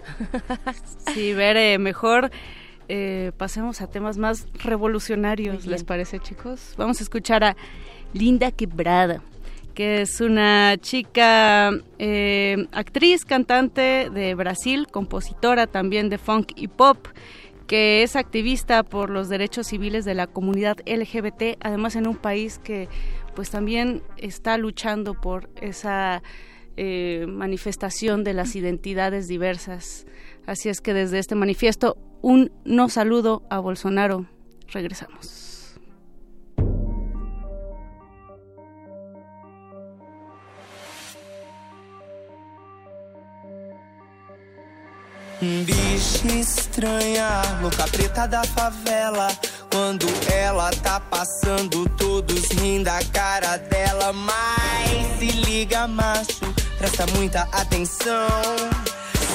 Sí, 1.15 1.33
Bere, 1.33 1.79
mejor 1.79 2.31
eh, 2.89 3.33
pasemos 3.37 3.81
a 3.81 3.87
temas 3.87 4.19
más 4.19 4.47
revolucionarios, 4.63 5.67
¿les 5.67 5.85
parece, 5.85 6.21
chicos? 6.21 6.75
Vamos 6.77 7.01
a 7.01 7.03
escuchar 7.05 7.45
a 7.45 7.57
Linda 8.13 8.51
Quebrada, 8.51 9.23
que 9.75 10.03
es 10.03 10.21
una 10.21 10.77
chica 10.79 11.73
eh, 11.99 12.67
actriz, 12.73 13.25
cantante 13.25 14.09
de 14.11 14.35
Brasil, 14.35 14.87
compositora 14.91 15.67
también 15.67 16.09
de 16.09 16.19
funk 16.19 16.53
y 16.57 16.69
pop 16.69 17.09
que 17.67 18.03
es 18.03 18.15
activista 18.17 18.83
por 18.83 19.11
los 19.11 19.29
derechos 19.29 19.69
civiles 19.69 20.05
de 20.05 20.15
la 20.15 20.27
comunidad 20.27 20.77
LGBT, 20.87 21.57
además 21.61 21.97
en 21.97 22.07
un 22.07 22.17
país 22.17 22.59
que 22.59 22.89
pues 23.35 23.51
también 23.51 24.03
está 24.17 24.59
luchando 24.59 25.15
por 25.15 25.49
esa 25.61 26.23
eh, 26.77 27.27
manifestación 27.29 28.25
de 28.25 28.35
las 28.35 28.55
identidades 28.55 29.29
diversas. 29.29 30.07
Así 30.47 30.69
es 30.69 30.81
que 30.81 30.93
desde 30.93 31.19
este 31.19 31.35
manifiesto, 31.35 31.97
un 32.21 32.53
no 32.65 32.89
saludo 32.89 33.43
a 33.51 33.59
Bolsonaro. 33.59 34.27
Regresamos. 34.73 35.44
Bicha 45.65 46.27
estranha, 46.29 47.43
louca 47.61 47.87
preta 47.89 48.27
da 48.27 48.43
favela. 48.45 49.29
Quando 49.71 50.07
ela 50.33 50.71
tá 50.71 50.99
passando, 51.01 51.89
todos 51.91 52.49
rindo 52.53 52.85
da 52.85 52.99
cara 53.13 53.59
dela. 53.59 54.13
Mas 54.13 55.19
se 55.19 55.27
liga, 55.27 55.87
macho, 55.87 56.47
presta 56.79 57.07
muita 57.17 57.43
atenção. 57.53 58.29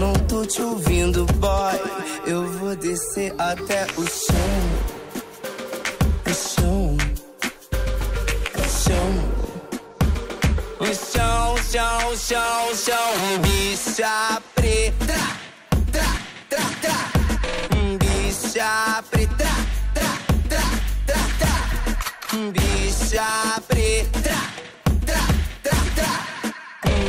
não 0.00 0.14
tô 0.14 0.46
te 0.46 0.62
ouvindo, 0.62 1.26
boy. 1.34 1.78
Eu 2.26 2.50
vou 2.52 2.74
descer 2.74 3.34
até 3.38 3.84
o 3.98 4.06
chão. 4.08 4.50
O 6.26 6.32
chão. 6.32 6.96
O 8.56 8.62
chão. 8.82 9.10
O 10.80 10.86
chão, 10.86 11.56
chão, 11.70 12.16
chão, 12.16 12.74
chão. 12.74 13.38
Bicha 13.42 14.40
preta. 14.54 15.20
Tra, 15.92 16.10
tra, 16.48 16.64
tra. 16.80 16.98
Bicha 17.98 19.04
preta. 19.10 19.50
Tra, 19.92 20.12
tra, 20.48 20.64
tra, 21.06 21.22
tra. 21.38 21.56
Bicha 22.52 23.60
preta. 23.68 24.38
Tra, 25.04 25.22
tra, 25.62 25.78
tra. 25.94 26.12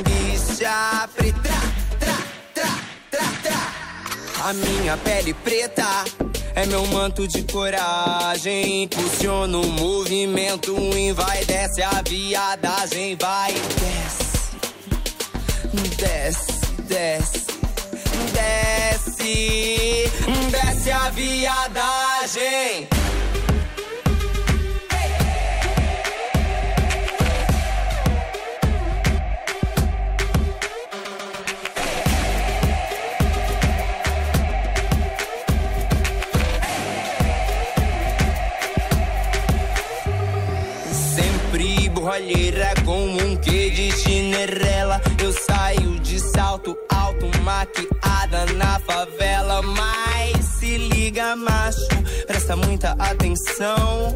Bicha 0.04 1.08
preta. 1.08 1.21
A 4.44 4.54
minha 4.54 4.98
pele 4.98 5.36
preta 5.36 6.04
é 6.56 6.66
meu 6.66 6.84
manto 6.88 7.28
de 7.28 7.44
coragem. 7.44 8.84
Impulsiona 8.84 9.56
o 9.56 9.68
movimento, 9.68 10.76
vai, 11.14 11.46
desce 11.46 11.84
a 11.84 12.02
viadagem, 12.02 13.16
vai, 13.18 13.54
desce, 13.54 14.58
desce, 15.96 16.52
desce, 16.88 17.46
desce, 18.34 20.12
desce 20.50 20.92
a 20.92 21.10
viadagem. 21.12 23.01
De 44.32 44.38
chinerela. 44.38 45.02
Eu 45.22 45.34
saio 45.34 46.00
de 46.00 46.20
salto 46.20 46.78
alto, 46.90 47.26
maquiada 47.44 48.46
na 48.54 48.80
favela. 48.80 49.62
Mas 49.62 50.46
se 50.46 50.78
liga, 50.78 51.36
macho, 51.36 51.88
presta 52.26 52.56
muita 52.56 52.92
atenção. 52.94 54.16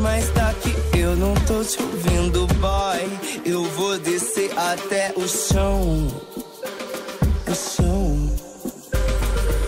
Mas 0.00 0.30
tá 0.30 0.54
que 0.54 0.98
eu 0.98 1.14
não 1.16 1.34
tô 1.46 1.62
te 1.62 1.82
ouvindo, 1.82 2.46
boy. 2.54 3.06
Eu 3.44 3.62
vou 3.64 3.98
descer 3.98 4.50
até 4.58 5.12
o 5.16 5.28
chão. 5.28 6.08
O 7.46 7.54
chão. 7.54 8.30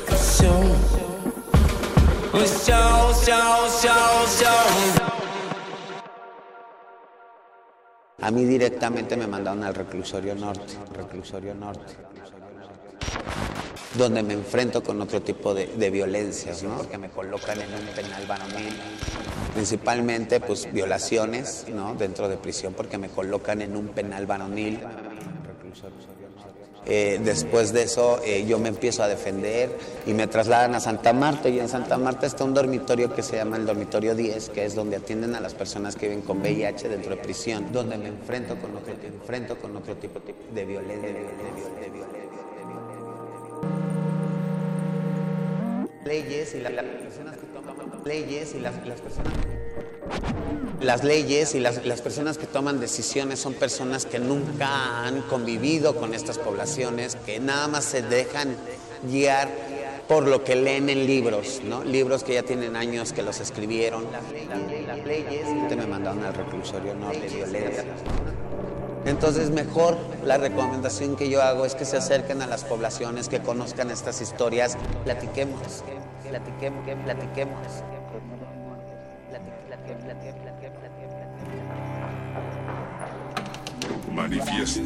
O 0.08 0.16
chão. 0.16 0.62
O 2.32 2.46
chão, 2.46 3.14
chão, 3.24 3.70
chão, 3.80 4.26
chão. 4.38 5.12
A 8.22 8.30
mí 8.30 8.46
directamente 8.46 9.16
me 9.16 9.26
mandaron 9.26 9.64
al 9.64 9.74
reclusorio 9.74 10.36
norte, 10.36 10.78
reclusorio 10.96 11.54
norte, 11.56 11.96
donde 13.94 14.22
me 14.22 14.34
enfrento 14.34 14.82
con 14.82 15.00
otro 15.00 15.20
tipo 15.22 15.54
de, 15.54 15.90
violencias, 15.90 16.62
¿no? 16.62 16.78
Porque 16.78 16.98
me 16.98 17.10
colocan 17.10 17.60
en 17.60 17.74
un 17.74 17.86
penal 17.94 18.26
varonil, 18.26 18.74
principalmente 19.54 20.40
pues 20.40 20.72
violaciones, 20.72 21.66
¿no? 21.68 21.94
Dentro 21.94 22.28
de 22.28 22.36
prisión, 22.36 22.72
porque 22.74 22.98
me 22.98 23.08
colocan 23.08 23.60
en 23.62 23.76
un 23.76 23.88
penal 23.88 24.26
varonil. 24.26 24.80
Eh, 26.84 27.20
después 27.22 27.72
de 27.72 27.84
eso 27.84 28.20
eh, 28.24 28.44
yo 28.44 28.58
me 28.58 28.68
empiezo 28.68 29.04
a 29.04 29.08
defender 29.08 29.70
y 30.04 30.14
me 30.14 30.26
trasladan 30.26 30.74
a 30.74 30.80
Santa 30.80 31.12
Marta 31.12 31.48
y 31.48 31.60
en 31.60 31.68
Santa 31.68 31.96
Marta 31.96 32.26
está 32.26 32.42
un 32.42 32.54
dormitorio 32.54 33.14
que 33.14 33.22
se 33.22 33.36
llama 33.36 33.56
el 33.56 33.66
dormitorio 33.66 34.16
10, 34.16 34.48
que 34.48 34.64
es 34.64 34.74
donde 34.74 34.96
atienden 34.96 35.36
a 35.36 35.40
las 35.40 35.54
personas 35.54 35.94
que 35.94 36.08
viven 36.08 36.22
con 36.22 36.40
VIH 36.40 36.88
dentro 36.88 37.14
de 37.14 37.22
prisión, 37.22 37.70
donde 37.72 37.98
me 37.98 38.08
enfrento 38.08 38.56
con 38.56 38.76
otro, 38.76 38.94
enfrento 39.00 39.56
con 39.58 39.76
otro 39.76 39.94
tipo 39.94 40.20
de 40.52 40.64
violencia. 40.64 41.06
De 41.06 41.12
violencia, 41.12 41.80
de 41.80 41.90
violencia. 41.90 42.11
Leyes 46.04 46.54
y 46.54 46.60
la- 46.60 46.70
las 46.70 46.84
personas 46.84 47.36
que 47.36 47.46
toman 47.46 47.76
leyes 48.04 48.54
y 48.54 48.60
las, 48.60 48.86
las 48.86 49.00
personas 49.00 49.32
las 50.80 51.04
leyes 51.04 51.54
y 51.54 51.60
las, 51.60 51.86
las 51.86 52.02
personas 52.02 52.38
que 52.38 52.46
toman 52.46 52.80
decisiones 52.80 53.38
son 53.38 53.54
personas 53.54 54.04
que 54.04 54.18
nunca 54.18 55.06
han 55.06 55.22
convivido 55.22 55.94
con 55.94 56.12
estas 56.12 56.38
poblaciones, 56.38 57.14
que 57.24 57.38
nada 57.38 57.68
más 57.68 57.84
se 57.84 58.02
dejan 58.02 58.56
guiar 59.08 59.48
por 60.08 60.26
lo 60.26 60.42
que 60.42 60.56
leen 60.56 60.90
en 60.90 61.06
libros, 61.06 61.60
¿no? 61.64 61.84
Libros 61.84 62.24
que 62.24 62.34
ya 62.34 62.42
tienen 62.42 62.74
años 62.74 63.12
que 63.12 63.22
los 63.22 63.38
escribieron. 63.40 64.06
Las 64.10 64.28
leyes, 64.32 64.86
las 64.88 65.06
leyes 65.06 65.76
me 65.76 65.86
mandaron 65.86 66.24
al 66.24 66.34
reclusorio 66.34 66.94
norte, 66.96 67.28
violencia. 67.32 67.84
Entonces 69.04 69.50
mejor 69.50 69.98
la 70.24 70.38
recomendación 70.38 71.16
que 71.16 71.28
yo 71.28 71.42
hago 71.42 71.64
es 71.64 71.74
que 71.74 71.84
se 71.84 71.96
acerquen 71.96 72.40
a 72.42 72.46
las 72.46 72.64
poblaciones, 72.64 73.28
que 73.28 73.40
conozcan 73.40 73.90
estas 73.90 74.20
historias, 74.20 74.76
platiquemos, 75.04 75.82
platiquemos, 76.28 76.84
platiquemos. 77.04 77.58
Manifieste. 84.14 84.82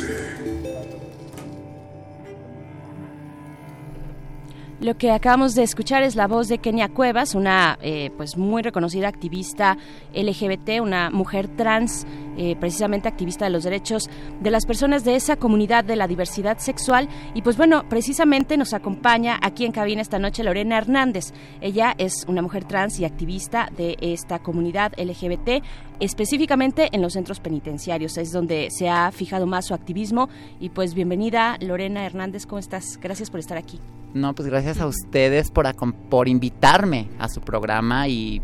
Lo 4.78 4.96
que 4.98 5.10
acabamos 5.10 5.54
de 5.54 5.62
escuchar 5.62 6.02
es 6.02 6.16
la 6.16 6.26
voz 6.26 6.48
de 6.48 6.58
Kenia 6.58 6.90
Cuevas, 6.90 7.34
una 7.34 7.78
eh, 7.80 8.10
pues 8.16 8.36
muy 8.36 8.62
reconocida 8.62 9.08
activista 9.08 9.78
LGBT, 10.14 10.82
una 10.82 11.08
mujer 11.10 11.48
trans, 11.48 12.06
eh, 12.36 12.56
precisamente 12.58 13.08
activista 13.08 13.44
de 13.44 13.50
los 13.50 13.64
derechos 13.64 14.08
de 14.40 14.50
las 14.50 14.66
personas 14.66 15.04
de 15.04 15.16
esa 15.16 15.36
comunidad 15.36 15.84
de 15.84 15.96
la 15.96 16.06
diversidad 16.06 16.58
sexual. 16.58 17.08
Y 17.34 17.42
pues 17.42 17.56
bueno, 17.56 17.84
precisamente 17.88 18.56
nos 18.56 18.74
acompaña 18.74 19.38
aquí 19.42 19.64
en 19.64 19.72
cabina 19.72 20.02
esta 20.02 20.18
noche 20.18 20.44
Lorena 20.44 20.78
Hernández. 20.78 21.32
Ella 21.60 21.94
es 21.98 22.24
una 22.28 22.42
mujer 22.42 22.64
trans 22.64 22.98
y 23.00 23.04
activista 23.04 23.68
de 23.76 23.96
esta 24.00 24.38
comunidad 24.38 24.92
LGBT, 24.98 25.64
específicamente 26.00 26.88
en 26.92 27.02
los 27.02 27.14
centros 27.14 27.40
penitenciarios. 27.40 28.16
Es 28.16 28.32
donde 28.32 28.68
se 28.70 28.88
ha 28.88 29.10
fijado 29.12 29.46
más 29.46 29.66
su 29.66 29.74
activismo. 29.74 30.28
Y 30.60 30.70
pues 30.70 30.94
bienvenida 30.94 31.56
Lorena 31.60 32.04
Hernández, 32.04 32.46
¿cómo 32.46 32.58
estás? 32.58 32.98
Gracias 33.00 33.30
por 33.30 33.40
estar 33.40 33.58
aquí. 33.58 33.80
No, 34.14 34.34
pues 34.34 34.48
gracias 34.48 34.80
a 34.80 34.86
ustedes 34.86 35.50
por, 35.50 35.66
por 36.08 36.28
invitarme 36.28 37.08
a 37.18 37.28
su 37.28 37.40
programa 37.40 38.08
y 38.08 38.40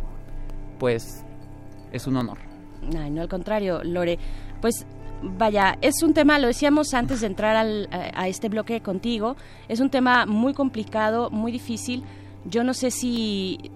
pues 0.79 1.25
es 1.93 2.07
un 2.07 2.17
honor. 2.17 2.52
Ay, 2.99 3.11
no, 3.11 3.23
al 3.23 3.29
contrario, 3.29 3.83
Lore. 3.85 4.19
Pues 4.61 4.87
vaya, 5.23 5.79
es 5.81 6.03
un 6.03 6.15
tema, 6.15 6.39
lo 6.39 6.49
decíamos 6.49 6.95
antes 6.95 7.21
de 7.21 7.29
entrar 7.29 7.57
al, 7.57 7.89
a, 7.93 8.23
a 8.23 8.29
este 8.29 8.49
bloque 8.49 8.81
contigo, 8.81 9.37
es 9.69 9.81
un 9.81 9.91
tema 9.91 10.27
muy 10.27 10.55
complicado, 10.55 11.31
muy 11.31 11.53
difícil. 11.53 12.03
Yo 12.45 12.65
no 12.65 12.75
sé 12.75 12.91
si 12.91 13.71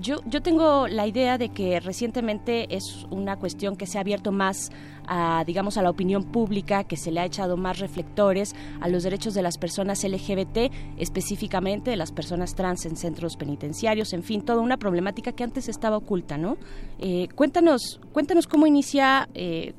yo, 0.00 0.22
yo 0.26 0.42
tengo 0.42 0.88
la 0.88 1.06
idea 1.06 1.38
de 1.38 1.50
que 1.50 1.80
recientemente 1.80 2.74
es 2.74 3.06
una 3.10 3.36
cuestión 3.36 3.76
que 3.76 3.86
se 3.86 3.98
ha 3.98 4.00
abierto 4.00 4.32
más 4.32 4.70
a, 5.06 5.42
digamos, 5.46 5.76
a 5.78 5.82
la 5.82 5.90
opinión 5.90 6.24
pública, 6.24 6.84
que 6.84 6.96
se 6.96 7.10
le 7.10 7.20
ha 7.20 7.24
echado 7.24 7.56
más 7.56 7.78
reflectores 7.78 8.54
a 8.80 8.88
los 8.88 9.02
derechos 9.02 9.34
de 9.34 9.42
las 9.42 9.58
personas 9.58 10.04
LGBT, 10.04 10.72
específicamente 10.98 11.90
de 11.90 11.96
las 11.96 12.12
personas 12.12 12.54
trans 12.54 12.86
en 12.86 12.96
centros 12.96 13.36
penitenciarios, 13.36 14.12
en 14.12 14.22
fin, 14.22 14.42
toda 14.42 14.60
una 14.60 14.76
problemática 14.76 15.32
que 15.32 15.44
antes 15.44 15.68
estaba 15.68 15.96
oculta, 15.96 16.36
¿no? 16.36 16.58
Eh, 16.98 17.28
cuéntanos, 17.34 18.00
cuéntanos 18.12 18.46
cómo 18.46 18.66
inicia, 18.66 19.28
eh, 19.34 19.74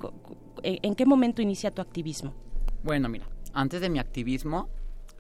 en 0.63 0.95
qué 0.95 1.05
momento 1.05 1.41
inicia 1.41 1.71
tu 1.71 1.81
activismo. 1.81 2.33
Bueno, 2.83 3.09
mira, 3.09 3.27
antes 3.53 3.81
de 3.81 3.89
mi 3.89 3.99
activismo, 3.99 4.69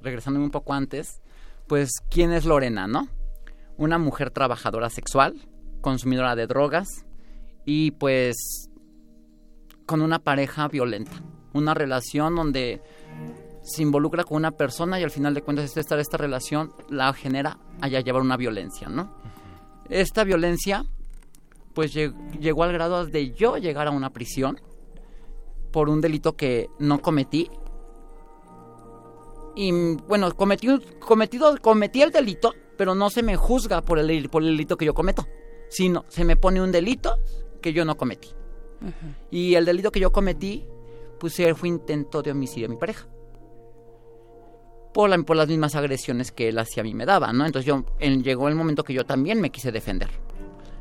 regresándome 0.01 0.45
un 0.45 0.51
poco 0.51 0.73
antes, 0.73 1.21
pues, 1.67 1.91
¿quién 2.09 2.31
es 2.31 2.45
Lorena, 2.45 2.87
no? 2.87 3.07
Una 3.79 3.97
mujer 3.97 4.29
trabajadora 4.29 4.89
sexual, 4.89 5.35
consumidora 5.81 6.35
de 6.35 6.47
drogas 6.47 6.87
y 7.65 7.91
pues 7.91 8.69
con 9.85 10.01
una 10.01 10.19
pareja 10.19 10.67
violenta. 10.67 11.23
Una 11.53 11.73
relación 11.73 12.35
donde 12.35 12.81
se 13.63 13.81
involucra 13.81 14.25
con 14.25 14.37
una 14.37 14.51
persona 14.51 14.99
y 14.99 15.03
al 15.03 15.11
final 15.11 15.33
de 15.33 15.41
cuentas 15.41 15.75
esta, 15.77 15.99
esta 15.99 16.17
relación 16.17 16.73
la 16.89 17.11
genera 17.13 17.57
allá 17.81 18.01
llevar 18.01 18.21
una 18.21 18.37
violencia, 18.37 18.89
¿no? 18.89 19.15
Esta 19.89 20.25
violencia 20.25 20.85
pues 21.73 21.93
llegó 21.93 22.63
al 22.63 22.73
grado 22.73 23.05
de 23.05 23.31
yo 23.31 23.57
llegar 23.57 23.87
a 23.87 23.91
una 23.91 24.09
prisión 24.09 24.59
por 25.71 25.87
un 25.87 26.01
delito 26.01 26.35
que 26.35 26.69
no 26.79 27.01
cometí. 27.01 27.49
Y 29.55 29.95
bueno, 30.07 30.35
cometí, 30.35 30.67
cometido, 30.99 31.57
cometí 31.61 32.01
el 32.01 32.11
delito, 32.11 32.53
pero 32.79 32.95
no 32.95 33.09
se 33.09 33.23
me 33.23 33.35
juzga 33.35 33.81
por 33.81 33.99
el, 33.99 34.29
por 34.29 34.41
el 34.41 34.51
delito 34.51 34.77
que 34.77 34.85
yo 34.85 34.93
cometo, 34.93 35.27
sino 35.67 36.05
se 36.07 36.23
me 36.23 36.37
pone 36.37 36.61
un 36.61 36.71
delito 36.71 37.19
que 37.61 37.73
yo 37.73 37.83
no 37.83 37.97
cometí. 37.97 38.29
Y 39.29 39.55
el 39.55 39.65
delito 39.65 39.91
que 39.91 39.99
yo 39.99 40.13
cometí, 40.13 40.65
pues 41.19 41.35
fue 41.57 41.67
intento 41.67 42.21
de 42.21 42.31
homicidio 42.31 42.67
a 42.67 42.69
mi 42.69 42.77
pareja. 42.77 43.05
Por, 44.93 45.25
por, 45.25 45.35
las 45.35 45.49
mismas 45.49 45.75
agresiones 45.75 46.31
que 46.31 46.47
él 46.47 46.57
hacia 46.57 46.81
mí 46.81 46.93
me 46.93 47.05
daba, 47.05 47.33
¿no? 47.33 47.45
Entonces 47.45 47.65
yo, 47.67 47.83
llegó 47.99 48.47
el 48.47 48.55
momento 48.55 48.85
que 48.85 48.93
yo 48.93 49.05
también 49.05 49.41
me 49.41 49.49
quise 49.49 49.73
defender. 49.73 50.09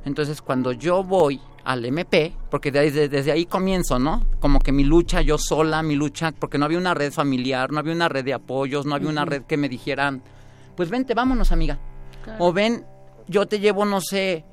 Entonces 0.05 0.41
cuando 0.41 0.71
yo 0.71 1.03
voy 1.03 1.41
al 1.65 1.85
MP, 1.85 2.33
porque 2.49 2.71
desde, 2.71 3.09
desde 3.09 3.33
ahí 3.33 3.45
comienzo, 3.45 3.99
¿no? 3.99 4.25
Como 4.39 4.61
que 4.61 4.71
mi 4.71 4.85
lucha 4.85 5.21
yo 5.21 5.37
sola, 5.37 5.83
mi 5.83 5.97
lucha, 5.97 6.31
porque 6.31 6.59
no 6.59 6.65
había 6.65 6.79
una 6.79 6.95
red 6.95 7.13
familiar, 7.13 7.73
no 7.73 7.81
había 7.81 7.93
una 7.93 8.09
red 8.09 8.25
de 8.25 8.35
apoyos, 8.35 8.87
no 8.87 8.95
había 8.95 9.09
una 9.09 9.25
red 9.25 9.43
que 9.43 9.57
me 9.57 9.69
dijeran, 9.69 10.23
pues 10.79 10.91
vente, 10.91 11.13
vámonos, 11.13 11.51
amiga. 11.51 11.77
O 12.39 12.53
ven, 12.53 12.87
yo 13.27 13.49
te 13.49 13.59
llevo, 13.59 13.85
no 13.85 14.01
sé, 14.01 14.45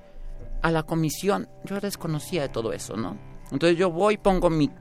a 0.63 0.71
la 0.71 0.81
comisión. 0.81 1.47
Yo 1.65 1.79
desconocía 1.79 2.41
de 2.41 2.49
todo 2.49 2.73
eso, 2.73 2.97
¿no? 2.97 3.15
Entonces 3.51 3.77
yo 3.77 3.91
voy, 3.91 4.17
pongo 4.17 4.49
mi, 4.49 4.71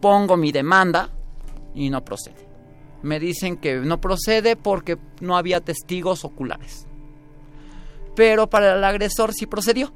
pongo 0.00 0.36
mi 0.36 0.50
demanda 0.50 1.08
y 1.72 1.88
no 1.88 2.04
procede. 2.04 2.48
Me 3.02 3.20
dicen 3.20 3.58
que 3.58 3.76
no 3.76 4.00
procede 4.00 4.56
porque 4.56 4.98
no 5.20 5.36
había 5.36 5.60
testigos 5.60 6.24
oculares. 6.24 6.88
Pero 8.16 8.50
para 8.50 8.74
el 8.74 8.82
agresor 8.82 9.32
sí 9.32 9.46
procedió. 9.46 9.92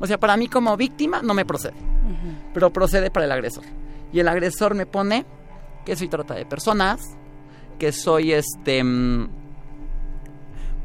O 0.00 0.06
sea, 0.06 0.18
para 0.18 0.38
mí 0.38 0.48
como 0.48 0.74
víctima 0.78 1.20
no 1.20 1.34
me 1.34 1.44
procede. 1.44 1.76
Pero 2.54 2.72
procede 2.72 3.10
para 3.10 3.26
el 3.26 3.32
agresor. 3.32 3.64
Y 4.10 4.20
el 4.20 4.28
agresor 4.28 4.74
me 4.74 4.86
pone 4.86 5.26
que 5.84 5.96
soy 5.96 6.08
trata 6.08 6.32
de 6.32 6.46
personas, 6.46 7.14
que 7.78 7.92
soy 7.92 8.32
este 8.32 8.82
mm, 8.82 9.37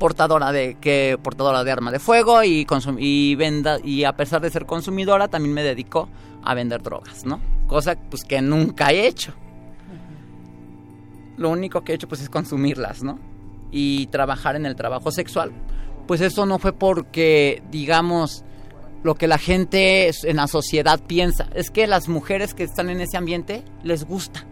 portadora 0.03 0.51
de 0.51 0.75
que 0.81 1.17
portadora 1.23 1.63
de 1.63 1.71
arma 1.71 1.89
de 1.89 1.97
fuego 1.97 2.43
y 2.43 2.67
y 2.97 3.35
venda 3.35 3.77
y 3.81 4.03
a 4.03 4.17
pesar 4.17 4.41
de 4.41 4.49
ser 4.49 4.65
consumidora 4.65 5.29
también 5.29 5.53
me 5.53 5.63
dedico 5.63 6.09
a 6.43 6.53
vender 6.53 6.83
drogas, 6.83 7.25
¿no? 7.25 7.39
Cosa 7.67 7.95
pues 8.09 8.25
que 8.25 8.41
nunca 8.41 8.91
he 8.91 9.07
hecho. 9.07 9.33
Lo 11.37 11.49
único 11.51 11.85
que 11.85 11.93
he 11.93 11.95
hecho 11.95 12.09
pues 12.09 12.19
es 12.19 12.29
consumirlas, 12.29 13.01
¿no? 13.01 13.17
Y 13.71 14.07
trabajar 14.07 14.57
en 14.57 14.65
el 14.65 14.75
trabajo 14.75 15.09
sexual. 15.09 15.53
Pues 16.05 16.19
eso 16.19 16.45
no 16.45 16.59
fue 16.59 16.73
porque 16.73 17.63
digamos 17.71 18.43
lo 19.03 19.15
que 19.15 19.29
la 19.29 19.37
gente 19.37 20.11
en 20.23 20.35
la 20.35 20.47
sociedad 20.47 20.99
piensa, 20.99 21.47
es 21.55 21.71
que 21.71 21.87
las 21.87 22.09
mujeres 22.09 22.53
que 22.53 22.63
están 22.63 22.89
en 22.89 22.99
ese 22.99 23.15
ambiente 23.15 23.63
les 23.83 24.03
gusta. 24.03 24.45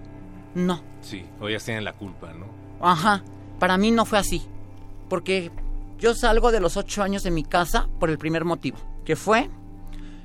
No. 0.56 0.82
Sí, 1.02 1.26
o 1.42 1.50
ellas 1.50 1.66
tienen 1.66 1.84
la 1.84 1.92
culpa, 1.92 2.32
¿no? 2.32 2.46
Ajá. 2.80 3.22
Para 3.60 3.78
mí 3.78 3.92
no 3.92 4.06
fue 4.06 4.18
así 4.18 4.48
porque 5.12 5.52
yo 6.00 6.16
salgo 6.16 6.54
de 6.54 6.62
los 6.62 6.78
ocho 6.78 7.04
años 7.04 7.24
de 7.24 7.32
mi 7.32 7.44
casa 7.44 7.90
por 8.00 8.10
el 8.10 8.18
primer 8.18 8.46
motivo, 8.46 8.78
que 9.04 9.18
fue 9.18 9.50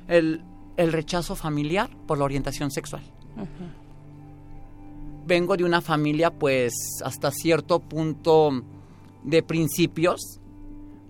el, 0.07 0.41
rechazo 0.77 1.35
familiar 1.35 1.89
por 2.07 2.17
la 2.17 2.23
orientación 2.23 2.71
sexual. 2.71 3.03
Vengo 5.25 5.57
de 5.57 5.65
una 5.65 5.81
familia, 5.81 6.31
pues, 6.31 6.71
hasta 7.03 7.31
cierto 7.31 7.81
punto 7.81 8.63
de 9.25 9.43
principios 9.43 10.39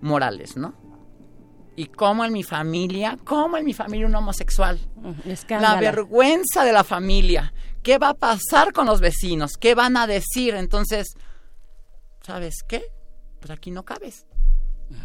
morales, 0.00 0.56
¿no? 0.56 0.74
Y 1.76 1.86
como 1.86 2.24
en 2.24 2.32
mi 2.32 2.42
familia, 2.42 3.16
como 3.22 3.58
en 3.58 3.64
mi 3.64 3.74
familia 3.74 4.08
un 4.08 4.14
homosexual. 4.16 4.80
La 5.50 5.78
vergüenza 5.78 6.64
de 6.64 6.72
la 6.72 6.82
familia. 6.82 7.52
¿Qué 7.84 7.98
va 7.98 8.08
a 8.08 8.14
pasar 8.14 8.72
con 8.72 8.86
los 8.86 9.00
vecinos? 9.00 9.52
¿Qué 9.52 9.76
van 9.76 9.96
a 9.96 10.08
decir? 10.08 10.56
Entonces, 10.56 11.14
¿sabes 12.22 12.64
qué? 12.66 12.97
Pues 13.40 13.50
aquí 13.50 13.70
no 13.70 13.84
cabes. 13.84 14.26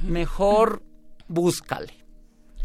Mejor 0.04 0.84
búscale. 1.28 1.94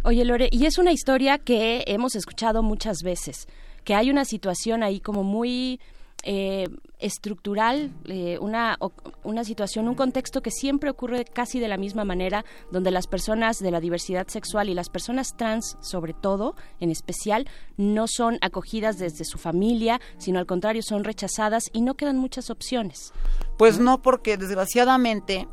Oye, 0.05 0.25
Lore, 0.25 0.49
y 0.53 0.67
es 0.67 0.79
una 0.79 0.93
historia 0.93 1.39
que 1.39 1.85
hemos 1.87 2.15
escuchado 2.15 2.63
muchas 2.63 2.99
veces, 3.03 3.49
que 3.85 3.95
hay 3.95 4.11
una 4.11 4.25
situación 4.25 4.83
ahí 4.83 5.01
como 5.01 5.25
muy 5.25 5.81
eh, 6.25 6.69
estructural, 6.99 7.93
eh, 8.07 8.39
una, 8.41 8.77
una 9.23 9.45
situación, 9.45 9.89
un 9.89 9.95
contexto 9.95 10.43
que 10.43 10.51
siempre 10.51 10.91
ocurre 10.91 11.25
casi 11.25 11.61
de 11.61 11.69
la 11.69 11.77
misma 11.77 12.05
manera, 12.05 12.45
donde 12.73 12.91
las 12.91 13.07
personas 13.07 13.59
de 13.59 13.71
la 13.71 13.81
diversidad 13.81 14.27
sexual 14.27 14.69
y 14.69 14.75
las 14.75 14.89
personas 14.89 15.37
trans, 15.37 15.77
sobre 15.81 16.15
todo, 16.15 16.57
en 16.81 16.91
especial, 16.91 17.49
no 17.77 18.07
son 18.09 18.39
acogidas 18.41 18.99
desde 18.99 19.25
su 19.25 19.39
familia, 19.39 20.01
sino 20.19 20.41
al 20.41 20.47
contrario, 20.47 20.83
son 20.83 21.05
rechazadas 21.05 21.65
y 21.73 21.83
no 21.83 21.95
quedan 21.95 22.19
muchas 22.19 22.51
opciones. 22.51 23.13
Pues 23.57 23.79
no, 23.79 24.03
porque 24.03 24.37
desgraciadamente 24.37 25.47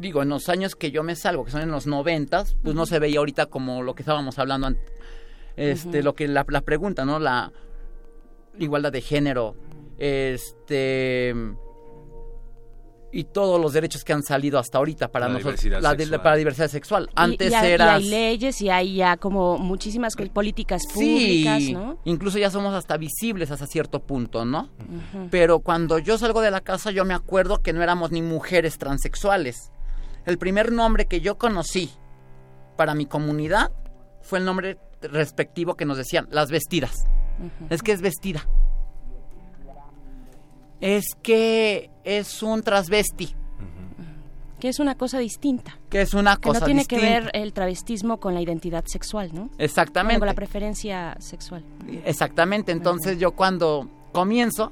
digo, 0.00 0.22
en 0.22 0.28
los 0.30 0.48
años 0.48 0.74
que 0.76 0.90
yo 0.90 1.02
me 1.02 1.14
salgo, 1.16 1.44
que 1.44 1.50
son 1.50 1.62
en 1.62 1.70
los 1.70 1.86
noventas, 1.86 2.56
pues 2.62 2.74
no 2.74 2.86
se 2.86 2.98
veía 2.98 3.18
ahorita 3.18 3.46
como 3.46 3.82
lo 3.82 3.94
que 3.94 4.02
estábamos 4.02 4.38
hablando 4.38 4.68
antes. 4.68 4.84
Este, 5.56 6.02
lo 6.02 6.14
que 6.14 6.26
la, 6.26 6.46
la, 6.48 6.62
pregunta, 6.62 7.04
¿no? 7.04 7.18
La 7.18 7.52
igualdad 8.58 8.92
de 8.92 9.00
género, 9.02 9.56
este 9.98 11.34
y 13.12 13.24
todos 13.24 13.60
los 13.60 13.72
derechos 13.72 14.04
que 14.04 14.12
han 14.12 14.22
salido 14.22 14.56
hasta 14.58 14.78
ahorita 14.78 15.08
para 15.08 15.26
La 15.26 15.32
nosotros 15.34 15.60
diversidad 15.60 15.82
la 15.82 15.94
de- 15.94 16.04
sexual. 16.04 16.22
para 16.22 16.30
la 16.30 16.38
diversidad 16.38 16.68
sexual 16.68 17.10
antes 17.16 17.50
y, 17.50 17.54
hay, 17.54 17.68
y 17.68 17.72
era 17.72 17.94
hay 17.94 18.08
leyes 18.08 18.60
y 18.62 18.70
hay 18.70 18.94
ya 18.94 19.16
como 19.16 19.58
muchísimas 19.58 20.14
políticas 20.14 20.82
sí 20.88 20.94
públicas, 20.94 21.62
¿no? 21.72 21.98
incluso 22.04 22.38
ya 22.38 22.50
somos 22.50 22.72
hasta 22.72 22.96
visibles 22.98 23.50
hasta 23.50 23.66
cierto 23.66 23.98
punto 23.98 24.44
no 24.44 24.68
pero 25.28 25.58
cuando 25.58 25.98
yo 25.98 26.18
salgo 26.18 26.40
de 26.40 26.52
la 26.52 26.60
casa 26.60 26.92
yo 26.92 27.04
me 27.04 27.12
acuerdo 27.14 27.62
que 27.62 27.72
no 27.72 27.82
éramos 27.82 28.12
ni 28.12 28.22
mujeres 28.22 28.78
transexuales 28.78 29.72
el 30.26 30.38
primer 30.38 30.72
nombre 30.72 31.06
que 31.06 31.20
yo 31.20 31.38
conocí 31.38 31.90
para 32.76 32.94
mi 32.94 33.06
comunidad 33.06 33.70
fue 34.22 34.38
el 34.38 34.44
nombre 34.44 34.78
respectivo 35.02 35.74
que 35.76 35.84
nos 35.86 35.96
decían 35.96 36.26
las 36.30 36.50
vestidas 36.50 37.04
es 37.70 37.82
que 37.82 37.92
es 37.92 38.00
vestida 38.02 38.42
es 40.80 41.04
que 41.22 41.90
es 42.04 42.42
un 42.42 42.62
transvesti 42.62 43.34
Que 44.58 44.68
es 44.68 44.78
una 44.78 44.94
cosa 44.94 45.18
distinta. 45.18 45.78
que 45.88 46.02
es 46.02 46.12
una 46.14 46.36
Que 46.36 46.48
cosa 46.48 46.60
no 46.60 46.66
tiene 46.66 46.80
distinta. 46.80 47.04
que 47.06 47.10
ver 47.10 47.30
el 47.34 47.52
travestismo 47.52 48.18
con 48.20 48.34
la 48.34 48.42
identidad 48.42 48.84
sexual, 48.86 49.30
¿no? 49.32 49.50
Exactamente. 49.58 50.18
Con 50.20 50.26
la 50.26 50.34
preferencia 50.34 51.16
sexual. 51.18 51.64
Exactamente, 52.04 52.72
entonces 52.72 53.18
yo 53.18 53.32
cuando 53.32 53.88
comienzo, 54.12 54.70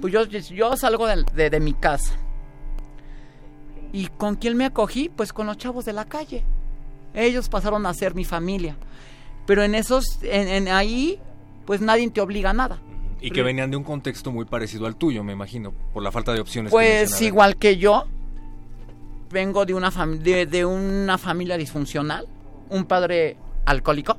pues 0.00 0.12
yo, 0.12 0.24
yo 0.24 0.76
salgo 0.76 1.06
de, 1.06 1.24
de- 1.34 1.50
de 1.50 1.60
mi 1.60 1.72
casa. 1.74 2.14
¿Y 3.92 4.08
con 4.08 4.36
quién 4.36 4.56
me 4.56 4.66
acogí? 4.66 5.08
Pues 5.08 5.32
con 5.32 5.46
los 5.46 5.56
chavos 5.56 5.84
de 5.84 5.92
la 5.92 6.04
calle. 6.04 6.44
Ellos 7.14 7.48
pasaron 7.48 7.86
a 7.86 7.94
ser 7.94 8.14
mi 8.14 8.24
familia. 8.24 8.76
Pero 9.46 9.62
en 9.62 9.74
esos, 9.74 10.22
en, 10.22 10.48
en 10.48 10.68
ahí, 10.68 11.18
pues 11.64 11.80
nadie 11.80 12.08
te 12.10 12.20
obliga 12.20 12.50
a 12.50 12.52
nada. 12.52 12.78
Y 13.20 13.30
que 13.30 13.42
venían 13.42 13.70
de 13.70 13.76
un 13.76 13.82
contexto 13.82 14.30
muy 14.30 14.44
parecido 14.44 14.86
al 14.86 14.96
tuyo, 14.96 15.24
me 15.24 15.32
imagino, 15.32 15.72
por 15.92 16.02
la 16.02 16.12
falta 16.12 16.32
de 16.32 16.40
opciones. 16.40 16.70
que 16.70 16.76
Pues 16.76 17.20
igual 17.20 17.56
que 17.56 17.76
yo, 17.76 18.04
vengo 19.30 19.66
de 19.66 19.74
una, 19.74 19.90
de, 19.90 20.46
de 20.46 20.64
una 20.64 21.18
familia 21.18 21.56
disfuncional, 21.56 22.26
un 22.70 22.84
padre 22.84 23.36
alcohólico, 23.64 24.16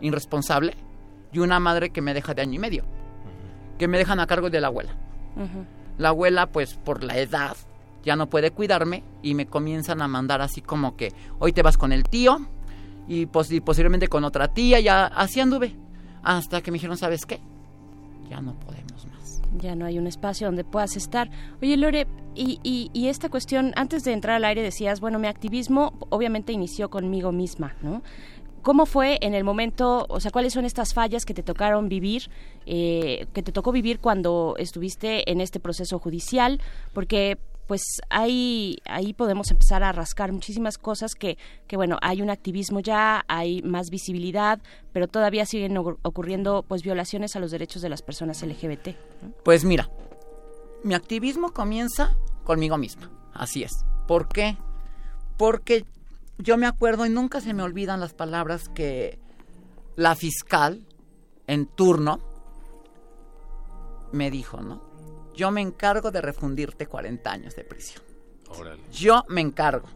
irresponsable, 0.00 0.76
y 1.32 1.40
una 1.40 1.58
madre 1.58 1.90
que 1.90 2.00
me 2.00 2.14
deja 2.14 2.32
de 2.32 2.42
año 2.42 2.54
y 2.54 2.58
medio, 2.58 2.84
que 3.78 3.88
me 3.88 3.98
dejan 3.98 4.20
a 4.20 4.26
cargo 4.26 4.50
de 4.50 4.60
la 4.60 4.68
abuela. 4.68 4.94
La 5.98 6.10
abuela, 6.10 6.46
pues 6.46 6.74
por 6.74 7.02
la 7.02 7.18
edad, 7.18 7.56
ya 8.04 8.16
no 8.16 8.28
puede 8.28 8.50
cuidarme 8.50 9.02
y 9.22 9.34
me 9.34 9.46
comienzan 9.46 10.02
a 10.02 10.08
mandar 10.08 10.40
así 10.42 10.60
como 10.60 10.96
que 10.96 11.12
hoy 11.38 11.52
te 11.52 11.62
vas 11.62 11.76
con 11.78 11.92
el 11.92 12.04
tío 12.04 12.38
y, 13.08 13.26
pos- 13.26 13.50
y 13.52 13.60
posiblemente 13.60 14.08
con 14.08 14.24
otra 14.24 14.48
tía, 14.48 14.80
ya 14.80 15.06
así 15.06 15.40
anduve. 15.40 15.74
Hasta 16.22 16.62
que 16.62 16.70
me 16.70 16.76
dijeron, 16.76 16.96
¿sabes 16.96 17.26
qué? 17.26 17.40
Ya 18.30 18.40
no 18.40 18.54
podemos 18.60 19.06
más. 19.06 19.42
Ya 19.58 19.74
no 19.74 19.84
hay 19.86 19.98
un 19.98 20.06
espacio 20.06 20.46
donde 20.46 20.64
puedas 20.64 20.96
estar. 20.96 21.30
Oye, 21.62 21.76
Lore, 21.76 22.06
y 22.34 23.06
esta 23.08 23.28
cuestión, 23.28 23.72
antes 23.76 24.02
de 24.04 24.12
entrar 24.12 24.36
al 24.36 24.44
aire 24.44 24.62
decías, 24.62 25.00
bueno, 25.00 25.18
mi 25.18 25.28
activismo 25.28 25.92
obviamente 26.10 26.52
inició 26.52 26.90
conmigo 26.90 27.30
misma, 27.30 27.74
¿no? 27.82 28.02
¿Cómo 28.62 28.86
fue 28.86 29.18
en 29.20 29.34
el 29.34 29.44
momento, 29.44 30.06
o 30.08 30.20
sea, 30.20 30.30
cuáles 30.30 30.54
son 30.54 30.64
estas 30.64 30.94
fallas 30.94 31.26
que 31.26 31.34
te 31.34 31.42
tocaron 31.42 31.90
vivir, 31.90 32.30
eh, 32.64 33.26
que 33.34 33.42
te 33.42 33.52
tocó 33.52 33.72
vivir 33.72 33.98
cuando 34.00 34.54
estuviste 34.58 35.30
en 35.30 35.42
este 35.42 35.60
proceso 35.60 35.98
judicial? 35.98 36.58
Porque 36.94 37.36
pues 37.66 37.82
ahí, 38.10 38.76
ahí 38.84 39.14
podemos 39.14 39.50
empezar 39.50 39.82
a 39.82 39.92
rascar 39.92 40.32
muchísimas 40.32 40.76
cosas 40.78 41.14
que, 41.14 41.38
que, 41.66 41.76
bueno, 41.76 41.98
hay 42.02 42.20
un 42.22 42.30
activismo 42.30 42.80
ya, 42.80 43.24
hay 43.28 43.62
más 43.62 43.90
visibilidad, 43.90 44.60
pero 44.92 45.08
todavía 45.08 45.46
siguen 45.46 45.74
ocur- 45.76 45.98
ocurriendo 46.02 46.62
pues 46.66 46.82
violaciones 46.82 47.36
a 47.36 47.40
los 47.40 47.50
derechos 47.50 47.80
de 47.82 47.88
las 47.88 48.02
personas 48.02 48.42
LGBT. 48.42 48.88
Pues 49.44 49.64
mira, 49.64 49.88
mi 50.82 50.94
activismo 50.94 51.52
comienza 51.52 52.16
conmigo 52.44 52.76
misma. 52.76 53.10
Así 53.32 53.62
es. 53.62 53.72
¿Por 54.06 54.28
qué? 54.28 54.56
Porque 55.38 55.84
yo 56.38 56.56
me 56.58 56.66
acuerdo 56.66 57.06
y 57.06 57.10
nunca 57.10 57.40
se 57.40 57.54
me 57.54 57.62
olvidan 57.62 58.00
las 58.00 58.12
palabras 58.12 58.68
que 58.68 59.18
la 59.96 60.14
fiscal 60.14 60.84
en 61.46 61.66
turno 61.66 62.18
me 64.12 64.30
dijo, 64.30 64.60
¿no? 64.60 64.82
Yo 65.34 65.50
me 65.50 65.60
encargo 65.60 66.10
de 66.10 66.20
refundirte 66.20 66.86
40 66.86 67.30
años 67.30 67.56
de 67.56 67.64
prisión. 67.64 68.02
Órale. 68.48 68.82
Yo 68.92 69.24
me 69.28 69.40
encargo. 69.40 69.88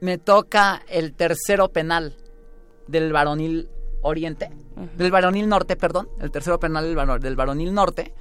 Me 0.00 0.18
toca 0.18 0.82
el 0.88 1.14
tercero 1.14 1.70
penal 1.70 2.16
del 2.86 3.12
varonil 3.12 3.68
oriente, 4.02 4.50
del 4.96 5.10
varonil 5.10 5.48
norte, 5.48 5.74
perdón, 5.76 6.08
el 6.20 6.30
tercero 6.30 6.60
penal 6.60 6.84
del, 6.84 6.94
varo- 6.94 7.18
del 7.18 7.34
varonil 7.36 7.74
norte, 7.74 8.14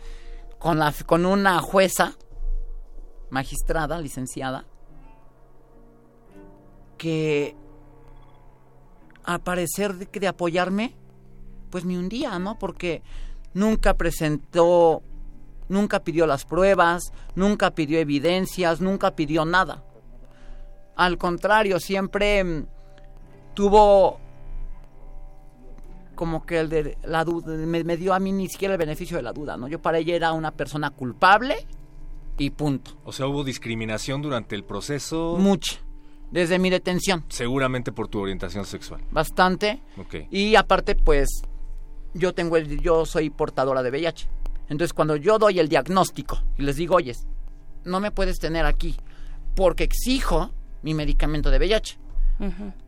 con, 0.57 0.79
la, 0.79 0.91
con 1.05 1.25
una 1.25 1.59
jueza, 1.59 2.17
magistrada, 3.29 3.99
licenciada, 4.01 4.65
que 6.97 7.55
a 9.23 9.39
parecer 9.39 9.93
de, 9.95 10.07
de 10.19 10.27
apoyarme, 10.27 10.95
pues 11.69 11.85
me 11.85 11.97
hundía, 11.97 12.39
¿no? 12.39 12.57
Porque 12.57 13.03
nunca 13.53 13.95
presentó, 13.95 15.03
nunca 15.69 16.02
pidió 16.02 16.27
las 16.27 16.45
pruebas, 16.45 17.11
nunca 17.35 17.72
pidió 17.72 17.99
evidencias, 17.99 18.81
nunca 18.81 19.15
pidió 19.15 19.45
nada. 19.45 19.84
Al 20.95 21.18
contrario, 21.18 21.80
siempre 21.80 22.44
mm, 22.44 22.65
tuvo 23.53 24.19
como 26.15 26.45
que 26.45 26.60
el 26.60 26.69
de 26.69 26.98
la 27.03 27.23
duda, 27.23 27.53
me, 27.56 27.84
me 27.84 27.95
dio 27.95 28.14
a 28.14 28.19
mí 28.19 28.31
ni 28.31 28.49
siquiera 28.49 28.73
el 28.73 28.80
beneficio 28.80 29.18
de 29.18 29.23
la 29.23 29.31
duda, 29.31 29.56
¿no? 29.56 29.68
Yo 29.68 29.80
para 29.80 29.99
ella 29.99 30.15
era 30.15 30.34
una 30.34 30.52
persona 30.52 30.89
culpable 30.89 31.56
y 32.38 32.49
punto. 32.49 32.91
O 33.06 33.11
sea, 33.11 33.27
hubo 33.27 33.44
discriminación 33.44 34.22
durante 34.22 34.56
el 34.56 34.64
proceso. 34.64 35.38
Mucha. 35.39 35.80
Desde 36.31 36.60
mi 36.60 36.69
detención. 36.69 37.23
Seguramente 37.30 37.91
por 37.91 38.10
tu 38.10 38.19
orientación 38.19 38.65
sexual. 38.65 39.02
Bastante. 39.11 39.81
Ok. 39.98 40.15
Y 40.30 40.56
aparte, 40.56 40.95
pues, 40.95 41.30
yo 42.14 42.34
tengo 42.34 42.57
el, 42.57 42.81
yo 42.81 43.06
soy 43.06 43.30
portadora 43.30 43.81
de 43.81 43.91
VIH. 43.91 44.27
Entonces, 44.69 44.94
cuando 44.94 45.15
yo 45.15 45.39
doy 45.39 45.60
el 45.60 45.69
diagnóstico 45.69 46.41
y 46.57 46.64
les 46.64 46.76
digo, 46.76 46.95
oye, 46.95 47.15
no 47.85 47.99
me 47.99 48.11
puedes 48.11 48.39
tener 48.39 48.65
aquí 48.65 48.95
porque 49.56 49.84
exijo 49.85 50.52
mi 50.84 50.94
medicamento 50.94 51.49
de 51.49 51.57
VIH, 51.57 51.98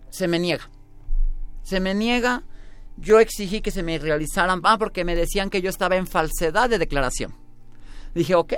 se 0.09 0.27
me 0.27 0.39
niega. 0.39 0.69
Se 1.63 1.79
me 1.79 1.93
niega. 1.93 2.43
Yo 2.97 3.19
exigí 3.19 3.61
que 3.61 3.71
se 3.71 3.81
me 3.81 3.97
realizaran, 3.97 4.59
ah, 4.63 4.77
porque 4.77 5.05
me 5.05 5.15
decían 5.15 5.49
que 5.49 5.61
yo 5.61 5.69
estaba 5.69 5.95
en 5.95 6.05
falsedad 6.05 6.69
de 6.69 6.77
declaración. 6.77 7.33
Dije, 8.13 8.35
ok, 8.35 8.53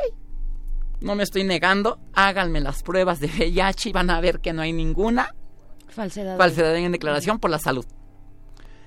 no 1.01 1.15
me 1.15 1.23
estoy 1.23 1.43
negando, 1.43 1.99
háganme 2.13 2.59
las 2.59 2.81
pruebas 2.83 3.19
de 3.19 3.27
VIH 3.27 3.89
y 3.89 3.91
van 3.91 4.09
a 4.09 4.19
ver 4.19 4.39
que 4.39 4.53
no 4.53 4.61
hay 4.61 4.73
ninguna 4.73 5.35
Falsedad. 5.89 6.37
falsedad 6.37 6.75
en 6.75 6.91
declaración 6.91 7.37
por 7.39 7.51
la 7.51 7.59
salud. 7.59 7.85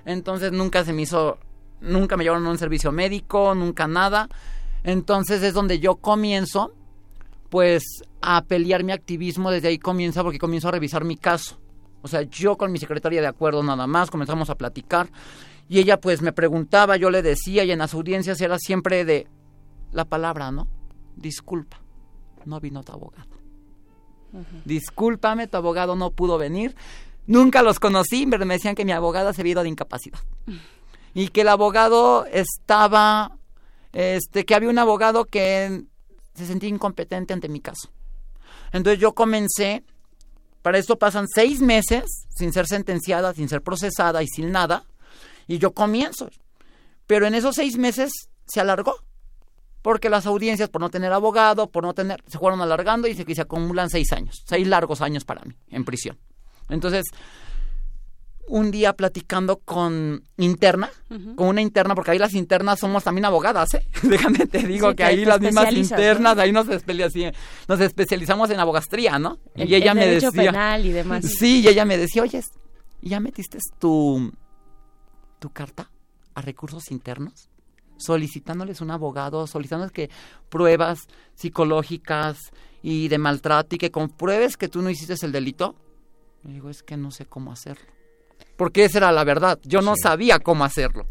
Entonces 0.05 0.53
nunca 0.53 0.85
se 0.85 0.93
me 0.93 1.03
hizo, 1.03 1.39
nunca 1.85 2.17
me 2.17 2.25
llevaron 2.25 2.47
a 2.47 2.51
un 2.51 2.59
servicio 2.59 2.93
médico, 2.93 3.55
nunca 3.55 3.87
nada. 3.87 4.29
Entonces 4.83 5.43
es 5.43 5.55
donde 5.55 5.79
yo 5.79 5.97
comienzo, 5.97 6.75
pues, 7.51 7.83
a 8.21 8.43
pelear 8.45 8.85
mi 8.85 8.93
activismo. 8.93 9.51
Desde 9.51 9.69
ahí 9.69 9.79
comienza 9.79 10.23
porque 10.23 10.39
comienzo 10.39 10.69
a 10.69 10.73
revisar 10.73 11.05
mi 11.05 11.17
caso. 11.17 11.59
O 12.03 12.09
sea, 12.09 12.23
yo 12.23 12.57
con 12.57 12.71
mi 12.71 12.79
secretaria 12.79 13.21
de 13.21 13.27
acuerdo 13.27 13.63
nada 13.63 13.87
más, 13.87 14.11
comenzamos 14.11 14.51
a 14.51 14.57
platicar. 14.57 15.09
Y 15.69 15.79
ella 15.79 16.01
pues 16.01 16.21
me 16.21 16.33
preguntaba, 16.33 16.97
yo 16.97 17.11
le 17.11 17.23
decía, 17.23 17.65
y 17.65 17.71
en 17.71 17.79
las 17.79 17.95
audiencias 17.95 18.41
era 18.41 18.59
siempre 18.59 19.05
de 19.05 19.27
la 19.93 20.05
palabra, 20.05 20.51
¿no? 20.51 20.69
Disculpa, 21.17 21.81
no 22.45 22.61
vino 22.61 22.83
tu 22.83 22.93
abogado. 22.93 23.31
Discúlpame, 24.65 25.47
tu 25.47 25.57
abogado 25.57 25.97
no 25.97 26.11
pudo 26.11 26.37
venir. 26.37 26.75
Nunca 27.27 27.63
los 27.63 27.81
conocí, 27.81 28.27
pero 28.27 28.45
me 28.45 28.55
decían 28.55 28.75
que 28.75 28.85
mi 28.85 28.93
abogada 28.93 29.33
se 29.33 29.41
había 29.41 29.53
ido 29.53 29.63
de 29.63 29.69
incapacidad. 29.71 30.19
Y 31.15 31.29
que 31.29 31.43
el 31.43 31.49
abogado 31.49 32.27
estaba, 32.27 33.39
este, 33.93 34.45
que 34.45 34.55
había 34.55 34.69
un 34.69 34.79
abogado 34.79 35.25
que 35.25 35.85
se 36.35 36.47
sentía 36.47 36.69
incompetente 36.69 37.33
ante 37.33 37.49
mi 37.49 37.61
caso. 37.61 37.91
Entonces 38.73 39.01
yo 39.01 39.15
comencé, 39.15 39.85
para 40.63 40.79
esto 40.79 40.99
pasan 40.99 41.29
seis 41.29 41.61
meses 41.61 42.27
sin 42.31 42.53
ser 42.53 42.67
sentenciada, 42.67 43.33
sin 43.33 43.49
ser 43.49 43.63
procesada 43.63 44.23
y 44.23 44.27
sin 44.27 44.51
nada, 44.51 44.85
y 45.47 45.59
yo 45.59 45.73
comienzo. 45.73 46.29
Pero 47.07 47.27
en 47.27 47.35
esos 47.35 47.55
seis 47.55 47.77
meses 47.77 48.11
se 48.47 48.61
alargó, 48.61 48.97
porque 49.83 50.09
las 50.09 50.27
audiencias, 50.27 50.71
por 50.71 50.81
no 50.81 50.91
tener 50.91 51.13
abogado, 51.13 51.71
por 51.71 51.85
no 51.85 51.95
tener, 51.95 52.23
se 52.27 52.39
fueron 52.39 52.61
alargando 52.61 53.07
y 53.07 53.15
se, 53.15 53.25
y 53.27 53.35
se 53.35 53.43
acumulan 53.43 53.91
seis 53.91 54.13
años, 54.13 54.43
seis 54.47 54.67
largos 54.67 55.01
años 55.03 55.25
para 55.25 55.43
mí 55.43 55.55
en 55.69 55.85
prisión. 55.85 56.19
Entonces, 56.69 57.05
un 58.49 58.71
día 58.71 58.93
platicando 58.93 59.57
con 59.59 60.23
interna, 60.37 60.91
con 61.37 61.49
una 61.49 61.61
interna, 61.63 61.95
porque 61.95 62.11
ahí 62.11 62.19
las 62.19 62.35
internas 62.35 62.79
somos 62.81 63.03
también 63.05 63.25
abogadas, 63.25 63.75
¿eh? 63.75 63.87
Déjame 64.03 64.47
te 64.47 64.59
digo 64.67 64.91
Sí, 64.91 64.97
que 64.97 65.05
ahí 65.05 65.25
las 65.25 65.41
mismas 65.41 65.73
internas, 65.73 66.37
¿no? 66.37 66.43
ahí 66.43 66.53
nos, 66.53 66.67
nos 66.67 67.81
especializamos 67.81 68.51
en 68.51 68.61
abogastría, 68.61 69.19
¿no? 69.19 69.39
El- 69.55 69.71
y 69.71 69.75
ella 69.75 69.93
el 69.93 69.99
me 69.99 70.07
decía... 70.07 70.31
penal 70.33 70.85
y 70.85 70.93
demás. 70.93 71.25
Sí, 71.39 71.61
y 71.61 71.69
ella 71.69 71.85
me 71.85 71.97
decía, 71.97 72.23
oye, 72.23 72.43
¿ya 73.03 73.19
metiste 73.21 73.59
tu, 73.79 74.33
tu 75.39 75.51
carta 75.51 75.91
a 76.35 76.41
recursos 76.41 76.91
internos? 76.91 77.49
solicitándoles 77.97 78.81
un 78.81 78.91
abogado, 78.91 79.47
solicitándoles 79.47 79.93
que 79.93 80.11
pruebas 80.49 81.07
psicológicas 81.37 82.39
y 82.83 83.07
de 83.07 83.19
maltrato 83.19 83.77
y 83.77 83.79
que 83.79 83.93
compruebes 83.93 84.57
que 84.57 84.69
tú 84.69 84.83
no 84.83 84.91
hiciste 84.91 85.15
el 85.25 85.31
delito. 85.31 85.77
Le 86.43 86.55
digo, 86.55 86.71
es 86.71 86.83
que 86.83 86.97
no 86.97 87.13
sé 87.13 87.25
cómo 87.25 87.53
hacerlo. 87.53 87.85
Porque 88.57 88.85
esa 88.85 88.99
era 88.99 89.13
la 89.13 89.25
verdad. 89.25 89.59
Yo 89.65 89.81
no 89.83 89.95
sabía 90.01 90.39
cómo 90.39 90.65
hacerlo. 90.65 91.07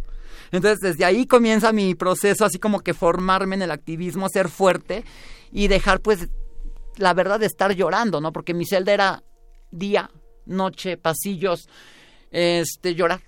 Entonces, 0.51 0.79
desde 0.79 1.05
ahí 1.05 1.25
comienza 1.25 1.73
mi 1.73 1.95
proceso, 1.95 2.45
así 2.45 2.59
como 2.59 2.79
que 2.81 2.93
formarme 2.93 3.55
en 3.55 3.63
el 3.63 3.71
activismo, 3.71 4.29
ser 4.29 4.49
fuerte 4.49 5.03
y 5.51 5.67
dejar, 5.67 5.99
pues, 5.99 6.29
la 6.97 7.13
verdad 7.13 7.39
de 7.39 7.47
estar 7.47 7.73
llorando, 7.73 8.21
¿no? 8.21 8.31
Porque 8.31 8.53
mi 8.53 8.65
celda 8.65 8.93
era 8.93 9.23
día, 9.71 10.11
noche, 10.45 10.95
pasillos, 10.97 11.67
este, 12.31 12.93
llorar. 12.93 13.21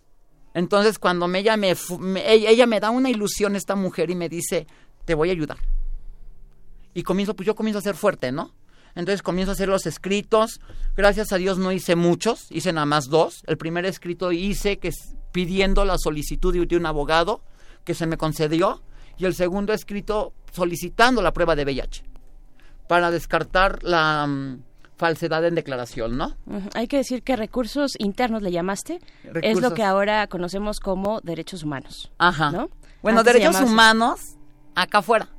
Entonces, 0.54 1.00
cuando 1.00 1.28
me, 1.28 1.40
ella, 1.40 1.58
me, 1.58 1.76
me- 2.00 2.32
ella, 2.32 2.50
ella 2.52 2.66
me 2.68 2.80
da 2.80 2.92
una 2.92 3.10
ilusión, 3.10 3.56
esta 3.56 3.76
mujer, 3.76 4.10
y 4.12 4.16
me 4.16 4.30
dice, 4.30 4.68
te 5.04 5.16
voy 5.16 5.30
a 5.30 5.34
ayudar. 5.34 5.58
Y 6.94 7.04
comienzo, 7.04 7.36
pues 7.36 7.48
yo 7.48 7.56
comienzo 7.56 7.80
a 7.80 7.82
ser 7.82 7.96
fuerte, 7.96 8.32
¿no? 8.32 8.54
Entonces 8.96 9.22
comienzo 9.22 9.52
a 9.52 9.54
hacer 9.54 9.68
los 9.68 9.86
escritos. 9.86 10.62
Gracias 10.96 11.32
a 11.32 11.38
Dios 11.38 11.58
no 11.58 11.72
hice 11.72 11.96
muchos, 11.96 12.48
hice 12.50 12.72
nada 12.74 12.86
más 12.86 13.10
dos. 13.10 13.44
El 13.46 13.58
primer 13.58 13.86
escrito 13.86 14.32
hice 14.32 14.78
que 14.78 14.88
es 14.88 15.16
pidiendo 15.32 15.84
la 15.84 15.98
solicitud 15.98 16.54
de, 16.54 16.78
un 16.78 16.86
abogado 16.86 17.42
que 17.84 17.94
se 17.94 18.08
me 18.08 18.18
concedió 18.18 18.82
y 19.18 19.26
el 19.26 19.36
segundo 19.36 19.74
escrito 19.74 20.34
solicitando 20.52 21.22
la 21.22 21.34
prueba 21.34 21.56
de 21.56 21.66
VIH 21.66 22.04
para 22.88 23.12
descartar 23.12 23.84
la 23.84 24.26
mm, 24.28 24.64
falsedad 24.96 25.46
en 25.46 25.56
declaración, 25.56 26.18
¿no? 26.18 26.38
Hay 26.74 26.88
que 26.88 26.98
decir 26.98 27.22
que 27.22 27.36
recursos 27.36 27.96
internos 28.00 28.42
le 28.42 28.52
llamaste. 28.52 29.02
Es 29.42 29.62
lo 29.62 29.74
que 29.74 29.84
ahora 29.84 30.28
conocemos 30.28 30.80
como 30.80 31.20
derechos 31.22 31.64
humanos. 31.64 32.12
Ajá. 32.18 32.52
¿no? 32.52 32.70
Bueno, 33.02 33.20
Antes 33.20 33.34
derechos 33.34 33.62
humanos 33.62 34.38
acá 34.74 35.00
afuera. 35.00 35.30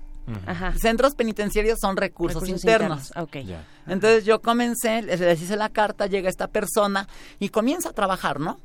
Ajá. 0.47 0.73
Centros 0.77 1.15
penitenciarios 1.15 1.79
son 1.81 1.97
recursos, 1.97 2.43
Recursos 2.43 2.65
internos. 2.65 3.09
internos, 3.09 3.29
ok. 3.29 3.37
Ya. 3.47 3.65
Entonces 3.87 4.25
yo 4.25 4.41
comencé, 4.43 5.03
les 5.03 5.21
les 5.21 5.41
hice 5.41 5.57
la 5.57 5.69
carta, 5.69 6.07
llega 6.07 6.29
esta 6.29 6.49
persona 6.49 7.07
y 7.39 7.51
comienza 7.51 7.91
a 7.91 7.93
trabajar, 7.93 8.41
¿no? 8.41 8.59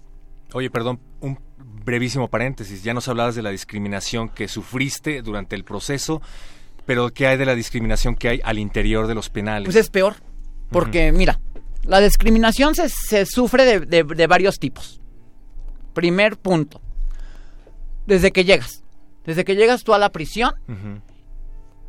Oye, 0.53 0.69
perdón, 0.69 0.99
un 1.19 1.39
brevísimo 1.85 2.27
paréntesis. 2.29 2.83
Ya 2.83 2.93
nos 2.93 3.07
hablabas 3.07 3.35
de 3.35 3.41
la 3.43 3.51
discriminación 3.51 4.29
que 4.29 4.47
sufriste 4.47 5.21
durante 5.21 5.55
el 5.55 5.63
proceso, 5.63 6.21
pero 6.85 7.09
¿qué 7.11 7.27
hay 7.27 7.37
de 7.37 7.45
la 7.45 7.53
discriminación 7.55 8.15
que 8.15 8.29
hay 8.29 8.41
al 8.43 8.57
interior 8.59 9.05
de 9.07 9.13
los 9.15 9.29
penales? 9.29 9.65
Pues 9.65 9.75
es 9.77 9.89
peor. 9.89 10.15
Porque, 10.71 11.11
mira, 11.11 11.39
la 11.83 11.99
discriminación 11.99 12.73
se, 12.75 12.89
se 12.89 13.25
sufre 13.25 13.65
de, 13.65 13.79
de- 13.81 14.03
de 14.03 14.27
varios 14.27 14.57
tipos. 14.59 14.99
Primer 15.93 16.37
punto. 16.37 16.81
Desde 18.07 18.31
que 18.31 18.43
llegas. 18.45 18.83
Desde 19.25 19.45
que 19.45 19.55
llegas 19.55 19.83
tú 19.83 19.93
a 19.93 19.99
la 19.99 20.09
prisión. 20.09 20.53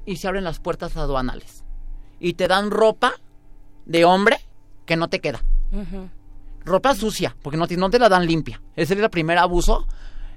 Y 0.07 0.17
se 0.17 0.29
abren 0.29 0.45
las 0.45 0.59
puertas 0.59 0.97
aduanales. 0.97 1.65
Y 2.21 2.35
te 2.35 2.49
dan 2.49 2.71
ropa 2.71 3.15
de 3.87 4.05
hombre 4.05 4.39
que 4.87 4.97
no 4.97 5.09
te 5.09 5.21
queda. 5.21 5.43
Ropa 6.65 6.95
sucia, 6.95 7.37
porque 7.43 7.57
no 7.57 7.67
te, 7.67 7.77
no 7.77 7.91
te 7.91 7.99
la 7.99 8.09
dan 8.09 8.27
limpia. 8.27 8.63
Ese 8.77 8.95
es 8.95 9.01
el 9.01 9.11
primer 9.11 9.39
abuso 9.39 9.87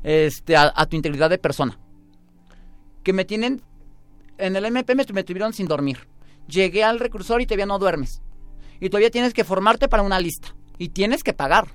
este, 0.04 0.56
a, 0.56 0.72
a 0.76 0.86
tu 0.86 0.96
integridad 0.96 1.30
de 1.30 1.38
persona. 1.38 1.78
Que 3.04 3.14
me 3.14 3.26
tienen... 3.26 3.62
En 4.38 4.56
el 4.56 4.66
MP 4.66 4.96
me, 4.96 5.06
me 5.14 5.24
tuvieron 5.24 5.54
sin 5.54 5.68
dormir. 5.68 6.08
Llegué 6.48 6.84
al 6.84 7.00
recursor 7.00 7.42
y 7.42 7.46
todavía 7.46 7.66
no 7.66 7.80
duermes. 7.80 8.22
Y 8.80 8.90
todavía 8.90 9.12
tienes 9.12 9.34
que 9.34 9.44
formarte 9.44 9.88
para 9.88 10.04
una 10.04 10.20
lista. 10.20 10.56
Y 10.78 10.90
tienes 10.90 11.24
que 11.24 11.34
pagar. 11.34 11.68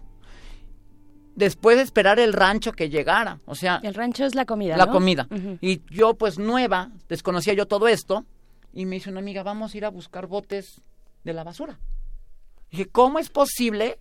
Después 1.40 1.78
de 1.78 1.82
esperar 1.82 2.20
el 2.20 2.34
rancho 2.34 2.72
que 2.72 2.90
llegara. 2.90 3.40
O 3.46 3.54
sea... 3.54 3.80
El 3.82 3.94
rancho 3.94 4.26
es 4.26 4.34
la 4.34 4.44
comida, 4.44 4.76
La 4.76 4.86
¿no? 4.86 4.92
comida. 4.92 5.26
Y 5.62 5.80
yo, 5.90 6.14
pues 6.14 6.38
nueva, 6.38 6.90
desconocía 7.08 7.54
yo 7.54 7.66
todo 7.66 7.88
esto. 7.88 8.26
Y 8.74 8.84
me 8.84 8.96
dice 8.96 9.08
una 9.08 9.20
amiga, 9.20 9.42
vamos 9.42 9.72
a 9.72 9.76
ir 9.78 9.84
a 9.86 9.88
buscar 9.88 10.26
botes 10.26 10.82
de 11.24 11.32
la 11.32 11.42
basura. 11.42 11.78
Dije, 12.70 12.86
¿cómo 12.86 13.18
es 13.18 13.30
posible 13.30 13.98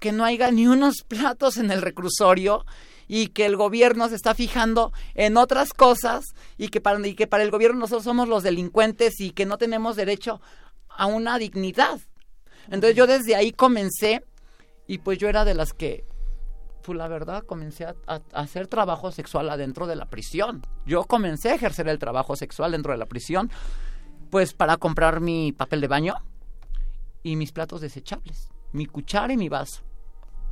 que 0.00 0.10
no 0.10 0.24
haya 0.24 0.50
ni 0.50 0.66
unos 0.66 1.02
platos 1.06 1.56
en 1.56 1.70
el 1.70 1.82
reclusorio 1.82 2.66
y 3.06 3.28
que 3.28 3.46
el 3.46 3.56
gobierno 3.56 4.08
se 4.08 4.16
está 4.16 4.34
fijando 4.34 4.92
en 5.14 5.36
otras 5.36 5.72
cosas 5.72 6.24
y 6.58 6.68
que 6.68 6.80
para, 6.80 7.06
y 7.06 7.14
que 7.14 7.28
para 7.28 7.44
el 7.44 7.52
gobierno 7.52 7.78
nosotros 7.78 8.02
somos 8.02 8.28
los 8.28 8.42
delincuentes 8.42 9.20
y 9.20 9.30
que 9.30 9.46
no 9.46 9.56
tenemos 9.56 9.94
derecho 9.94 10.40
a 10.88 11.06
una 11.06 11.38
dignidad? 11.38 12.00
Entonces 12.66 12.96
yo 12.96 13.06
desde 13.06 13.36
ahí 13.36 13.52
comencé 13.52 14.24
y 14.88 14.98
pues 14.98 15.18
yo 15.18 15.28
era 15.28 15.44
de 15.44 15.54
las 15.54 15.72
que 15.72 16.04
pues 16.82 16.98
la 16.98 17.08
verdad 17.08 17.42
comencé 17.44 17.84
a, 17.84 17.94
a- 18.06 18.20
a 18.32 18.40
hacer 18.40 18.66
trabajo 18.66 19.10
sexual 19.12 19.48
adentro 19.50 19.86
de 19.86 19.96
la 19.96 20.06
prisión. 20.06 20.62
Yo 20.86 21.04
comencé 21.04 21.50
a 21.50 21.54
ejercer 21.54 21.88
el 21.88 21.98
trabajo 21.98 22.36
sexual 22.36 22.72
dentro 22.72 22.92
de 22.92 22.98
la 22.98 23.06
prisión, 23.06 23.50
pues 24.30 24.52
para 24.54 24.76
comprar 24.76 25.20
mi 25.20 25.52
papel 25.52 25.80
de 25.80 25.88
baño 25.88 26.14
y 27.22 27.36
mis 27.36 27.52
platos 27.52 27.80
desechables, 27.80 28.48
mi 28.72 28.86
cuchara 28.86 29.32
y 29.32 29.36
mi 29.36 29.48
vaso. 29.48 29.82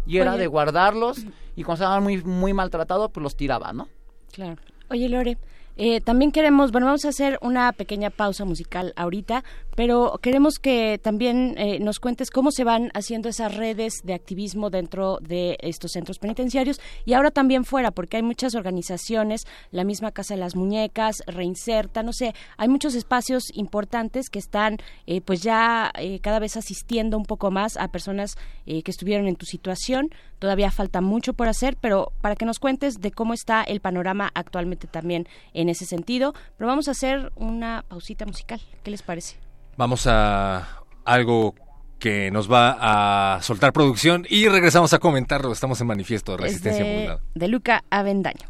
Y 0.07 0.16
era 0.19 0.36
de 0.39 0.47
guardarlos 0.47 1.24
y 1.57 1.62
cuando 1.62 1.85
estaban 1.85 2.02
muy, 2.02 2.23
muy 2.23 2.52
maltratados, 2.55 3.11
pues 3.12 3.23
los 3.23 3.36
tiraba, 3.36 3.73
¿no? 3.73 3.89
Claro. 4.32 4.61
Oye, 4.89 5.09
Lore, 5.09 5.36
eh, 5.82 6.02
también 6.02 6.31
queremos, 6.31 6.73
bueno, 6.73 6.89
vamos 6.89 7.07
a 7.07 7.09
hacer 7.09 7.39
una 7.40 7.73
pequeña 7.73 8.11
pausa 8.11 8.44
musical 8.44 8.93
ahorita, 8.97 9.44
pero 9.74 10.19
queremos 10.20 10.59
que 10.59 11.01
también 11.02 11.55
eh, 11.57 11.78
nos 11.81 12.01
cuentes 12.01 12.31
cómo 12.31 12.51
se 12.51 12.65
van 12.65 12.90
haciendo 12.93 13.31
esas 13.31 13.57
redes 13.57 14.02
de 14.05 14.12
activismo 14.12 14.69
dentro 14.69 15.16
de 15.23 15.57
estos 15.61 15.93
centros 15.93 16.19
penitenciarios 16.19 16.82
y 17.07 17.15
ahora 17.15 17.31
también 17.31 17.65
fuera, 17.65 17.93
porque 17.93 18.19
hay 18.19 18.23
muchas 18.23 18.55
organizaciones, 18.55 19.47
la 19.70 19.85
misma 19.85 20.12
Casa 20.12 20.35
de 20.35 20.40
las 20.40 20.55
Muñecas, 20.55 21.23
Reinserta, 21.27 22.02
no 22.02 22.12
sé, 22.12 22.35
hay 22.59 22.69
muchos 22.69 22.94
espacios 22.94 23.44
importantes 23.55 24.28
que 24.28 24.39
están 24.39 24.77
eh, 25.07 25.23
pues 25.23 25.43
ya 25.43 25.90
eh, 25.98 26.20
cada 26.20 26.40
vez 26.40 26.59
asistiendo 26.59 27.16
un 27.16 27.24
poco 27.24 27.51
más 27.51 27.78
a 27.78 27.89
personas 27.89 28.36
eh, 28.66 28.82
que 28.82 28.90
estuvieron 28.90 29.28
en 29.28 29.36
tu 29.36 29.47
situación. 29.47 30.11
Todavía 30.39 30.70
falta 30.70 31.01
mucho 31.01 31.32
por 31.32 31.48
hacer, 31.48 31.77
pero 31.81 32.12
para 32.20 32.36
que 32.36 32.44
nos 32.44 32.59
cuentes 32.59 33.01
de 33.01 33.12
cómo 33.12 33.35
está 33.35 33.62
el 33.62 33.81
panorama 33.81 34.31
actualmente 34.35 34.86
también 34.86 35.27
en 35.55 35.69
ese 35.70 35.86
sentido. 35.86 36.34
Pero 36.56 36.68
vamos 36.68 36.88
a 36.88 36.90
hacer 36.92 37.32
una 37.36 37.84
pausita 37.88 38.26
musical. 38.26 38.60
¿Qué 38.82 38.90
les 38.90 39.02
parece? 39.02 39.36
Vamos 39.76 40.06
a 40.06 40.68
algo 41.05 41.55
que 41.98 42.30
nos 42.30 42.51
va 42.51 43.34
a 43.36 43.42
soltar 43.42 43.72
producción 43.72 44.26
y 44.28 44.48
regresamos 44.48 44.92
a 44.92 44.98
comentarlo. 44.98 45.52
Estamos 45.52 45.80
en 45.80 45.86
manifiesto 45.86 46.32
de 46.32 46.38
resistencia 46.38 46.82
Es 46.82 46.88
de, 46.88 46.94
modulada. 46.97 47.20
de 47.34 47.48
Luca 47.48 47.84
Avendaño. 47.90 48.48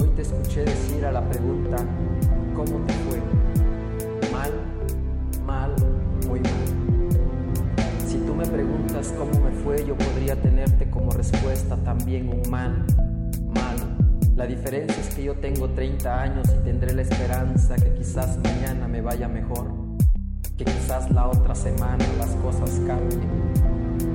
Hoy 0.00 0.08
te 0.16 0.22
escuché 0.22 0.60
decir 0.64 0.91
a 1.04 1.10
la 1.10 1.28
pregunta, 1.28 1.76
¿cómo 2.54 2.78
te 2.86 2.92
fue? 2.92 3.18
Mal, 4.30 4.52
mal, 5.44 5.74
muy 6.28 6.38
mal. 6.38 8.06
Si 8.06 8.18
tú 8.18 8.34
me 8.34 8.46
preguntas 8.46 9.12
cómo 9.18 9.32
me 9.40 9.50
fue, 9.50 9.84
yo 9.84 9.96
podría 9.96 10.40
tenerte 10.40 10.88
como 10.90 11.10
respuesta 11.10 11.76
también 11.78 12.28
un 12.28 12.48
mal, 12.48 12.84
mal. 13.52 13.76
La 14.36 14.46
diferencia 14.46 14.96
es 15.00 15.12
que 15.14 15.24
yo 15.24 15.34
tengo 15.34 15.70
30 15.70 16.22
años 16.22 16.46
y 16.56 16.64
tendré 16.64 16.94
la 16.94 17.02
esperanza 17.02 17.74
que 17.76 17.92
quizás 17.94 18.38
mañana 18.38 18.86
me 18.86 19.00
vaya 19.00 19.26
mejor, 19.26 19.72
que 20.56 20.64
quizás 20.64 21.10
la 21.10 21.26
otra 21.26 21.56
semana 21.56 22.04
las 22.18 22.30
cosas 22.36 22.80
cambien, 22.86 23.28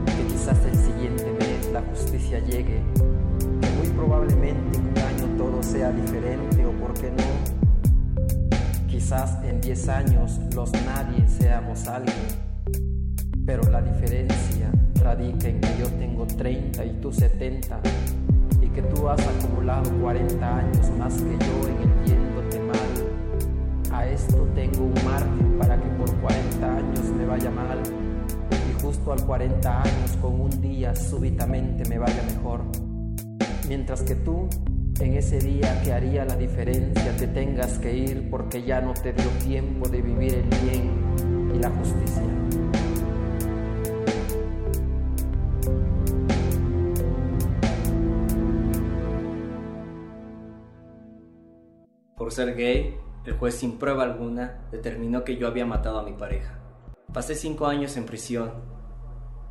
que 0.05 0.33
quizás 0.33 0.57
el 0.65 0.77
siguiente 0.77 1.25
mes 1.37 1.69
la 1.73 1.81
justicia 1.81 2.39
llegue, 2.39 2.81
que 3.61 3.69
muy 3.77 3.89
probablemente 3.89 4.77
en 4.77 4.87
un 4.87 4.97
año 4.97 5.26
todo 5.47 5.63
sea 5.63 5.91
diferente 5.91 6.65
o 6.65 6.71
por 6.71 6.93
qué 6.93 7.09
no, 7.09 8.87
quizás 8.87 9.41
en 9.45 9.61
10 9.61 9.87
años 9.87 10.39
los 10.53 10.71
nadie 10.85 11.25
seamos 11.27 11.87
alguien, 11.87 12.17
pero 13.45 13.63
la 13.71 13.81
diferencia 13.81 14.69
radica 15.01 15.47
en 15.47 15.61
que 15.61 15.69
yo 15.79 15.87
tengo 15.87 16.27
30 16.27 16.83
y 16.83 16.99
tú 17.01 17.13
70 17.13 17.79
y 18.61 18.67
que 18.67 18.81
tú 18.81 19.07
has 19.07 19.25
acumulado 19.25 19.89
40 20.01 20.57
años 20.57 20.91
más 20.97 21.13
que 21.13 21.37
yo 21.45 21.69
en 21.69 21.77
el 22.51 22.67
mal. 22.67 23.93
A 23.93 24.05
esto 24.05 24.45
tengo 24.53 24.83
un 24.83 25.05
margen 25.05 25.57
para 25.57 25.81
que 25.81 25.87
por 25.91 26.13
40 26.17 26.75
años 26.75 27.05
me 27.17 27.25
vaya 27.25 27.49
mal 27.51 27.81
y 28.51 28.81
justo 28.81 29.13
al 29.13 29.25
40 29.25 29.81
años 29.81 30.17
con 30.21 30.41
un 30.41 30.61
día 30.61 30.93
súbitamente 30.93 31.87
me 31.87 31.97
vaya 31.97 32.21
mejor. 32.23 32.63
Mientras 33.69 34.01
que 34.01 34.15
tú, 34.15 34.49
en 34.99 35.13
ese 35.13 35.39
día 35.39 35.81
que 35.83 35.93
haría 35.93 36.25
la 36.25 36.35
diferencia, 36.35 37.15
te 37.17 37.27
tengas 37.27 37.77
que 37.79 37.95
ir 37.95 38.29
porque 38.29 38.63
ya 38.63 38.81
no 38.81 38.93
te 38.93 39.13
dio 39.13 39.29
tiempo 39.43 39.87
de 39.87 40.01
vivir 40.01 40.33
el 40.33 40.49
bien 40.61 41.51
y 41.53 41.59
la 41.59 41.69
justicia. 41.69 42.23
Por 52.15 52.31
ser 52.31 52.55
gay, 52.55 52.97
el 53.25 53.33
juez 53.33 53.55
sin 53.55 53.77
prueba 53.77 54.03
alguna 54.03 54.67
determinó 54.71 55.23
que 55.23 55.37
yo 55.37 55.47
había 55.47 55.65
matado 55.65 55.99
a 55.99 56.03
mi 56.03 56.13
pareja. 56.13 56.59
Pasé 57.13 57.35
cinco 57.35 57.67
años 57.67 57.95
en 57.97 58.05
prisión, 58.05 58.51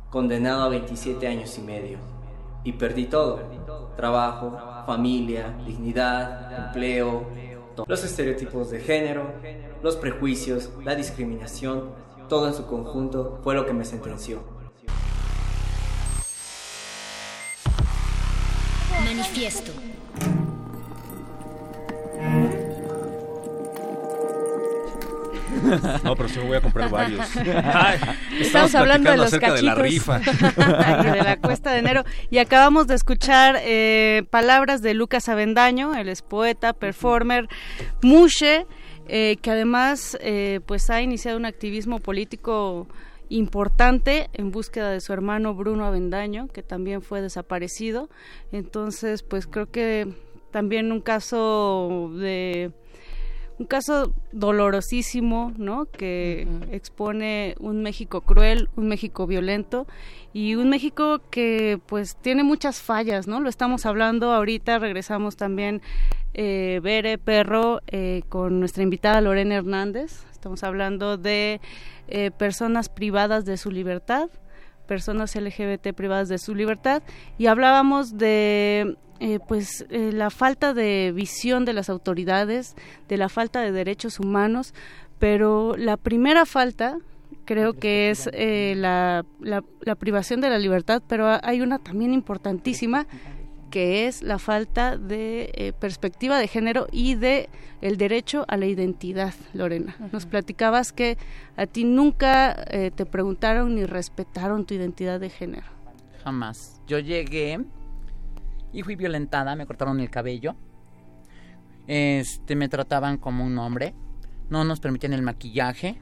condenado 0.09 0.63
a 0.63 0.69
27 0.69 1.27
años 1.27 1.57
y 1.57 1.61
medio, 1.61 2.16
y 2.67 2.73
perdí 2.73 3.05
todo. 3.05 3.39
Trabajo, 3.95 4.59
familia, 4.85 5.57
dignidad, 5.65 6.65
empleo, 6.65 7.25
los 7.87 8.03
estereotipos 8.03 8.69
de 8.71 8.81
género, 8.81 9.31
los 9.81 9.95
prejuicios, 9.95 10.69
la 10.83 10.93
discriminación, 10.93 11.91
todo 12.27 12.45
en 12.49 12.53
su 12.53 12.65
conjunto 12.65 13.39
fue 13.41 13.55
lo 13.55 13.65
que 13.65 13.71
me 13.71 13.85
sentenció. 13.85 14.43
Manifiesto. 19.05 19.71
No, 26.03 26.15
pero 26.15 26.29
sí 26.29 26.39
me 26.39 26.45
voy 26.45 26.57
a 26.57 26.61
comprar 26.61 26.89
varios. 26.89 27.25
Estamos 28.39 28.75
hablando 28.75 29.11
de 29.11 29.17
los 29.17 29.27
acerca 29.27 29.53
de 29.53 29.61
la 29.61 29.75
cachitos. 29.75 29.91
rifa. 29.91 30.21
y 31.01 31.11
de 31.11 31.23
la 31.23 31.37
cuesta 31.37 31.71
de 31.71 31.79
enero. 31.79 32.03
Y 32.29 32.37
acabamos 32.39 32.87
de 32.87 32.95
escuchar 32.95 33.57
eh, 33.61 34.23
palabras 34.29 34.81
de 34.81 34.93
Lucas 34.93 35.29
Avendaño, 35.29 35.95
él 35.95 36.09
es 36.09 36.21
poeta, 36.21 36.73
performer, 36.73 37.47
mushe, 38.01 38.65
eh, 39.07 39.37
que 39.41 39.51
además 39.51 40.17
eh, 40.21 40.59
pues 40.65 40.89
ha 40.89 41.01
iniciado 41.01 41.37
un 41.37 41.45
activismo 41.45 41.99
político 41.99 42.87
importante 43.29 44.29
en 44.33 44.51
búsqueda 44.51 44.89
de 44.89 45.01
su 45.01 45.13
hermano 45.13 45.53
Bruno 45.53 45.85
Avendaño, 45.85 46.47
que 46.47 46.63
también 46.63 47.01
fue 47.01 47.21
desaparecido. 47.21 48.09
Entonces, 48.51 49.23
pues 49.23 49.47
creo 49.47 49.69
que 49.69 50.07
también 50.51 50.91
un 50.91 51.01
caso 51.01 52.11
de 52.17 52.71
un 53.59 53.65
caso 53.65 54.13
dolorosísimo, 54.31 55.51
¿no? 55.57 55.85
Que 55.85 56.47
expone 56.71 57.55
un 57.59 57.81
México 57.81 58.21
cruel, 58.21 58.69
un 58.75 58.87
México 58.87 59.25
violento 59.25 59.87
y 60.33 60.55
un 60.55 60.69
México 60.69 61.21
que 61.31 61.79
pues 61.87 62.15
tiene 62.17 62.43
muchas 62.43 62.79
fallas, 62.81 63.27
¿no? 63.27 63.39
Lo 63.39 63.49
estamos 63.49 63.85
hablando 63.85 64.31
ahorita, 64.31 64.77
regresamos 64.77 65.37
también 65.37 65.81
eh, 66.35 66.79
Bere 66.83 67.17
Perro 67.17 67.81
eh, 67.87 68.21
con 68.29 68.59
nuestra 68.59 68.83
invitada 68.83 69.21
Lorena 69.21 69.55
Hernández. 69.55 70.25
Estamos 70.31 70.63
hablando 70.63 71.17
de 71.17 71.59
eh, 72.07 72.29
personas 72.29 72.89
privadas 72.89 73.45
de 73.45 73.57
su 73.57 73.71
libertad, 73.71 74.29
personas 74.87 75.35
LGBT 75.35 75.93
privadas 75.93 76.29
de 76.29 76.37
su 76.37 76.55
libertad. 76.55 77.03
Y 77.37 77.47
hablábamos 77.47 78.17
de 78.17 78.97
eh, 79.19 79.39
pues 79.47 79.85
eh, 79.89 80.11
la 80.13 80.29
falta 80.29 80.73
de 80.73 81.11
visión 81.13 81.65
de 81.65 81.73
las 81.73 81.89
autoridades, 81.89 82.75
de 83.07 83.17
la 83.17 83.29
falta 83.29 83.61
de 83.61 83.71
derechos 83.71 84.19
humanos, 84.19 84.73
pero 85.19 85.75
la 85.75 85.97
primera 85.97 86.45
falta 86.45 86.97
creo 87.45 87.73
que 87.73 88.11
es 88.11 88.29
eh, 88.33 88.73
la, 88.77 89.25
la, 89.39 89.63
la 89.81 89.95
privación 89.95 90.41
de 90.41 90.49
la 90.49 90.59
libertad, 90.59 91.01
pero 91.07 91.39
hay 91.41 91.61
una 91.61 91.79
también 91.79 92.13
importantísima 92.13 93.07
que 93.69 94.07
es 94.07 94.23
la 94.23 94.39
falta 94.39 94.97
de 94.97 95.51
eh, 95.53 95.73
perspectiva 95.73 96.37
de 96.37 96.47
género 96.47 96.87
y 96.91 97.15
de 97.15 97.49
el 97.81 97.97
derecho 97.97 98.45
a 98.47 98.57
la 98.57 98.65
identidad, 98.65 99.33
Lorena. 99.53 99.95
Nos 100.11 100.25
platicabas 100.25 100.91
que 100.93 101.17
a 101.55 101.65
ti 101.65 101.83
nunca 101.83 102.55
eh, 102.69 102.91
te 102.91 103.05
preguntaron 103.05 103.75
ni 103.75 103.85
respetaron 103.85 104.65
tu 104.65 104.73
identidad 104.73 105.19
de 105.19 105.29
género. 105.29 105.67
Jamás. 106.23 106.81
Yo 106.87 106.99
llegué 106.99 107.59
y 108.73 108.83
fui 108.83 108.95
violentada, 108.95 109.55
me 109.55 109.65
cortaron 109.65 109.99
el 109.99 110.09
cabello. 110.09 110.55
Este, 111.87 112.55
me 112.55 112.67
trataban 112.69 113.17
como 113.17 113.45
un 113.45 113.57
hombre. 113.57 113.93
No 114.49 114.63
nos 114.63 114.79
permitían 114.79 115.13
el 115.13 115.21
maquillaje. 115.21 116.01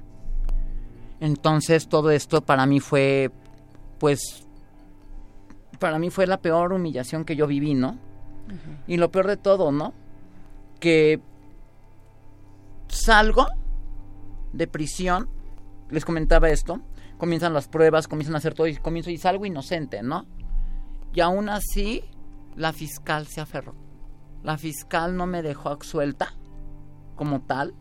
Entonces 1.19 1.87
todo 1.87 2.11
esto 2.11 2.41
para 2.41 2.65
mí 2.65 2.79
fue, 2.79 3.31
pues, 3.99 4.44
para 5.79 5.99
mí 5.99 6.09
fue 6.09 6.27
la 6.27 6.41
peor 6.41 6.73
humillación 6.73 7.25
que 7.25 7.35
yo 7.35 7.47
viví, 7.47 7.73
¿no? 7.73 7.97
Y 8.87 8.97
lo 8.97 9.11
peor 9.11 9.27
de 9.27 9.37
todo, 9.37 9.71
¿no? 9.71 9.93
Que 10.79 11.19
salgo 12.87 13.47
de 14.53 14.67
prisión, 14.67 15.29
les 15.89 16.05
comentaba 16.05 16.49
esto, 16.49 16.81
comienzan 17.17 17.53
las 17.53 17.67
pruebas, 17.67 18.07
comienzan 18.07 18.35
a 18.35 18.37
hacer 18.37 18.53
todo 18.53 18.67
y 18.67 18.75
comienzo 18.77 19.09
y 19.09 19.17
salgo 19.17 19.45
inocente, 19.45 20.03
¿no? 20.03 20.25
Y 21.13 21.21
aún 21.21 21.49
así 21.49 22.03
la 22.55 22.73
fiscal 22.73 23.27
se 23.27 23.41
aferró. 23.41 23.75
La 24.43 24.57
fiscal 24.57 25.15
no 25.17 25.25
me 25.25 25.41
dejó 25.41 25.69
absuelta 25.69 26.33
como 27.15 27.41
tal, 27.41 27.73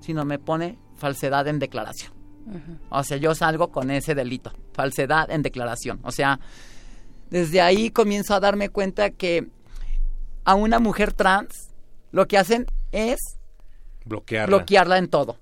sino 0.00 0.24
me 0.24 0.38
pone 0.38 0.78
falsedad 0.94 1.48
en 1.48 1.58
declaración. 1.58 2.12
O 2.88 3.02
sea, 3.04 3.16
yo 3.16 3.34
salgo 3.34 3.70
con 3.70 3.90
ese 3.90 4.14
delito, 4.14 4.52
falsedad 4.72 5.30
en 5.30 5.42
declaración. 5.42 6.00
O 6.02 6.10
sea, 6.10 6.40
desde 7.30 7.60
ahí 7.60 7.90
comienzo 7.90 8.34
a 8.34 8.40
darme 8.40 8.68
cuenta 8.68 9.10
que 9.10 9.48
a 10.44 10.54
una 10.54 10.78
mujer 10.78 11.12
trans 11.12 11.70
lo 12.12 12.26
que 12.26 12.38
hacen 12.38 12.66
es 12.92 13.18
Bloquearla. 14.04 14.56
bloquearla 14.56 14.98
en 14.98 15.08
todo. 15.08 15.38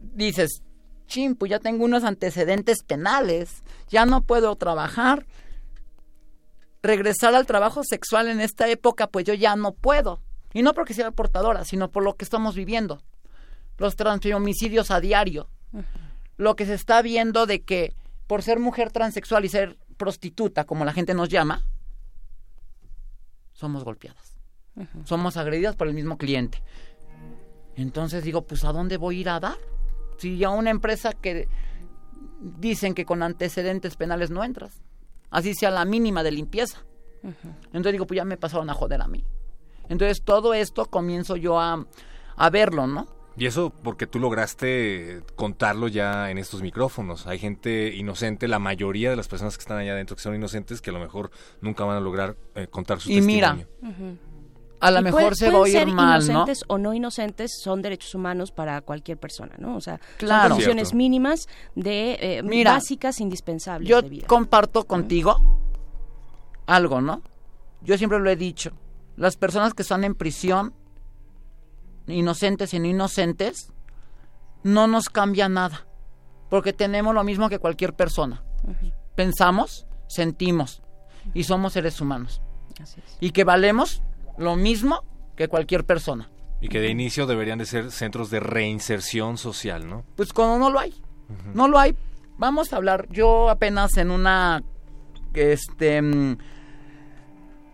Dices, 0.00 0.62
chin, 1.06 1.34
pues 1.34 1.50
ya 1.50 1.58
tengo 1.58 1.84
unos 1.84 2.04
antecedentes 2.04 2.82
penales, 2.82 3.62
ya 3.88 4.04
no 4.04 4.22
puedo 4.22 4.54
trabajar. 4.56 5.26
Regresar 6.82 7.34
al 7.34 7.46
trabajo 7.46 7.82
sexual 7.82 8.28
en 8.28 8.40
esta 8.40 8.68
época, 8.68 9.06
pues 9.06 9.24
yo 9.24 9.32
ya 9.32 9.56
no 9.56 9.72
puedo. 9.72 10.20
Y 10.52 10.62
no 10.62 10.74
porque 10.74 10.92
sea 10.92 11.10
portadora, 11.10 11.64
sino 11.64 11.90
por 11.90 12.04
lo 12.04 12.14
que 12.16 12.24
estamos 12.24 12.54
viviendo. 12.54 13.02
Los 13.78 13.96
transfemicidios 13.96 14.90
a 14.90 15.00
diario. 15.00 15.48
Lo 16.36 16.56
que 16.56 16.66
se 16.66 16.74
está 16.74 17.00
viendo 17.00 17.46
de 17.46 17.62
que 17.62 17.94
por 18.26 18.42
ser 18.42 18.58
mujer 18.58 18.90
transexual 18.90 19.44
y 19.44 19.48
ser 19.48 19.78
prostituta, 19.96 20.64
como 20.64 20.84
la 20.84 20.92
gente 20.92 21.14
nos 21.14 21.28
llama, 21.28 21.62
somos 23.52 23.84
golpeadas. 23.84 24.36
Somos 25.04 25.36
agredidas 25.36 25.76
por 25.76 25.86
el 25.86 25.94
mismo 25.94 26.18
cliente. 26.18 26.62
Entonces 27.76 28.24
digo, 28.24 28.42
pues 28.42 28.64
¿a 28.64 28.72
dónde 28.72 28.96
voy 28.96 29.18
a 29.18 29.20
ir 29.20 29.28
a 29.28 29.40
dar? 29.40 29.56
Si 30.18 30.42
a 30.44 30.50
una 30.50 30.70
empresa 30.70 31.12
que 31.12 31.48
dicen 32.40 32.94
que 32.94 33.04
con 33.04 33.22
antecedentes 33.22 33.96
penales 33.96 34.30
no 34.30 34.44
entras, 34.44 34.82
así 35.30 35.54
sea 35.54 35.70
la 35.70 35.84
mínima 35.84 36.22
de 36.22 36.32
limpieza. 36.32 36.84
Entonces 37.66 37.92
digo, 37.92 38.06
pues 38.06 38.16
ya 38.16 38.24
me 38.24 38.36
pasaron 38.36 38.68
a 38.70 38.74
joder 38.74 39.00
a 39.00 39.08
mí. 39.08 39.24
Entonces 39.88 40.22
todo 40.22 40.54
esto 40.54 40.86
comienzo 40.86 41.36
yo 41.36 41.58
a, 41.60 41.86
a 42.36 42.50
verlo, 42.50 42.86
¿no? 42.86 43.06
Y 43.36 43.46
eso 43.46 43.70
porque 43.70 44.06
tú 44.06 44.20
lograste 44.20 45.22
contarlo 45.34 45.88
ya 45.88 46.30
en 46.30 46.38
estos 46.38 46.62
micrófonos. 46.62 47.26
Hay 47.26 47.38
gente 47.40 47.92
inocente, 47.94 48.46
la 48.46 48.60
mayoría 48.60 49.10
de 49.10 49.16
las 49.16 49.26
personas 49.26 49.56
que 49.56 49.62
están 49.62 49.78
allá 49.78 49.92
adentro 49.92 50.14
que 50.14 50.22
son 50.22 50.34
inocentes, 50.36 50.80
que 50.80 50.90
a 50.90 50.92
lo 50.92 51.00
mejor 51.00 51.30
nunca 51.60 51.84
van 51.84 51.96
a 51.96 52.00
lograr 52.00 52.36
eh, 52.54 52.68
contar 52.68 53.00
su 53.00 53.10
Y 53.10 53.20
mira, 53.20 53.58
a 54.80 54.90
lo 54.92 55.02
mejor 55.02 55.22
puede- 55.22 55.34
se 55.34 55.50
va 55.50 55.58
a 55.58 55.60
oír 55.62 55.72
ser 55.72 55.86
mal, 55.88 56.20
¿no? 56.20 56.32
inocentes 56.32 56.64
o 56.68 56.78
no 56.78 56.94
inocentes 56.94 57.58
son 57.60 57.82
derechos 57.82 58.14
humanos 58.14 58.52
para 58.52 58.80
cualquier 58.82 59.18
persona, 59.18 59.54
¿no? 59.58 59.76
O 59.76 59.80
sea, 59.80 59.98
Claro. 60.18 60.42
son 60.42 60.48
condiciones 60.50 60.88
Cierto. 60.88 60.96
mínimas 60.98 61.48
de 61.74 62.18
eh, 62.20 62.42
Mira, 62.44 62.74
básicas 62.74 63.18
indispensables 63.20 63.88
Yo 63.88 64.00
de 64.02 64.08
vida. 64.10 64.26
comparto 64.28 64.84
contigo 64.84 65.38
algo, 66.66 67.00
¿no? 67.00 67.22
Yo 67.82 67.98
siempre 67.98 68.18
lo 68.20 68.30
he 68.30 68.36
dicho. 68.36 68.72
Las 69.16 69.36
personas 69.36 69.74
que 69.74 69.82
están 69.82 70.04
en 70.04 70.14
prisión, 70.14 70.72
inocentes 72.06 72.74
y 72.74 72.78
no 72.78 72.86
inocentes, 72.86 73.72
no 74.62 74.86
nos 74.86 75.08
cambia 75.08 75.48
nada. 75.48 75.86
Porque 76.50 76.72
tenemos 76.72 77.14
lo 77.14 77.24
mismo 77.24 77.48
que 77.48 77.58
cualquier 77.58 77.94
persona. 77.94 78.42
Pensamos, 79.14 79.86
sentimos 80.08 80.82
y 81.32 81.44
somos 81.44 81.72
seres 81.72 82.00
humanos. 82.00 82.42
Así 82.80 83.00
es. 83.04 83.16
Y 83.20 83.30
que 83.30 83.44
valemos 83.44 84.02
lo 84.36 84.56
mismo 84.56 85.04
que 85.36 85.48
cualquier 85.48 85.84
persona. 85.84 86.30
Y 86.60 86.68
que 86.68 86.80
de 86.80 86.88
inicio 86.88 87.26
deberían 87.26 87.58
de 87.58 87.66
ser 87.66 87.90
centros 87.90 88.30
de 88.30 88.40
reinserción 88.40 89.36
social, 89.36 89.88
¿no? 89.88 90.04
Pues 90.16 90.32
cuando 90.32 90.58
no 90.58 90.70
lo 90.70 90.78
hay. 90.78 90.94
No 91.52 91.68
lo 91.68 91.78
hay. 91.78 91.96
Vamos 92.38 92.72
a 92.72 92.76
hablar. 92.76 93.06
Yo 93.10 93.50
apenas 93.50 93.96
en 93.96 94.10
una. 94.10 94.62
Este. 95.34 96.00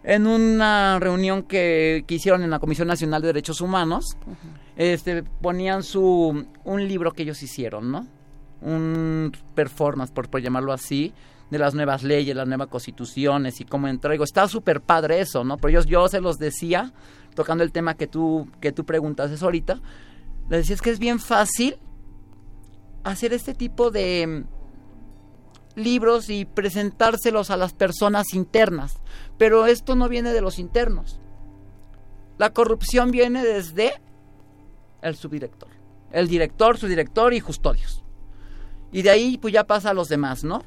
En 0.02 0.26
una 0.26 0.98
reunión 0.98 1.42
que, 1.42 2.04
que 2.06 2.14
hicieron 2.14 2.42
en 2.42 2.50
la 2.50 2.58
Comisión 2.58 2.88
Nacional 2.88 3.20
de 3.20 3.28
Derechos 3.28 3.60
Humanos, 3.60 4.16
este, 4.76 5.22
ponían 5.22 5.82
su. 5.82 6.46
un 6.64 6.88
libro 6.88 7.12
que 7.12 7.22
ellos 7.22 7.42
hicieron, 7.42 7.92
¿no? 7.92 8.06
Un 8.62 9.32
performance, 9.54 10.10
por, 10.10 10.30
por 10.30 10.40
llamarlo 10.40 10.72
así, 10.72 11.12
de 11.50 11.58
las 11.58 11.74
nuevas 11.74 12.02
leyes, 12.02 12.34
las 12.34 12.48
nuevas 12.48 12.68
constituciones 12.68 13.60
y 13.60 13.64
cómo 13.64 13.88
entrego. 13.88 14.24
Está 14.24 14.48
súper 14.48 14.80
padre 14.80 15.20
eso, 15.20 15.44
¿no? 15.44 15.58
Pero 15.58 15.82
yo, 15.82 15.88
yo 15.88 16.08
se 16.08 16.20
los 16.20 16.38
decía, 16.38 16.92
tocando 17.34 17.64
el 17.64 17.72
tema 17.72 17.94
que 17.94 18.06
tú, 18.06 18.48
que 18.60 18.72
tú 18.72 18.84
preguntas 18.84 19.42
ahorita, 19.42 19.80
les 20.48 20.60
decía 20.60 20.74
es 20.76 20.82
que 20.82 20.90
es 20.90 20.98
bien 20.98 21.18
fácil 21.18 21.76
hacer 23.04 23.32
este 23.32 23.54
tipo 23.54 23.90
de 23.90 24.26
mm, 24.26 25.80
libros 25.80 26.30
y 26.30 26.44
presentárselos 26.44 27.50
a 27.50 27.56
las 27.56 27.72
personas 27.72 28.34
internas. 28.34 28.94
Pero 29.40 29.64
esto 29.64 29.96
no 29.96 30.10
viene 30.10 30.34
de 30.34 30.42
los 30.42 30.58
internos. 30.58 31.18
La 32.36 32.52
corrupción 32.52 33.10
viene 33.10 33.42
desde 33.42 33.94
el 35.00 35.16
subdirector. 35.16 35.70
El 36.12 36.28
director, 36.28 36.76
subdirector 36.76 37.32
y 37.32 37.40
custodios. 37.40 38.04
Y 38.92 39.00
de 39.00 39.08
ahí 39.08 39.38
pues 39.38 39.54
ya 39.54 39.64
pasa 39.64 39.88
a 39.90 39.94
los 39.94 40.10
demás, 40.10 40.44
¿no? 40.44 40.62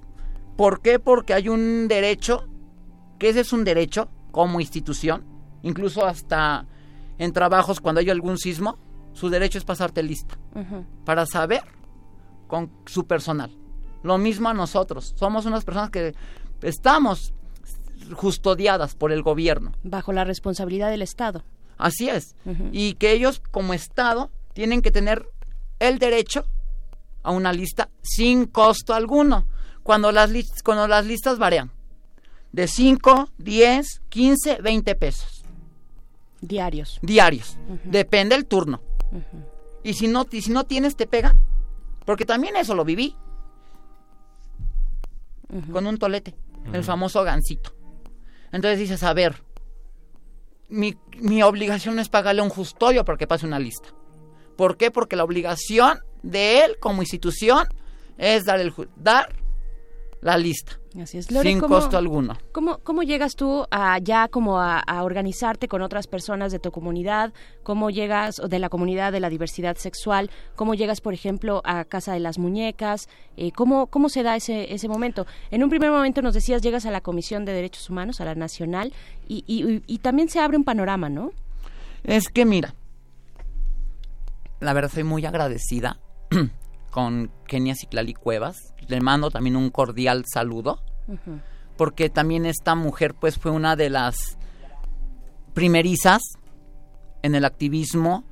¿Por 0.57 0.81
qué? 0.81 0.97
Porque 0.97 1.35
hay 1.35 1.49
un 1.49 1.87
derecho, 1.87 2.47
que 3.19 3.29
ese 3.29 3.41
es 3.41 3.53
un 3.53 3.63
derecho 3.63 4.09
como 4.31 4.59
institución, 4.59 5.23
incluso 5.61 6.03
hasta 6.03 6.65
en 7.19 7.31
trabajos 7.31 7.79
cuando 7.79 8.01
hay 8.01 8.09
algún 8.09 8.39
sismo, 8.39 8.79
su 9.11 9.29
derecho 9.29 9.59
es 9.59 9.65
pasarte 9.65 10.01
lista 10.01 10.35
para 11.05 11.27
saber 11.27 11.61
con 12.47 12.71
su 12.87 13.05
personal. 13.05 13.51
Lo 14.01 14.17
mismo 14.17 14.49
a 14.49 14.55
nosotros, 14.55 15.13
somos 15.15 15.45
unas 15.45 15.63
personas 15.63 15.91
que 15.91 16.15
estamos 16.63 17.35
custodiadas 18.15 18.95
por 18.95 19.11
el 19.11 19.21
gobierno. 19.21 19.73
Bajo 19.83 20.13
la 20.13 20.23
responsabilidad 20.23 20.89
del 20.89 21.01
Estado. 21.01 21.43
Así 21.77 22.09
es. 22.09 22.35
Y 22.71 22.93
que 22.95 23.11
ellos 23.11 23.41
como 23.51 23.73
Estado 23.73 24.29
tienen 24.53 24.81
que 24.81 24.91
tener 24.91 25.27
el 25.79 25.99
derecho 25.99 26.45
a 27.23 27.31
una 27.31 27.53
lista 27.53 27.89
sin 28.01 28.45
costo 28.45 28.93
alguno. 28.93 29.47
Cuando 29.81 30.11
las, 30.11 30.31
cuando 30.63 30.87
las 30.87 31.05
listas 31.05 31.37
varían 31.39 31.71
de 32.53 32.67
5, 32.67 33.29
10, 33.37 34.01
15, 34.09 34.61
20 34.61 34.95
pesos. 34.95 35.43
Diarios. 36.39 36.99
Diarios. 37.01 37.57
Depende 37.83 38.35
el 38.35 38.45
turno. 38.45 38.81
Y 39.83 39.93
si 39.93 40.07
no, 40.07 40.25
y 40.31 40.41
si 40.41 40.51
no 40.51 40.63
tienes, 40.65 40.95
te 40.95 41.07
pega. 41.07 41.35
Porque 42.05 42.25
también 42.25 42.55
eso 42.55 42.75
lo 42.75 42.85
viví. 42.85 43.15
Con 45.71 45.87
un 45.87 45.97
tolete. 45.97 46.35
El 46.71 46.83
famoso 46.83 47.23
gancito. 47.23 47.73
Entonces 48.53 48.79
dices, 48.79 49.03
a 49.03 49.13
ver, 49.13 49.43
mi, 50.69 50.95
mi 51.17 51.43
obligación 51.43 51.99
es 51.99 52.07
pagarle 52.07 52.41
un 52.41 52.49
custodio 52.49 53.03
porque 53.03 53.27
pase 53.27 53.45
una 53.45 53.59
lista. 53.59 53.89
¿Por 54.55 54.77
qué? 54.77 54.91
Porque 54.91 55.17
la 55.17 55.25
obligación 55.25 55.99
de 56.21 56.63
él 56.63 56.77
como 56.79 57.01
institución 57.01 57.67
es 58.17 58.45
dar, 58.45 58.61
el, 58.61 58.73
dar 58.95 59.35
la 60.23 60.37
lista. 60.37 60.79
Así 61.01 61.17
es. 61.17 61.25
sin 61.25 61.59
costo 61.59 61.97
alguno. 61.97 62.37
¿cómo, 62.51 62.77
¿Cómo 62.83 63.03
llegas 63.03 63.35
tú 63.35 63.65
a, 63.71 63.97
ya 63.99 64.27
como 64.27 64.59
a, 64.59 64.83
organizarte 65.03 65.67
con 65.67 65.81
otras 65.81 66.07
personas 66.07 66.51
de 66.51 66.59
tu 66.59 66.71
comunidad? 66.71 67.33
¿Cómo 67.63 67.89
llegas, 67.89 68.41
de 68.47 68.59
la 68.59 68.69
comunidad 68.69 69.11
de 69.11 69.19
la 69.19 69.29
diversidad 69.29 69.75
sexual? 69.75 70.29
¿Cómo 70.55 70.75
llegas, 70.75 71.01
por 71.01 71.13
ejemplo, 71.13 71.61
a 71.65 71.83
Casa 71.85 72.13
de 72.13 72.19
las 72.19 72.37
Muñecas? 72.37 73.09
Eh, 73.37 73.51
¿cómo, 73.51 73.87
¿Cómo 73.87 74.07
se 74.07 74.23
da 74.23 74.35
ese, 74.35 74.73
ese 74.73 74.87
momento? 74.87 75.25
En 75.51 75.63
un 75.63 75.69
primer 75.69 75.91
momento 75.91 76.21
nos 76.21 76.33
decías, 76.33 76.61
llegas 76.61 76.85
a 76.85 76.91
la 76.91 77.01
Comisión 77.01 77.43
de 77.43 77.53
Derechos 77.53 77.89
Humanos, 77.89 78.21
a 78.21 78.25
la 78.25 78.35
Nacional, 78.35 78.93
y, 79.27 79.43
y, 79.47 79.83
y 79.87 79.97
también 79.97 80.29
se 80.29 80.39
abre 80.39 80.57
un 80.57 80.63
panorama, 80.63 81.09
¿no? 81.09 81.31
Es 82.03 82.29
que 82.29 82.45
mira, 82.45 82.75
la 84.59 84.73
verdad 84.73 84.91
soy 84.93 85.03
muy 85.03 85.25
agradecida 85.25 85.99
con 86.93 87.31
Kenia 87.47 87.73
Ciclali 87.73 88.13
Cuevas. 88.13 88.75
Le 88.87 89.01
mando 89.01 89.31
también 89.31 89.55
un 89.55 89.71
cordial 89.71 90.25
saludo, 90.31 90.79
porque 91.75 92.09
también 92.09 92.45
esta 92.45 92.75
mujer 92.75 93.15
pues 93.19 93.39
fue 93.39 93.49
una 93.49 93.75
de 93.75 93.89
las 93.89 94.37
primerizas 95.55 96.21
en 97.23 97.33
el 97.33 97.45
activismo 97.45 98.23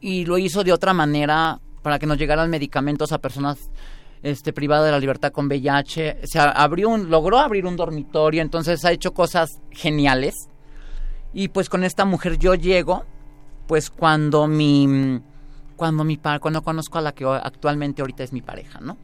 y 0.00 0.24
lo 0.24 0.38
hizo 0.38 0.64
de 0.64 0.72
otra 0.72 0.92
manera 0.92 1.60
para 1.82 2.00
que 2.00 2.06
nos 2.06 2.18
llegaran 2.18 2.50
medicamentos 2.50 3.12
a 3.12 3.18
personas 3.18 3.58
este, 4.24 4.52
privadas 4.52 4.86
de 4.86 4.92
la 4.92 4.98
libertad 4.98 5.30
con 5.30 5.46
VIH. 5.46 6.22
Se 6.24 6.40
abrió 6.40 6.88
un, 6.88 7.10
logró 7.10 7.38
abrir 7.38 7.64
un 7.64 7.76
dormitorio, 7.76 8.42
entonces 8.42 8.84
ha 8.84 8.90
hecho 8.90 9.14
cosas 9.14 9.60
geniales. 9.70 10.34
Y 11.32 11.48
pues 11.48 11.68
con 11.68 11.84
esta 11.84 12.04
mujer 12.04 12.38
yo 12.38 12.56
llego 12.56 13.04
pues 13.68 13.88
cuando 13.88 14.48
mi 14.48 15.22
cuando 15.80 16.04
mi 16.04 16.18
cuando 16.18 16.60
conozco 16.60 16.98
a 16.98 17.00
la 17.00 17.12
que 17.12 17.24
actualmente 17.24 18.02
ahorita 18.02 18.22
es 18.22 18.34
mi 18.34 18.42
pareja, 18.42 18.80
¿no? 18.80 18.98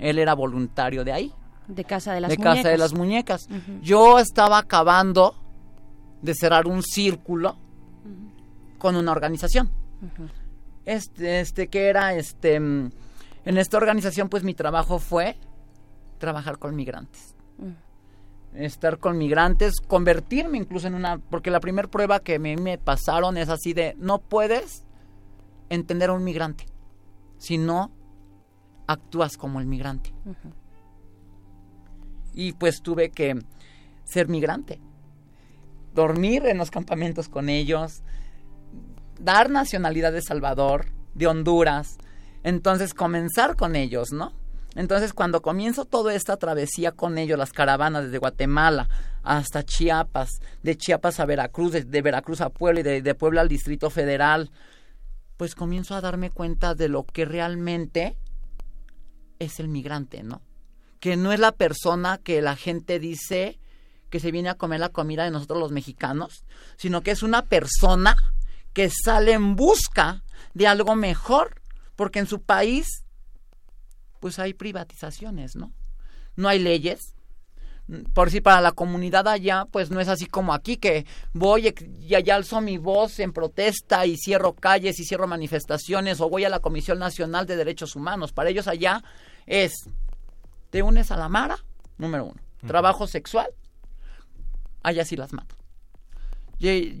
Él 0.00 0.18
era 0.18 0.34
voluntario 0.34 1.04
de 1.04 1.12
ahí. 1.12 1.32
De 1.68 1.84
Casa 1.84 2.12
de 2.12 2.20
las 2.20 2.30
de 2.30 2.38
Muñecas. 2.38 2.56
Casa 2.56 2.68
de 2.70 2.78
las 2.78 2.92
Muñecas. 2.92 3.48
Yo 3.82 4.18
estaba 4.18 4.58
acabando 4.58 5.36
de 6.20 6.34
cerrar 6.34 6.66
un 6.66 6.82
círculo 6.82 7.56
con 8.78 8.96
una 8.96 9.12
organización. 9.12 9.70
Este, 10.84 11.38
este, 11.38 11.68
que 11.68 11.86
era, 11.86 12.14
este, 12.14 12.56
en 12.56 12.92
esta 13.44 13.76
organización, 13.76 14.28
pues 14.28 14.42
mi 14.42 14.54
trabajo 14.54 14.98
fue 14.98 15.36
trabajar 16.18 16.58
con 16.58 16.74
migrantes 16.74 17.36
estar 18.54 18.98
con 18.98 19.18
migrantes, 19.18 19.74
convertirme 19.86 20.58
incluso 20.58 20.88
en 20.88 20.94
una, 20.94 21.18
porque 21.18 21.50
la 21.50 21.60
primera 21.60 21.86
prueba 21.86 22.18
que 22.18 22.40
me, 22.40 22.56
me 22.56 22.76
pasaron 22.76 23.36
es 23.36 23.50
así 23.50 23.72
de, 23.72 23.94
no 23.98 24.18
puedes 24.18 24.87
entender 25.70 26.10
a 26.10 26.14
un 26.14 26.24
migrante 26.24 26.66
si 27.38 27.58
no 27.58 27.92
actúas 28.86 29.36
como 29.36 29.60
el 29.60 29.66
migrante. 29.66 30.12
Y 32.32 32.52
pues 32.52 32.82
tuve 32.82 33.10
que 33.10 33.38
ser 34.04 34.28
migrante, 34.28 34.80
dormir 35.94 36.46
en 36.46 36.58
los 36.58 36.70
campamentos 36.70 37.28
con 37.28 37.48
ellos, 37.48 38.02
dar 39.20 39.50
nacionalidad 39.50 40.12
de 40.12 40.22
Salvador, 40.22 40.86
de 41.14 41.26
Honduras, 41.26 41.98
entonces 42.42 42.94
comenzar 42.94 43.56
con 43.56 43.76
ellos, 43.76 44.12
¿no? 44.12 44.32
Entonces, 44.74 45.12
cuando 45.12 45.42
comienzo 45.42 45.86
toda 45.86 46.14
esta 46.14 46.36
travesía 46.36 46.92
con 46.92 47.18
ellos, 47.18 47.38
las 47.38 47.52
caravanas 47.52 48.04
desde 48.04 48.18
Guatemala 48.18 48.88
hasta 49.24 49.64
Chiapas, 49.64 50.40
de 50.62 50.76
Chiapas 50.76 51.18
a 51.20 51.26
Veracruz, 51.26 51.72
de, 51.72 52.02
Veracruz 52.02 52.40
a 52.40 52.50
Puebla 52.50 52.80
y 52.80 52.82
de, 52.84 53.02
de, 53.02 53.14
Puebla 53.14 53.40
al 53.40 53.48
Distrito 53.48 53.90
Federal, 53.90 54.50
pues 55.38 55.54
comienzo 55.54 55.94
a 55.94 56.02
darme 56.02 56.30
cuenta 56.30 56.74
de 56.74 56.88
lo 56.88 57.04
que 57.04 57.24
realmente 57.24 58.18
es 59.38 59.60
el 59.60 59.68
migrante, 59.68 60.22
¿no? 60.22 60.42
Que 61.00 61.16
no 61.16 61.32
es 61.32 61.38
la 61.38 61.52
persona 61.52 62.18
que 62.18 62.42
la 62.42 62.56
gente 62.56 62.98
dice 62.98 63.60
que 64.10 64.18
se 64.20 64.32
viene 64.32 64.48
a 64.48 64.56
comer 64.56 64.80
la 64.80 64.88
comida 64.88 65.24
de 65.24 65.30
nosotros 65.30 65.60
los 65.60 65.70
mexicanos, 65.70 66.44
sino 66.76 67.02
que 67.02 67.12
es 67.12 67.22
una 67.22 67.42
persona 67.46 68.16
que 68.72 68.90
sale 68.90 69.32
en 69.32 69.54
busca 69.54 70.24
de 70.54 70.66
algo 70.66 70.96
mejor, 70.96 71.62
porque 71.94 72.18
en 72.18 72.26
su 72.26 72.42
país 72.42 73.04
pues 74.18 74.40
hay 74.40 74.54
privatizaciones, 74.54 75.54
¿no? 75.54 75.72
No 76.34 76.48
hay 76.48 76.58
leyes. 76.58 77.14
Por 78.12 78.30
si 78.30 78.40
para 78.40 78.60
la 78.60 78.72
comunidad 78.72 79.26
allá, 79.28 79.66
pues 79.70 79.90
no 79.90 80.00
es 80.00 80.08
así 80.08 80.26
como 80.26 80.52
aquí, 80.52 80.76
que 80.76 81.06
voy 81.32 81.74
y 82.00 82.14
allá 82.14 82.36
alzo 82.36 82.60
mi 82.60 82.76
voz 82.76 83.18
en 83.18 83.32
protesta 83.32 84.04
y 84.04 84.16
cierro 84.16 84.54
calles 84.54 85.00
y 85.00 85.04
cierro 85.04 85.26
manifestaciones 85.26 86.20
o 86.20 86.28
voy 86.28 86.44
a 86.44 86.50
la 86.50 86.60
Comisión 86.60 86.98
Nacional 86.98 87.46
de 87.46 87.56
Derechos 87.56 87.96
Humanos. 87.96 88.32
Para 88.32 88.50
ellos 88.50 88.68
allá 88.68 89.02
es, 89.46 89.72
te 90.70 90.82
unes 90.82 91.10
a 91.10 91.16
la 91.16 91.28
Mara, 91.28 91.58
número 91.96 92.26
uno. 92.26 92.40
Trabajo 92.66 93.06
sexual, 93.06 93.48
allá 94.82 95.04
sí 95.04 95.16
las 95.16 95.32
matan. 95.32 95.56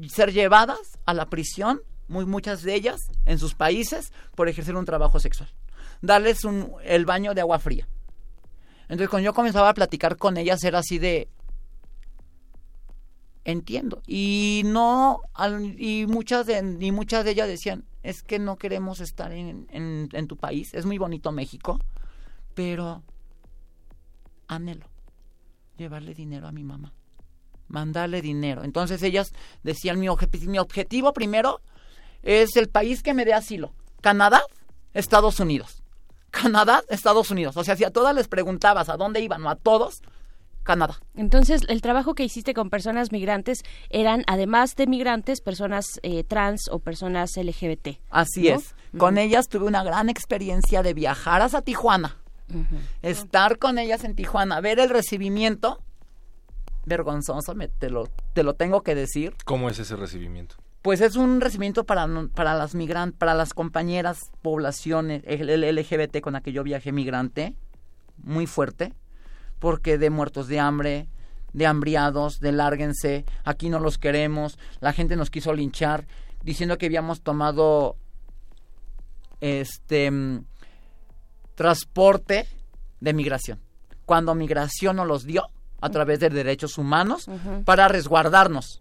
ser 0.08 0.32
llevadas 0.32 0.98
a 1.04 1.12
la 1.12 1.26
prisión, 1.26 1.82
muy, 2.06 2.24
muchas 2.24 2.62
de 2.62 2.74
ellas, 2.74 3.00
en 3.26 3.38
sus 3.38 3.54
países, 3.54 4.12
por 4.34 4.48
ejercer 4.48 4.74
un 4.74 4.86
trabajo 4.86 5.20
sexual 5.20 5.50
darles 6.00 6.44
un, 6.44 6.74
el 6.84 7.04
baño 7.04 7.34
de 7.34 7.40
agua 7.40 7.58
fría. 7.58 7.86
Entonces 8.88 9.08
cuando 9.08 9.26
yo 9.26 9.34
comenzaba 9.34 9.68
a 9.68 9.74
platicar 9.74 10.16
con 10.16 10.36
ellas 10.36 10.62
era 10.64 10.78
así 10.78 10.98
de 10.98 11.28
entiendo 13.44 14.02
y 14.06 14.62
no 14.66 15.22
y 15.78 16.04
muchas 16.06 16.44
de 16.44 16.62
muchas 16.92 17.24
de 17.24 17.30
ellas 17.30 17.48
decían 17.48 17.84
es 18.02 18.22
que 18.22 18.38
no 18.38 18.56
queremos 18.58 19.00
estar 19.00 19.32
en 19.32 20.28
tu 20.28 20.36
país 20.36 20.74
es 20.74 20.84
muy 20.84 20.98
bonito 20.98 21.32
México 21.32 21.78
pero 22.52 23.02
anhelo 24.48 24.86
llevarle 25.78 26.12
dinero 26.12 26.46
a 26.46 26.52
mi 26.52 26.62
mamá 26.62 26.92
mandarle 27.68 28.20
dinero 28.20 28.64
entonces 28.64 29.02
ellas 29.02 29.32
decían 29.62 29.98
mi, 29.98 30.08
mi 30.46 30.58
objetivo 30.58 31.14
primero 31.14 31.62
es 32.22 32.54
el 32.56 32.68
país 32.68 33.02
que 33.02 33.14
me 33.14 33.24
dé 33.24 33.32
asilo 33.32 33.72
Canadá 34.02 34.42
Estados 34.92 35.40
Unidos 35.40 35.82
Canadá, 36.30 36.82
Estados 36.88 37.30
Unidos. 37.30 37.56
O 37.56 37.64
sea, 37.64 37.76
si 37.76 37.84
a 37.84 37.90
todas 37.90 38.14
les 38.14 38.28
preguntabas 38.28 38.88
a 38.88 38.96
dónde 38.96 39.20
iban 39.20 39.44
o 39.44 39.50
a 39.50 39.56
todos, 39.56 40.02
Canadá. 40.62 41.00
Entonces, 41.14 41.62
el 41.68 41.80
trabajo 41.80 42.14
que 42.14 42.24
hiciste 42.24 42.52
con 42.52 42.68
personas 42.68 43.10
migrantes 43.10 43.60
eran, 43.88 44.22
además 44.26 44.76
de 44.76 44.86
migrantes, 44.86 45.40
personas 45.40 45.98
eh, 46.02 46.24
trans 46.24 46.68
o 46.70 46.78
personas 46.78 47.36
LGBT. 47.36 47.98
Así 48.10 48.48
es. 48.48 48.74
Con 48.96 49.16
ellas 49.16 49.48
tuve 49.48 49.64
una 49.66 49.82
gran 49.82 50.10
experiencia 50.10 50.82
de 50.82 50.92
viajar 50.94 51.40
hasta 51.40 51.62
Tijuana, 51.62 52.16
estar 53.02 53.58
con 53.58 53.78
ellas 53.78 54.04
en 54.04 54.14
Tijuana, 54.14 54.60
ver 54.60 54.78
el 54.78 54.90
recibimiento. 54.90 55.80
Vergonzoso, 56.84 57.54
me, 57.54 57.68
te, 57.68 57.90
lo, 57.90 58.08
te 58.32 58.42
lo 58.42 58.54
tengo 58.54 58.82
que 58.82 58.94
decir. 58.94 59.34
¿Cómo 59.44 59.68
es 59.68 59.78
ese 59.78 59.96
recibimiento? 59.96 60.56
Pues 60.82 61.00
es 61.00 61.16
un 61.16 61.40
recibimiento 61.40 61.84
para, 61.84 62.06
para 62.34 62.54
las 62.54 62.74
migrantes, 62.74 63.18
para 63.18 63.34
las 63.34 63.52
compañeras 63.52 64.30
poblaciones 64.42 65.22
LGBT 65.26 66.20
con 66.20 66.34
la 66.34 66.40
que 66.40 66.52
yo 66.52 66.62
viajé 66.62 66.92
migrante, 66.92 67.54
muy 68.18 68.46
fuerte, 68.46 68.94
porque 69.58 69.98
de 69.98 70.10
muertos 70.10 70.46
de 70.46 70.60
hambre, 70.60 71.08
de 71.52 71.66
hambriados, 71.66 72.40
de 72.40 72.52
lárguense, 72.52 73.24
aquí 73.44 73.68
no 73.68 73.80
los 73.80 73.98
queremos, 73.98 74.58
la 74.80 74.92
gente 74.92 75.16
nos 75.16 75.30
quiso 75.30 75.52
linchar, 75.52 76.06
diciendo 76.42 76.78
que 76.78 76.86
habíamos 76.86 77.22
tomado 77.22 77.96
este 79.40 80.10
mm, 80.10 80.44
transporte 81.56 82.46
de 83.00 83.12
migración, 83.12 83.60
cuando 84.06 84.34
migración 84.34 84.96
nos 84.96 85.06
los 85.06 85.24
dio 85.24 85.42
a 85.80 85.90
través 85.90 86.20
de 86.20 86.30
derechos 86.30 86.78
humanos 86.78 87.28
para 87.64 87.88
resguardarnos 87.88 88.80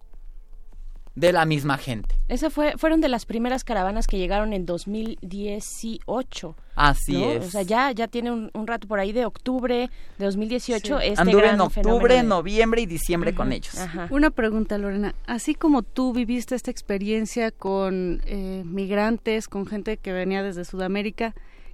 de 1.17 1.31
la 1.33 1.45
misma 1.45 1.79
gente. 1.79 2.15
Ese 2.27 2.51
fue, 2.51 2.77
fueron 2.77 3.01
de 3.01 3.09
las 3.09 3.25
primeras 3.25 3.63
caravanas 3.63 4.05
que 4.05 4.19
llegaron 4.19 4.53
en 4.53 4.67
2018. 4.67 6.55
Así 6.75 7.13
¿no? 7.13 7.31
es. 7.31 7.47
O 7.47 7.49
sea, 7.49 7.63
ya, 7.63 7.91
ya 7.91 8.07
tiene 8.07 8.29
un, 8.31 8.51
un 8.53 8.67
rato 8.67 8.87
por 8.87 8.99
ahí 8.99 9.13
de 9.13 9.25
octubre 9.25 9.89
de 10.19 10.25
2018. 10.25 10.99
Este 10.99 11.19
Anduve 11.19 11.41
gran 11.41 11.55
en 11.55 11.61
octubre, 11.61 12.13
de- 12.17 12.23
noviembre 12.23 12.81
y 12.81 12.85
diciembre 12.85 13.33
con 13.33 13.51
ellos. 13.51 13.73
Una 14.11 14.29
pregunta, 14.29 14.77
Lorena. 14.77 15.15
Así 15.25 15.55
como 15.55 15.81
tú 15.81 16.13
viviste 16.13 16.53
esta 16.53 16.69
experiencia 16.69 17.49
con 17.49 18.21
eh, 18.27 18.61
migrantes, 18.63 19.47
con 19.47 19.65
gente 19.65 19.97
que 19.97 20.13
venía 20.13 20.43
desde 20.43 20.65
Sudamérica, 20.65 21.33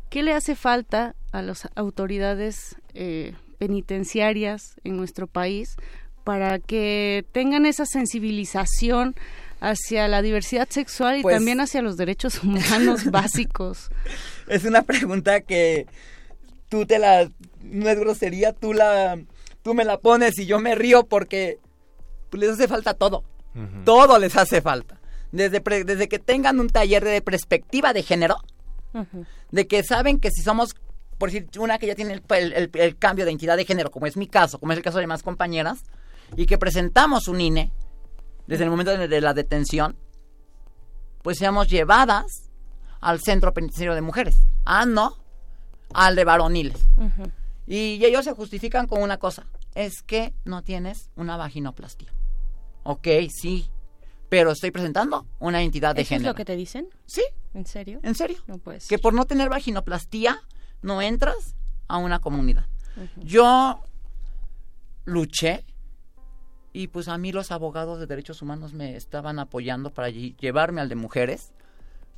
¿qué 0.10 0.24
le 0.24 0.32
hace 0.32 0.56
falta 0.56 1.16
a 1.34 1.42
las 1.42 1.68
autoridades 1.76 2.78
eh, 2.94 3.34
penitenciarias 3.58 4.80
en 4.86 4.96
nuestro 4.96 5.28
país 5.28 5.76
para 6.24 6.60
que 6.60 7.26
tengan 7.32 7.66
esa 7.66 7.86
sensibilización 7.86 9.16
hacia 9.60 10.08
la 10.08 10.22
diversidad 10.22 10.68
sexual 10.70 11.18
y 11.20 11.22
Pues- 11.22 11.36
también 11.36 11.62
hacia 11.62 11.82
los 11.82 11.98
derechos 11.98 12.44
humanos 12.44 13.06
básicos? 13.12 13.90
Es 14.48 14.66
una 14.66 14.82
pregunta 14.84 15.42
que 15.42 15.86
tú 16.70 16.86
te 16.86 17.00
la 17.00 17.30
no 17.62 17.90
es 17.90 18.00
grosería, 18.00 18.52
tú 18.54 18.74
la 18.74 19.18
tú 19.62 19.74
me 19.74 19.86
la 19.86 19.98
pones 20.00 20.38
y 20.40 20.46
yo 20.46 20.60
me 20.60 20.76
río 20.76 21.04
porque 21.06 21.60
les 22.34 22.50
hace 22.52 22.68
falta 22.68 22.94
todo. 22.94 23.24
Todo 23.86 24.18
les 24.18 24.36
hace 24.36 24.62
falta. 24.62 25.00
Desde 25.32 25.62
pre- 25.62 25.84
desde 25.84 26.08
que 26.10 26.18
tengan 26.20 26.60
un 26.60 26.68
taller 26.70 27.04
de 27.04 27.22
perspectiva 27.22 27.94
de 27.94 28.02
género, 28.04 28.38
de 29.52 29.68
que 29.68 29.84
saben 29.84 30.20
que 30.20 30.32
si 30.32 30.42
somos 30.42 30.76
por 31.20 31.32
decir 31.32 31.48
una 31.60 31.78
que 31.78 31.88
ya 31.88 31.96
tiene 31.96 32.14
el, 32.14 32.24
el- 32.36 32.54
el- 32.54 32.72
el 32.74 32.98
cambio 32.98 33.24
de 33.26 33.32
identidad 33.32 33.56
de 33.56 33.64
género, 33.66 33.92
como 33.92 34.08
es 34.08 34.18
mi 34.18 34.28
caso, 34.28 34.60
como 34.60 34.74
es 34.74 34.78
el 34.78 34.84
caso 34.84 34.98
de 34.98 35.08
más 35.08 35.24
compañeras, 35.24 35.84
y 36.36 36.46
que 36.46 36.58
presentamos 36.58 37.28
un 37.28 37.42
INE 37.42 37.72
desde 38.48 38.64
el 38.64 38.70
momento 38.70 38.98
de, 38.98 39.22
la 39.22 39.34
detención, 39.34 39.98
pues 41.22 41.38
seamos 41.38 41.68
llevadas 41.70 42.26
al 43.00 43.22
centro 43.22 43.54
penitenciario 43.54 43.96
de 43.96 44.02
mujeres. 44.02 44.36
Ah, 44.66 44.86
no, 44.86 45.18
al 45.94 46.16
de 46.16 46.26
varoniles. 46.26 46.82
Y 47.66 48.04
ellos 48.04 48.26
se 48.26 48.34
justifican 48.34 48.88
con 48.88 49.02
una 49.02 49.18
cosa, 49.18 49.48
es 49.76 50.02
que 50.02 50.34
no 50.46 50.64
tienes 50.64 51.10
una 51.16 51.38
vaginoplastia. 51.38 52.14
Ok, 52.84 53.08
sí, 53.30 53.70
pero 54.30 54.52
estoy 54.52 54.72
presentando 54.72 55.26
una 55.40 55.62
identidad 55.62 55.96
de 55.96 56.02
¿Eso 56.02 56.10
género. 56.10 56.30
es 56.30 56.34
lo 56.34 56.36
que 56.36 56.46
te 56.46 56.56
dicen? 56.56 56.90
Sí. 57.06 57.24
¿En 57.54 57.66
serio? 57.66 58.00
¿En 58.04 58.16
serio? 58.16 58.40
No 58.48 58.58
puedes. 58.58 58.88
que 58.88 58.98
por 58.98 59.14
no 59.14 59.26
tener 59.26 59.48
vaginoplastia 59.48 60.42
no 60.82 61.02
entras 61.02 61.56
a 61.88 61.98
una 61.98 62.20
comunidad. 62.20 62.68
Yo 63.18 63.80
luché 65.06 65.66
y 66.74 66.88
pues 66.88 67.08
a 67.08 67.18
mí 67.18 67.32
los 67.32 67.52
abogados 67.52 68.00
de 68.00 68.08
derechos 68.08 68.42
humanos 68.42 68.74
me 68.74 68.96
estaban 68.96 69.40
apoyando 69.40 69.92
para 69.94 70.10
lle- 70.10 70.36
llevarme 70.38 70.82
al 70.82 70.90
de 70.90 70.96
mujeres, 70.96 71.54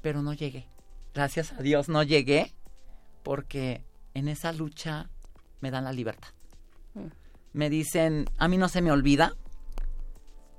pero 0.02 0.22
no 0.22 0.34
llegué. 0.34 0.68
Gracias 1.14 1.52
a 1.54 1.58
Dios 1.62 1.90
no 1.90 2.04
llegué 2.04 2.54
porque 3.24 3.84
en 4.14 4.28
esa 4.28 4.52
lucha 4.54 5.10
me 5.62 5.72
dan 5.72 5.84
la 5.84 5.92
libertad. 5.94 6.30
Me 7.54 7.70
dicen, 7.70 8.26
a 8.38 8.48
mí 8.48 8.58
no 8.58 8.68
se 8.70 8.82
me 8.82 8.92
olvida. 8.92 9.34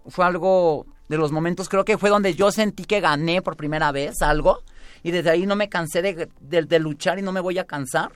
Fue 0.06 0.24
algo 0.24 0.86
de 1.08 1.16
los 1.18 1.30
momentos, 1.32 1.68
creo 1.68 1.84
que 1.84 1.98
fue 1.98 2.10
donde 2.10 2.34
yo 2.34 2.50
sentí 2.52 2.84
que 2.84 3.00
gané 3.00 3.42
por 3.42 3.56
primera 3.56 3.92
vez 3.92 4.22
algo. 4.22 4.62
Y 5.02 5.10
desde 5.10 5.30
ahí 5.30 5.46
no 5.46 5.56
me 5.56 5.68
cansé 5.68 6.02
de, 6.02 6.28
de- 6.40 6.62
de 6.64 6.78
luchar 6.78 7.18
y 7.18 7.22
no 7.22 7.32
me 7.32 7.40
voy 7.40 7.58
a 7.58 7.64
cansar. 7.64 8.12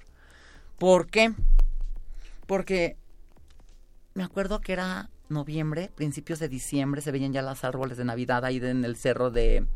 ¿Por 0.79 1.07
qué? 1.09 1.33
Porque 2.47 2.97
me 4.15 4.25
acuerdo 4.25 4.61
que 4.61 4.73
era 4.73 5.11
noviembre, 5.31 5.91
principios 5.95 6.39
de 6.39 6.49
diciembre, 6.49 7.01
se 7.01 7.11
veían 7.11 7.33
ya 7.33 7.43
los 7.43 7.65
árboles 7.65 7.97
de 7.97 8.05
Navidad 8.05 8.45
ahí 8.45 8.59
en 8.59 8.85
el 8.85 8.97
cerro 8.97 9.31
de, 9.31 9.67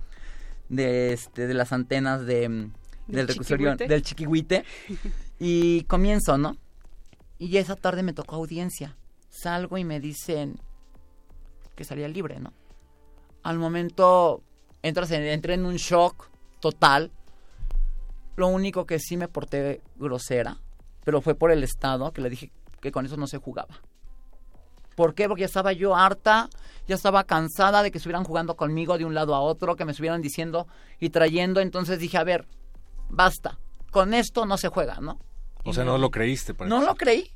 de, 0.69 1.13
este, 1.13 1.47
de 1.47 1.55
las 1.55 1.73
antenas 1.73 2.27
de, 2.27 2.49
mm, 2.49 2.73
del 3.09 3.29
reclusorio, 3.29 3.73
Chiquihuite. 3.73 3.93
del 3.93 4.03
Chiquihuite. 4.03 4.65
Y 5.41 5.83
comienzo, 5.85 6.39
¿no? 6.39 6.57
Y 7.39 7.57
esa 7.57 7.75
tarde 7.75 8.05
me 8.05 8.13
tocó 8.13 8.37
audiencia. 8.37 8.97
Salgo 9.29 9.77
y 9.77 9.85
me 9.85 9.99
dicen 9.99 10.61
que 11.75 11.83
salía 11.85 12.07
libre, 12.07 12.39
¿no? 12.39 12.53
Al 13.43 13.59
momento 13.59 14.43
entras 14.83 15.11
en, 15.11 15.25
entré 15.25 15.55
en 15.55 15.67
un 15.67 15.75
shock 15.75 16.31
total. 16.61 17.11
Lo 18.37 18.47
único 18.47 18.87
que 18.87 19.01
sí 19.01 19.17
me 19.17 19.29
porté 19.29 19.83
grosera, 19.97 20.61
pero 21.05 21.21
fue 21.21 21.35
por 21.35 21.51
el 21.51 21.65
Estado, 21.65 22.13
que 22.13 22.23
le 22.23 22.31
dije 22.31 22.53
que 22.81 22.93
con 22.93 23.05
eso 23.05 23.17
no 23.17 23.27
se 23.27 23.39
jugaba. 23.39 23.81
¿Por 24.97 25.15
qué? 25.15 25.29
Porque 25.29 25.41
ya 25.41 25.47
estaba 25.47 25.73
yo 25.73 25.97
harta, 25.97 26.49
ya 26.87 26.95
estaba 26.95 27.25
cansada 27.25 27.83
de 27.83 27.91
que 27.91 27.99
estuvieran 27.99 28.25
jugando 28.25 28.57
conmigo 28.57 28.97
de 28.99 29.05
un 29.05 29.15
lado 29.15 29.35
a 29.35 29.41
otro, 29.41 29.77
que 29.77 29.85
me 29.85 29.93
estuvieran 29.93 30.23
diciendo 30.23 30.67
y 31.01 31.11
trayendo. 31.11 31.61
Entonces 31.61 31.99
dije, 31.99 32.17
a 32.19 32.25
ver, 32.25 32.47
basta, 33.09 33.59
con 33.91 34.15
esto 34.15 34.47
no 34.47 34.57
se 34.57 34.69
juega, 34.69 35.01
¿no? 35.01 35.19
O 35.65 35.73
sea, 35.73 35.85
no 35.85 35.99
lo 35.99 36.11
creíste. 36.11 36.55
por 36.55 36.67
No 36.67 36.79
eso. 36.79 36.87
lo 36.87 36.95
creí. 36.95 37.31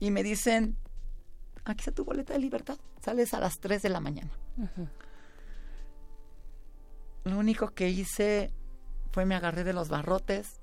Y 0.00 0.10
me 0.10 0.22
dicen, 0.22 0.76
aquí 1.64 1.80
está 1.80 1.92
tu 1.92 2.04
boleta 2.04 2.32
de 2.32 2.38
libertad. 2.38 2.76
Sales 3.04 3.34
a 3.34 3.40
las 3.40 3.58
3 3.60 3.82
de 3.82 3.88
la 3.88 4.00
mañana. 4.00 4.30
Lo 7.24 7.38
único 7.38 7.70
que 7.70 7.88
hice 7.88 8.52
fue 9.12 9.24
me 9.26 9.34
agarré 9.34 9.64
de 9.64 9.72
los 9.72 9.88
barrotes. 9.88 10.60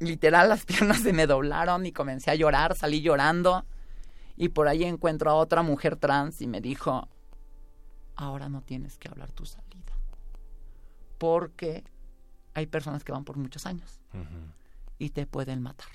Literal, 0.00 0.48
las 0.48 0.64
piernas 0.66 1.00
se 1.02 1.12
me 1.12 1.26
doblaron 1.26 1.86
y 1.86 1.92
comencé 1.92 2.30
a 2.30 2.34
llorar, 2.34 2.76
salí 2.76 3.00
llorando. 3.00 3.64
Y 4.36 4.48
por 4.48 4.68
ahí 4.68 4.84
encuentro 4.84 5.30
a 5.30 5.34
otra 5.34 5.62
mujer 5.62 5.96
trans 5.96 6.40
y 6.40 6.46
me 6.46 6.60
dijo, 6.60 7.08
ahora 8.16 8.48
no 8.48 8.62
tienes 8.62 8.98
que 8.98 9.08
hablar 9.08 9.30
tu 9.32 9.44
salida. 9.44 9.92
Porque 11.18 11.84
hay 12.54 12.66
personas 12.66 13.04
que 13.04 13.12
van 13.12 13.24
por 13.24 13.36
muchos 13.36 13.66
años 13.66 14.00
y 14.98 15.10
te 15.10 15.26
pueden 15.26 15.62
matar. 15.62 15.88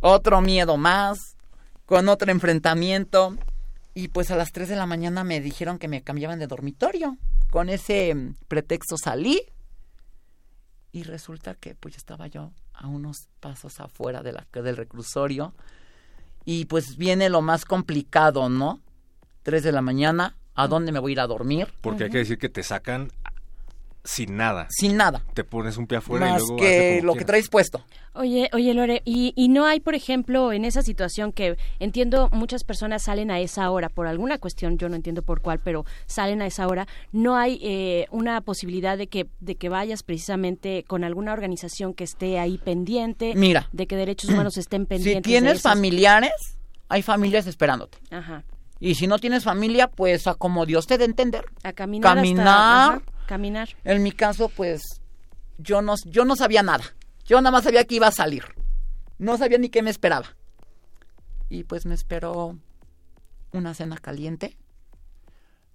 Otro 0.00 0.40
miedo 0.40 0.76
más, 0.76 1.36
con 1.86 2.08
otro 2.08 2.30
enfrentamiento. 2.30 3.36
Y 3.94 4.08
pues 4.08 4.30
a 4.30 4.36
las 4.36 4.52
3 4.52 4.68
de 4.68 4.76
la 4.76 4.86
mañana 4.86 5.24
me 5.24 5.40
dijeron 5.40 5.78
que 5.78 5.88
me 5.88 6.02
cambiaban 6.02 6.38
de 6.38 6.46
dormitorio. 6.46 7.16
Con 7.50 7.68
ese 7.68 8.14
mm, 8.14 8.34
pretexto 8.46 8.96
salí. 8.96 9.42
Y 10.92 11.02
resulta 11.02 11.54
que 11.54 11.74
pues 11.74 11.96
estaba 11.96 12.26
yo 12.26 12.52
a 12.74 12.86
unos 12.86 13.28
pasos 13.40 13.80
afuera 13.80 14.22
de 14.22 14.32
la, 14.32 14.46
del 14.52 14.76
reclusorio. 14.76 15.54
Y 16.44 16.64
pues 16.64 16.96
viene 16.96 17.28
lo 17.28 17.42
más 17.42 17.64
complicado, 17.64 18.48
¿no? 18.48 18.80
3 19.42 19.62
de 19.62 19.72
la 19.72 19.82
mañana, 19.82 20.36
¿a 20.54 20.66
dónde 20.66 20.92
me 20.92 20.98
voy 20.98 21.12
a 21.12 21.14
ir 21.14 21.20
a 21.20 21.26
dormir? 21.26 21.68
Porque 21.80 22.04
hay 22.04 22.10
que 22.10 22.18
decir 22.18 22.38
que 22.38 22.48
te 22.48 22.62
sacan 22.62 23.10
sin 24.08 24.36
nada. 24.36 24.66
Sin 24.70 24.96
nada. 24.96 25.22
Te 25.34 25.44
pones 25.44 25.76
un 25.76 25.86
pie 25.86 25.98
afuera 25.98 26.28
y 26.28 26.32
Más 26.32 26.40
luego... 26.40 26.56
que 26.56 27.00
lo 27.02 27.14
que 27.14 27.24
traes 27.26 27.48
puesto. 27.48 27.84
Oye, 28.14 28.48
oye 28.52 28.72
Lore, 28.74 29.02
y, 29.04 29.32
y 29.36 29.48
no 29.48 29.66
hay, 29.66 29.80
por 29.80 29.94
ejemplo, 29.94 30.50
en 30.52 30.64
esa 30.64 30.82
situación 30.82 31.30
que 31.30 31.56
entiendo 31.78 32.28
muchas 32.32 32.64
personas 32.64 33.02
salen 33.04 33.30
a 33.30 33.38
esa 33.38 33.70
hora 33.70 33.88
por 33.90 34.06
alguna 34.08 34.38
cuestión, 34.38 34.76
yo 34.78 34.88
no 34.88 34.96
entiendo 34.96 35.22
por 35.22 35.40
cuál, 35.40 35.60
pero 35.60 35.84
salen 36.06 36.42
a 36.42 36.46
esa 36.46 36.66
hora, 36.66 36.88
no 37.12 37.36
hay 37.36 37.60
eh, 37.62 38.06
una 38.10 38.40
posibilidad 38.40 38.96
de 38.98 39.06
que 39.06 39.26
de 39.40 39.54
que 39.56 39.68
vayas 39.68 40.02
precisamente 40.02 40.84
con 40.88 41.04
alguna 41.04 41.32
organización 41.32 41.92
que 41.94 42.02
esté 42.04 42.38
ahí 42.40 42.58
pendiente, 42.58 43.34
Mira. 43.36 43.68
de 43.72 43.86
que 43.86 43.94
derechos 43.94 44.30
humanos 44.30 44.56
estén 44.56 44.86
pendientes. 44.86 45.22
Si 45.24 45.30
tienes 45.38 45.62
familiares, 45.62 46.56
hay 46.88 47.02
familias 47.02 47.46
esperándote. 47.46 47.98
Ajá. 48.10 48.42
Y 48.80 48.94
si 48.96 49.06
no 49.06 49.18
tienes 49.18 49.44
familia, 49.44 49.88
pues 49.88 50.26
a 50.26 50.34
como 50.34 50.64
Dios 50.66 50.86
te 50.86 50.98
dé 50.98 51.04
entender. 51.04 51.44
A 51.62 51.72
caminar. 51.72 52.08
hasta- 52.08 52.20
Caminar. 52.20 52.46
ajá, 52.46 53.02
caminar. 53.28 53.68
En 53.84 54.02
mi 54.02 54.10
caso, 54.10 54.48
pues 54.48 54.82
yo 55.58 55.80
no, 55.82 55.94
yo 56.06 56.24
no 56.24 56.34
sabía 56.34 56.62
nada. 56.64 56.84
Yo 57.24 57.40
nada 57.40 57.52
más 57.52 57.64
sabía 57.64 57.84
que 57.84 57.94
iba 57.96 58.08
a 58.08 58.12
salir. 58.12 58.42
No 59.18 59.36
sabía 59.36 59.58
ni 59.58 59.68
qué 59.68 59.82
me 59.82 59.90
esperaba. 59.90 60.34
Y 61.48 61.62
pues 61.64 61.86
me 61.86 61.94
esperó 61.94 62.58
una 63.52 63.74
cena 63.74 63.96
caliente, 63.98 64.56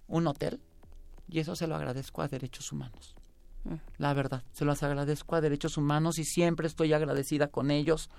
un 0.06 0.26
hotel, 0.26 0.60
y 1.28 1.40
eso 1.40 1.56
se 1.56 1.66
lo 1.66 1.74
agradezco 1.74 2.22
a 2.22 2.28
Derechos 2.28 2.70
Humanos. 2.72 3.14
Mm. 3.64 3.74
La 3.98 4.12
verdad, 4.14 4.42
se 4.52 4.64
los 4.64 4.82
agradezco 4.82 5.34
a 5.36 5.40
Derechos 5.40 5.76
Humanos 5.76 6.18
y 6.18 6.24
siempre 6.24 6.66
estoy 6.66 6.92
agradecida 6.92 7.48
con 7.48 7.70
ellos 7.70 8.10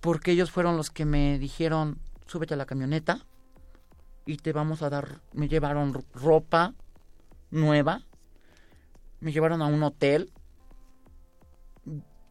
porque 0.00 0.32
ellos 0.32 0.50
fueron 0.50 0.76
los 0.76 0.90
que 0.90 1.04
me 1.04 1.38
dijeron, 1.38 1.98
súbete 2.26 2.54
a 2.54 2.56
la 2.56 2.66
camioneta 2.66 3.24
y 4.26 4.36
te 4.36 4.52
vamos 4.52 4.82
a 4.82 4.90
dar, 4.90 5.20
me 5.32 5.48
llevaron 5.48 5.94
ro- 5.94 6.04
ropa 6.14 6.74
nueva, 7.50 8.02
me 9.22 9.32
llevaron 9.32 9.62
a 9.62 9.66
un 9.66 9.82
hotel, 9.82 10.32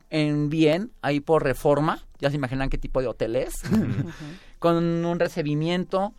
en 0.10 0.50
bien, 0.50 0.92
ahí 1.02 1.22
por 1.22 1.42
reforma, 1.42 2.06
ya 2.20 2.30
se 2.30 2.36
imaginan 2.36 2.70
qué 2.70 2.78
tipo 2.78 3.02
de 3.02 3.08
hotel 3.08 3.38
es, 3.38 3.54
con 4.60 4.76
un 5.06 5.20
recibimiento. 5.20 6.14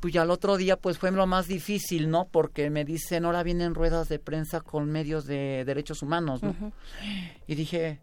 Pues 0.00 0.12
ya 0.12 0.22
el 0.22 0.30
otro 0.30 0.56
día 0.56 0.76
pues 0.76 0.98
fue 0.98 1.10
lo 1.10 1.26
más 1.26 1.48
difícil, 1.48 2.10
¿no? 2.10 2.28
Porque 2.28 2.70
me 2.70 2.84
dicen, 2.84 3.24
ahora 3.24 3.42
vienen 3.42 3.74
ruedas 3.74 4.08
de 4.08 4.18
prensa 4.18 4.60
con 4.60 4.90
medios 4.90 5.26
de 5.26 5.64
derechos 5.64 6.02
humanos, 6.02 6.42
¿no? 6.42 6.54
Y 7.46 7.54
dije, 7.54 8.00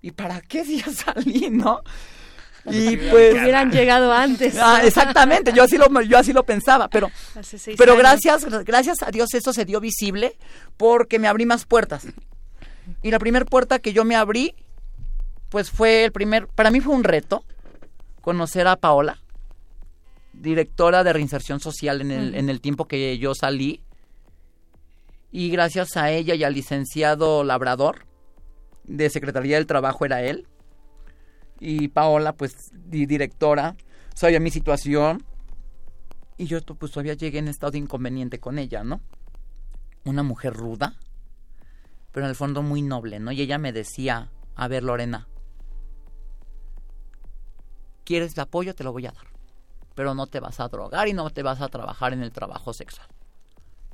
¿y 0.00 0.12
para 0.12 0.40
qué 0.40 0.64
día 0.64 0.84
salí, 0.92 1.50
no? 1.50 1.82
Y 2.72 2.96
pues 2.96 3.34
hubieran 3.34 3.70
llegado 3.70 4.12
antes. 4.12 4.56
Ah, 4.58 4.80
exactamente, 4.84 5.52
yo 5.52 5.64
así 5.64 5.78
lo 5.78 5.88
yo 6.02 6.18
así 6.18 6.32
lo 6.32 6.44
pensaba, 6.44 6.88
pero 6.88 7.10
pero 7.76 7.92
años. 7.92 8.02
gracias 8.02 8.64
gracias 8.64 9.02
a 9.02 9.10
Dios 9.10 9.32
eso 9.34 9.52
se 9.52 9.64
dio 9.64 9.80
visible 9.80 10.36
porque 10.76 11.18
me 11.18 11.28
abrí 11.28 11.46
más 11.46 11.64
puertas. 11.64 12.06
Y 13.02 13.10
la 13.10 13.18
primera 13.18 13.44
puerta 13.44 13.78
que 13.78 13.92
yo 13.92 14.04
me 14.04 14.16
abrí 14.16 14.54
pues 15.48 15.70
fue 15.70 16.04
el 16.04 16.12
primer 16.12 16.46
para 16.48 16.70
mí 16.70 16.80
fue 16.80 16.94
un 16.94 17.04
reto 17.04 17.44
conocer 18.20 18.66
a 18.66 18.76
Paola, 18.76 19.18
directora 20.32 21.04
de 21.04 21.12
reinserción 21.12 21.60
social 21.60 22.00
en 22.00 22.10
el 22.10 22.34
en 22.34 22.48
el 22.50 22.60
tiempo 22.60 22.86
que 22.86 23.18
yo 23.18 23.34
salí. 23.34 23.82
Y 25.30 25.50
gracias 25.50 25.96
a 25.96 26.10
ella 26.10 26.34
y 26.34 26.42
al 26.42 26.54
licenciado 26.54 27.44
Labrador 27.44 28.06
de 28.84 29.10
Secretaría 29.10 29.56
del 29.56 29.66
Trabajo 29.66 30.06
era 30.06 30.22
él 30.22 30.46
y 31.60 31.88
Paola, 31.88 32.32
pues, 32.32 32.70
di- 32.72 33.06
directora, 33.06 33.76
sabía 34.14 34.40
mi 34.40 34.50
situación. 34.50 35.24
Y 36.36 36.46
yo, 36.46 36.60
pues, 36.62 36.92
todavía 36.92 37.14
llegué 37.14 37.38
en 37.38 37.48
estado 37.48 37.72
de 37.72 37.78
inconveniente 37.78 38.38
con 38.38 38.58
ella, 38.58 38.84
¿no? 38.84 39.00
Una 40.04 40.22
mujer 40.22 40.54
ruda, 40.54 40.94
pero 42.12 42.26
en 42.26 42.30
el 42.30 42.36
fondo 42.36 42.62
muy 42.62 42.82
noble, 42.82 43.18
¿no? 43.18 43.32
Y 43.32 43.40
ella 43.42 43.58
me 43.58 43.72
decía, 43.72 44.30
a 44.54 44.68
ver, 44.68 44.84
Lorena, 44.84 45.26
¿quieres 48.04 48.34
el 48.34 48.40
apoyo? 48.40 48.74
Te 48.74 48.84
lo 48.84 48.92
voy 48.92 49.06
a 49.06 49.12
dar. 49.12 49.26
Pero 49.94 50.14
no 50.14 50.26
te 50.26 50.40
vas 50.40 50.60
a 50.60 50.68
drogar 50.68 51.08
y 51.08 51.12
no 51.12 51.28
te 51.30 51.42
vas 51.42 51.60
a 51.60 51.68
trabajar 51.68 52.12
en 52.12 52.22
el 52.22 52.30
trabajo 52.32 52.72
sexual. 52.72 53.08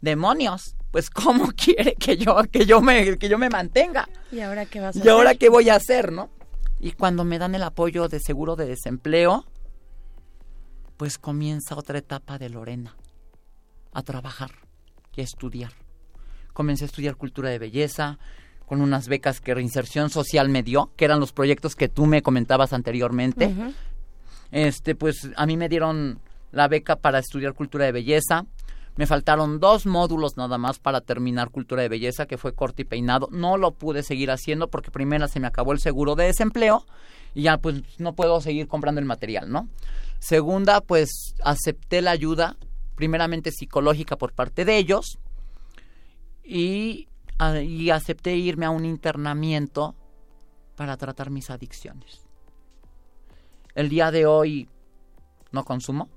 ¡Demonios! 0.00 0.76
Pues, 0.90 1.08
¿cómo 1.10 1.48
quiere 1.56 1.94
que 1.94 2.16
yo, 2.16 2.36
que 2.52 2.66
yo, 2.66 2.80
me, 2.80 3.16
que 3.16 3.28
yo 3.28 3.38
me 3.38 3.48
mantenga? 3.48 4.06
¿Y 4.30 4.40
ahora 4.40 4.66
qué 4.66 4.80
vas 4.80 4.96
a 4.96 5.04
¿Y 5.04 5.08
ahora 5.08 5.34
qué 5.34 5.48
voy 5.48 5.70
a 5.70 5.76
hacer, 5.76 6.12
no? 6.12 6.28
Y 6.84 6.92
cuando 6.92 7.24
me 7.24 7.38
dan 7.38 7.54
el 7.54 7.62
apoyo 7.62 8.08
de 8.08 8.20
seguro 8.20 8.56
de 8.56 8.66
desempleo, 8.66 9.46
pues 10.98 11.16
comienza 11.16 11.76
otra 11.76 11.96
etapa 11.96 12.36
de 12.36 12.50
Lorena, 12.50 12.94
a 13.94 14.02
trabajar 14.02 14.50
y 15.16 15.22
a 15.22 15.24
estudiar. 15.24 15.72
Comencé 16.52 16.84
a 16.84 16.88
estudiar 16.88 17.16
cultura 17.16 17.48
de 17.48 17.58
belleza, 17.58 18.18
con 18.66 18.82
unas 18.82 19.08
becas 19.08 19.40
que 19.40 19.54
Reinserción 19.54 20.10
Social 20.10 20.50
me 20.50 20.62
dio, 20.62 20.90
que 20.94 21.06
eran 21.06 21.20
los 21.20 21.32
proyectos 21.32 21.74
que 21.74 21.88
tú 21.88 22.04
me 22.04 22.20
comentabas 22.20 22.74
anteriormente. 22.74 23.50
Este, 24.52 24.94
pues 24.94 25.30
a 25.36 25.46
mí 25.46 25.56
me 25.56 25.70
dieron 25.70 26.20
la 26.52 26.68
beca 26.68 26.96
para 26.96 27.18
estudiar 27.18 27.54
cultura 27.54 27.86
de 27.86 27.92
belleza. 27.92 28.44
Me 28.96 29.06
faltaron 29.06 29.58
dos 29.58 29.86
módulos 29.86 30.36
nada 30.36 30.56
más 30.56 30.78
para 30.78 31.00
terminar 31.00 31.50
cultura 31.50 31.82
de 31.82 31.88
belleza, 31.88 32.26
que 32.26 32.38
fue 32.38 32.54
corte 32.54 32.82
y 32.82 32.84
peinado. 32.84 33.28
No 33.32 33.56
lo 33.56 33.72
pude 33.72 34.02
seguir 34.04 34.30
haciendo 34.30 34.68
porque 34.68 34.90
primero 34.92 35.26
se 35.26 35.40
me 35.40 35.48
acabó 35.48 35.72
el 35.72 35.80
seguro 35.80 36.14
de 36.14 36.26
desempleo 36.26 36.84
y 37.34 37.42
ya 37.42 37.58
pues 37.58 37.82
no 37.98 38.14
puedo 38.14 38.40
seguir 38.40 38.68
comprando 38.68 39.00
el 39.00 39.04
material, 39.06 39.50
¿no? 39.50 39.68
Segunda, 40.20 40.80
pues 40.80 41.34
acepté 41.42 42.02
la 42.02 42.12
ayuda, 42.12 42.56
primeramente 42.94 43.50
psicológica 43.50 44.16
por 44.16 44.32
parte 44.32 44.64
de 44.64 44.78
ellos 44.78 45.18
y, 46.44 47.08
a- 47.38 47.60
y 47.60 47.90
acepté 47.90 48.36
irme 48.36 48.66
a 48.66 48.70
un 48.70 48.84
internamiento 48.84 49.96
para 50.76 50.96
tratar 50.96 51.30
mis 51.30 51.50
adicciones. 51.50 52.20
El 53.74 53.88
día 53.88 54.12
de 54.12 54.26
hoy 54.26 54.68
no 55.50 55.64
consumo 55.64 56.08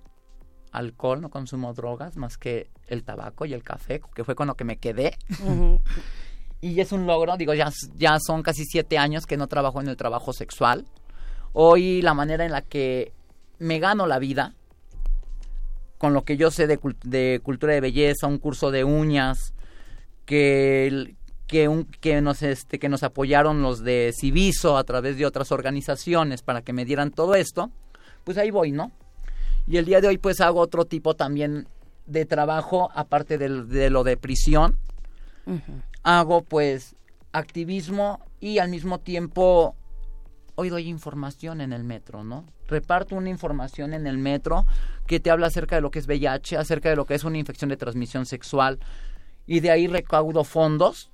alcohol, 0.71 1.21
no 1.21 1.29
consumo 1.29 1.73
drogas 1.73 2.17
más 2.17 2.37
que 2.37 2.69
el 2.87 3.03
tabaco 3.03 3.45
y 3.45 3.53
el 3.53 3.63
café, 3.63 4.01
que 4.13 4.23
fue 4.23 4.35
con 4.35 4.47
lo 4.47 4.55
que 4.55 4.63
me 4.63 4.77
quedé. 4.77 5.17
Y 6.59 6.79
es 6.81 6.91
un 6.91 7.05
logro, 7.05 7.37
digo, 7.37 7.53
ya, 7.53 7.71
ya 7.95 8.17
son 8.19 8.41
casi 8.41 8.65
siete 8.65 8.97
años 8.97 9.27
que 9.27 9.37
no 9.37 9.47
trabajo 9.47 9.79
en 9.79 9.89
el 9.89 9.95
trabajo 9.95 10.33
sexual. 10.33 10.87
Hoy 11.53 12.01
la 12.01 12.15
manera 12.15 12.45
en 12.45 12.51
la 12.51 12.63
que 12.63 13.13
me 13.59 13.79
gano 13.79 14.07
la 14.07 14.17
vida, 14.17 14.55
con 15.99 16.13
lo 16.13 16.23
que 16.23 16.35
yo 16.35 16.49
sé 16.49 16.65
de, 16.65 16.79
de 17.03 17.41
cultura 17.43 17.73
de 17.73 17.81
belleza, 17.81 18.27
un 18.27 18.39
curso 18.39 18.71
de 18.71 18.83
uñas, 18.83 19.53
que, 20.25 21.15
que, 21.47 21.67
un, 21.67 21.85
que, 21.85 22.21
nos, 22.21 22.41
este, 22.41 22.79
que 22.79 22.89
nos 22.89 23.03
apoyaron 23.03 23.61
los 23.61 23.83
de 23.83 24.13
Civiso 24.15 24.77
a 24.77 24.83
través 24.83 25.17
de 25.17 25.25
otras 25.25 25.51
organizaciones 25.51 26.41
para 26.41 26.61
que 26.61 26.73
me 26.73 26.85
dieran 26.85 27.11
todo 27.11 27.35
esto, 27.35 27.71
pues 28.23 28.37
ahí 28.37 28.51
voy, 28.51 28.71
¿no? 28.71 28.91
Y 29.67 29.77
el 29.77 29.85
día 29.85 29.99
de 30.01 30.07
hoy 30.07 30.17
pues 30.17 30.39
hago 30.41 30.59
otro 30.59 30.85
tipo 30.85 31.15
también 31.15 31.67
de 32.05 32.25
trabajo, 32.25 32.89
aparte 32.95 33.37
de 33.37 33.89
lo 33.89 34.03
de 34.03 34.17
prisión, 34.17 34.77
hago 36.03 36.41
pues 36.43 36.95
activismo 37.33 38.19
y 38.39 38.59
al 38.59 38.69
mismo 38.69 38.99
tiempo 38.99 39.75
hoy 40.55 40.69
doy 40.69 40.87
información 40.87 41.61
en 41.61 41.73
el 41.73 41.83
metro, 41.83 42.23
¿no? 42.23 42.45
Reparto 42.67 43.15
una 43.15 43.29
información 43.29 43.93
en 43.93 44.07
el 44.07 44.17
metro 44.17 44.65
que 45.05 45.19
te 45.19 45.29
habla 45.31 45.47
acerca 45.47 45.75
de 45.75 45.81
lo 45.81 45.91
que 45.91 45.99
es 45.99 46.07
VIH, 46.07 46.57
acerca 46.57 46.89
de 46.89 46.95
lo 46.95 47.05
que 47.05 47.13
es 47.15 47.23
una 47.23 47.37
infección 47.37 47.69
de 47.69 47.77
transmisión 47.77 48.25
sexual 48.25 48.79
y 49.45 49.59
de 49.59 49.71
ahí 49.71 49.87
recaudo 49.87 50.43
fondos. 50.43 51.11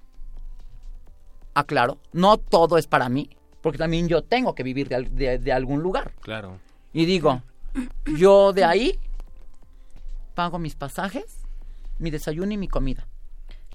Aclaro, 1.56 2.00
no 2.14 2.38
todo 2.38 2.78
es 2.78 2.88
para 2.88 3.10
mí, 3.10 3.30
porque 3.62 3.78
también 3.78 4.08
yo 4.08 4.24
tengo 4.24 4.56
que 4.56 4.64
vivir 4.64 4.88
de- 4.90 5.38
de 5.38 5.52
algún 5.54 5.82
lugar. 5.82 6.12
Claro. 6.22 6.58
Y 6.94 7.06
digo, 7.06 7.42
yo 8.18 8.54
de 8.54 8.64
ahí 8.64 9.00
pago 10.36 10.60
mis 10.60 10.76
pasajes, 10.76 11.38
mi 12.00 12.10
desayuno 12.12 12.52
y 12.54 12.58
mi 12.58 12.68
comida. 12.68 13.08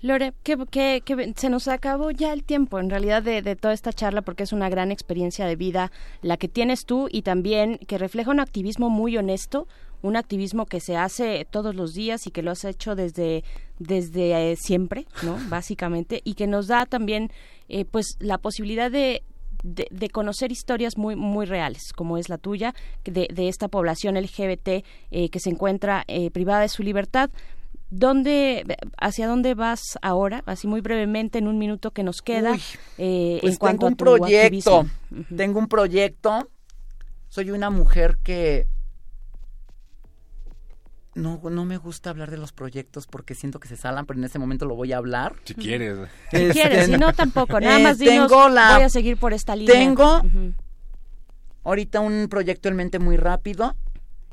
Lore, 0.01 0.33
que, 0.45 0.57
que- 1.05 1.33
se 1.37 1.51
nos 1.51 1.67
acabó 1.67 2.13
ya 2.13 2.33
el 2.33 2.45
tiempo 2.45 2.79
en 2.79 2.89
realidad 2.89 3.21
de, 3.23 3.43
de 3.43 3.57
toda 3.57 3.75
esta 3.75 3.93
charla 3.93 4.23
porque 4.23 4.45
es 4.45 4.53
una 4.53 4.69
gran 4.69 4.93
experiencia 4.93 5.45
de 5.47 5.57
vida 5.57 5.91
la 6.23 6.37
que 6.37 6.47
tienes 6.49 6.85
tú 6.85 7.09
y 7.11 7.23
también 7.23 7.79
que 7.79 7.99
refleja 7.99 8.31
un 8.31 8.39
activismo 8.39 8.91
muy 8.91 9.17
honesto, 9.17 9.67
un 10.03 10.15
activismo 10.15 10.67
que 10.67 10.79
se 10.79 10.97
hace 10.97 11.45
todos 11.51 11.75
los 11.75 11.95
días 11.95 12.29
y 12.29 12.31
que 12.31 12.43
lo 12.43 12.53
has 12.53 12.65
hecho 12.65 12.95
desde, 12.95 13.43
desde 13.81 14.53
eh, 14.53 14.57
siempre, 14.57 15.07
¿no? 15.25 15.37
Básicamente, 15.49 16.21
y 16.23 16.35
que 16.35 16.47
nos 16.47 16.69
da 16.69 16.87
también 16.87 17.33
eh, 17.69 17.85
pues 17.85 18.17
la 18.21 18.39
posibilidad 18.39 18.93
de, 18.93 19.25
de, 19.63 19.87
de 19.91 20.09
conocer 20.11 20.53
historias 20.53 20.97
muy 20.97 21.17
muy 21.17 21.47
reales 21.47 21.93
como 21.95 22.17
es 22.19 22.29
la 22.29 22.39
tuya 22.39 22.75
de, 23.05 23.29
de 23.33 23.49
esta 23.49 23.69
población 23.69 24.15
LGBT 24.17 24.69
eh, 25.11 25.29
que 25.31 25.41
se 25.41 25.51
encuentra 25.51 26.05
eh, 26.09 26.31
privada 26.31 26.61
de 26.63 26.69
su 26.69 26.83
libertad 26.83 27.31
¿Dónde, 27.91 28.67
hacia 28.99 29.27
dónde 29.27 29.55
vas 29.55 29.81
ahora? 30.03 30.43
Así 30.45 30.67
muy 30.67 30.83
brevemente, 30.83 31.39
en 31.39 31.49
un 31.49 31.57
minuto 31.57 31.91
que 31.91 32.03
nos 32.03 32.21
queda, 32.21 32.53
Uy, 32.53 32.61
eh, 32.99 33.39
Pues 33.41 33.55
en 33.55 33.59
cuanto 33.59 33.87
tengo 33.87 33.87
un 33.87 33.93
a 33.95 33.97
tu 33.97 34.05
proyecto. 34.05 34.81
activismo. 34.81 35.35
Tengo 35.35 35.59
un 35.59 35.69
proyecto. 35.69 36.51
Soy 37.31 37.51
una 37.51 37.71
mujer 37.71 38.19
que 38.23 38.67
no, 41.19 41.41
no 41.51 41.65
me 41.65 41.77
gusta 41.77 42.11
hablar 42.11 42.31
de 42.31 42.37
los 42.39 42.53
proyectos 42.53 43.07
porque 43.07 43.35
siento 43.35 43.61
que 43.61 43.69
se 43.69 43.77
salan, 43.77 44.07
pero 44.07 44.19
en 44.19 44.25
ese 44.25 44.39
momento 44.39 44.65
lo 44.67 44.75
voy 44.75 44.93
a 44.93 44.97
hablar. 44.99 45.35
Si 45.45 45.55
quieres. 45.55 45.99
Si 46.31 46.49
quieres, 46.53 46.87
si 46.87 46.93
no, 46.93 47.13
tampoco. 47.13 47.61
Nada 47.61 47.79
Eh, 47.79 47.83
más 47.83 47.99
dinos, 47.99 48.29
tengo 48.29 48.49
la- 48.49 48.75
voy 48.77 48.85
a 48.85 48.89
seguir 48.89 49.17
por 49.19 49.33
esta 49.33 49.55
línea. 49.57 49.75
Tengo 49.75 50.23
ahorita 51.65 52.01
un 52.01 52.29
proyecto 52.31 52.69
en 52.69 52.77
mente 52.77 52.99
muy 52.99 53.17
rápido 53.17 53.75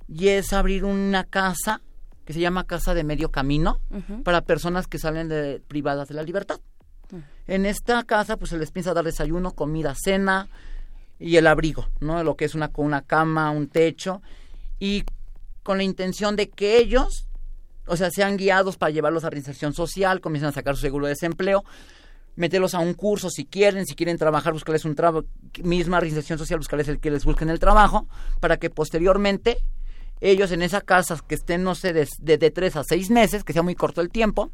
y 0.07 0.29
es 0.29 0.53
abrir 0.53 0.85
una 0.85 1.23
casa 1.23 1.81
que 2.25 2.33
se 2.33 2.39
llama 2.39 2.65
Casa 2.65 2.93
de 2.93 3.03
Medio 3.03 3.29
Camino 3.31 3.79
para 4.23 4.41
personas 4.41 4.87
que 4.87 4.97
salen 4.97 5.27
de, 5.29 5.61
privadas 5.67 6.07
de 6.07 6.15
la 6.15 6.23
libertad. 6.23 6.59
En 7.47 7.65
esta 7.67 8.03
casa 8.03 8.37
pues 8.37 8.49
se 8.49 8.57
les 8.57 8.71
piensa 8.71 8.93
dar 8.95 9.05
desayuno, 9.05 9.51
comida, 9.51 9.93
cena 9.95 10.47
y 11.19 11.35
el 11.37 11.45
abrigo, 11.45 11.87
¿no? 11.99 12.23
Lo 12.23 12.35
que 12.35 12.45
es 12.45 12.55
una, 12.55 12.71
una 12.77 13.01
cama, 13.03 13.51
un 13.51 13.67
techo 13.67 14.21
y 14.79 15.03
con 15.65 15.79
la 15.79 15.83
intención 15.83 16.35
de 16.35 16.47
que 16.47 16.77
ellos, 16.77 17.27
o 17.87 17.97
sea, 17.97 18.11
sean 18.11 18.37
guiados 18.37 18.77
para 18.77 18.91
llevarlos 18.91 19.23
a 19.23 19.31
reinserción 19.31 19.73
social, 19.73 20.21
comiencen 20.21 20.49
a 20.49 20.51
sacar 20.51 20.75
su 20.75 20.81
seguro 20.81 21.07
de 21.07 21.13
desempleo, 21.13 21.63
meterlos 22.35 22.75
a 22.75 22.79
un 22.79 22.93
curso 22.93 23.31
si 23.31 23.45
quieren, 23.45 23.87
si 23.87 23.95
quieren 23.95 24.19
trabajar, 24.19 24.53
buscarles 24.53 24.85
un 24.85 24.93
trabajo, 24.93 25.25
misma 25.63 25.99
reinserción 25.99 26.37
social, 26.37 26.59
buscarles 26.59 26.87
el 26.87 26.99
que 26.99 27.09
les 27.09 27.25
busquen 27.25 27.49
el 27.49 27.57
trabajo, 27.57 28.05
para 28.39 28.57
que 28.57 28.69
posteriormente 28.69 29.57
ellos 30.21 30.51
en 30.51 30.61
esa 30.61 30.81
casa 30.81 31.19
que 31.27 31.33
estén, 31.33 31.63
no 31.63 31.73
sé, 31.73 31.93
de, 31.93 32.07
de 32.19 32.51
tres 32.51 32.75
a 32.75 32.83
seis 32.83 33.09
meses, 33.09 33.43
que 33.43 33.51
sea 33.51 33.63
muy 33.63 33.73
corto 33.73 34.01
el 34.01 34.11
tiempo, 34.11 34.51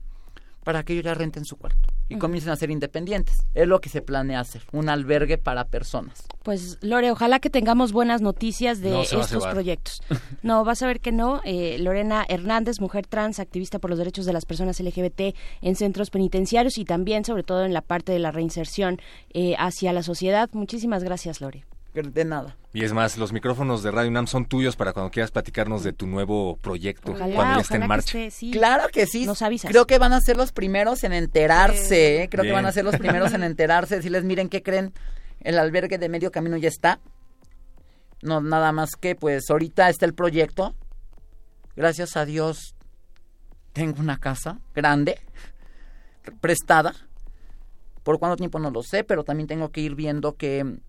para 0.64 0.84
que 0.84 0.94
ellos 0.94 1.06
ya 1.06 1.14
renten 1.14 1.46
su 1.46 1.58
cuarto 1.58 1.90
y 2.10 2.18
comiencen 2.18 2.52
a 2.52 2.56
ser 2.56 2.70
independientes. 2.72 3.46
Es 3.54 3.68
lo 3.68 3.80
que 3.80 3.90
se 3.90 4.02
planea 4.02 4.42
hacer, 4.42 4.64
un 4.74 4.90
albergue 4.90 5.38
para 5.38 5.66
personas. 5.66 6.26
Pues 6.44 6.78
Lore, 6.82 7.12
ojalá 7.12 7.40
que 7.40 7.50
tengamos 7.50 7.94
buenas 7.94 8.22
noticias 8.22 8.82
de 8.82 8.92
No 8.92 9.06
se 9.06 9.16
va 9.16 9.22
a 9.22 9.26
estos 9.26 9.48
proyectos. 9.48 10.02
No, 10.44 10.64
vas 10.66 10.82
a 10.82 10.88
ver 10.88 11.00
que 11.00 11.12
no. 11.12 11.42
Eh, 11.46 11.78
Lorena 11.80 12.26
Hernández, 12.28 12.80
mujer 12.80 13.06
trans, 13.06 13.40
activista 13.40 13.80
por 13.80 13.90
los 13.90 14.00
derechos 14.00 14.26
de 14.26 14.34
las 14.34 14.46
personas 14.46 14.80
LGBT 14.80 15.36
en 15.62 15.76
centros 15.76 16.10
penitenciarios 16.10 16.78
y 16.78 16.86
también, 16.86 17.24
sobre 17.26 17.44
todo, 17.44 17.64
en 17.64 17.74
la 17.74 17.82
parte 17.82 18.12
de 18.12 18.20
la 18.20 18.32
reinserción 18.32 19.00
eh, 19.34 19.56
hacia 19.58 19.94
la 19.94 20.04
sociedad. 20.04 20.50
Muchísimas 20.54 21.04
gracias, 21.04 21.42
Lore. 21.42 21.66
De 21.94 22.24
nada. 22.24 22.56
Y 22.74 22.86
es 22.86 22.94
más, 22.94 23.18
los 23.18 23.34
micrófonos 23.34 23.84
de 23.84 23.92
Radio 23.92 24.10
UNAM 24.10 24.26
son 24.26 24.46
tuyos 24.46 24.78
para 24.78 24.94
cuando 24.94 25.12
quieras 25.12 25.30
platicarnos 25.30 25.84
de 25.84 25.92
tu 25.92 26.08
nuevo 26.08 26.56
proyecto, 26.56 27.12
Ojalá, 27.12 27.36
cuando 27.36 27.56
ya 27.56 27.62
esté 27.62 27.76
en 27.76 27.88
marcha. 27.88 28.12
que 28.14 28.28
esté, 28.28 28.40
sí. 28.40 28.52
Claro 28.52 28.88
que 28.94 29.06
sí. 29.06 29.26
Nos 29.26 29.42
avisas. 29.42 29.70
Creo 29.70 29.86
que 29.86 29.98
van 29.98 30.14
a 30.14 30.22
ser 30.22 30.38
los 30.38 30.54
primeros 30.54 31.04
en 31.04 31.12
enterarse. 31.12 32.24
¿eh? 32.24 32.30
Creo 32.30 32.46
que 32.46 32.54
van 32.54 32.66
a 32.66 32.72
ser 32.72 32.86
los 32.86 32.96
primeros 32.96 33.34
en 33.34 33.44
enterarse. 33.44 33.98
Decirles, 33.98 34.24
miren, 34.24 34.48
¿qué 34.48 34.64
creen? 34.64 34.94
El 35.42 35.60
albergue 35.60 35.98
de 35.98 36.08
medio 36.08 36.32
camino 36.32 36.56
ya 36.56 36.70
está. 36.70 37.02
No, 38.22 38.40
nada 38.40 38.72
más 38.72 38.92
que, 38.96 39.16
pues, 39.16 39.50
ahorita 39.50 39.90
está 39.90 40.06
el 40.06 40.14
proyecto. 40.14 40.74
Gracias 41.76 42.16
a 42.16 42.26
Dios, 42.26 42.76
tengo 43.74 44.00
una 44.00 44.18
casa 44.18 44.60
grande, 44.74 45.20
prestada. 46.40 46.94
Por 48.04 48.20
cuánto 48.20 48.38
tiempo 48.38 48.60
no 48.60 48.72
lo 48.72 48.82
sé, 48.82 49.04
pero 49.04 49.24
también 49.24 49.48
tengo 49.48 49.72
que 49.72 49.82
ir 49.82 49.96
viendo 49.96 50.36
que, 50.36 50.80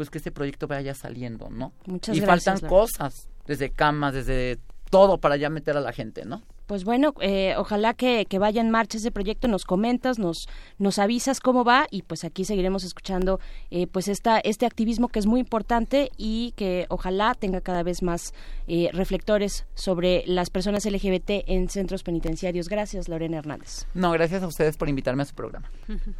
pues, 0.00 0.08
que 0.08 0.16
este 0.16 0.32
proyecto 0.32 0.66
vaya 0.66 0.94
saliendo, 0.94 1.50
¿no? 1.50 1.74
Muchas 1.84 2.16
y 2.16 2.20
gracias, 2.20 2.44
faltan 2.54 2.70
Laura. 2.70 2.86
cosas, 2.86 3.28
desde 3.44 3.68
camas, 3.68 4.14
desde 4.14 4.58
todo 4.88 5.18
para 5.18 5.36
ya 5.36 5.50
meter 5.50 5.76
a 5.76 5.80
la 5.82 5.92
gente, 5.92 6.24
¿no? 6.24 6.40
Pues 6.70 6.84
bueno, 6.84 7.14
eh, 7.20 7.54
ojalá 7.56 7.94
que, 7.94 8.26
que 8.26 8.38
vaya 8.38 8.60
en 8.60 8.70
marcha 8.70 8.98
ese 8.98 9.10
proyecto, 9.10 9.48
nos 9.48 9.64
comentas, 9.64 10.20
nos, 10.20 10.48
nos 10.78 11.00
avisas 11.00 11.40
cómo 11.40 11.64
va 11.64 11.88
y 11.90 12.02
pues 12.02 12.22
aquí 12.22 12.44
seguiremos 12.44 12.84
escuchando 12.84 13.40
eh, 13.72 13.88
pues 13.88 14.06
esta, 14.06 14.38
este 14.38 14.66
activismo 14.66 15.08
que 15.08 15.18
es 15.18 15.26
muy 15.26 15.40
importante 15.40 16.12
y 16.16 16.52
que 16.52 16.86
ojalá 16.88 17.34
tenga 17.34 17.60
cada 17.60 17.82
vez 17.82 18.04
más 18.04 18.34
eh, 18.68 18.88
reflectores 18.92 19.66
sobre 19.74 20.22
las 20.28 20.48
personas 20.48 20.84
LGBT 20.84 21.42
en 21.48 21.68
centros 21.70 22.04
penitenciarios. 22.04 22.68
Gracias, 22.68 23.08
Lorena 23.08 23.38
Hernández. 23.38 23.88
No, 23.92 24.12
gracias 24.12 24.44
a 24.44 24.46
ustedes 24.46 24.76
por 24.76 24.88
invitarme 24.88 25.24
a 25.24 25.26
su 25.26 25.34
programa. 25.34 25.68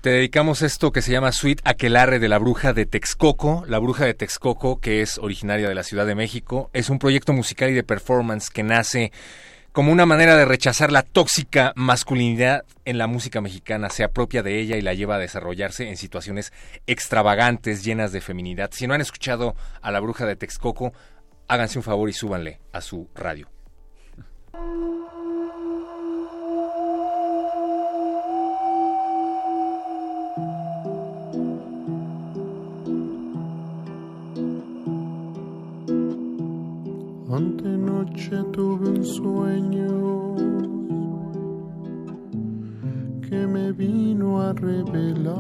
Te 0.01 0.11
dedicamos 0.11 0.63
esto 0.63 0.91
que 0.91 1.01
se 1.01 1.13
llama 1.13 1.31
Suite 1.31 1.63
Aquelarre 1.65 2.19
de 2.19 2.29
la 2.29 2.39
Bruja 2.39 2.73
de 2.73 2.87
Texcoco. 2.87 3.63
La 3.69 3.79
Bruja 3.79 4.05
de 4.05 4.15
Texcoco, 4.15 4.81
que 4.81 5.01
es 5.01 5.17
originaria 5.19 5.69
de 5.69 5.77
la 5.77 5.85
Ciudad 5.85 6.07
de 6.07 6.17
México, 6.17 6.71
es 6.73 6.91
un 6.91 6.99
proyecto 6.99 7.33
musical 7.33 7.71
y 7.71 7.75
de 7.75 7.85
performance 7.85 8.51
que 8.51 8.65
nace 8.65 9.13
como 9.73 9.93
una 9.93 10.07
manera 10.07 10.37
de 10.37 10.45
rechazar 10.45 10.91
la 10.91 11.03
tóxica 11.03 11.73
masculinidad 11.77 12.65
en 12.85 12.99
la 12.99 13.07
música 13.07 13.41
mexicana, 13.41 13.89
se 13.91 14.03
apropia 14.03 14.43
de 14.43 14.59
ella 14.59 14.77
y 14.77 14.83
la 14.83 14.95
lleva 14.95 15.15
a 15.15 15.19
desarrollarse 15.19 15.89
en 15.89 15.97
situaciones 15.97 16.53
extravagantes, 16.87 17.85
llenas 17.85 18.13
de 18.13 18.21
feminidad. 18.21 18.71
Si 18.73 18.87
no 18.87 18.95
han 18.95 19.01
escuchado 19.01 19.55
a 19.81 19.91
la 19.91 20.01
Bruja 20.01 20.27
de 20.27 20.37
Texcoco, 20.37 20.93
háganse 21.47 21.79
un 21.79 21.85
favor 21.85 22.09
y 22.09 22.13
súbanle 22.13 22.61
a 22.73 22.81
su 22.81 23.09
radio. 23.15 23.49
Antenoche 37.41 38.37
tuve 38.53 38.91
un 38.91 39.03
sueño 39.03 40.37
que 43.27 43.47
me 43.47 43.73
vino 43.73 44.43
a 44.43 44.53
revelar 44.53 45.35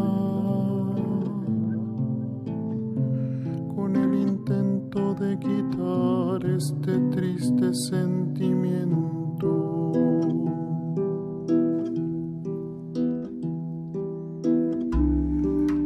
con 3.75 3.97
el 3.97 4.15
intento 4.15 5.15
de 5.17 5.39
quitar 5.41 6.47
este 6.57 6.99
triste 7.11 7.75
sentimiento. 7.75 9.93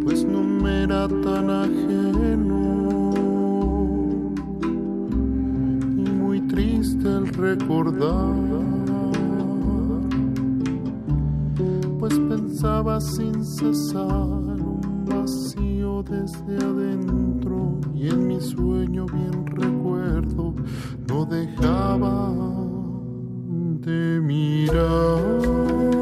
Pues 0.05 0.25
no 0.25 0.45
me 0.45 0.85
era 0.85 1.09
tan 1.09 1.51
ajeno 1.51 2.14
triste 6.85 7.09
el 7.09 7.29
recordar, 7.29 8.35
pues 11.99 12.19
pensaba 12.19 13.01
sin 13.01 13.43
cesar 13.43 14.11
un 14.11 15.05
vacío 15.07 16.03
desde 16.03 16.57
adentro 16.59 17.81
y 17.95 18.09
en 18.09 18.29
mi 18.29 18.41
sueño 18.41 19.07
bien 19.07 19.47
recuerdo 19.47 20.55
no 21.09 21.25
dejaba 21.25 22.31
de 23.81 24.21
mirar. 24.21 25.94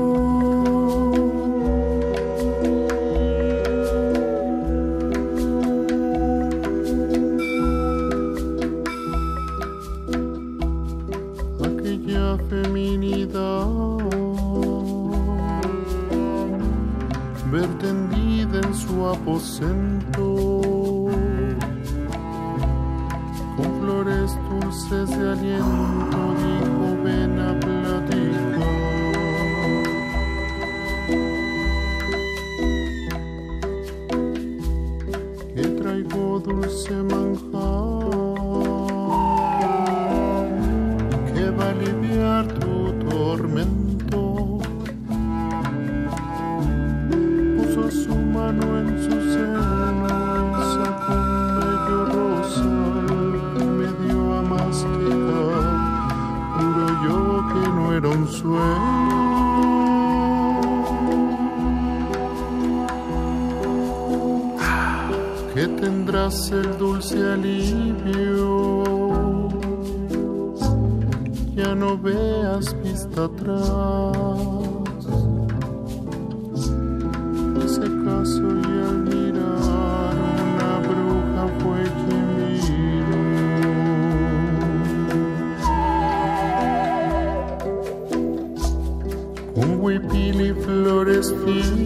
Aposento 19.43 20.37
con 23.57 23.81
flores 23.81 24.31
dulces 24.49 25.11
de 25.11 25.31
aliento 25.33 25.92
el 66.23 66.79
dulce 66.79 67.19
alivio 67.33 68.85
ya 71.57 71.75
no 71.75 71.99
veas 71.99 72.77
vista 72.81 73.25
atrás. 73.25 73.67
Hice 77.59 77.87
caso 78.05 78.41
y 78.41 78.73
al 78.87 78.99
mirar 79.03 80.15
una 80.47 80.73
bruja 80.87 81.45
fue 81.59 81.81
quien 82.05 82.27
vino. 82.47 83.21
Un 89.57 89.71
huipil 89.81 90.41
y 90.41 90.53
flores 90.55 91.35
dijo, 91.45 91.82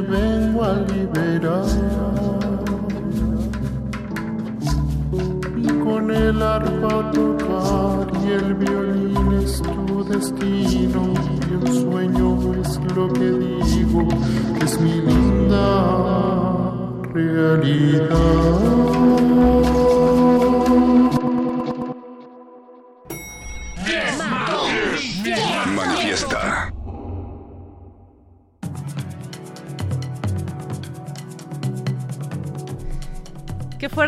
vengo 0.00 0.64
a 0.64 0.74
liberar. 0.74 1.64
y 5.56 5.66
con 5.84 6.10
el 6.10 6.42
arpa 6.42 7.10
tocar 7.12 8.06
y 8.24 8.32
el 8.32 8.54
violín 8.54 9.32
es 9.42 9.62
tu 9.62 10.04
destino 10.04 11.14
y 11.48 11.54
un 11.54 11.66
sueño 11.66 12.54
es 12.60 12.80
lo 12.94 13.08
que 13.12 13.30
digo 13.30 14.06
es 14.62 14.80
mi 14.80 15.00
linda 15.00 16.16
realidad. 17.14 18.06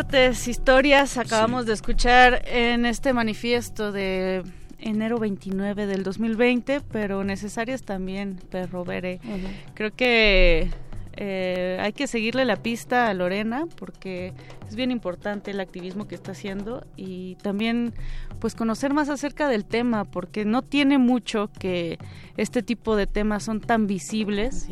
Fuertes 0.08 0.48
historias 0.48 1.18
acabamos 1.18 1.66
de 1.66 1.74
escuchar 1.74 2.42
en 2.46 2.86
este 2.86 3.12
manifiesto 3.12 3.92
de 3.92 4.42
enero 4.78 5.18
29 5.18 5.86
del 5.86 6.02
2020, 6.02 6.80
pero 6.80 7.24
necesarias 7.24 7.82
también, 7.82 8.38
perro 8.48 8.86
veré. 8.86 9.20
Creo 9.74 9.94
que 9.94 10.70
eh, 11.12 11.78
hay 11.80 11.92
que 11.92 12.06
seguirle 12.06 12.46
la 12.46 12.56
pista 12.56 13.08
a 13.08 13.14
Lorena 13.14 13.66
porque 13.76 14.32
es 14.66 14.76
bien 14.76 14.90
importante 14.92 15.50
el 15.50 15.60
activismo 15.60 16.08
que 16.08 16.14
está 16.14 16.32
haciendo 16.32 16.86
y 16.96 17.34
también 17.42 17.92
pues 18.38 18.54
conocer 18.54 18.94
más 18.94 19.10
acerca 19.10 19.46
del 19.46 19.66
tema 19.66 20.04
porque 20.04 20.46
no 20.46 20.62
tiene 20.62 20.96
mucho 20.96 21.50
que 21.58 21.98
este 22.38 22.62
tipo 22.62 22.96
de 22.96 23.06
temas 23.06 23.42
son 23.42 23.60
tan 23.60 23.86
visibles 23.86 24.68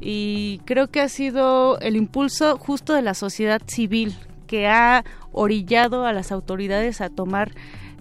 y 0.00 0.60
creo 0.64 0.88
que 0.90 1.00
ha 1.00 1.08
sido 1.08 1.78
el 1.78 1.94
impulso 1.94 2.58
justo 2.58 2.92
de 2.94 3.02
la 3.02 3.14
sociedad 3.14 3.62
civil 3.66 4.16
que 4.44 4.68
ha 4.68 5.04
orillado 5.32 6.06
a 6.06 6.12
las 6.12 6.32
autoridades 6.32 7.00
a 7.00 7.10
tomar 7.10 7.52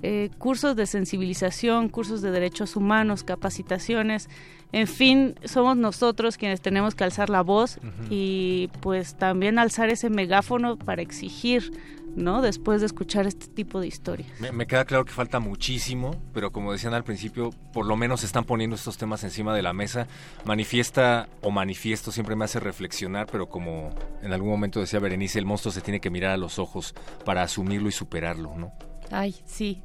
eh, 0.05 0.29
cursos 0.37 0.75
de 0.75 0.85
sensibilización, 0.85 1.87
cursos 1.87 2.21
de 2.21 2.31
derechos 2.31 2.75
humanos, 2.75 3.23
capacitaciones. 3.23 4.29
En 4.73 4.87
fin, 4.87 5.35
somos 5.45 5.77
nosotros 5.77 6.37
quienes 6.37 6.59
tenemos 6.59 6.93
que 6.93 7.05
alzar 7.05 7.29
la 7.29 7.41
voz 7.41 7.79
y 8.09 8.69
pues 8.81 9.15
también 9.15 9.59
alzar 9.59 9.89
ese 9.89 10.09
megáfono 10.09 10.77
para 10.77 11.01
exigir 11.01 11.71
¿no? 12.15 12.41
Después 12.41 12.81
de 12.81 12.87
escuchar 12.87 13.27
este 13.27 13.47
tipo 13.47 13.79
de 13.79 13.87
historias. 13.87 14.29
Me, 14.39 14.67
queda 14.67 14.85
claro 14.85 15.05
que 15.05 15.11
falta 15.11 15.39
muchísimo, 15.39 16.15
pero 16.33 16.51
como 16.51 16.71
decían 16.71 16.93
al 16.93 17.03
principio, 17.03 17.51
por 17.73 17.85
lo 17.85 17.95
menos 17.95 18.23
están 18.23 18.43
poniendo 18.43 18.75
estos 18.75 18.97
temas 18.97 19.23
encima 19.23 19.55
de 19.55 19.61
la 19.61 19.73
mesa. 19.73 20.07
Manifiesta 20.45 21.27
o 21.41 21.51
manifiesto 21.51 22.11
siempre 22.11 22.35
me 22.35 22.45
hace 22.45 22.59
reflexionar, 22.59 23.27
pero 23.31 23.47
como 23.47 23.89
en 24.21 24.33
algún 24.33 24.49
momento 24.49 24.79
decía 24.79 24.99
Berenice, 24.99 25.39
el 25.39 25.45
monstruo 25.45 25.71
se 25.71 25.81
tiene 25.81 25.99
que 25.99 26.09
mirar 26.09 26.31
a 26.31 26.37
los 26.37 26.59
ojos 26.59 26.93
para 27.25 27.43
asumirlo 27.43 27.89
y 27.89 27.91
superarlo, 27.91 28.55
¿no? 28.57 28.73
Ay, 29.11 29.35
sí, 29.45 29.81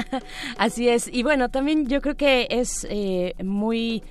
así 0.58 0.88
es. 0.88 1.08
Y 1.12 1.22
bueno, 1.22 1.50
también 1.50 1.86
yo 1.86 2.00
creo 2.00 2.16
que 2.16 2.46
es 2.50 2.86
eh, 2.88 3.34
muy 3.42 4.02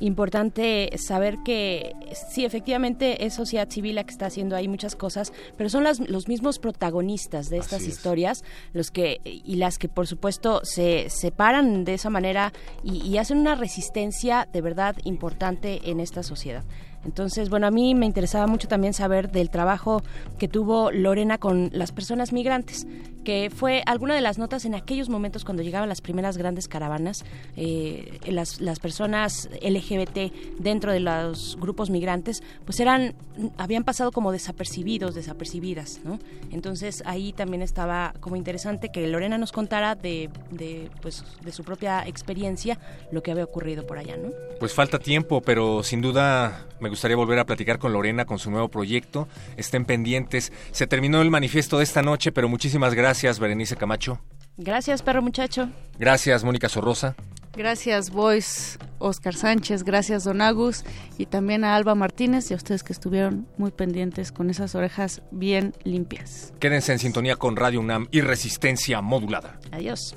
importante 0.00 0.90
saber 0.98 1.38
que 1.44 1.94
sí, 2.30 2.44
efectivamente 2.44 3.24
es 3.24 3.34
sociedad 3.34 3.68
civil 3.68 3.96
la 3.96 4.04
que 4.04 4.12
está 4.12 4.26
haciendo 4.26 4.56
ahí 4.56 4.68
muchas 4.68 4.96
cosas, 4.96 5.32
pero 5.56 5.70
son 5.70 5.84
las, 5.84 6.00
los 6.00 6.28
mismos 6.28 6.58
protagonistas 6.58 7.48
de 7.50 7.58
estas 7.58 7.86
historias 7.86 8.44
los 8.72 8.90
que 8.90 9.20
y 9.24 9.56
las 9.56 9.78
que 9.78 9.88
por 9.88 10.06
supuesto 10.06 10.60
se 10.64 11.10
separan 11.10 11.84
de 11.84 11.94
esa 11.94 12.10
manera 12.10 12.52
y 12.82 13.16
hacen 13.18 13.38
una 13.38 13.54
resistencia 13.54 14.48
de 14.52 14.60
verdad 14.60 14.96
importante 15.04 15.90
en 15.90 16.00
esta 16.00 16.22
sociedad. 16.22 16.64
Entonces, 17.04 17.48
bueno, 17.48 17.66
a 17.66 17.70
mí 17.70 17.94
me 17.94 18.06
interesaba 18.06 18.46
mucho 18.46 18.68
también 18.68 18.92
saber 18.92 19.30
del 19.30 19.50
trabajo 19.50 20.02
que 20.38 20.48
tuvo 20.48 20.90
Lorena 20.90 21.38
con 21.38 21.70
las 21.72 21.92
personas 21.92 22.32
migrantes, 22.32 22.86
que 23.24 23.50
fue 23.54 23.82
alguna 23.86 24.14
de 24.14 24.20
las 24.20 24.38
notas 24.38 24.64
en 24.64 24.74
aquellos 24.74 25.08
momentos 25.08 25.44
cuando 25.44 25.62
llegaban 25.62 25.88
las 25.88 26.00
primeras 26.00 26.36
grandes 26.36 26.68
caravanas, 26.68 27.24
eh, 27.56 28.18
las, 28.26 28.60
las 28.60 28.78
personas 28.78 29.48
LGBT 29.62 30.32
dentro 30.58 30.92
de 30.92 31.00
los 31.00 31.56
grupos 31.60 31.90
migrantes, 31.90 32.42
pues 32.64 32.80
eran, 32.80 33.14
habían 33.56 33.84
pasado 33.84 34.12
como 34.12 34.32
desapercibidos, 34.32 35.14
desapercibidas, 35.14 36.00
¿no? 36.04 36.18
Entonces 36.50 37.02
ahí 37.06 37.32
también 37.32 37.62
estaba 37.62 38.14
como 38.20 38.36
interesante 38.36 38.90
que 38.90 39.06
Lorena 39.06 39.38
nos 39.38 39.52
contara 39.52 39.94
de, 39.94 40.30
de, 40.50 40.90
pues, 41.02 41.24
de 41.42 41.52
su 41.52 41.64
propia 41.64 42.06
experiencia 42.06 42.78
lo 43.12 43.22
que 43.22 43.30
había 43.30 43.44
ocurrido 43.44 43.86
por 43.86 43.98
allá, 43.98 44.16
¿no? 44.16 44.30
Pues 44.58 44.74
falta 44.74 44.98
tiempo, 44.98 45.40
pero 45.40 45.82
sin 45.82 46.00
duda 46.00 46.66
me 46.80 46.88
gustaría 46.88 47.16
volver 47.16 47.38
a 47.38 47.46
platicar 47.46 47.78
con 47.78 47.92
Lorena 47.92 48.24
con 48.24 48.38
su 48.38 48.50
nuevo 48.50 48.68
proyecto. 48.68 49.28
Estén 49.56 49.84
pendientes. 49.84 50.52
Se 50.72 50.86
terminó 50.86 51.22
el 51.22 51.30
manifiesto 51.30 51.78
de 51.78 51.84
esta 51.84 52.02
noche, 52.02 52.32
pero 52.32 52.48
muchísimas 52.48 52.94
gracias, 52.94 53.07
Berenice 53.40 53.76
Camacho. 53.76 54.20
Gracias, 54.56 55.02
perro 55.02 55.22
muchacho. 55.22 55.70
Gracias, 55.98 56.44
Mónica 56.44 56.68
Sorrosa. 56.68 57.14
Gracias, 57.56 58.10
Boys, 58.10 58.78
Oscar 58.98 59.34
Sánchez, 59.34 59.82
gracias, 59.82 60.24
Don 60.24 60.40
Agus, 60.40 60.84
y 61.16 61.26
también 61.26 61.64
a 61.64 61.74
Alba 61.74 61.94
Martínez 61.94 62.50
y 62.50 62.54
a 62.54 62.56
ustedes 62.56 62.84
que 62.84 62.92
estuvieron 62.92 63.48
muy 63.56 63.70
pendientes 63.70 64.30
con 64.30 64.48
esas 64.50 64.74
orejas 64.74 65.22
bien 65.30 65.74
limpias. 65.82 66.52
Quédense 66.60 66.92
en 66.92 66.98
sintonía 66.98 67.36
con 67.36 67.56
Radio 67.56 67.80
UNAM 67.80 68.06
y 68.12 68.20
Resistencia 68.20 69.00
Modulada. 69.00 69.58
Adiós. 69.72 70.14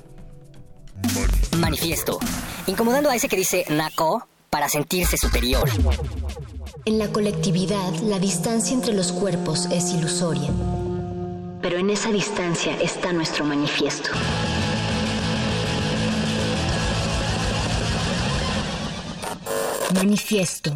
Manifiesto. 1.58 2.20
Incomodando 2.66 3.10
a 3.10 3.16
ese 3.16 3.28
que 3.28 3.36
dice 3.36 3.64
Naco 3.70 4.28
para 4.50 4.68
sentirse 4.68 5.16
superior. 5.16 5.68
En 6.84 6.98
la 6.98 7.08
colectividad, 7.08 7.92
la 8.02 8.18
distancia 8.18 8.74
entre 8.74 8.92
los 8.92 9.10
cuerpos 9.12 9.66
es 9.72 9.92
ilusoria. 9.92 10.50
Pero 11.62 11.78
en 11.78 11.90
esa 11.90 12.10
distancia 12.10 12.76
está 12.80 13.12
nuestro 13.12 13.44
manifiesto. 13.44 14.10
Manifiesto. 19.94 20.72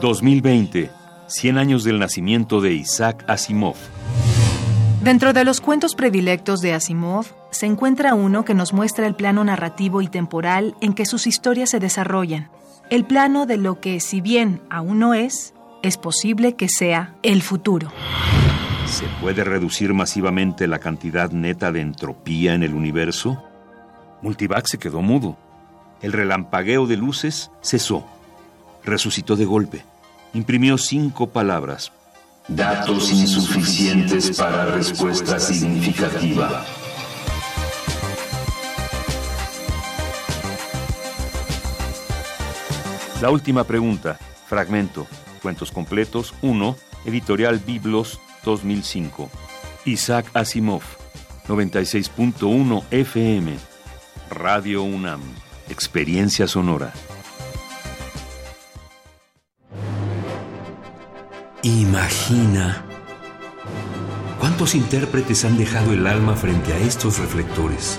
...2020... 0.00 0.90
...100 1.26 1.58
años 1.58 1.82
del 1.82 1.98
nacimiento 1.98 2.60
de 2.60 2.74
Isaac 2.74 3.24
Asimov... 3.26 3.76
Dentro 5.02 5.32
de 5.32 5.44
los 5.44 5.60
cuentos 5.60 5.94
predilectos 5.94 6.60
de 6.60 6.72
Asimov, 6.72 7.26
se 7.50 7.66
encuentra 7.66 8.14
uno 8.14 8.44
que 8.44 8.54
nos 8.54 8.72
muestra 8.72 9.06
el 9.06 9.14
plano 9.14 9.44
narrativo 9.44 10.00
y 10.00 10.08
temporal 10.08 10.74
en 10.80 10.94
que 10.94 11.04
sus 11.04 11.26
historias 11.26 11.68
se 11.68 11.78
desarrollan. 11.78 12.48
El 12.90 13.04
plano 13.04 13.46
de 13.46 13.56
lo 13.56 13.80
que, 13.80 14.00
si 14.00 14.20
bien 14.20 14.60
aún 14.70 14.98
no 14.98 15.14
es, 15.14 15.54
es 15.82 15.96
posible 15.96 16.54
que 16.54 16.68
sea 16.68 17.14
el 17.22 17.42
futuro. 17.42 17.92
¿Se 18.86 19.06
puede 19.20 19.44
reducir 19.44 19.94
masivamente 19.94 20.66
la 20.66 20.78
cantidad 20.78 21.30
neta 21.30 21.72
de 21.72 21.80
entropía 21.80 22.54
en 22.54 22.62
el 22.62 22.74
universo? 22.74 23.42
Multivac 24.22 24.66
se 24.66 24.78
quedó 24.78 25.02
mudo. 25.02 25.36
El 26.02 26.12
relampagueo 26.12 26.86
de 26.86 26.96
luces 26.96 27.50
cesó. 27.62 28.06
Resucitó 28.84 29.36
de 29.36 29.46
golpe. 29.46 29.84
Imprimió 30.34 30.78
cinco 30.78 31.28
palabras 31.28 31.92
Datos 32.48 33.10
insuficientes 33.10 34.36
para 34.36 34.66
respuesta 34.66 35.40
significativa. 35.40 36.62
La 43.20 43.30
última 43.30 43.64
pregunta. 43.64 44.18
Fragmento. 44.46 45.06
Cuentos 45.42 45.70
completos 45.70 46.34
1. 46.42 46.76
Editorial 47.04 47.58
Biblos 47.58 48.20
2005. 48.44 49.30
Isaac 49.84 50.30
Asimov. 50.34 50.82
96.1 51.48 52.84
FM. 52.90 53.56
Radio 54.30 54.82
UNAM. 54.82 55.20
Experiencia 55.68 56.48
sonora. 56.48 56.92
Imagina 61.62 62.84
cuántos 64.38 64.74
intérpretes 64.74 65.44
han 65.46 65.56
dejado 65.56 65.92
el 65.92 66.06
alma 66.06 66.36
frente 66.36 66.72
a 66.74 66.78
estos 66.78 67.18
reflectores. 67.18 67.98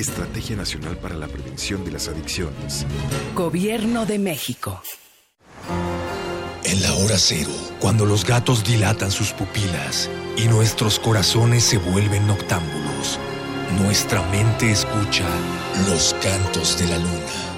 Estrategia 0.00 0.56
Nacional 0.56 0.96
para 0.96 1.14
la 1.14 1.28
Prevención 1.28 1.84
de 1.84 1.92
las 1.92 2.08
Adicciones. 2.08 2.86
Gobierno 3.34 4.06
de 4.06 4.18
México. 4.18 4.82
En 6.64 6.82
la 6.82 6.94
hora 6.94 7.18
cero, 7.18 7.50
cuando 7.80 8.06
los 8.06 8.24
gatos 8.24 8.64
dilatan 8.64 9.10
sus 9.10 9.32
pupilas 9.32 10.08
y 10.36 10.44
nuestros 10.48 10.98
corazones 10.98 11.64
se 11.64 11.78
vuelven 11.78 12.26
noctámbulos, 12.26 13.18
nuestra 13.82 14.22
mente 14.30 14.70
escucha 14.70 15.26
los 15.88 16.14
cantos 16.22 16.78
de 16.78 16.86
la 16.88 16.98
luna. 16.98 17.50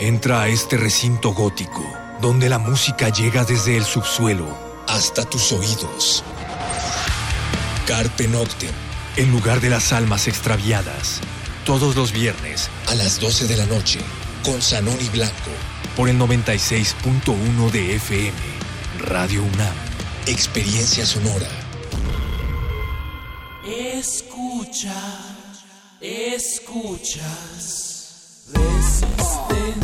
Entra 0.00 0.42
a 0.42 0.48
este 0.48 0.76
recinto 0.76 1.32
gótico, 1.32 1.84
donde 2.20 2.48
la 2.48 2.58
música 2.58 3.08
llega 3.08 3.44
desde 3.44 3.76
el 3.76 3.84
subsuelo 3.84 4.46
hasta 4.86 5.24
tus 5.24 5.52
oídos. 5.52 6.24
Carpe 7.86 8.28
Noctem, 8.28 8.74
el 9.16 9.30
lugar 9.30 9.60
de 9.60 9.70
las 9.70 9.92
almas 9.92 10.26
extraviadas. 10.28 11.20
Todos 11.64 11.96
los 11.96 12.12
viernes 12.12 12.68
a 12.88 12.94
las 12.94 13.20
12 13.20 13.46
de 13.46 13.56
la 13.56 13.66
noche 13.66 14.00
con 14.44 14.60
Sanoni 14.60 15.08
Blanco 15.08 15.50
por 15.96 16.08
el 16.08 16.18
96.1 16.18 17.70
de 17.70 17.96
FM. 17.96 18.32
Radio 18.98 19.42
UNAM. 19.42 19.74
Experiencia 20.26 21.06
sonora. 21.06 21.48
Escucha, 23.64 24.94
escuchas. 26.00 27.22
Resistencia 28.52 29.83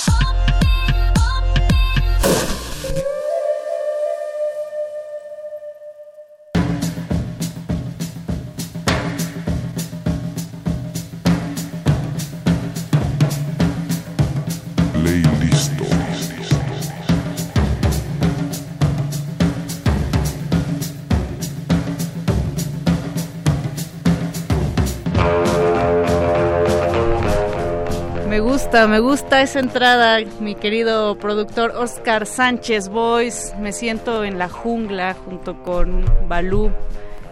Me 28.87 28.99
gusta 28.99 29.41
esa 29.41 29.59
entrada, 29.59 30.19
mi 30.39 30.55
querido 30.55 31.17
productor 31.17 31.71
Oscar 31.71 32.25
Sánchez 32.25 32.89
Boys. 32.89 33.53
Me 33.59 33.71
siento 33.73 34.23
en 34.23 34.37
la 34.37 34.49
jungla 34.49 35.13
junto 35.13 35.61
con 35.63 36.03
Balú 36.27 36.71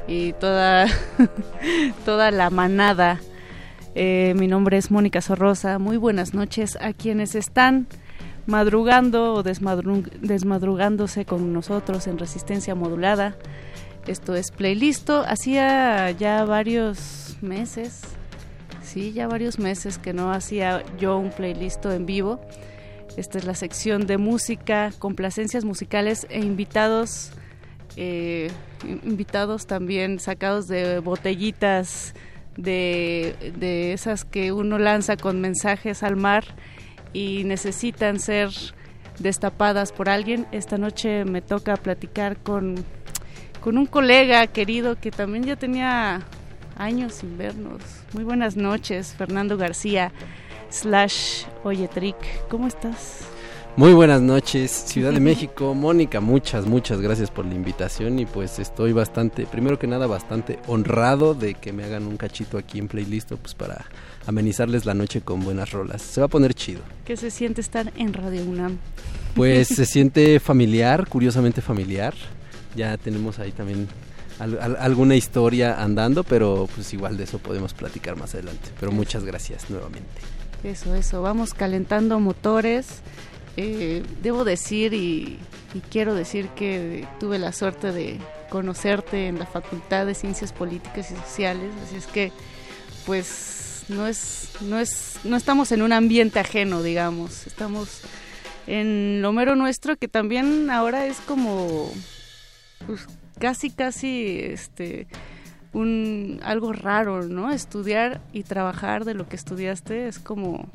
y 0.07 0.33
toda, 0.33 0.87
toda 2.05 2.31
la 2.31 2.49
manada. 2.49 3.19
Eh, 3.95 4.33
mi 4.37 4.47
nombre 4.47 4.77
es 4.77 4.91
Mónica 4.91 5.21
Sorrosa. 5.21 5.79
Muy 5.79 5.97
buenas 5.97 6.33
noches 6.33 6.77
a 6.81 6.93
quienes 6.93 7.35
están 7.35 7.87
madrugando 8.45 9.33
o 9.33 9.43
desmadru- 9.43 10.09
desmadrugándose 10.21 11.25
con 11.25 11.51
nosotros 11.53 12.07
en 12.07 12.17
resistencia 12.17 12.75
modulada. 12.75 13.35
Esto 14.07 14.35
es 14.35 14.51
Playlisto. 14.51 15.23
Hacía 15.27 16.11
ya 16.11 16.45
varios 16.45 17.37
meses, 17.41 18.01
sí, 18.89 19.13
ya 19.13 19.27
varios 19.27 19.59
meses 19.59 19.97
que 19.97 20.13
no 20.13 20.31
hacía 20.31 20.83
yo 20.99 21.17
un 21.17 21.29
playlist 21.29 21.85
en 21.85 22.05
vivo. 22.05 22.39
Esta 23.17 23.37
es 23.37 23.45
la 23.45 23.55
sección 23.55 24.05
de 24.07 24.17
música, 24.17 24.91
complacencias 24.99 25.65
musicales 25.65 26.25
e 26.29 26.39
invitados, 26.39 27.31
eh, 27.97 28.49
in- 28.87 29.01
invitados 29.03 29.67
también 29.67 30.19
sacados 30.19 30.67
de 30.67 30.99
botellitas 30.99 32.13
de, 32.55 33.35
de 33.57 33.93
esas 33.93 34.25
que 34.25 34.51
uno 34.51 34.77
lanza 34.77 35.17
con 35.17 35.41
mensajes 35.41 36.03
al 36.03 36.15
mar 36.15 36.43
y 37.13 37.43
necesitan 37.45 38.19
ser 38.19 38.49
destapadas 39.17 39.91
por 39.91 40.07
alguien. 40.09 40.45
Esta 40.51 40.77
noche 40.77 41.25
me 41.25 41.41
toca 41.41 41.75
platicar 41.77 42.37
con, 42.37 42.75
con 43.59 43.77
un 43.77 43.85
colega 43.85 44.45
querido 44.47 44.99
que 44.99 45.11
también 45.11 45.43
ya 45.45 45.55
tenía 45.55 46.21
años 46.79 47.13
sin 47.13 47.37
vernos. 47.37 47.81
Muy 48.13 48.23
buenas 48.23 48.55
noches, 48.55 49.13
Fernando 49.15 49.57
García, 49.57 50.11
slash 50.69 51.43
Oyetric. 51.63 52.15
¿Cómo 52.49 52.67
estás? 52.67 53.25
Muy 53.75 53.93
buenas 53.93 54.21
noches, 54.21 54.71
Ciudad 54.71 55.13
de 55.13 55.19
México. 55.21 55.75
Mónica, 55.75 56.19
muchas, 56.19 56.65
muchas 56.65 56.99
gracias 57.01 57.29
por 57.29 57.45
la 57.45 57.53
invitación 57.53 58.17
y 58.19 58.25
pues 58.25 58.59
estoy 58.59 58.93
bastante, 58.93 59.45
primero 59.45 59.77
que 59.77 59.87
nada, 59.87 60.07
bastante 60.07 60.59
honrado 60.67 61.35
de 61.35 61.53
que 61.53 61.71
me 61.71 61.83
hagan 61.83 62.07
un 62.07 62.17
cachito 62.17 62.57
aquí 62.57 62.79
en 62.79 62.87
Playlist 62.87 63.33
pues 63.33 63.53
para 63.53 63.85
amenizarles 64.25 64.85
la 64.85 64.93
noche 64.93 65.21
con 65.21 65.41
buenas 65.41 65.71
rolas. 65.71 66.01
Se 66.01 66.19
va 66.21 66.25
a 66.25 66.29
poner 66.29 66.53
chido. 66.53 66.81
¿Qué 67.05 67.15
se 67.15 67.29
siente 67.29 67.61
estar 67.61 67.91
en 67.95 68.13
Radio 68.13 68.43
UNAM? 68.43 68.77
Pues 69.35 69.67
se 69.69 69.85
siente 69.85 70.39
familiar, 70.39 71.07
curiosamente 71.07 71.61
familiar. 71.61 72.13
Ya 72.75 72.97
tenemos 72.97 73.39
ahí 73.39 73.51
también 73.51 73.87
al- 74.39 74.59
al- 74.61 74.77
alguna 74.79 75.15
historia 75.15 75.81
andando, 75.81 76.23
pero 76.23 76.67
pues 76.73 76.93
igual 76.93 77.17
de 77.17 77.25
eso 77.25 77.39
podemos 77.39 77.73
platicar 77.73 78.15
más 78.15 78.33
adelante. 78.33 78.69
Pero 78.79 78.91
muchas 78.91 79.23
gracias 79.25 79.69
nuevamente. 79.69 80.21
Eso, 80.63 80.95
eso, 80.95 81.21
vamos 81.21 81.53
calentando 81.53 82.19
motores. 82.19 82.87
Eh, 83.57 84.03
debo 84.23 84.43
decir 84.45 84.93
y, 84.93 85.37
y 85.73 85.79
quiero 85.91 86.13
decir 86.13 86.47
que 86.49 87.05
tuve 87.19 87.39
la 87.39 87.51
suerte 87.51 87.91
de 87.91 88.17
conocerte 88.49 89.27
en 89.27 89.37
la 89.39 89.45
Facultad 89.45 90.05
de 90.05 90.15
Ciencias 90.15 90.53
Políticas 90.53 91.11
y 91.11 91.15
Sociales, 91.15 91.71
así 91.85 91.97
es 91.97 92.07
que 92.07 92.31
pues 93.05 93.83
no 93.89 94.07
es 94.07 94.49
no 94.61 94.79
es 94.79 95.15
no 95.23 95.35
estamos 95.35 95.71
en 95.71 95.81
un 95.81 95.91
ambiente 95.93 96.39
ajeno, 96.39 96.81
digamos, 96.83 97.45
estamos 97.47 98.01
en 98.67 99.21
lo 99.21 99.33
mero 99.33 99.55
nuestro 99.55 99.97
que 99.97 100.07
también 100.07 100.69
ahora 100.71 101.05
es 101.05 101.17
como 101.27 101.91
pues 102.87 103.01
casi 103.39 103.69
casi 103.69 104.39
este 104.39 105.07
un 105.73 106.39
algo 106.43 106.73
raro, 106.73 107.23
¿no? 107.23 107.51
Estudiar 107.51 108.21
y 108.33 108.43
trabajar 108.43 109.05
de 109.05 109.13
lo 109.13 109.27
que 109.27 109.35
estudiaste 109.35 110.07
es 110.07 110.19
como 110.19 110.67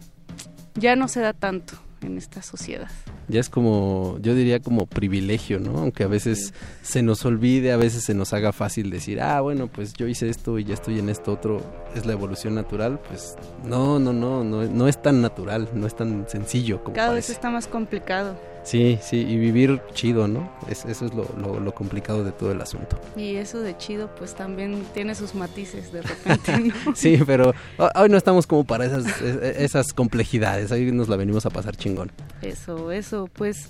ya 0.74 0.96
no 0.96 1.08
se 1.08 1.20
da 1.20 1.32
tanto 1.32 1.74
en 2.02 2.18
esta 2.18 2.42
sociedad. 2.42 2.90
Ya 3.28 3.40
es 3.40 3.48
como, 3.48 4.18
yo 4.20 4.34
diría 4.34 4.60
como 4.60 4.84
privilegio, 4.84 5.58
¿no? 5.58 5.78
Aunque 5.78 6.04
a 6.04 6.08
veces 6.08 6.52
se 6.82 7.02
nos 7.02 7.24
olvide, 7.24 7.72
a 7.72 7.78
veces 7.78 8.04
se 8.04 8.12
nos 8.12 8.34
haga 8.34 8.52
fácil 8.52 8.90
decir, 8.90 9.20
ah, 9.22 9.40
bueno, 9.40 9.68
pues 9.68 9.94
yo 9.94 10.06
hice 10.06 10.28
esto 10.28 10.58
y 10.58 10.64
ya 10.64 10.74
estoy 10.74 10.98
en 10.98 11.08
esto 11.08 11.32
otro, 11.32 11.62
es 11.94 12.04
la 12.04 12.12
evolución 12.12 12.54
natural. 12.54 13.00
Pues 13.08 13.36
no, 13.64 13.98
no, 13.98 14.12
no, 14.12 14.44
no, 14.44 14.64
no 14.64 14.88
es 14.88 15.00
tan 15.00 15.22
natural, 15.22 15.70
no 15.72 15.86
es 15.86 15.96
tan 15.96 16.28
sencillo 16.28 16.84
como 16.84 16.94
Cada 16.94 17.14
vez 17.14 17.30
está 17.30 17.50
más 17.50 17.66
complicado 17.66 18.36
Sí, 18.64 18.98
sí, 19.02 19.18
y 19.18 19.36
vivir 19.36 19.80
chido, 19.92 20.26
¿no? 20.26 20.50
Es, 20.70 20.84
eso 20.86 21.04
es 21.04 21.12
lo, 21.14 21.28
lo, 21.38 21.60
lo 21.60 21.74
complicado 21.74 22.24
de 22.24 22.32
todo 22.32 22.50
el 22.50 22.60
asunto. 22.62 22.98
y 23.16 23.36
eso 23.36 23.60
de 23.60 23.76
chido 23.76 24.10
pues 24.18 24.34
también 24.34 24.82
tiene 24.94 25.14
sus 25.14 25.34
matices 25.34 25.92
de 25.92 26.00
repente, 26.02 26.58
¿no? 26.58 26.74
Sí, 26.96 27.18
pero 27.26 27.52
ho- 27.78 27.90
hoy 27.94 28.08
no 28.08 28.16
estamos 28.16 28.46
como 28.46 28.64
para 28.64 28.86
esas, 28.86 29.04
e- 29.20 29.62
esas 29.64 29.92
complejidades, 29.92 30.72
hoy 30.72 30.90
nos 30.92 31.08
la 31.08 31.16
venimos 31.16 31.44
a 31.44 31.50
pasar 31.50 31.76
chingón. 31.76 32.10
Eso, 32.40 32.90
eso, 32.90 33.28
pues 33.34 33.68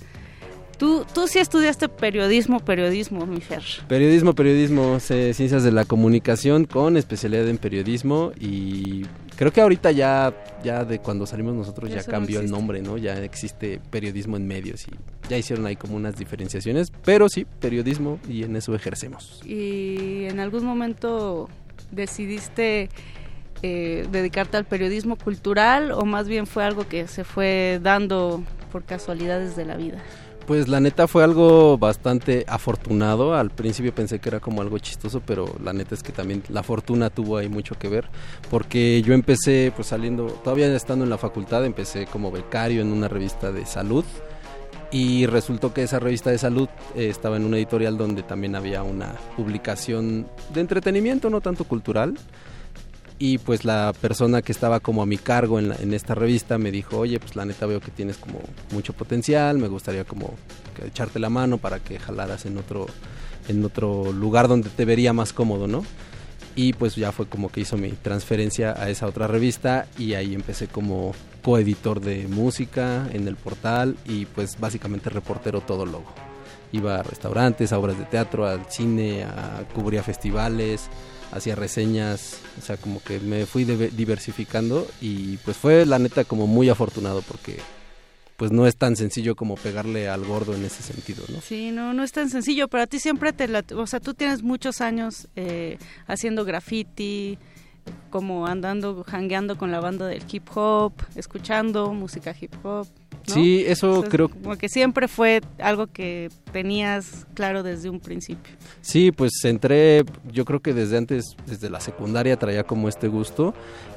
tú 0.77 1.05
tú 1.13 1.27
sí 1.27 1.39
estudiaste 1.39 1.89
periodismo, 1.89 2.59
periodismo, 2.61 3.25
mi 3.25 3.41
Fer. 3.41 3.63
Periodismo, 3.89 4.33
periodismo, 4.33 4.99
ciencias 5.01 5.63
de 5.63 5.71
la 5.73 5.83
comunicación 5.85 6.65
con 6.65 6.95
especialidad 6.97 7.47
en 7.49 7.57
periodismo 7.57 8.31
y 8.39 9.05
creo 9.35 9.51
que 9.51 9.61
ahorita 9.61 9.91
ya, 9.91 10.33
ya 10.63 10.85
de 10.85 10.99
cuando 10.99 11.25
salimos 11.25 11.55
nosotros 11.55 11.89
ya 11.89 11.97
Eso 11.97 12.11
no 12.11 12.17
cambió 12.17 12.39
el 12.39 12.49
nombre, 12.49 12.81
¿no? 12.81 12.97
Ya 12.97 13.23
existe 13.23 13.79
periodismo 13.89 14.37
en 14.37 14.47
medios 14.47 14.87
y 14.87 14.91
ya 15.29 15.37
hicieron 15.37 15.65
ahí 15.65 15.75
como 15.75 15.95
unas 15.95 16.15
diferenciaciones, 16.15 16.91
pero 17.03 17.29
sí, 17.29 17.45
periodismo 17.59 18.19
y 18.29 18.43
en 18.43 18.55
eso 18.55 18.73
ejercemos. 18.75 19.41
y 19.45 20.25
en 20.25 20.39
algún 20.39 20.65
momento 20.65 21.49
decidiste 21.91 22.89
eh, 23.61 24.05
dedicarte 24.11 24.57
al 24.57 24.65
periodismo 24.65 25.15
cultural 25.15 25.91
o 25.91 26.05
más 26.05 26.27
bien 26.27 26.45
fue 26.45 26.63
algo 26.63 26.87
que 26.87 27.07
se 27.07 27.23
fue 27.23 27.79
dando 27.81 28.43
por 28.71 28.83
casualidades 28.83 29.55
de 29.55 29.65
la 29.65 29.75
vida. 29.75 30.03
Pues 30.45 30.67
la 30.67 30.79
neta 30.79 31.07
fue 31.07 31.23
algo 31.23 31.77
bastante 31.79 32.45
afortunado. 32.47 33.33
Al 33.33 33.49
principio 33.49 33.95
pensé 33.95 34.19
que 34.19 34.29
era 34.29 34.39
como 34.39 34.61
algo 34.61 34.77
chistoso, 34.77 35.19
pero 35.25 35.55
la 35.63 35.73
neta 35.73 35.95
es 35.95 36.03
que 36.03 36.11
también 36.11 36.43
la 36.49 36.61
fortuna 36.61 37.09
tuvo 37.09 37.37
ahí 37.37 37.49
mucho 37.49 37.75
que 37.79 37.89
ver. 37.89 38.07
Porque 38.51 39.01
yo 39.01 39.15
empecé, 39.15 39.73
pues 39.75 39.87
saliendo, 39.87 40.27
todavía 40.43 40.73
estando 40.75 41.03
en 41.03 41.09
la 41.09 41.17
facultad, 41.17 41.65
empecé 41.65 42.05
como 42.05 42.31
becario 42.31 42.83
en 42.83 42.91
una 42.91 43.07
revista 43.07 43.51
de 43.51 43.65
salud. 43.65 44.05
Y 44.91 45.25
resultó 45.25 45.73
que 45.73 45.81
esa 45.81 45.97
revista 45.97 46.29
de 46.29 46.37
salud 46.37 46.69
eh, 46.95 47.09
estaba 47.09 47.37
en 47.37 47.45
una 47.45 47.57
editorial 47.57 47.97
donde 47.97 48.21
también 48.21 48.55
había 48.55 48.83
una 48.83 49.15
publicación 49.35 50.27
de 50.53 50.61
entretenimiento, 50.61 51.31
no 51.31 51.41
tanto 51.41 51.63
cultural 51.63 52.15
y 53.17 53.37
pues 53.37 53.63
la 53.65 53.93
persona 54.01 54.41
que 54.41 54.51
estaba 54.51 54.79
como 54.79 55.01
a 55.01 55.05
mi 55.05 55.17
cargo 55.17 55.57
en, 55.59 55.69
la- 55.69 55.75
en 55.75 55.93
esta 55.93 56.15
revista 56.15 56.57
me 56.57 56.71
dijo, 56.71 56.97
oye, 56.99 57.19
pues 57.19 57.35
la 57.35 57.45
neta 57.45 57.65
veo 57.65 57.79
que 57.79 57.91
tienes 57.91 58.17
como 58.17 58.39
mucho 58.71 58.93
potencial, 58.93 59.57
me 59.57 59.67
gustaría 59.67 60.03
como 60.03 60.33
echarte 60.85 61.19
la 61.19 61.29
mano 61.29 61.57
para 61.57 61.79
que 61.79 61.97
jalaras 61.99 62.45
en 62.45 62.57
otro, 62.57 62.87
en 63.47 63.63
otro 63.63 64.11
lugar 64.11 64.47
donde 64.47 64.69
te 64.69 64.83
vería 64.85 65.13
más 65.13 65.31
cómodo, 65.33 65.67
¿no? 65.67 65.83
Y 66.57 66.73
pues 66.73 66.95
ya 66.95 67.11
fue 67.11 67.27
como 67.27 67.49
que 67.51 67.61
hizo 67.61 67.77
mi 67.77 67.91
transferencia 67.91 68.73
a 68.77 68.89
esa 68.89 69.07
otra 69.07 69.27
revista 69.27 69.87
y 69.97 70.13
ahí 70.13 70.33
empecé 70.33 70.67
como 70.67 71.13
coeditor 71.43 71.99
de 72.01 72.27
música 72.27 73.07
en 73.13 73.27
el 73.27 73.35
portal 73.35 73.95
y 74.05 74.25
pues 74.25 74.59
básicamente 74.59 75.09
reportero 75.09 75.61
todo 75.61 75.85
logo. 75.85 76.05
Iba 76.71 76.97
a 76.99 77.03
restaurantes, 77.03 77.71
a 77.71 77.77
obras 77.79 77.97
de 77.97 78.05
teatro, 78.05 78.47
al 78.47 78.65
cine, 78.69 79.23
a 79.23 79.63
cubría 79.73 80.01
festivales, 80.03 80.87
hacía 81.31 81.55
reseñas, 81.55 82.37
o 82.57 82.61
sea, 82.61 82.77
como 82.77 83.01
que 83.03 83.19
me 83.19 83.45
fui 83.45 83.65
dive- 83.65 83.89
diversificando 83.91 84.87
y 85.01 85.37
pues 85.37 85.57
fue 85.57 85.85
la 85.85 85.99
neta 85.99 86.23
como 86.23 86.47
muy 86.47 86.69
afortunado 86.69 87.21
porque 87.21 87.57
pues 88.37 88.51
no 88.51 88.67
es 88.67 88.75
tan 88.75 88.95
sencillo 88.97 89.35
como 89.35 89.55
pegarle 89.55 90.09
al 90.09 90.25
gordo 90.25 90.53
en 90.55 90.65
ese 90.65 90.83
sentido, 90.83 91.23
¿no? 91.29 91.39
Sí, 91.41 91.71
no, 91.71 91.93
no 91.93 92.03
es 92.03 92.11
tan 92.11 92.29
sencillo, 92.29 92.67
pero 92.67 92.83
a 92.83 92.87
ti 92.87 92.99
siempre 92.99 93.31
te 93.31 93.47
la... 93.47 93.63
O 93.77 93.87
sea, 93.87 94.01
tú 94.01 94.13
tienes 94.13 94.43
muchos 94.43 94.81
años 94.81 95.29
eh, 95.37 95.77
haciendo 96.05 96.43
graffiti, 96.43 97.37
como 98.09 98.45
andando, 98.45 99.05
jangueando 99.07 99.57
con 99.57 99.71
la 99.71 99.79
banda 99.79 100.07
del 100.07 100.21
hip 100.29 100.47
hop, 100.53 100.91
escuchando 101.15 101.93
música 101.93 102.35
hip 102.39 102.53
hop. 102.63 102.87
¿No? 103.27 103.33
Sí, 103.33 103.63
eso 103.67 104.01
sea, 104.01 104.09
creo- 104.09 104.29
Como 104.29 104.55
que 104.57 104.69
siempre 104.69 105.07
fue 105.07 105.41
algo 105.59 105.87
que 105.87 106.29
tenías 106.51 107.25
claro 107.33 107.63
desde 107.63 107.89
un 107.89 107.99
principio. 107.99 108.53
Sí, 108.81 109.11
pues 109.11 109.31
entré, 109.43 110.03
yo 110.31 110.45
creo 110.45 110.61
que 110.61 110.73
desde 110.73 110.97
antes, 110.97 111.35
desde 111.45 111.69
la 111.69 111.79
secundaria 111.79 112.37
traía 112.37 112.63
como 112.63 112.87
este 112.89 113.07
gusto 113.07 113.53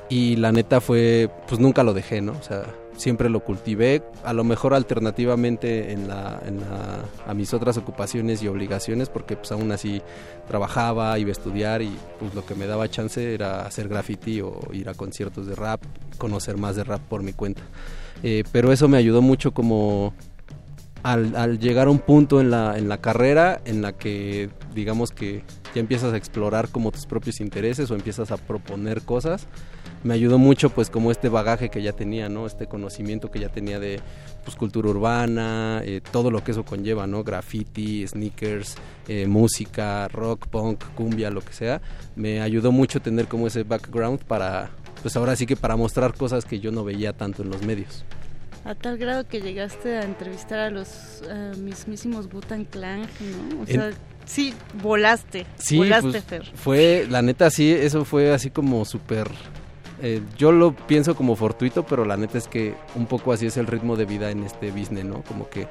y 0.08 0.36
la 0.36 0.52
neta 0.52 0.80
fue, 0.80 1.30
pues 1.48 1.60
nunca 1.60 1.82
lo 1.82 1.92
dejé, 1.94 2.20
¿no? 2.22 2.32
O 2.32 2.42
sea, 2.42 2.64
siempre 2.96 3.28
lo 3.28 3.40
cultivé, 3.40 4.02
a 4.24 4.32
lo 4.32 4.42
mejor 4.42 4.74
alternativamente 4.74 5.92
en 5.92 6.08
la, 6.08 6.40
en 6.46 6.60
la, 6.60 7.04
a 7.26 7.34
mis 7.34 7.52
otras 7.54 7.76
ocupaciones 7.76 8.42
y 8.42 8.48
obligaciones, 8.48 9.08
porque 9.08 9.36
pues 9.36 9.52
aún 9.52 9.70
así 9.70 10.02
trabajaba, 10.48 11.18
iba 11.18 11.28
a 11.28 11.32
estudiar 11.32 11.82
y 11.82 11.96
pues 12.18 12.34
lo 12.34 12.44
que 12.44 12.54
me 12.54 12.66
daba 12.66 12.88
chance 12.88 13.34
era 13.34 13.66
hacer 13.66 13.88
graffiti 13.88 14.40
o 14.40 14.58
ir 14.72 14.88
a 14.88 14.94
conciertos 14.94 15.46
de 15.46 15.54
rap, 15.54 15.80
conocer 16.16 16.56
más 16.56 16.74
de 16.76 16.84
rap 16.84 17.00
por 17.02 17.22
mi 17.22 17.32
cuenta. 17.32 17.62
Eh, 18.22 18.44
pero 18.52 18.72
eso 18.72 18.88
me 18.88 18.96
ayudó 18.96 19.22
mucho 19.22 19.52
como 19.52 20.12
al, 21.02 21.58
llegar 21.58 21.86
a 21.86 21.90
un 21.90 22.00
punto 22.00 22.40
en 22.40 22.50
la, 22.50 22.76
en 22.76 22.88
la 22.88 22.98
carrera 22.98 23.60
en 23.64 23.82
la 23.82 23.92
que 23.92 24.50
digamos 24.74 25.10
que 25.10 25.44
ya 25.74 25.80
empiezas 25.80 26.12
a 26.12 26.16
explorar 26.16 26.68
como 26.68 26.90
tus 26.90 27.06
propios 27.06 27.40
intereses 27.40 27.90
o 27.90 27.94
empiezas 27.94 28.30
a 28.30 28.36
proponer 28.36 29.02
cosas, 29.02 29.46
me 30.04 30.14
ayudó 30.14 30.38
mucho 30.38 30.70
pues 30.70 30.90
como 30.90 31.10
este 31.10 31.28
bagaje 31.28 31.70
que 31.70 31.82
ya 31.82 31.92
tenía, 31.92 32.28
¿no? 32.28 32.46
Este 32.46 32.66
conocimiento 32.66 33.30
que 33.30 33.40
ya 33.40 33.48
tenía 33.48 33.80
de 33.80 34.00
pues 34.44 34.56
cultura 34.56 34.88
urbana, 34.88 35.80
eh, 35.84 36.00
todo 36.12 36.30
lo 36.30 36.44
que 36.44 36.52
eso 36.52 36.64
conlleva, 36.64 37.06
¿no? 37.06 37.24
Graffiti, 37.24 38.06
sneakers, 38.06 38.76
eh, 39.08 39.26
música, 39.26 40.08
rock, 40.08 40.46
punk, 40.46 40.84
cumbia, 40.94 41.30
lo 41.30 41.40
que 41.40 41.52
sea. 41.52 41.80
Me 42.14 42.40
ayudó 42.40 42.70
mucho 42.72 43.00
tener 43.00 43.26
como 43.26 43.46
ese 43.48 43.64
background 43.64 44.20
para, 44.24 44.70
pues 45.02 45.16
ahora 45.16 45.36
sí 45.36 45.46
que 45.46 45.56
para 45.56 45.76
mostrar 45.76 46.14
cosas 46.14 46.44
que 46.44 46.60
yo 46.60 46.70
no 46.72 46.84
veía 46.84 47.12
tanto 47.12 47.42
en 47.42 47.50
los 47.50 47.62
medios. 47.62 48.04
A 48.64 48.74
tal 48.74 48.98
grado 48.98 49.26
que 49.26 49.40
llegaste 49.40 49.96
a 49.96 50.02
entrevistar 50.02 50.58
a 50.58 50.70
los 50.70 51.22
eh, 51.28 51.52
mismísimos 51.58 52.28
Butan 52.28 52.64
Clan, 52.64 53.00
¿no? 53.00 53.62
O 53.62 53.66
sea, 53.66 53.90
sí, 54.26 54.52
volaste. 54.82 55.46
Sí, 55.56 55.78
volaste, 55.78 56.10
pues, 56.10 56.24
Fer. 56.24 56.44
fue, 56.54 57.06
la 57.08 57.22
neta 57.22 57.50
sí, 57.50 57.70
eso 57.70 58.04
fue 58.04 58.32
así 58.32 58.50
como 58.50 58.84
súper... 58.84 59.30
eh, 60.02 60.20
yo 60.36 60.52
lo 60.52 60.74
pienso 60.74 61.14
como 61.14 61.34
fortuito, 61.34 61.86
pero 61.86 62.04
la 62.04 62.16
neta 62.16 62.36
es 62.36 62.46
que 62.46 62.74
un 62.94 63.06
poco 63.06 63.32
así 63.32 63.46
es 63.46 63.56
el 63.56 63.66
ritmo 63.66 63.96
de 63.96 64.04
vida 64.04 64.30
en 64.30 64.42
este 64.42 64.70
business, 64.70 65.04
¿no? 65.04 65.22
Como 65.22 65.48
que 65.48 65.66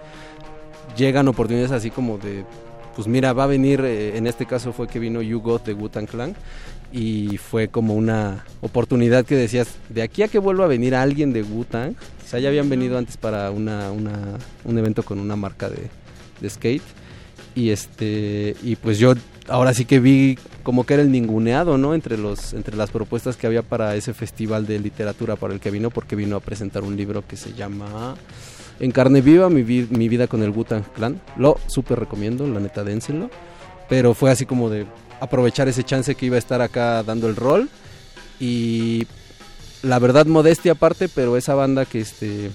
llegan 0.95 1.28
oportunidades 1.28 1.72
así 1.72 1.91
como 1.91 2.18
de, 2.18 2.45
pues 2.95 3.08
mira, 3.08 3.34
va 3.34 3.44
a 3.44 3.48
venir, 3.48 3.82
eh, 3.82 4.18
en 4.18 4.26
este 4.26 4.48
caso 4.48 4.74
fue 4.74 4.88
que 4.88 4.98
vino 4.98 5.22
Yugot 5.22 5.66
de 5.66 5.74
Wutan 5.74 6.08
Clan 6.08 6.36
y 6.91 7.38
fue 7.38 7.68
como 7.68 7.93
una 7.95 8.45
oportunidad 8.61 9.26
que 9.26 9.35
decías, 9.35 9.68
de 9.89 10.01
aquí 10.01 10.23
a 10.23 10.27
que 10.27 10.39
vuelva 10.39 10.65
a 10.65 10.68
venir 10.68 10.95
alguien 10.95 11.34
de 11.34 11.43
Wu-Tang, 11.43 11.91
o 12.26 12.27
sea, 12.27 12.39
ya 12.39 12.49
habían 12.49 12.69
venido 12.69 12.97
antes 12.97 13.18
para 13.18 13.51
una, 13.51 13.91
un 13.91 14.77
evento 14.77 15.03
con 15.03 15.19
una 15.19 15.35
marca 15.35 15.69
de, 15.69 15.89
skate 16.49 16.84
y 17.55 17.69
este 17.72 18.55
y 18.64 18.76
pues 18.76 18.99
yo 18.99 19.14
ahora 19.47 19.73
sí 19.73 19.85
que 19.85 19.99
vi 19.99 20.38
como 20.64 20.85
que 20.85 20.93
era 20.93 21.01
el 21.03 21.11
ninguneado, 21.11 21.77
¿no? 21.77 21.95
Entre 21.95 22.18
los 22.18 22.53
entre 22.53 22.76
las 22.77 22.91
propuestas 22.91 23.35
que 23.38 23.47
había 23.47 23.64
para 23.64 23.95
ese 23.95 24.14
festival 24.14 24.68
de 24.68 24.80
literatura 24.80 25.35
para 25.35 25.53
el 25.53 25.59
que 25.59 25.72
vino 25.72 25.89
porque 25.89 26.15
vino 26.15 26.35
a 26.35 26.39
presentar 26.39 26.84
un 26.84 26.95
libro 26.95 27.23
que 27.27 27.35
se 27.38 27.53
llama 27.53 28.15
En 28.80 28.91
carne 28.91 29.22
viva 29.22 29.49
mi, 29.49 29.64
vi- 29.64 29.88
mi 29.89 30.07
vida 30.09 30.27
con 30.27 30.43
el 30.43 30.51
Wu-Tang 30.51 30.84
Clan. 30.93 31.19
Lo 31.38 31.57
súper 31.68 31.97
recomiendo, 31.99 32.45
la 32.47 32.59
neta 32.59 32.84
dénsenlo. 32.84 33.31
Pero 33.89 34.14
fue 34.14 34.30
así 34.30 34.45
como 34.45 34.69
de 34.69 34.85
aprovechar 35.19 35.68
ese 35.68 35.84
chance 35.84 36.15
que 36.15 36.26
iba 36.27 36.35
a 36.35 36.39
estar 36.39 36.61
acá 36.61 37.03
dando 37.03 37.27
el 37.27 37.35
rol 37.35 37.69
y 38.39 39.07
la 39.84 39.99
verdad 39.99 40.26
modestia 40.26 40.73
aparte, 40.73 41.10
pero 41.10 41.38
esa 41.38 41.56
banda 41.56 41.85
que 41.85 41.99
este 41.99 42.52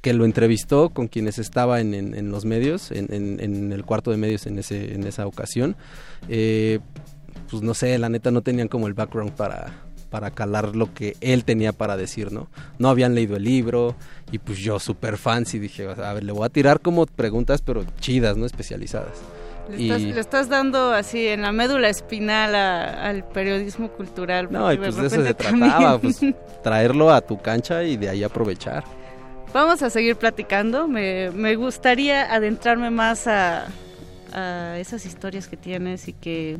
que 0.00 0.14
lo 0.14 0.24
entrevistó 0.24 0.88
con 0.90 1.08
quienes 1.08 1.38
estaba 1.38 1.80
en, 1.80 1.92
en- 1.94 2.30
los 2.30 2.46
medios, 2.46 2.90
en, 2.90 3.12
en- 3.12 3.38
en 3.40 3.72
el 3.72 3.84
cuarto 3.84 4.10
de 4.10 4.16
medios 4.16 4.46
en 4.46 4.58
ese 4.58 4.94
en 4.94 5.06
esa 5.06 5.26
ocasión, 5.26 5.76
eh, 6.28 6.80
pues 7.50 7.62
no 7.62 7.74
sé, 7.74 7.98
la 7.98 8.08
neta 8.08 8.30
no 8.30 8.40
tenían 8.42 8.68
como 8.68 8.86
el 8.86 8.94
background 8.94 9.32
para 9.32 9.72
para 10.08 10.32
calar 10.32 10.74
lo 10.74 10.92
que 10.92 11.16
él 11.20 11.44
tenía 11.44 11.72
para 11.72 11.96
decir, 11.96 12.32
¿no? 12.32 12.48
No 12.78 12.88
habían 12.88 13.14
leído 13.14 13.36
el 13.36 13.44
libro 13.44 13.94
y 14.32 14.38
pues 14.38 14.58
yo 14.58 14.80
súper 14.80 15.18
fancy 15.18 15.58
dije, 15.60 15.86
a 15.86 16.12
ver, 16.14 16.24
le 16.24 16.32
voy 16.32 16.44
a 16.46 16.48
tirar 16.48 16.80
como 16.80 17.06
preguntas 17.06 17.62
pero 17.62 17.84
chidas, 18.00 18.36
¿no? 18.36 18.44
Especializadas. 18.46 19.18
Le 19.70 19.82
estás, 19.84 20.00
le 20.02 20.20
estás 20.20 20.48
dando 20.48 20.92
así 20.92 21.26
en 21.28 21.42
la 21.42 21.52
médula 21.52 21.88
espinal 21.88 22.54
a- 22.54 23.06
al 23.08 23.24
periodismo 23.24 23.88
cultural. 23.90 24.48
No, 24.50 24.72
y 24.72 24.76
pues 24.78 24.96
de 24.96 25.06
eso 25.06 25.22
se 25.24 25.34
también- 25.34 25.70
trataba, 25.70 25.98
pues 25.98 26.20
traerlo 26.62 27.10
a 27.12 27.20
tu 27.20 27.40
cancha 27.40 27.82
y 27.82 27.96
de 27.96 28.08
ahí 28.08 28.22
aprovechar. 28.24 28.84
Vamos 29.52 29.82
a 29.82 29.90
seguir 29.90 30.16
platicando. 30.16 30.86
Me, 30.86 31.30
me 31.30 31.56
gustaría 31.56 32.32
adentrarme 32.32 32.90
más 32.90 33.26
a, 33.26 33.66
a 34.32 34.78
esas 34.78 35.04
historias 35.06 35.48
que 35.48 35.56
tienes 35.56 36.06
y 36.08 36.12
que 36.12 36.58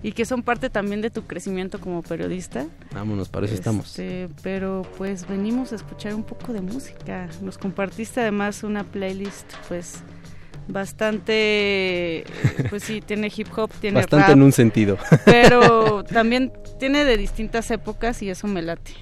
y 0.00 0.12
que 0.12 0.24
son 0.24 0.44
parte 0.44 0.70
también 0.70 1.00
de 1.00 1.10
tu 1.10 1.24
crecimiento 1.26 1.80
como 1.80 2.02
periodista. 2.02 2.66
Vámonos, 2.92 3.28
para 3.28 3.46
eso 3.46 3.54
estamos. 3.56 3.86
Este, 3.98 4.28
pero 4.44 4.82
pues 4.96 5.26
venimos 5.26 5.72
a 5.72 5.74
escuchar 5.74 6.14
un 6.14 6.22
poco 6.22 6.52
de 6.52 6.60
música. 6.60 7.28
Nos 7.42 7.58
compartiste 7.58 8.20
además 8.20 8.62
una 8.62 8.84
playlist 8.84 9.52
pues 9.66 9.96
bastante 10.68 12.24
pues 12.70 12.84
sí 12.84 13.00
tiene 13.00 13.30
hip 13.34 13.48
hop, 13.56 13.70
tiene 13.80 13.96
Bastante 14.00 14.26
rap, 14.26 14.36
en 14.36 14.42
un 14.42 14.52
sentido. 14.52 14.98
pero 15.24 16.04
también 16.12 16.52
tiene 16.78 17.04
de 17.04 17.16
distintas 17.16 17.70
épocas 17.70 18.22
y 18.22 18.30
eso 18.30 18.46
me 18.46 18.62
late. 18.62 18.92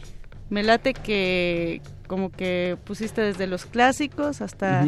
Me 0.49 0.63
late 0.63 0.95
que 0.95 1.81
como 2.07 2.31
que 2.31 2.77
pusiste 2.85 3.21
desde 3.21 3.47
los 3.47 3.67
clásicos 3.67 4.41
hasta 4.41 4.87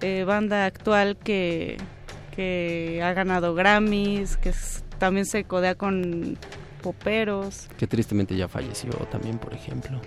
eh, 0.00 0.24
banda 0.24 0.66
actual 0.66 1.16
que, 1.16 1.76
que 2.34 3.00
ha 3.02 3.12
ganado 3.12 3.54
Grammys, 3.54 4.36
que 4.36 4.50
es- 4.50 4.84
también 4.98 5.26
se 5.26 5.44
codea 5.44 5.74
con 5.74 6.38
poperos. 6.82 7.68
Que 7.76 7.86
tristemente 7.88 8.36
ya 8.36 8.46
falleció 8.48 8.90
también, 9.10 9.38
por 9.38 9.52
ejemplo. 9.54 10.00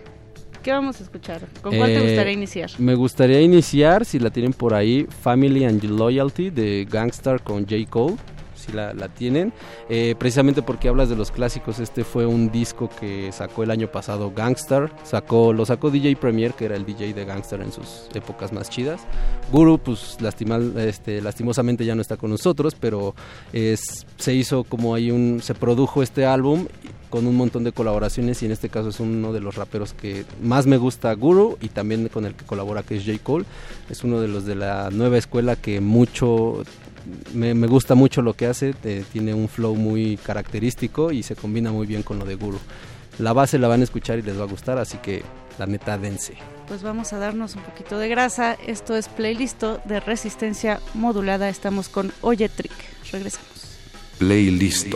¿Qué 0.63 0.71
vamos 0.71 0.99
a 0.99 1.03
escuchar? 1.03 1.41
¿Con 1.61 1.75
cuál 1.75 1.91
te 1.91 1.97
Eh, 1.97 2.01
gustaría 2.07 2.33
iniciar? 2.33 2.69
Me 2.77 2.95
gustaría 2.95 3.41
iniciar, 3.41 4.05
si 4.05 4.19
la 4.19 4.29
tienen 4.29 4.53
por 4.53 4.73
ahí, 4.73 5.07
Family 5.21 5.65
and 5.65 5.83
Loyalty 5.83 6.49
de 6.51 6.87
Gangstar 6.89 7.41
con 7.43 7.63
J. 7.67 7.75
Cole. 7.89 8.15
Si 8.55 8.71
la, 8.73 8.93
la 8.93 9.07
tienen, 9.07 9.51
Eh, 9.89 10.13
precisamente 10.19 10.61
porque 10.61 10.87
hablas 10.87 11.09
de 11.09 11.15
los 11.15 11.31
clásicos, 11.31 11.79
este 11.79 12.03
fue 12.03 12.27
un 12.27 12.51
disco 12.51 12.89
que 12.99 13.31
sacó 13.31 13.63
el 13.63 13.71
año 13.71 13.87
pasado 13.87 14.31
Gangstar, 14.35 14.91
sacó, 15.03 15.51
lo 15.51 15.65
sacó 15.65 15.89
DJ 15.89 16.15
Premier, 16.15 16.53
que 16.53 16.65
era 16.65 16.75
el 16.75 16.85
DJ 16.85 17.13
de 17.15 17.25
Gangstar 17.25 17.61
en 17.61 17.71
sus 17.71 18.07
épocas 18.13 18.53
más 18.53 18.69
chidas. 18.69 19.01
Guru, 19.51 19.79
pues 19.79 20.17
lastimal, 20.21 20.77
este, 20.77 21.21
lastimosamente 21.23 21.85
ya 21.85 21.95
no 21.95 22.01
está 22.03 22.17
con 22.17 22.29
nosotros, 22.29 22.75
pero 22.79 23.15
es, 23.51 24.05
se 24.17 24.35
hizo 24.35 24.63
como 24.63 24.93
ahí 24.93 25.09
un, 25.09 25.39
se 25.41 25.55
produjo 25.55 26.03
este 26.03 26.25
álbum 26.27 26.67
con 27.11 27.27
un 27.27 27.35
montón 27.35 27.63
de 27.63 27.71
colaboraciones 27.71 28.41
y 28.41 28.47
en 28.47 28.51
este 28.51 28.69
caso 28.69 28.89
es 28.89 28.99
uno 28.99 29.31
de 29.33 29.39
los 29.39 29.55
raperos 29.55 29.93
que 29.93 30.25
más 30.41 30.65
me 30.65 30.77
gusta 30.77 31.13
Guru 31.13 31.59
y 31.61 31.69
también 31.69 32.07
con 32.07 32.25
el 32.25 32.33
que 32.33 32.45
colabora 32.45 32.81
que 32.81 32.97
es 32.97 33.05
J. 33.05 33.19
Cole. 33.21 33.45
Es 33.91 34.03
uno 34.03 34.19
de 34.19 34.27
los 34.27 34.45
de 34.45 34.55
la 34.55 34.89
nueva 34.89 35.19
escuela 35.19 35.55
que 35.55 35.79
mucho 35.81 36.63
me, 37.33 37.53
me 37.53 37.67
gusta 37.67 37.93
mucho 37.93 38.21
lo 38.21 38.33
que 38.33 38.47
hace, 38.47 38.73
eh, 38.83 39.03
tiene 39.11 39.33
un 39.33 39.47
flow 39.47 39.75
muy 39.75 40.17
característico 40.17 41.11
y 41.11 41.21
se 41.21 41.35
combina 41.35 41.71
muy 41.71 41.85
bien 41.85 42.01
con 42.01 42.17
lo 42.17 42.25
de 42.25 42.35
Guru. 42.35 42.59
La 43.19 43.33
base 43.33 43.59
la 43.59 43.67
van 43.67 43.81
a 43.81 43.83
escuchar 43.83 44.17
y 44.17 44.21
les 44.21 44.39
va 44.39 44.43
a 44.43 44.47
gustar, 44.47 44.77
así 44.77 44.97
que 44.97 45.23
la 45.59 45.67
neta 45.67 45.97
dense. 45.97 46.35
Pues 46.67 46.83
vamos 46.83 47.11
a 47.11 47.17
darnos 47.17 47.55
un 47.55 47.63
poquito 47.63 47.97
de 47.97 48.07
grasa. 48.07 48.53
Esto 48.65 48.95
es 48.95 49.09
playlist 49.09 49.61
de 49.61 49.99
resistencia 49.99 50.79
modulada. 50.93 51.49
Estamos 51.49 51.89
con 51.89 52.13
Oye 52.21 52.47
Trick. 52.47 52.71
Regresamos. 53.11 53.77
Playlist. 54.17 54.87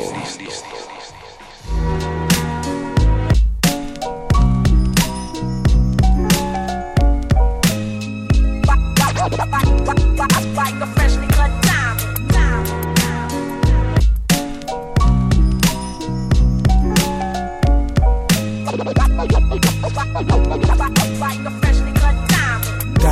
Ha 20.15 20.21
ha 20.21 20.75
ha! 20.79 20.94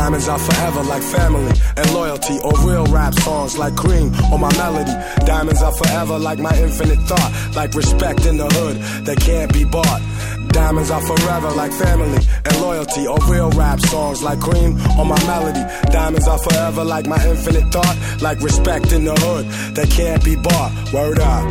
Diamonds 0.04 0.28
are 0.28 0.38
forever 0.38 0.84
like 0.84 1.02
family 1.02 1.54
and 1.78 1.94
loyalty, 1.94 2.38
or 2.44 2.52
real 2.68 2.86
rap 2.88 3.14
songs 3.14 3.58
like 3.58 3.74
cream 3.78 4.14
or 4.34 4.38
my 4.38 4.52
melody. 4.58 4.92
Diamonds 5.26 5.62
are 5.62 5.72
forever 5.72 6.20
like 6.20 6.40
my 6.40 6.54
infinite 6.58 7.00
thought, 7.08 7.32
like 7.56 7.74
respect 7.74 8.26
in 8.26 8.36
the 8.36 8.44
hood 8.44 8.76
that 9.06 9.18
can't 9.22 9.54
be 9.54 9.64
bought. 9.64 10.02
Diamonds 10.50 10.92
are 10.92 11.00
forever 11.00 11.52
like 11.52 11.72
family 11.72 12.20
and 12.44 12.62
loyalty, 12.62 13.08
or 13.08 13.18
real 13.32 13.50
rap 13.52 13.80
songs 13.80 14.22
like 14.22 14.42
cream 14.42 14.76
or 15.00 15.06
my 15.06 15.18
melody. 15.26 15.64
Diamonds 15.90 16.28
are 16.28 16.38
forever 16.38 16.84
like 16.84 17.08
my 17.08 17.26
infinite 17.26 17.72
thought, 17.72 17.98
like 18.22 18.42
respect 18.42 18.92
in 18.92 19.06
the 19.06 19.16
hood 19.16 19.46
that 19.76 19.90
can't 19.90 20.22
be 20.22 20.36
bought. 20.36 20.74
Word 20.92 21.20
up, 21.20 21.48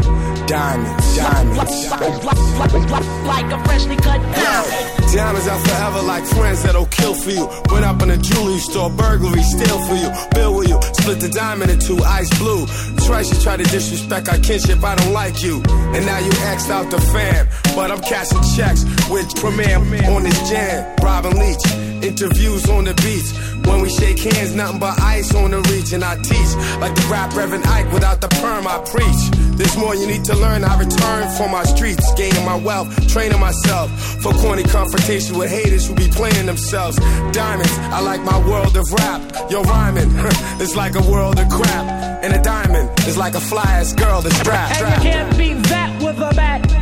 diamonds, 0.47 1.17
diamonds. 1.17 1.89
diamonds. 1.89 3.25
Like 3.25 3.51
a 3.51 3.65
freshly 3.65 3.97
cut 3.97 4.21
diamond. 4.37 4.93
Diamonds 5.13 5.47
are 5.47 5.59
forever 5.59 6.03
like 6.03 6.25
friends 6.25 6.63
that'll 6.63 6.87
kill 6.87 7.13
for 7.13 7.31
you. 7.31 7.47
Went 7.71 7.85
up 7.85 8.01
in 8.01 8.09
a 8.09 8.17
jewelry 8.43 8.59
store, 8.59 8.91
burglary, 8.91 9.43
steal 9.43 9.79
for 9.87 9.95
you. 9.95 10.11
Bill 10.35 10.55
with 10.55 10.69
you, 10.69 10.81
split 10.95 11.21
the 11.21 11.29
diamond 11.29 11.71
in 11.71 11.79
two, 11.79 11.99
ice 12.03 12.31
blue. 12.39 12.67
Twice 13.07 13.33
you 13.33 13.41
try 13.41 13.57
to 13.57 13.65
disrespect 13.65 14.29
our 14.29 14.39
kinship, 14.39 14.83
I 14.83 14.95
don't 14.97 15.13
like 15.13 15.43
you. 15.43 15.63
And 15.95 16.07
now 16.07 16.19
you 16.19 16.31
X'd 16.31 16.71
out 16.71 16.91
the 16.91 17.01
fam. 17.01 17.49
But 17.75 17.91
I'm 17.91 18.01
cashing 18.01 18.43
checks 18.57 18.85
with 19.09 19.35
Premier 19.37 19.77
on 20.11 20.23
this 20.25 20.51
jam. 20.51 20.97
Robin 21.03 21.39
Leach, 21.39 21.65
interviews 22.03 22.69
on 22.69 22.85
the 22.85 22.95
beach. 22.95 23.31
When 23.67 23.81
we 23.81 23.91
shake 23.91 24.19
hands, 24.19 24.55
nothing 24.55 24.81
but 24.81 25.01
ice 25.01 25.35
on 25.35 25.51
the 25.51 25.61
reach. 25.71 25.93
And 25.93 26.05
I 26.05 26.17
teach 26.17 26.51
like 26.81 26.95
the 26.95 27.07
rap 27.11 27.35
Reverend 27.35 27.65
Ike 27.67 27.93
without 27.93 28.21
the 28.21 28.29
perm, 28.29 28.67
I 28.67 28.79
preach. 28.91 29.43
There's 29.57 29.77
more 29.77 29.95
you 29.95 30.07
need 30.07 30.25
to 30.25 30.35
learn. 30.37 30.65
I 30.65 30.79
return 30.79 31.31
from 31.37 31.53
my 31.53 31.63
streets, 31.65 32.13
gaining 32.15 32.45
my 32.45 32.57
wealth, 32.57 32.89
training 33.09 33.39
myself 33.39 33.91
for 34.23 34.33
corny 34.33 34.65
confrontation 34.65 35.39
with 35.39 35.51
haters 35.51 35.87
who 35.87 35.95
be 35.95 36.09
playing 36.09 36.47
themselves. 36.47 36.97
Diamonds, 37.33 37.73
I 37.79 38.01
like 38.01 38.23
my 38.23 38.32
world 38.41 38.77
of 38.77 38.93
rap. 38.93 39.51
Yo, 39.51 39.63
rhyming, 39.63 40.11
it's 40.61 40.77
like 40.77 40.95
a 40.95 41.11
world 41.11 41.39
of 41.39 41.49
crap. 41.49 42.23
And 42.23 42.33
a 42.35 42.43
diamond 42.43 42.89
is 43.01 43.17
like 43.17 43.35
a 43.35 43.41
fly 43.41 43.65
ass 43.65 43.93
girl 43.93 44.21
that's 44.21 44.37
strapped. 44.37 44.81
And 44.81 45.05
you 45.05 45.11
can't 45.11 45.39
beat 45.39 45.63
that 45.69 46.03
with 46.03 46.19
a 46.19 46.35
bat. 46.35 46.82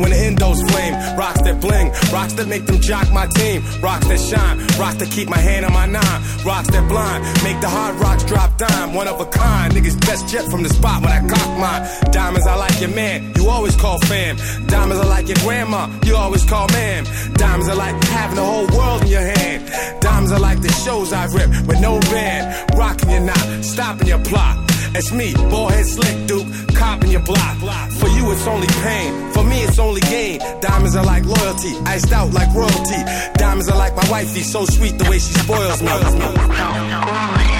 when 0.00 0.10
the 0.10 0.16
endos 0.16 0.58
flame. 0.70 0.94
Rocks 1.16 1.42
that 1.42 1.60
bling, 1.60 1.92
rocks 2.12 2.32
that 2.34 2.48
make 2.48 2.66
them 2.66 2.80
jock 2.80 3.12
my 3.12 3.26
team, 3.26 3.62
rocks 3.80 4.06
that 4.08 4.18
shine, 4.18 4.58
rocks 4.80 4.96
that 4.96 5.10
keep 5.10 5.28
my 5.28 5.38
hand 5.38 5.64
on 5.64 5.72
my 5.72 5.86
nine, 5.86 6.20
rocks 6.44 6.68
that 6.70 6.88
blind, 6.88 7.22
make 7.44 7.60
the 7.60 7.68
hard 7.68 7.94
rocks 8.00 8.24
drop 8.24 8.56
dime, 8.56 8.94
one 8.94 9.06
of 9.06 9.20
a 9.20 9.26
kind. 9.26 9.72
Niggas 9.74 10.00
best 10.00 10.28
jet 10.28 10.44
from 10.50 10.62
the 10.62 10.70
spot 10.70 11.02
when 11.02 11.12
I 11.12 11.20
cock 11.28 11.50
mine. 11.58 12.12
Diamonds, 12.12 12.46
I 12.46 12.56
like 12.56 12.80
your 12.80 12.90
man, 12.90 13.32
you 13.36 13.48
always 13.48 13.76
call 13.76 13.98
fam. 14.00 14.36
Diamonds, 14.66 15.00
I 15.04 15.06
like 15.06 15.28
your 15.28 15.38
grandma, 15.38 15.88
you 16.04 16.16
always 16.16 16.44
call 16.44 16.66
ma'am. 16.68 17.04
Diamonds 17.34 17.68
are 17.68 17.76
like 17.76 17.94
having 18.04 18.36
the 18.36 18.44
whole 18.44 18.66
world 18.76 19.02
in 19.02 19.08
your 19.08 19.20
hand. 19.20 20.00
Diamonds 20.00 20.32
are 20.32 20.40
like 20.40 20.60
the 20.60 20.72
shows 20.84 21.12
I 21.12 21.26
rip 21.26 21.50
with 21.66 21.80
no 21.80 22.00
band, 22.00 22.70
rocking 22.76 23.10
your 23.10 23.20
knot, 23.20 23.64
stopping 23.64 24.08
your 24.08 24.22
plot. 24.24 24.56
It's 24.92 25.12
me, 25.12 25.32
ballhead 25.32 25.84
slick 25.84 26.26
duke, 26.26 26.74
copping 26.74 27.10
your 27.10 27.20
block. 27.22 27.56
For 27.92 28.08
you, 28.08 28.32
it's 28.32 28.46
only 28.46 28.66
pain. 28.66 29.32
For 29.32 29.44
me, 29.44 29.62
it's 29.62 29.78
only 29.78 30.00
gain. 30.00 30.40
Diamonds 30.60 30.96
are 30.96 31.04
like 31.04 31.24
loyalty, 31.24 31.74
iced 31.86 32.12
out 32.12 32.32
like 32.32 32.52
royalty. 32.54 33.02
Diamonds 33.34 33.68
are 33.68 33.76
like 33.76 33.94
my 33.94 34.10
wifey, 34.10 34.40
so 34.40 34.64
sweet 34.64 34.98
the 34.98 35.04
way 35.08 35.18
she 35.18 35.32
spoils 35.34 35.80
me. 35.82 37.59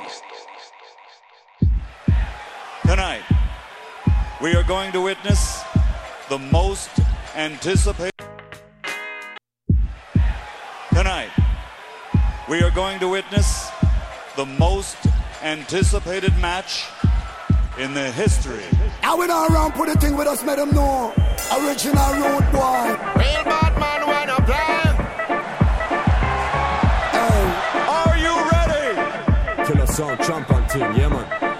Tonight, 2.91 3.23
we 4.41 4.53
are 4.53 4.63
going 4.63 4.91
to 4.91 4.99
witness 4.99 5.63
the 6.27 6.37
most 6.37 6.89
anticipated. 7.37 8.11
Tonight, 10.93 11.29
we 12.49 12.61
are 12.61 12.69
going 12.71 12.99
to 12.99 13.07
witness 13.07 13.71
the 14.35 14.45
most 14.45 14.97
anticipated 15.41 16.37
match 16.39 16.83
in 17.79 17.93
the 17.93 18.11
history. 18.11 18.65
I 19.03 19.15
went 19.15 19.31
around 19.31 19.71
put 19.71 19.87
the 19.87 19.97
thing 19.97 20.17
with 20.17 20.27
us, 20.27 20.43
made 20.43 20.59
them 20.59 20.71
know. 20.71 21.13
Original 21.63 22.11
road 22.19 22.51
boy. 22.51 22.97
Real 23.15 23.43
bad 23.47 23.73
man 23.79 24.05
wanna 24.05 24.35
play. 24.43 24.83
Are 27.87 28.17
you 28.17 28.35
ready? 28.51 29.65
Killer 29.65 29.87
sound, 29.87 30.19
champion 30.19 30.67
team, 30.67 30.99
yeah 30.99 31.07
man. 31.07 31.50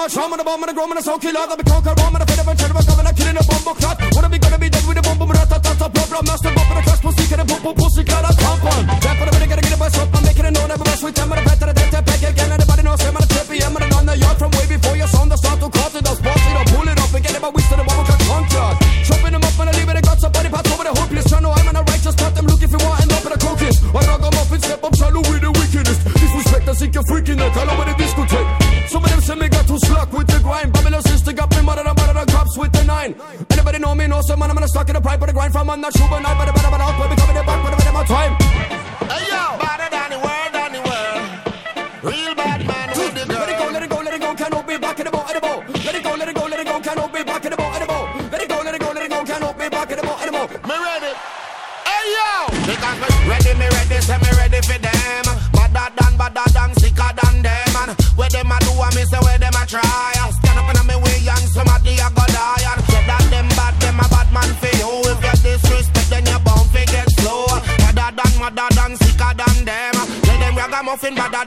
Put 0.00 0.16
a 0.16 0.16
bit 0.16 0.16
of 0.16 0.16
in 0.16 0.16
your 0.16 0.16
mouth, 0.16 0.16
show 0.16 0.28
me 0.28 0.36
the 0.36 0.44
bomb 0.44 0.62
and 0.62 0.70
the 0.70 0.74
grom 0.74 0.90
and 0.90 0.98
the 0.98 1.04
soul 1.04 1.18
killer. 1.18 1.44
That 1.44 1.58
be 1.60 1.64
conquer 1.64 1.92
Rome 1.92 2.14
and 2.16 2.22
the 2.22 2.26
fed 2.26 2.40
of 2.40 2.48
a 2.48 2.54
cherry, 2.56 2.72
coming 2.72 3.06
and 3.06 3.16
killing 3.16 3.36
a 3.36 3.44
bomb 3.44 3.76
clot. 3.76 3.96
Wanna 4.16 4.28
be 4.32 4.38
gonna 4.38 4.58
be 4.58 4.68
dead 4.70 4.84
with 4.88 4.96
a 4.96 5.02
bomb, 5.02 5.18
but 5.20 5.28
rat 5.28 5.48
tat 5.50 5.60
tat 5.60 5.92
problem. 5.92 6.24
Master 6.24 6.52
bomb 6.56 6.70
and 6.72 6.78
the 6.80 6.84
class 6.88 7.00
pussy, 7.04 7.24
get 7.28 7.40
a 7.40 7.44
boom 7.44 7.60
boom 7.60 7.74
pussy, 7.76 8.02
cut 8.04 8.24
a 8.24 8.30
compound. 8.40 8.84
Yeah, 9.04 9.14
put 9.20 9.28
a 9.28 9.32
bit 9.34 9.42
of 9.44 9.48
get 9.50 9.58
a 9.60 9.62
get 9.62 9.74
a 9.74 9.78
bus 9.80 9.98
up, 10.00 10.08
I'm 10.14 10.22
making 10.24 10.46
it 10.48 10.54
known, 10.56 10.70
everybody 10.70 10.96
sweet 10.96 11.14
time, 11.16 11.32
and 11.32 11.40
a 11.40 11.44
better 11.44 11.72
than 11.76 11.88
that, 11.92 12.04
back 12.08 12.22
again. 12.24 12.48
Everybody 12.48 12.82
knows 12.82 13.00
I'm 13.04 13.16
on 13.16 13.24
a 13.24 13.28
trip, 13.28 13.48
I'm 13.50 13.76
on 13.76 14.04
the 14.08 14.14
yard 14.16 14.36
from 14.40 14.50
way 14.56 14.66
before 14.72 14.96
your 14.96 15.10
son, 15.10 15.28
the 15.28 15.36
start 15.36 15.58
to 15.60 15.68
cut 15.68 15.92
it, 15.92 16.04
the 16.04 16.12
spot, 16.16 16.40
it 16.48 16.56
up, 16.56 16.66
pull 16.72 16.88
it 16.88 16.96
up, 16.96 17.12
and 17.12 17.22
get 17.24 17.34
it, 17.36 17.42
but 17.44 17.52
we 17.52 17.60
still 17.60 17.78
the 17.80 17.84
bomb 17.84 18.04
cut 18.08 18.20
conquered. 18.24 18.76
Chopping 19.04 19.32
them 19.36 19.44
up 19.44 19.58
and 19.60 19.68
I 19.68 19.72
leave 19.76 19.90
it, 19.90 19.96
I 20.00 20.02
got 20.04 20.18
somebody 20.20 20.48
pass 20.48 20.66
over 20.72 20.84
the 20.88 20.92
hopeless. 20.96 21.26
Trying 21.28 21.44
to 21.44 21.50
I'm 21.52 21.68
in 21.68 21.76
a 21.76 21.82
righteous 21.84 22.16
path, 22.16 22.34
them 22.34 22.46
look 22.48 22.62
if 22.64 22.72
you 22.72 22.80
want, 22.80 23.04
end 23.04 23.12
up 23.12 23.26
in 23.26 23.32
a 23.36 23.38
cookies. 23.38 23.76
I 23.84 24.00
rock 24.08 24.24
'em 24.24 24.38
up 24.40 24.48
and 24.48 24.62
step 24.64 24.80
up, 24.80 24.94
shallow 24.96 25.22
with 25.28 25.42
the 25.44 25.52
wickedest. 25.52 26.00
Disrespect, 26.08 26.66
I 26.68 26.74
think 26.78 26.94
you're 26.96 27.08
freaking 27.10 27.40
it, 27.42 27.52
all 27.52 27.68
over 27.68 27.89
man, 34.36 34.50
I'm 34.50 34.56
gonna 34.56 34.68
stuck 34.68 34.88
in 34.88 34.94
the 34.94 35.00
pipe 35.00 35.20
of 35.20 35.26
the 35.26 35.32
grind 35.32 35.52
from 35.52 35.70
on 35.70 35.80
the 35.80 35.90
shoe, 35.90 36.06
but 36.10 36.20
not 36.20 36.38
better, 36.38 36.52
better, 36.52 36.70
better, 36.70 36.92
but 36.98 37.08
becoming 37.10 37.36
the 37.36 37.42
back, 37.42 37.59
but 37.59 37.59
better, 37.59 37.59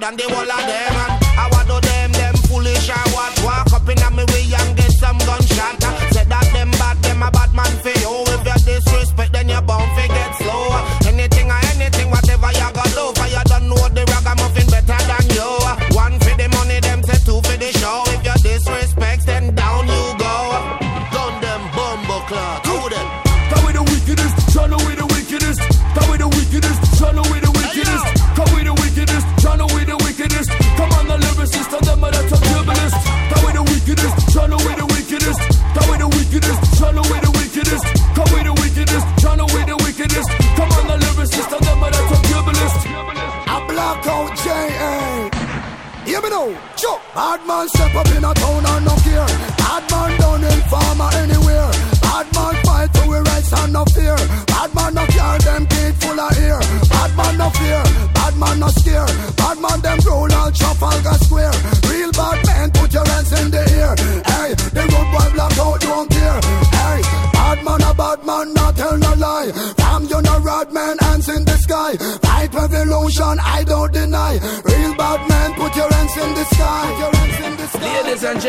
than 0.04 0.18
the 0.18 0.24
whole 0.24 0.63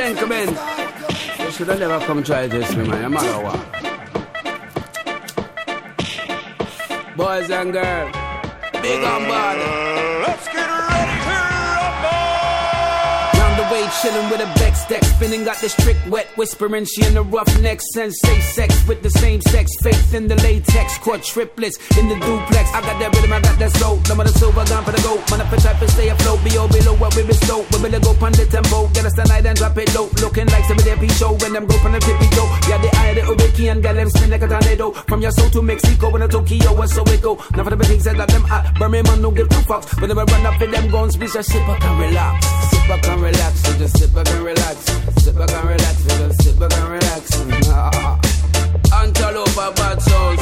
Ladies 0.05 0.23
and 0.23 0.31
gentlemen, 0.31 1.47
you 1.47 1.51
should 1.51 1.69
have 1.69 1.79
never 1.79 1.99
come 2.05 2.23
try 2.23 2.47
this 2.47 2.77
me, 2.77 2.87
matter 2.87 3.41
what. 3.43 3.57
Boys 7.17 7.51
and 7.51 7.73
girls, 7.73 8.13
big 8.83 9.03
on 9.03 9.27
body. 9.27 10.14
Chillin' 14.05 14.31
with 14.31 14.41
a 14.41 14.49
Bex 14.61 14.85
deck, 14.87 15.03
spinning, 15.05 15.45
got 15.45 15.59
this 15.59 15.75
trick 15.77 15.97
wet, 16.09 16.27
whispering. 16.37 16.85
She 16.85 17.05
in 17.07 17.15
the 17.15 17.23
rough 17.23 17.49
neck, 17.61 17.81
sensei 17.81 18.41
sex 18.41 18.87
with 18.87 19.03
the 19.03 19.11
same 19.11 19.41
sex, 19.41 19.71
faith 19.83 20.15
in 20.15 20.29
the 20.29 20.37
latex, 20.37 20.99
quad 20.99 21.23
triplets 21.23 21.77
in 21.99 22.09
the 22.09 22.17
duplex. 22.17 22.67
I 22.75 22.81
got 22.83 22.99
that 23.01 23.15
rhythm, 23.15 23.33
I 23.33 23.41
got 23.41 23.59
that 23.59 23.73
soul. 23.81 23.99
No 24.09 24.15
matter 24.15 24.35
silver 24.37 24.65
gun 24.65 24.85
for 24.85 24.93
the 24.93 25.03
gold, 25.03 25.21
if 25.21 25.33
I 25.33 25.57
try 25.57 25.73
to 25.81 25.89
stay 25.89 26.09
afloat, 26.09 26.45
be 26.45 26.57
all 26.57 26.69
below 26.69 26.95
what 26.97 27.17
we 27.17 27.23
bestow. 27.25 27.65
We 27.73 27.77
better 27.83 28.01
go 28.01 28.13
on 28.21 28.33
the 28.33 28.47
tempo, 28.47 28.89
get 28.93 29.05
us 29.07 29.15
tonight 29.15 29.47
and 29.47 29.57
drop 29.57 29.79
it 29.79 29.95
low. 29.95 30.07
Looking 30.21 30.47
like 30.47 30.65
some 30.65 30.79
of 30.79 30.85
their 30.85 31.09
show 31.17 31.33
when 31.41 31.53
them 31.53 31.67
go 31.67 31.77
from 31.79 31.93
the 31.93 32.01
tippy 32.01 32.29
toe. 32.37 32.49
Yeah, 32.69 32.79
the 32.79 32.91
eye 33.01 33.11
of 33.11 33.17
the 33.17 33.23
Ubeki 33.33 33.73
and 33.73 33.83
get 33.83 33.95
them 33.95 34.11
spin 34.11 34.31
like 34.31 34.43
a 34.43 34.49
tornado. 34.49 34.93
From 35.09 35.23
your 35.23 35.33
soul 35.33 35.49
to 35.51 35.63
Mexico 35.63 36.15
and 36.15 36.25
a 36.25 36.29
Tokyo 36.29 36.71
and 36.77 36.91
so 36.91 37.03
it 37.09 37.23
go. 37.23 37.41
Now 37.57 37.65
for 37.65 37.71
the 37.71 37.77
big 37.77 37.89
things 37.89 38.05
that 38.05 38.29
them 38.29 38.45
hot, 38.45 38.75
Birmingham 38.79 39.23
no 39.23 39.31
give 39.31 39.49
two 39.49 39.65
fucks. 39.65 39.89
When 40.01 40.09
they 40.11 40.17
run 40.17 40.47
up 40.47 40.61
in 40.61 40.71
them 40.71 40.91
guns, 40.91 41.17
we 41.17 41.27
just 41.27 41.49
sit 41.51 41.65
back 41.67 41.83
and 41.85 41.99
relax. 42.01 42.64
Sit 42.85 42.91
back 42.91 43.09
and 43.09 43.23
relax, 43.23 43.67
we 43.67 43.79
just 43.79 43.99
sit 43.99 44.15
back 44.15 44.29
and 44.29 44.45
relax. 44.45 44.77
Sit 45.25 45.35
back 45.39 45.51
and 45.51 45.69
relax, 45.71 46.03
we 46.03 46.09
just 46.11 46.43
sit 46.43 46.59
back 46.59 46.73
and 46.75 46.91
relax. 46.91 47.41
Antelope 48.93 49.75
bad 49.75 50.03
soul, 50.03 50.37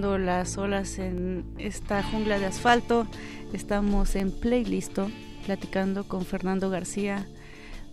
las 0.00 0.58
olas 0.58 0.98
en 0.98 1.44
esta 1.58 2.02
jungla 2.02 2.38
de 2.38 2.46
asfalto. 2.46 3.06
Estamos 3.52 4.16
en 4.16 4.32
Playlisto, 4.32 5.08
platicando 5.46 6.04
con 6.04 6.24
Fernando 6.24 6.68
García, 6.68 7.26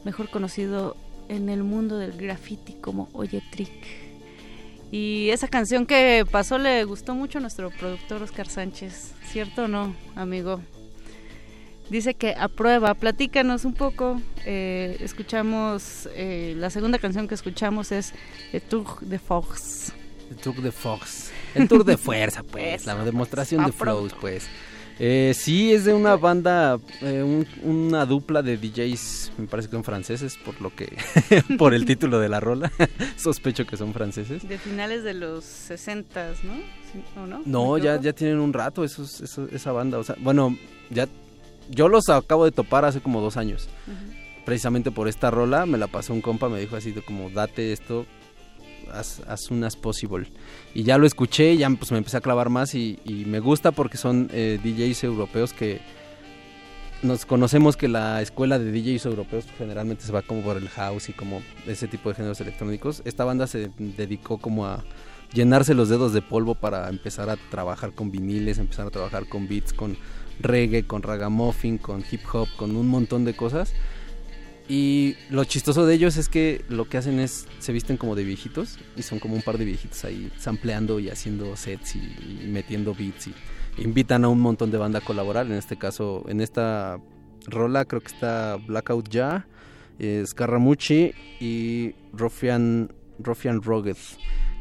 mejor 0.04 0.30
conocido 0.30 0.98
en 1.30 1.48
el 1.48 1.64
mundo 1.64 1.98
del 1.98 2.14
graffiti 2.14 2.74
como 2.74 3.08
Oye 3.14 3.44
Trick. 3.52 3.72
Y 4.92 5.30
esa 5.30 5.48
canción 5.48 5.86
que 5.86 6.26
pasó 6.30 6.58
le 6.58 6.84
gustó 6.86 7.14
mucho 7.14 7.38
a 7.38 7.42
nuestro 7.42 7.70
productor 7.70 8.24
Oscar 8.24 8.50
Sánchez, 8.50 9.14
¿cierto 9.24 9.66
o 9.66 9.68
no, 9.68 9.96
amigo? 10.16 10.60
Dice 11.90 12.16
que 12.16 12.34
aprueba, 12.36 12.96
platícanos 12.96 13.64
un 13.64 13.74
poco. 13.74 14.20
Eh, 14.46 14.98
escuchamos, 15.02 16.10
eh, 16.16 16.56
la 16.58 16.72
segunda 16.72 16.98
canción 16.98 17.28
que 17.28 17.36
escuchamos 17.36 17.92
es 17.92 18.14
The 18.52 18.60
Tour 18.60 19.02
de 19.02 19.20
Fox. 19.20 19.94
El 20.32 20.38
Tour 20.38 20.62
de 20.62 20.72
Fox. 20.72 21.30
El 21.54 21.68
Tour 21.68 21.84
de 21.86 21.98
Fuerza, 21.98 22.42
pues. 22.44 22.86
la 22.88 22.96
demostración 23.06 23.66
de 23.66 23.72
flows, 23.72 24.14
pues. 24.20 24.48
Eh, 25.04 25.34
sí, 25.36 25.74
es 25.74 25.86
de 25.86 25.94
una 25.94 26.16
banda, 26.16 26.78
eh, 27.02 27.24
un- 27.24 27.48
una 27.64 28.06
dupla 28.06 28.42
de 28.44 28.58
DJs, 28.58 29.32
me 29.38 29.48
parece 29.48 29.68
que 29.68 29.76
son 29.76 29.84
franceses, 29.84 30.38
por 30.38 30.62
lo 30.62 30.74
que, 30.76 30.96
por 31.58 31.74
el 31.74 31.86
título 31.86 32.20
de 32.20 32.30
la 32.30 32.40
rola, 32.40 32.72
sospecho 33.18 33.66
que 33.66 33.78
son 33.78 33.94
franceses. 33.94 34.48
De 34.48 34.58
finales 34.60 35.04
de 35.04 35.14
los 35.16 35.44
60, 35.44 36.34
¿no? 36.44 37.22
¿O 37.24 37.26
no? 37.26 37.42
No, 37.46 37.74
¿Me 37.74 37.82
ya, 37.82 38.00
ya 38.00 38.14
tienen 38.14 38.40
un 38.40 38.54
rato 38.54 38.84
esos, 38.84 39.22
esos- 39.22 39.52
esa 39.52 39.72
banda, 39.72 39.98
o 39.98 40.04
sea, 40.04 40.16
bueno, 40.20 40.56
ya, 40.92 41.08
yo 41.70 41.88
los 41.90 42.08
acabo 42.10 42.46
de 42.46 42.52
topar 42.52 42.86
hace 42.86 43.02
como 43.02 43.22
dos 43.22 43.38
años. 43.38 43.70
Precisamente 44.46 44.92
por 44.92 45.08
esta 45.08 45.32
rola 45.32 45.66
me 45.66 45.78
la 45.78 45.88
pasó 45.88 46.14
un 46.14 46.22
compa, 46.22 46.48
me 46.50 46.60
dijo 46.60 46.76
así 46.76 46.92
de 46.92 47.02
como, 47.02 47.30
date 47.32 47.74
esto 47.74 48.06
as, 48.94 49.22
as 49.28 49.42
soon 49.42 49.64
as 49.64 49.76
possible. 49.76 50.26
Y 50.74 50.84
ya 50.84 50.98
lo 50.98 51.06
escuché, 51.06 51.58
ya 51.58 51.70
pues 51.70 51.92
me 51.92 51.98
empecé 51.98 52.18
a 52.18 52.22
clavar 52.22 52.50
más 52.50 52.76
y, 52.76 53.00
y 53.06 53.26
me 53.26 53.40
gusta 53.40 53.72
porque 53.72 53.98
son 53.98 54.30
eh, 54.32 54.60
DJs 54.64 55.04
europeos 55.06 55.54
que 55.54 55.82
nos 57.04 57.26
conocemos 57.26 57.78
que 57.78 57.88
la 57.88 58.22
escuela 58.22 58.60
de 58.60 58.72
DJs 58.72 59.06
europeos 59.08 59.46
generalmente 59.58 60.04
se 60.04 60.12
va 60.12 60.22
como 60.22 60.42
por 60.42 60.58
el 60.58 60.70
house 60.70 61.10
y 61.10 61.14
como 61.14 61.42
ese 61.66 61.88
tipo 61.88 62.10
de 62.10 62.16
géneros 62.16 62.40
electrónicos. 62.42 63.02
Esta 63.06 63.26
banda 63.26 63.48
se 63.48 63.72
dedicó 63.78 64.38
como 64.38 64.68
a 64.68 64.84
llenarse 65.34 65.74
los 65.74 65.90
dedos 65.90 66.14
de 66.14 66.22
polvo 66.22 66.56
para 66.56 66.90
empezar 66.90 67.30
a 67.30 67.38
trabajar 67.50 67.94
con 67.94 68.12
viniles, 68.12 68.60
empezar 68.60 68.88
a 68.88 68.92
trabajar 68.92 69.28
con 69.28 69.48
beats, 69.48 69.74
con 69.74 69.98
reggae, 70.40 70.86
con 70.86 71.02
ragamuffin, 71.02 71.78
con 71.78 72.04
hip 72.12 72.22
hop, 72.32 72.48
con 72.56 72.76
un 72.76 72.88
montón 72.88 73.26
de 73.26 73.36
cosas. 73.36 73.74
Y 74.72 75.18
lo 75.30 75.44
chistoso 75.44 75.86
de 75.86 75.94
ellos 75.94 76.16
es 76.16 76.30
que 76.30 76.64
lo 76.70 76.88
que 76.88 76.98
hacen 76.98 77.20
es, 77.20 77.46
se 77.60 77.74
visten 77.74 77.98
como 77.98 78.16
de 78.16 78.24
viejitos 78.24 78.80
y 78.96 79.02
son 79.02 79.20
como 79.20 79.36
un 79.36 79.42
par 79.42 79.58
de 79.58 79.66
viejitos 79.66 80.06
ahí 80.06 80.32
sampleando 80.38 81.02
y 81.02 81.10
haciendo 81.10 81.58
sets 81.58 81.98
y, 81.98 82.48
metiendo 82.48 82.96
beats 82.96 83.28
y 83.28 83.34
invitan 83.80 84.24
a 84.24 84.30
un 84.30 84.40
montón 84.40 84.72
de 84.72 84.78
banda 84.78 85.00
a 85.00 85.02
colaborar. 85.02 85.46
En 85.48 85.56
este 85.56 85.78
caso, 85.78 86.24
en 86.30 86.40
esta 86.40 87.02
rola 87.48 87.84
creo 87.84 88.00
que 88.00 88.14
está 88.14 88.56
Blackout 88.66 89.10
Ya, 89.10 89.46
eh, 90.00 90.24
Scaramucci 90.26 91.12
y 91.42 91.94
Ruffian, 92.14 92.94
Ruffian 93.20 93.62
Rugged. 93.62 93.98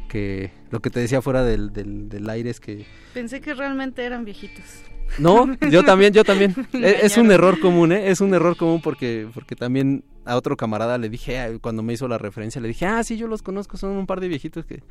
Que 0.09 0.51
lo 0.71 0.81
que 0.81 0.89
te 0.89 0.99
decía 0.99 1.21
fuera 1.21 1.45
del, 1.45 1.71
del, 1.71 2.09
del 2.09 2.29
aire 2.29 2.49
es 2.49 2.59
que 2.59 2.85
Pensé 3.13 3.39
que 3.39 3.53
realmente 3.53 4.03
eran 4.03 4.25
viejitos. 4.25 4.90
No, 5.19 5.57
yo 5.69 5.83
también, 5.83 6.13
yo 6.13 6.23
también. 6.23 6.55
Me 6.71 6.89
Es, 7.05 7.17
un 7.17 7.31
error 7.31 7.59
común, 7.59 7.91
¿eh? 7.91 8.09
Es 8.09 8.21
un 8.21 8.33
error 8.33 8.55
común 8.57 8.81
porque, 8.81 9.27
porque 9.33 9.55
también 9.55 10.03
a 10.25 10.35
otro 10.35 10.55
camarada 10.55 10.97
le 10.97 11.09
dije, 11.09 11.39
ah, 11.39 11.49
cuando 11.59 11.83
me 11.83 11.93
hizo 11.93 12.07
la 12.07 12.17
referencia, 12.17 12.61
le 12.61 12.67
dije, 12.67 12.85
ah, 12.85 13.03
sí, 13.03 13.17
yo 13.17 13.27
los 13.27 13.41
conozco, 13.41 13.77
son 13.77 13.91
un 13.91 14.05
par 14.05 14.19
de 14.19 14.27
viejitos 14.27 14.65
que... 14.65 14.83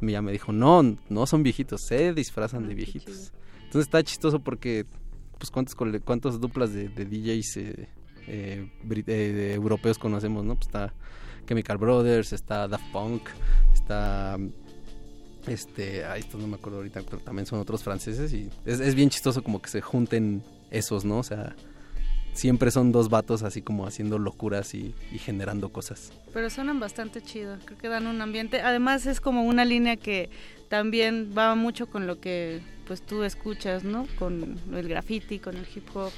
Y 0.00 0.10
ya 0.10 0.22
me 0.22 0.32
dijo, 0.32 0.52
no, 0.52 0.96
no 1.08 1.26
son 1.26 1.42
viejitos, 1.42 1.82
se 1.86 2.12
disfrazan 2.12 2.68
de 2.68 2.74
viejitos. 2.74 3.32
Entonces 3.56 3.86
está 3.86 4.02
chistoso 4.02 4.40
porque, 4.40 4.84
pues, 5.38 5.50
¿cuántos, 5.50 5.74
cuántos 6.04 6.40
duplas 6.40 6.72
de, 6.72 6.88
de 6.88 7.04
DJs 7.06 7.56
eh, 7.56 7.88
eh, 8.26 8.68
eh, 8.88 9.02
de 9.12 9.54
europeos 9.54 9.98
conocemos, 9.98 10.44
no? 10.44 10.54
Pues 10.54 10.68
está 10.68 10.94
Chemical 11.46 11.78
Brothers, 11.78 12.32
está 12.32 12.68
Daft 12.68 12.90
Punk, 12.92 13.22
está 13.72 14.38
Este, 15.46 16.04
ahí 16.04 16.20
esto 16.20 16.38
no 16.38 16.46
me 16.46 16.56
acuerdo 16.56 16.78
ahorita, 16.78 17.02
pero 17.02 17.18
también 17.18 17.46
son 17.46 17.60
otros 17.60 17.82
franceses 17.82 18.32
y 18.32 18.48
es, 18.64 18.80
es 18.80 18.94
bien 18.94 19.10
chistoso 19.10 19.42
como 19.42 19.60
que 19.60 19.68
se 19.68 19.80
junten 19.80 20.42
esos, 20.70 21.04
¿no? 21.04 21.18
O 21.18 21.22
sea, 21.22 21.54
siempre 22.32 22.70
son 22.70 22.92
dos 22.92 23.08
vatos 23.08 23.42
así 23.42 23.62
como 23.62 23.86
haciendo 23.86 24.18
locuras 24.18 24.74
y, 24.74 24.94
y, 25.12 25.18
generando 25.18 25.70
cosas. 25.70 26.12
Pero 26.32 26.50
suenan 26.50 26.80
bastante 26.80 27.22
chido, 27.22 27.58
creo 27.64 27.78
que 27.78 27.88
dan 27.88 28.06
un 28.06 28.20
ambiente. 28.20 28.60
Además 28.60 29.06
es 29.06 29.20
como 29.20 29.44
una 29.44 29.64
línea 29.64 29.96
que 29.96 30.30
también 30.68 31.32
va 31.36 31.54
mucho 31.54 31.86
con 31.86 32.06
lo 32.06 32.20
que 32.20 32.60
pues 32.86 33.02
tú 33.02 33.22
escuchas, 33.22 33.84
¿no? 33.84 34.06
Con 34.18 34.58
el 34.74 34.88
graffiti, 34.88 35.38
con 35.38 35.56
el 35.56 35.66
hip 35.74 35.88
hop 35.94 36.12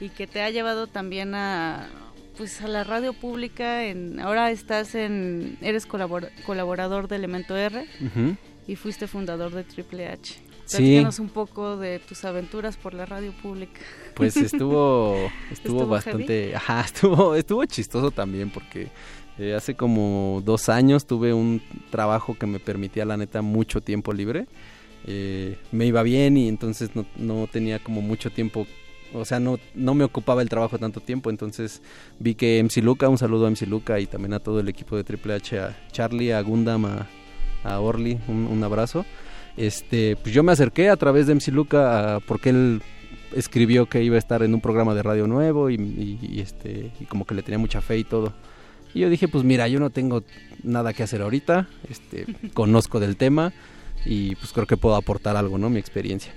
y 0.00 0.08
que 0.08 0.26
te 0.26 0.40
ha 0.42 0.50
llevado 0.50 0.86
también 0.86 1.34
a 1.34 1.88
pues 2.36 2.62
a 2.62 2.68
la 2.68 2.84
radio 2.84 3.12
pública. 3.12 3.84
En 3.84 4.18
ahora 4.20 4.50
estás 4.50 4.94
en 4.94 5.58
eres 5.60 5.86
colabor, 5.86 6.30
colaborador 6.46 7.06
de 7.06 7.16
Elemento 7.16 7.56
R 7.56 7.80
uh 7.80 8.04
-huh. 8.04 8.36
Y 8.70 8.76
fuiste 8.76 9.08
fundador 9.08 9.50
de 9.52 9.64
Triple 9.64 10.06
H. 10.06 10.36
Platícanos 10.70 11.16
sí. 11.16 11.22
un 11.22 11.30
poco 11.30 11.76
de 11.76 11.98
tus 11.98 12.24
aventuras 12.24 12.76
por 12.76 12.94
la 12.94 13.04
radio 13.04 13.32
pública. 13.32 13.80
Pues 14.14 14.36
estuvo 14.36 15.16
estuvo, 15.50 15.80
¿Estuvo 15.80 15.86
bastante, 15.88 16.42
heavy? 16.42 16.54
ajá, 16.54 16.82
estuvo 16.82 17.34
estuvo 17.34 17.64
chistoso 17.64 18.12
también 18.12 18.50
porque 18.50 18.86
eh, 19.38 19.54
hace 19.54 19.74
como 19.74 20.40
dos 20.44 20.68
años 20.68 21.04
tuve 21.04 21.34
un 21.34 21.60
trabajo 21.90 22.38
que 22.38 22.46
me 22.46 22.60
permitía 22.60 23.04
la 23.04 23.16
neta 23.16 23.42
mucho 23.42 23.80
tiempo 23.80 24.12
libre. 24.12 24.46
Eh, 25.04 25.58
me 25.72 25.86
iba 25.86 26.04
bien 26.04 26.36
y 26.36 26.46
entonces 26.46 26.94
no, 26.94 27.04
no 27.16 27.48
tenía 27.50 27.80
como 27.80 28.02
mucho 28.02 28.30
tiempo 28.30 28.68
o 29.12 29.24
sea, 29.24 29.40
no, 29.40 29.58
no 29.74 29.94
me 29.94 30.04
ocupaba 30.04 30.40
el 30.40 30.48
trabajo 30.48 30.78
tanto 30.78 31.00
tiempo, 31.00 31.30
entonces 31.30 31.82
vi 32.20 32.36
que 32.36 32.62
MC 32.62 32.76
Luca, 32.76 33.08
un 33.08 33.18
saludo 33.18 33.46
a 33.46 33.50
MC 33.50 33.66
Luca 33.66 33.98
y 33.98 34.06
también 34.06 34.34
a 34.34 34.38
todo 34.38 34.60
el 34.60 34.68
equipo 34.68 34.96
de 34.96 35.02
Triple 35.02 35.34
H, 35.34 35.58
a 35.58 35.76
Charlie, 35.90 36.30
a 36.30 36.40
Gundam, 36.42 36.84
a, 36.84 37.08
a 37.64 37.80
Orly, 37.80 38.18
un, 38.28 38.46
un, 38.46 38.62
abrazo. 38.64 39.04
Este, 39.56 40.16
pues 40.16 40.34
yo 40.34 40.42
me 40.42 40.52
acerqué 40.52 40.88
a 40.88 40.96
través 40.96 41.26
de 41.26 41.34
MC 41.34 41.48
Luca 41.48 42.16
a, 42.16 42.20
porque 42.20 42.50
él 42.50 42.82
escribió 43.34 43.86
que 43.86 44.02
iba 44.02 44.16
a 44.16 44.18
estar 44.18 44.42
en 44.42 44.54
un 44.54 44.60
programa 44.60 44.94
de 44.94 45.02
radio 45.02 45.26
nuevo 45.26 45.70
y, 45.70 45.74
y, 45.74 46.18
y, 46.22 46.40
este, 46.40 46.92
y 47.00 47.04
como 47.04 47.24
que 47.24 47.34
le 47.34 47.42
tenía 47.42 47.58
mucha 47.58 47.80
fe 47.80 47.98
y 47.98 48.04
todo. 48.04 48.32
Y 48.94 49.00
yo 49.00 49.10
dije, 49.10 49.28
pues 49.28 49.44
mira, 49.44 49.68
yo 49.68 49.78
no 49.78 49.90
tengo 49.90 50.22
nada 50.62 50.92
que 50.92 51.02
hacer 51.02 51.22
ahorita, 51.22 51.68
este, 51.88 52.26
conozco 52.54 53.00
del 53.00 53.16
tema 53.16 53.52
y 54.04 54.34
pues 54.36 54.52
creo 54.52 54.66
que 54.66 54.76
puedo 54.76 54.96
aportar 54.96 55.36
algo, 55.36 55.58
¿no? 55.58 55.70
Mi 55.70 55.78
experiencia. 55.78 56.32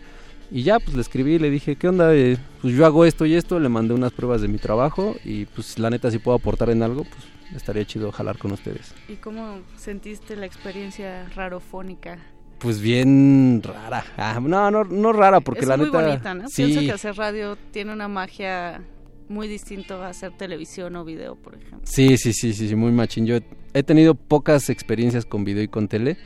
Y 0.51 0.63
ya, 0.63 0.79
pues 0.79 0.95
le 0.95 1.01
escribí, 1.01 1.39
le 1.39 1.49
dije, 1.49 1.75
¿qué 1.77 1.87
onda? 1.87 2.13
Eh, 2.13 2.37
pues 2.61 2.75
yo 2.75 2.85
hago 2.85 3.05
esto 3.05 3.25
y 3.25 3.33
esto, 3.33 3.59
le 3.59 3.69
mandé 3.69 3.93
unas 3.93 4.11
pruebas 4.11 4.41
de 4.41 4.47
mi 4.47 4.59
trabajo 4.59 5.15
y 5.25 5.45
pues 5.45 5.79
la 5.79 5.89
neta 5.89 6.11
si 6.11 6.19
puedo 6.19 6.37
aportar 6.37 6.69
en 6.69 6.83
algo, 6.83 7.05
pues 7.05 7.32
estaría 7.55 7.85
chido 7.85 8.11
jalar 8.11 8.37
con 8.37 8.51
ustedes. 8.51 8.93
¿Y 9.07 9.15
cómo 9.15 9.59
sentiste 9.75 10.35
la 10.35 10.45
experiencia 10.45 11.27
rarofónica? 11.35 12.17
Pues 12.59 12.79
bien 12.79 13.61
rara. 13.63 14.05
Ah, 14.17 14.39
no, 14.41 14.71
no, 14.71 14.83
no 14.83 15.13
rara, 15.13 15.41
porque 15.41 15.61
es 15.61 15.67
la 15.67 15.77
muy 15.77 15.87
neta... 15.87 16.01
bonita, 16.01 16.33
¿no? 16.33 16.47
Sí. 16.47 16.63
Pienso 16.65 16.81
que 16.81 16.91
hacer 16.91 17.15
radio 17.15 17.57
tiene 17.71 17.91
una 17.91 18.07
magia 18.07 18.81
muy 19.27 19.47
distinto 19.47 20.01
a 20.01 20.09
hacer 20.09 20.31
televisión 20.37 20.95
o 20.95 21.03
video, 21.03 21.35
por 21.35 21.55
ejemplo. 21.55 21.79
Sí, 21.83 22.17
sí, 22.17 22.33
sí, 22.33 22.53
sí, 22.53 22.69
sí 22.69 22.75
muy 22.75 22.91
machín. 22.91 23.25
Yo 23.25 23.39
he 23.73 23.83
tenido 23.83 24.15
pocas 24.15 24.69
experiencias 24.69 25.25
con 25.25 25.43
video 25.43 25.63
y 25.63 25.67
con 25.67 25.87
tele, 25.87 26.17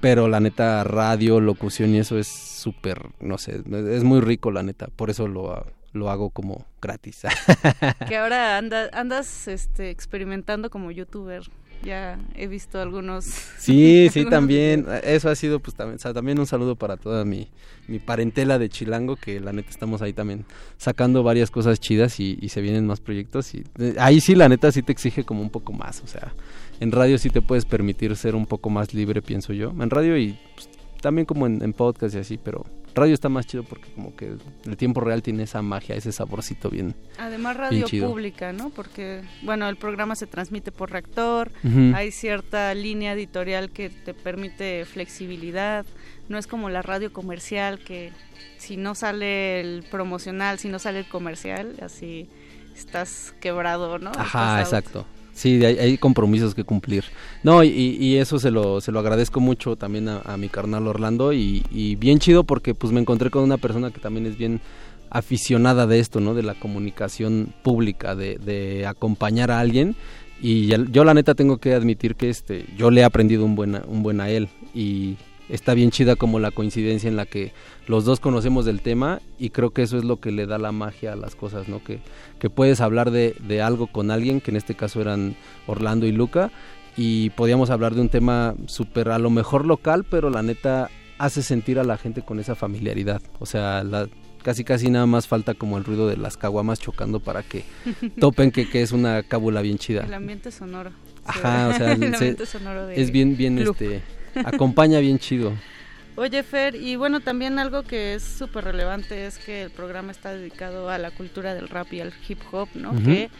pero 0.00 0.28
la 0.28 0.40
neta 0.40 0.84
radio, 0.84 1.40
locución 1.40 1.94
y 1.94 1.98
eso 1.98 2.18
es 2.18 2.28
súper, 2.28 3.10
no 3.20 3.38
sé, 3.38 3.62
es 3.90 4.04
muy 4.04 4.20
rico 4.20 4.50
la 4.50 4.62
neta, 4.62 4.88
por 4.88 5.10
eso 5.10 5.28
lo, 5.28 5.64
lo 5.92 6.10
hago 6.10 6.30
como 6.30 6.66
gratis. 6.80 7.22
que 8.08 8.16
ahora 8.16 8.58
anda, 8.58 8.90
andas 8.92 9.48
este, 9.48 9.90
experimentando 9.90 10.70
como 10.70 10.90
youtuber. 10.90 11.42
Ya 11.82 12.18
he 12.34 12.48
visto 12.48 12.80
algunos. 12.80 13.24
Sí, 13.24 14.08
sí, 14.12 14.24
también. 14.30 14.86
Eso 15.04 15.30
ha 15.30 15.36
sido, 15.36 15.60
pues 15.60 15.76
también, 15.76 15.96
o 15.96 15.98
sea, 16.00 16.12
también 16.12 16.38
un 16.38 16.46
saludo 16.46 16.74
para 16.74 16.96
toda 16.96 17.24
mi, 17.24 17.48
mi 17.86 18.00
parentela 18.00 18.58
de 18.58 18.68
Chilango, 18.68 19.14
que 19.14 19.38
la 19.38 19.52
neta 19.52 19.70
estamos 19.70 20.02
ahí 20.02 20.12
también 20.12 20.44
sacando 20.76 21.22
varias 21.22 21.50
cosas 21.50 21.78
chidas 21.78 22.18
y, 22.18 22.36
y 22.40 22.48
se 22.48 22.60
vienen 22.60 22.86
más 22.86 23.00
proyectos. 23.00 23.54
Y 23.54 23.64
eh, 23.78 23.94
ahí 23.98 24.20
sí, 24.20 24.34
la 24.34 24.48
neta, 24.48 24.72
sí 24.72 24.82
te 24.82 24.90
exige 24.90 25.24
como 25.24 25.40
un 25.40 25.50
poco 25.50 25.72
más. 25.72 26.02
O 26.02 26.08
sea, 26.08 26.34
en 26.80 26.90
radio 26.90 27.16
sí 27.16 27.30
te 27.30 27.42
puedes 27.42 27.64
permitir 27.64 28.16
ser 28.16 28.34
un 28.34 28.46
poco 28.46 28.70
más 28.70 28.92
libre, 28.92 29.22
pienso 29.22 29.52
yo. 29.52 29.70
En 29.70 29.90
radio 29.90 30.18
y 30.18 30.36
pues, 30.54 30.68
también 31.00 31.26
como 31.26 31.46
en, 31.46 31.62
en, 31.62 31.72
podcast 31.72 32.14
y 32.16 32.18
así, 32.18 32.38
pero 32.38 32.64
radio 32.94 33.14
está 33.14 33.28
más 33.28 33.46
chido 33.46 33.62
porque 33.62 33.90
como 33.92 34.14
que 34.16 34.36
el 34.64 34.76
tiempo 34.76 35.00
real 35.00 35.22
tiene 35.22 35.44
esa 35.44 35.62
magia, 35.62 35.94
ese 35.94 36.12
saborcito 36.12 36.70
bien. 36.70 36.94
Además 37.18 37.56
radio 37.56 37.86
pública, 38.06 38.52
¿no? 38.52 38.70
Porque 38.70 39.22
bueno, 39.42 39.68
el 39.68 39.76
programa 39.76 40.16
se 40.16 40.26
transmite 40.26 40.72
por 40.72 40.90
reactor, 40.90 41.52
uh 41.64 41.68
-huh. 41.68 41.94
hay 41.94 42.10
cierta 42.10 42.74
línea 42.74 43.12
editorial 43.12 43.70
que 43.70 43.90
te 43.90 44.14
permite 44.14 44.84
flexibilidad, 44.84 45.86
no 46.28 46.38
es 46.38 46.46
como 46.46 46.70
la 46.70 46.82
radio 46.82 47.12
comercial 47.12 47.78
que 47.78 48.12
si 48.58 48.76
no 48.76 48.94
sale 48.94 49.60
el 49.60 49.84
promocional, 49.90 50.58
si 50.58 50.68
no 50.68 50.78
sale 50.78 51.00
el 51.00 51.08
comercial, 51.08 51.76
así 51.82 52.28
estás 52.74 53.34
quebrado, 53.40 53.98
¿no? 53.98 54.12
Ajá, 54.16 54.60
exacto. 54.60 55.06
Sí, 55.38 55.64
hay, 55.64 55.78
hay, 55.78 55.98
compromisos 55.98 56.52
que 56.52 56.64
cumplir. 56.64 57.04
No, 57.44 57.62
y, 57.62 57.68
y, 57.68 58.16
eso 58.16 58.40
se 58.40 58.50
lo, 58.50 58.80
se 58.80 58.90
lo 58.90 58.98
agradezco 58.98 59.38
mucho 59.38 59.76
también 59.76 60.08
a, 60.08 60.18
a 60.24 60.36
mi 60.36 60.48
carnal 60.48 60.88
Orlando 60.88 61.32
y, 61.32 61.64
y, 61.70 61.94
bien 61.94 62.18
chido 62.18 62.42
porque 62.42 62.74
pues 62.74 62.92
me 62.92 62.98
encontré 62.98 63.30
con 63.30 63.44
una 63.44 63.56
persona 63.56 63.92
que 63.92 64.00
también 64.00 64.26
es 64.26 64.36
bien 64.36 64.60
aficionada 65.10 65.86
de 65.86 66.00
esto, 66.00 66.18
¿no? 66.18 66.34
De 66.34 66.42
la 66.42 66.54
comunicación 66.54 67.54
pública, 67.62 68.16
de, 68.16 68.38
de 68.38 68.84
acompañar 68.84 69.52
a 69.52 69.60
alguien 69.60 69.94
y 70.40 70.66
yo 70.90 71.04
la 71.04 71.14
neta 71.14 71.36
tengo 71.36 71.58
que 71.58 71.74
admitir 71.74 72.16
que 72.16 72.30
este 72.30 72.66
yo 72.76 72.90
le 72.90 73.00
he 73.00 73.04
aprendido 73.04 73.44
un 73.44 73.54
buen, 73.54 73.80
un 73.86 74.02
buen 74.02 74.20
a 74.20 74.30
él 74.30 74.48
y 74.74 75.16
está 75.48 75.74
bien 75.74 75.90
chida 75.90 76.16
como 76.16 76.38
la 76.38 76.50
coincidencia 76.50 77.08
en 77.08 77.16
la 77.16 77.26
que 77.26 77.52
los 77.86 78.04
dos 78.04 78.20
conocemos 78.20 78.64
del 78.64 78.80
tema 78.82 79.20
y 79.38 79.50
creo 79.50 79.70
que 79.70 79.82
eso 79.82 79.98
es 79.98 80.04
lo 80.04 80.20
que 80.20 80.30
le 80.30 80.46
da 80.46 80.58
la 80.58 80.72
magia 80.72 81.12
a 81.12 81.16
las 81.16 81.34
cosas, 81.34 81.68
¿no? 81.68 81.82
Que, 81.82 82.00
que 82.38 82.50
puedes 82.50 82.80
hablar 82.80 83.10
de, 83.10 83.34
de 83.46 83.62
algo 83.62 83.86
con 83.86 84.10
alguien, 84.10 84.40
que 84.40 84.50
en 84.50 84.56
este 84.56 84.74
caso 84.74 85.00
eran 85.00 85.36
Orlando 85.66 86.06
y 86.06 86.12
Luca, 86.12 86.50
y 86.96 87.30
podíamos 87.30 87.70
hablar 87.70 87.94
de 87.94 88.00
un 88.00 88.08
tema 88.08 88.54
súper 88.66 89.10
a 89.10 89.18
lo 89.18 89.30
mejor 89.30 89.64
local, 89.64 90.04
pero 90.04 90.30
la 90.30 90.42
neta 90.42 90.90
hace 91.18 91.42
sentir 91.42 91.78
a 91.78 91.84
la 91.84 91.96
gente 91.96 92.22
con 92.22 92.40
esa 92.40 92.54
familiaridad. 92.54 93.22
O 93.38 93.46
sea, 93.46 93.84
la, 93.84 94.08
casi 94.42 94.64
casi 94.64 94.90
nada 94.90 95.06
más 95.06 95.26
falta 95.26 95.54
como 95.54 95.78
el 95.78 95.84
ruido 95.84 96.08
de 96.08 96.16
las 96.16 96.36
caguamas 96.36 96.80
chocando 96.80 97.20
para 97.20 97.42
que 97.42 97.64
topen 98.20 98.50
que, 98.50 98.68
que 98.68 98.82
es 98.82 98.92
una 98.92 99.22
cábula 99.22 99.62
bien 99.62 99.78
chida. 99.78 100.04
El 100.04 100.14
ambiente 100.14 100.50
sonoro. 100.50 100.90
Ajá, 101.24 101.68
o 101.68 101.74
sea, 101.74 101.92
el 101.92 102.14
ambiente 102.14 102.46
sonoro 102.46 102.86
de 102.86 103.00
es 103.00 103.10
bien, 103.10 103.36
bien, 103.36 103.58
este, 103.58 104.02
acompaña 104.44 104.98
bien 105.00 105.18
chido. 105.18 105.52
Oye, 106.16 106.42
Fer, 106.42 106.74
y 106.74 106.96
bueno, 106.96 107.20
también 107.20 107.60
algo 107.60 107.84
que 107.84 108.14
es 108.14 108.24
súper 108.24 108.64
relevante 108.64 109.26
es 109.26 109.38
que 109.38 109.62
el 109.62 109.70
programa 109.70 110.10
está 110.10 110.32
dedicado 110.32 110.90
a 110.90 110.98
la 110.98 111.12
cultura 111.12 111.54
del 111.54 111.68
rap 111.68 111.92
y 111.92 112.00
al 112.00 112.12
hip 112.28 112.40
hop, 112.50 112.68
¿no? 112.74 112.90
Uh 112.90 112.94
-huh. 112.94 113.04
Que 113.04 113.30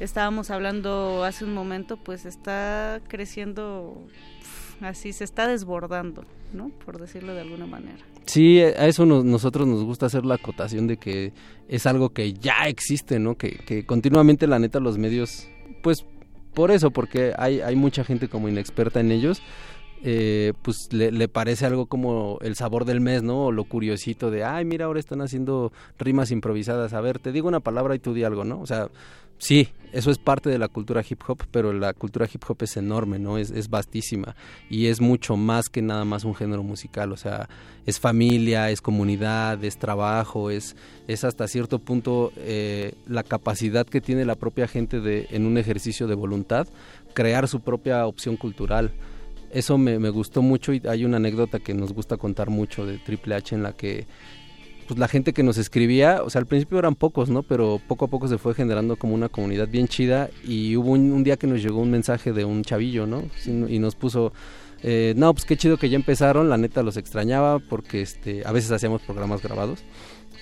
estábamos 0.00 0.50
hablando 0.50 1.22
hace 1.22 1.44
un 1.44 1.54
momento, 1.54 1.96
pues 1.96 2.26
está 2.26 3.00
creciendo 3.06 4.06
así, 4.80 5.12
se 5.12 5.22
está 5.22 5.46
desbordando, 5.46 6.24
¿no? 6.52 6.70
Por 6.84 7.00
decirlo 7.00 7.32
de 7.32 7.42
alguna 7.42 7.66
manera. 7.66 7.98
Sí, 8.26 8.60
a 8.60 8.86
eso 8.88 9.06
nos, 9.06 9.24
nosotros 9.24 9.68
nos 9.68 9.84
gusta 9.84 10.06
hacer 10.06 10.26
la 10.26 10.34
acotación 10.34 10.88
de 10.88 10.96
que 10.96 11.32
es 11.68 11.86
algo 11.86 12.10
que 12.10 12.32
ya 12.32 12.66
existe, 12.66 13.20
¿no? 13.20 13.36
Que, 13.36 13.50
que 13.52 13.86
continuamente 13.86 14.48
la 14.48 14.58
neta 14.58 14.80
los 14.80 14.98
medios, 14.98 15.46
pues 15.82 16.04
por 16.54 16.70
eso, 16.70 16.90
porque 16.90 17.34
hay, 17.38 17.60
hay 17.60 17.76
mucha 17.76 18.02
gente 18.02 18.28
como 18.28 18.48
inexperta 18.48 18.98
en 18.98 19.12
ellos, 19.12 19.42
eh, 20.02 20.52
pues 20.62 20.92
le, 20.92 21.28
parece 21.28 21.66
algo 21.66 21.86
como 21.86 22.38
el 22.42 22.54
sabor 22.54 22.84
del 22.84 23.00
mes, 23.00 23.22
¿no? 23.22 23.46
O 23.46 23.52
lo 23.52 23.64
curiosito 23.64 24.30
de, 24.30 24.44
ay, 24.44 24.64
mira, 24.64 24.86
ahora 24.86 25.00
están 25.00 25.20
haciendo 25.20 25.72
rimas 25.98 26.30
improvisadas. 26.30 26.92
A 26.92 27.00
ver, 27.00 27.18
te 27.18 27.32
digo 27.32 27.48
una 27.48 27.60
palabra 27.60 27.94
y 27.94 27.98
tú 27.98 28.14
di 28.14 28.24
algo, 28.24 28.44
¿no? 28.44 28.60
O 28.60 28.66
sea, 28.66 28.88
sí, 29.38 29.68
eso 29.92 30.10
es 30.10 30.18
parte 30.18 30.50
de 30.50 30.58
la 30.58 30.68
cultura 30.68 31.02
hip 31.08 31.20
hop, 31.26 31.44
pero 31.50 31.72
la 31.72 31.92
cultura 31.94 32.28
hip 32.32 32.42
hop 32.46 32.58
es 32.60 32.76
enorme, 32.76 33.18
¿no? 33.18 33.38
Es, 33.38 33.50
es 33.50 33.70
vastísima 33.70 34.36
y 34.68 34.86
es 34.86 35.00
mucho 35.00 35.36
más 35.36 35.68
que 35.68 35.82
nada 35.82 36.04
más 36.04 36.24
un 36.24 36.34
género 36.34 36.62
musical. 36.62 37.12
O 37.12 37.16
sea, 37.16 37.48
es 37.86 37.98
familia, 37.98 38.70
es 38.70 38.80
comunidad, 38.80 39.62
es 39.64 39.78
trabajo, 39.78 40.50
es, 40.50 40.76
es 41.08 41.24
hasta 41.24 41.48
cierto 41.48 41.78
punto 41.78 42.32
eh, 42.36 42.94
la 43.08 43.22
capacidad 43.22 43.86
que 43.86 44.00
tiene 44.00 44.24
la 44.24 44.34
propia 44.34 44.68
gente 44.68 45.00
de, 45.00 45.26
en 45.30 45.46
un 45.46 45.56
ejercicio 45.56 46.06
de 46.06 46.14
voluntad, 46.14 46.68
crear 47.14 47.48
su 47.48 47.60
propia 47.60 48.06
opción 48.06 48.36
cultural 48.36 48.92
eso 49.50 49.78
me, 49.78 49.98
me, 49.98 50.10
gustó 50.10 50.42
mucho 50.42 50.72
y 50.72 50.82
hay 50.88 51.04
una 51.04 51.16
anécdota 51.16 51.58
que 51.58 51.74
nos 51.74 51.92
gusta 51.92 52.16
contar 52.16 52.50
mucho 52.50 52.86
de 52.86 52.98
Triple 52.98 53.34
H 53.34 53.54
en 53.54 53.62
la 53.62 53.72
que 53.72 54.06
pues 54.86 54.98
la 54.98 55.08
gente 55.08 55.32
que 55.32 55.42
nos 55.42 55.58
escribía, 55.58 56.22
o 56.22 56.30
sea, 56.30 56.40
al 56.40 56.46
principio 56.46 56.78
eran 56.78 56.94
pocos, 56.94 57.28
¿no? 57.28 57.42
Pero 57.42 57.80
poco 57.86 58.04
a 58.04 58.08
poco 58.08 58.28
se 58.28 58.38
fue 58.38 58.54
generando 58.54 58.96
como 58.96 59.14
una 59.14 59.28
comunidad 59.28 59.68
bien 59.68 59.88
chida 59.88 60.30
y 60.44 60.76
hubo 60.76 60.92
un, 60.92 61.24
día 61.24 61.36
que 61.36 61.46
nos 61.46 61.62
llegó 61.62 61.80
un 61.80 61.90
mensaje 61.90 62.32
de 62.32 62.44
un 62.44 62.62
chavillo, 62.62 63.06
¿no? 63.06 63.24
Y 63.46 63.78
nos 63.78 63.96
puso, 63.96 64.32
eh, 64.82 65.14
no, 65.16 65.32
pues 65.34 65.44
qué 65.44 65.56
chido 65.56 65.76
que 65.76 65.88
ya 65.88 65.96
empezaron, 65.96 66.48
la 66.48 66.56
neta 66.56 66.82
los 66.82 66.96
extrañaba 66.96 67.58
porque 67.58 68.00
este, 68.00 68.42
a 68.46 68.52
veces 68.52 68.70
hacíamos 68.70 69.02
programas 69.02 69.42
grabados 69.42 69.84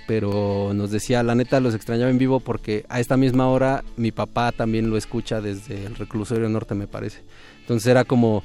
pero 0.06 0.72
nos 0.74 0.90
decía, 0.90 1.22
la 1.22 1.34
neta 1.34 1.60
los 1.60 1.74
extrañaba 1.74 2.10
en 2.10 2.18
vivo 2.18 2.40
porque 2.40 2.84
a 2.90 3.00
esta 3.00 3.16
misma 3.16 3.48
hora 3.48 3.84
mi 3.96 4.12
papá 4.12 4.52
también 4.52 4.90
lo 4.90 4.98
escucha 4.98 5.40
desde 5.40 5.86
el 5.86 5.94
reclusorio 5.94 6.46
norte, 6.50 6.74
me 6.74 6.86
parece. 6.86 7.22
Entonces 7.60 7.86
era 7.86 8.04
como, 8.04 8.42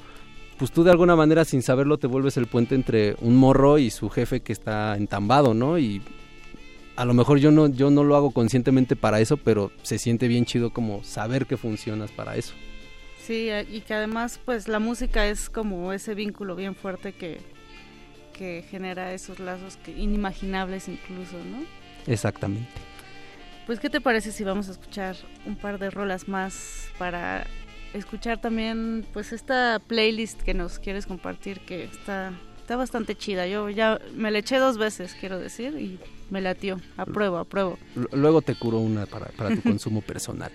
pues 0.59 0.71
tú 0.71 0.83
de 0.83 0.91
alguna 0.91 1.15
manera 1.15 1.45
sin 1.45 1.61
saberlo 1.61 1.97
te 1.97 2.05
vuelves 2.05 2.35
el 2.35 2.45
puente 2.45 2.75
entre 2.75 3.15
un 3.21 3.37
morro 3.37 3.77
y 3.77 3.89
su 3.89 4.09
jefe 4.09 4.41
que 4.41 4.51
está 4.51 4.97
entambado, 4.97 5.53
¿no? 5.53 5.79
Y 5.79 6.01
a 6.97 7.05
lo 7.05 7.13
mejor 7.13 7.39
yo 7.39 7.49
no, 7.49 7.67
yo 7.67 7.89
no 7.89 8.03
lo 8.03 8.17
hago 8.17 8.31
conscientemente 8.31 8.97
para 8.97 9.21
eso, 9.21 9.37
pero 9.37 9.71
se 9.83 9.97
siente 9.97 10.27
bien 10.27 10.43
chido 10.43 10.71
como 10.71 11.01
saber 11.05 11.45
que 11.45 11.55
funcionas 11.55 12.11
para 12.11 12.35
eso. 12.35 12.53
Sí, 13.25 13.49
y 13.71 13.79
que 13.81 13.93
además 13.93 14.37
pues 14.43 14.67
la 14.67 14.79
música 14.79 15.25
es 15.27 15.49
como 15.49 15.93
ese 15.93 16.13
vínculo 16.13 16.57
bien 16.57 16.75
fuerte 16.75 17.13
que, 17.13 17.39
que 18.33 18.65
genera 18.69 19.13
esos 19.13 19.39
lazos 19.39 19.77
que 19.77 19.91
inimaginables 19.91 20.89
incluso, 20.89 21.37
¿no? 21.37 21.63
Exactamente. 22.05 22.69
Pues 23.65 23.79
¿qué 23.79 23.89
te 23.89 24.01
parece 24.01 24.33
si 24.33 24.43
vamos 24.43 24.67
a 24.67 24.71
escuchar 24.71 25.15
un 25.45 25.55
par 25.55 25.79
de 25.79 25.89
rolas 25.89 26.27
más 26.27 26.89
para 26.97 27.45
escuchar 27.93 28.39
también 28.39 29.05
pues 29.13 29.31
esta 29.31 29.79
playlist 29.87 30.41
que 30.41 30.53
nos 30.53 30.79
quieres 30.79 31.05
compartir 31.05 31.59
que 31.61 31.83
está 31.83 32.33
está 32.69 32.77
bastante 32.77 33.15
chida. 33.15 33.47
Yo 33.47 33.67
ya 33.71 33.99
me 34.13 34.29
la 34.29 34.37
eché 34.37 34.59
dos 34.59 34.77
veces, 34.77 35.15
quiero 35.19 35.39
decir, 35.39 35.73
y 35.73 35.99
me 36.29 36.39
latió. 36.39 36.79
Apruebo, 36.97 37.37
apruebo. 37.39 37.79
Luego 38.11 38.43
te 38.43 38.53
curo 38.53 38.77
una 38.77 39.07
para, 39.07 39.25
para 39.29 39.55
tu 39.55 39.61
consumo 39.63 40.01
personal. 40.01 40.51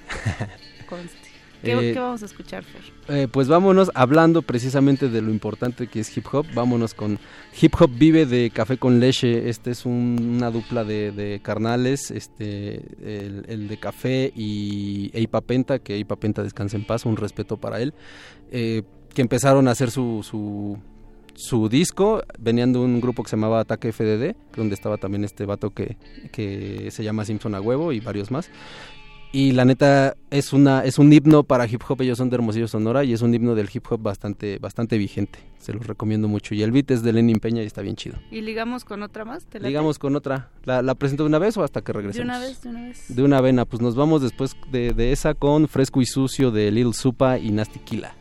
¿Qué, 1.65 1.91
eh, 1.91 1.95
vamos 1.95 2.23
a 2.23 2.27
escuchar, 2.27 2.63
Fer? 2.63 2.83
Eh, 3.09 3.29
pues 3.31 3.49
vámonos 3.49 3.91
hablando 3.95 4.43
precisamente 4.43 5.09
de 5.09 5.23
lo 5.23 5.31
importante 5.31 5.87
que 5.87 6.01
es 6.01 6.17
hip 6.17 6.27
hop. 6.33 6.47
Vámonos 6.55 6.95
con 6.95 7.19
Hip 7.61 7.75
Hop 7.81 7.91
Vive 7.93 8.27
de 8.27 8.51
Café 8.51 8.77
con 8.77 9.01
Leche. 9.01 9.49
Este 9.49 9.71
es 9.71 9.87
una 9.87 10.51
dupla 10.51 10.85
de, 10.85 11.41
carnales, 11.43 12.11
este, 12.11 12.83
el, 13.03 13.69
de 13.69 13.77
Café 13.79 14.33
y 14.35 15.11
Eipa 15.15 15.41
Penta, 15.41 15.79
que 15.79 15.95
Eipa 15.95 16.17
Penta 16.17 16.43
descanse 16.43 16.77
en 16.77 16.87
paz, 16.87 17.05
un 17.07 17.17
respeto 17.17 17.57
para 17.57 17.81
él. 17.81 17.95
Eh, 18.51 18.83
que 19.15 19.23
empezaron 19.23 19.69
a 19.69 19.71
hacer 19.71 19.91
su, 19.91 20.23
su, 20.23 20.79
su, 21.35 21.69
disco, 21.69 22.23
venían 22.39 22.73
de 22.73 22.81
un 22.81 23.01
grupo 23.01 23.23
que 23.23 23.31
se 23.31 23.37
llamaba 23.37 23.61
Ataque 23.61 23.93
FDD, 23.93 24.35
donde 24.57 24.75
estaba 24.75 24.97
también 24.97 25.25
este 25.25 25.47
vato 25.47 25.71
que, 25.71 25.97
que 26.33 26.91
se 26.91 27.05
llama 27.05 27.25
Simpson 27.25 27.55
a 27.55 27.61
huevo 27.61 27.93
y 27.93 28.01
varios 28.01 28.31
más 28.31 28.51
y 29.35 29.51
la 29.51 29.65
neta 29.65 30.17
es 30.31 30.53
una 30.53 30.85
es 30.85 31.01
un 31.01 31.13
himno 31.13 31.43
para 31.43 31.67
hip 31.67 31.83
hop 31.89 32.03
ellos 32.03 32.19
son 32.19 32.31
de 32.31 32.37
Hermosillo 32.37 32.69
Sonora 32.69 33.03
y 33.03 33.13
es 33.13 33.21
un 33.21 33.35
himno 33.35 33.57
del 33.57 33.69
hip 33.73 33.85
hop 33.91 34.01
bastante 34.01 34.61
bastante 34.61 34.97
vigente. 34.97 35.41
Se 35.59 35.73
los 35.73 35.85
recomiendo 35.85 36.29
mucho. 36.29 36.55
Y 36.55 36.63
el 36.63 36.71
beat 36.71 36.93
es 36.93 37.03
de 37.03 37.13
Lenin 37.13 37.41
Peña 37.41 37.61
y 37.61 37.67
está 37.67 37.83
bien 37.83 37.97
chido. 37.97 38.15
Y 38.31 38.43
ligamos 38.43 38.85
con 38.85 39.03
otra 39.03 39.25
más 39.25 39.45
ligamos 39.59 39.99
con 39.99 40.15
otra. 40.15 40.51
La, 40.65 40.95
presento 40.95 41.25
de 41.25 41.31
una 41.31 41.41
vez 41.41 41.57
o 41.57 41.65
hasta 41.65 41.83
que 41.83 41.93
regresemos. 41.93 42.29
De 42.29 42.33
una 42.33 42.39
vez 42.39 42.63
de 42.63 42.69
una 42.69 42.83
vez. 42.83 43.05
De 43.09 43.23
una 43.25 43.41
vena 43.41 43.65
pues 43.65 43.83
nos 43.83 43.97
vamos 43.97 44.23
después 44.23 44.57
de, 44.71 44.93
de 44.93 45.11
esa 45.11 45.35
con 45.35 45.67
Fresco 45.67 46.01
y 46.01 46.07
Sucio 46.07 46.53
de 46.53 46.71
Lil 46.71 46.95
Supa 46.95 47.37
y 47.37 47.51
Nasty 47.51 47.81
Killa. 47.81 48.15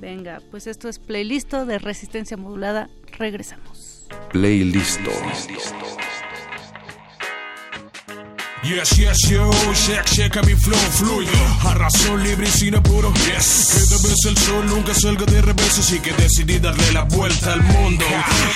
Venga 0.00 0.42
pues 0.50 0.66
esto 0.66 0.88
es 0.88 0.98
playlist 0.98 1.52
de 1.52 1.78
resistencia 1.78 2.36
modulada. 2.36 2.90
Regresamos. 3.16 4.08
Playlist 4.32 5.00
Yes, 8.62 8.90
yes, 8.98 9.16
yo, 9.30 9.50
check, 9.72 10.04
checa 10.04 10.42
mi 10.42 10.54
flow 10.54 10.78
fluido 10.92 11.32
A 11.66 11.72
razón 11.74 12.22
libre 12.22 12.46
y 12.46 12.50
sin 12.50 12.74
apuro. 12.74 13.10
Yes, 13.14 13.86
que 13.88 14.06
vez 14.06 14.24
el 14.26 14.36
sol 14.36 14.66
nunca 14.66 14.92
salga 14.92 15.24
de 15.24 15.40
revés 15.40 15.78
Así 15.78 15.98
que 15.98 16.12
decidí 16.12 16.58
darle 16.58 16.92
la 16.92 17.04
vuelta 17.04 17.54
al 17.54 17.62
mundo. 17.62 18.04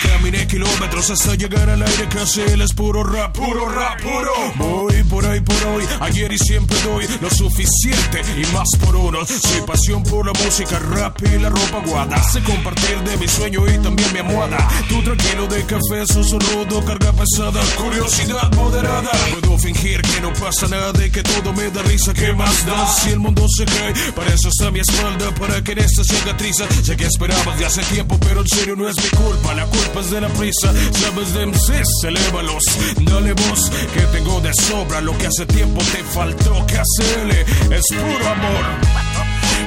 Caminé 0.03 0.47
kilómetros 0.47 1.09
hasta 1.09 1.35
llegar 1.37 1.71
al 1.71 1.83
aire 1.83 2.07
Casi 2.11 2.43
él 2.43 2.61
es 2.61 2.75
puro 2.75 3.03
rap, 3.03 3.35
puro 3.35 3.67
rap, 3.67 3.99
puro. 4.03 4.33
Voy 4.57 5.03
por 5.05 5.25
ahí, 5.25 5.41
por 5.41 5.65
hoy, 5.69 5.85
ayer 6.01 6.31
y 6.33 6.39
siempre 6.39 6.77
doy 6.83 7.07
Lo 7.23 7.31
suficiente. 7.31 8.21
Y 8.37 8.45
más 8.53 8.69
por 8.85 8.95
uno 8.97 9.25
Soy 9.25 9.63
pasión 9.63 10.03
por 10.03 10.27
la 10.27 10.33
música, 10.45 10.79
rap 10.81 11.19
y 11.23 11.39
la 11.39 11.49
ropa 11.49 11.81
guada. 11.87 12.23
Sé 12.25 12.43
compartir 12.43 13.01
de 13.05 13.17
mi 13.17 13.27
sueño 13.27 13.67
y 13.67 13.79
también 13.79 14.13
mi 14.13 14.19
almohada. 14.19 14.69
Tú 14.87 15.03
tranquilo 15.03 15.47
de 15.47 15.65
café, 15.65 16.07
susurrudo, 16.07 16.85
carga 16.85 17.11
pesada 17.13 17.63
Curiosidad 17.79 18.53
moderada. 18.53 19.11
Puedo 19.41 19.59
fingir 19.59 19.94
que 20.03 20.21
no 20.21 20.33
pasa 20.33 20.67
nada 20.69 20.93
de 20.93 21.11
que 21.11 21.23
todo 21.23 21.53
me 21.53 21.71
da 21.71 21.83
risa. 21.83 22.13
¿Qué 22.15 22.33
más 22.33 22.67
da 22.67 22.87
si 22.87 23.11
el 23.11 23.21
mundo 23.21 23.47
se 23.57 23.65
cae? 23.65 23.93
Para 24.13 24.33
eso 24.33 24.49
está 24.49 24.71
mi 24.71 24.81
espalda, 24.81 25.35
para 25.35 25.63
que 25.63 25.73
en 25.73 25.79
esta 25.79 26.05
cicatriza. 26.05 26.65
Sé 26.83 26.97
que 26.97 27.07
esperabas 27.07 27.59
de 27.59 27.67
hace 27.67 27.83
tiempo, 27.83 28.19
pero 28.21 28.41
en 28.41 28.49
serio 28.49 28.77
no 28.77 28.89
es 28.89 28.97
mi 28.97 29.09
culpa. 29.11 29.55
La 29.55 29.67
culpa 29.67 30.01
es 30.01 30.11
de 30.11 30.21
la 30.21 30.29
prisa. 30.29 30.73
Sabes 30.93 31.35
de 31.35 31.47
MCs, 31.47 32.05
elévalos. 32.05 32.65
Dale 33.01 33.33
voz 33.33 33.71
que 33.93 34.01
tengo 34.17 34.41
de 34.41 34.53
sobra. 34.55 35.01
Lo 35.01 35.17
que 35.19 35.27
hace 35.27 35.47
tiempo 35.47 35.83
te 35.93 36.03
faltó 36.05 36.67
que 36.67 36.79
hacerle 36.79 37.41
es 37.71 37.85
puro 37.89 38.29
amor. 38.29 38.65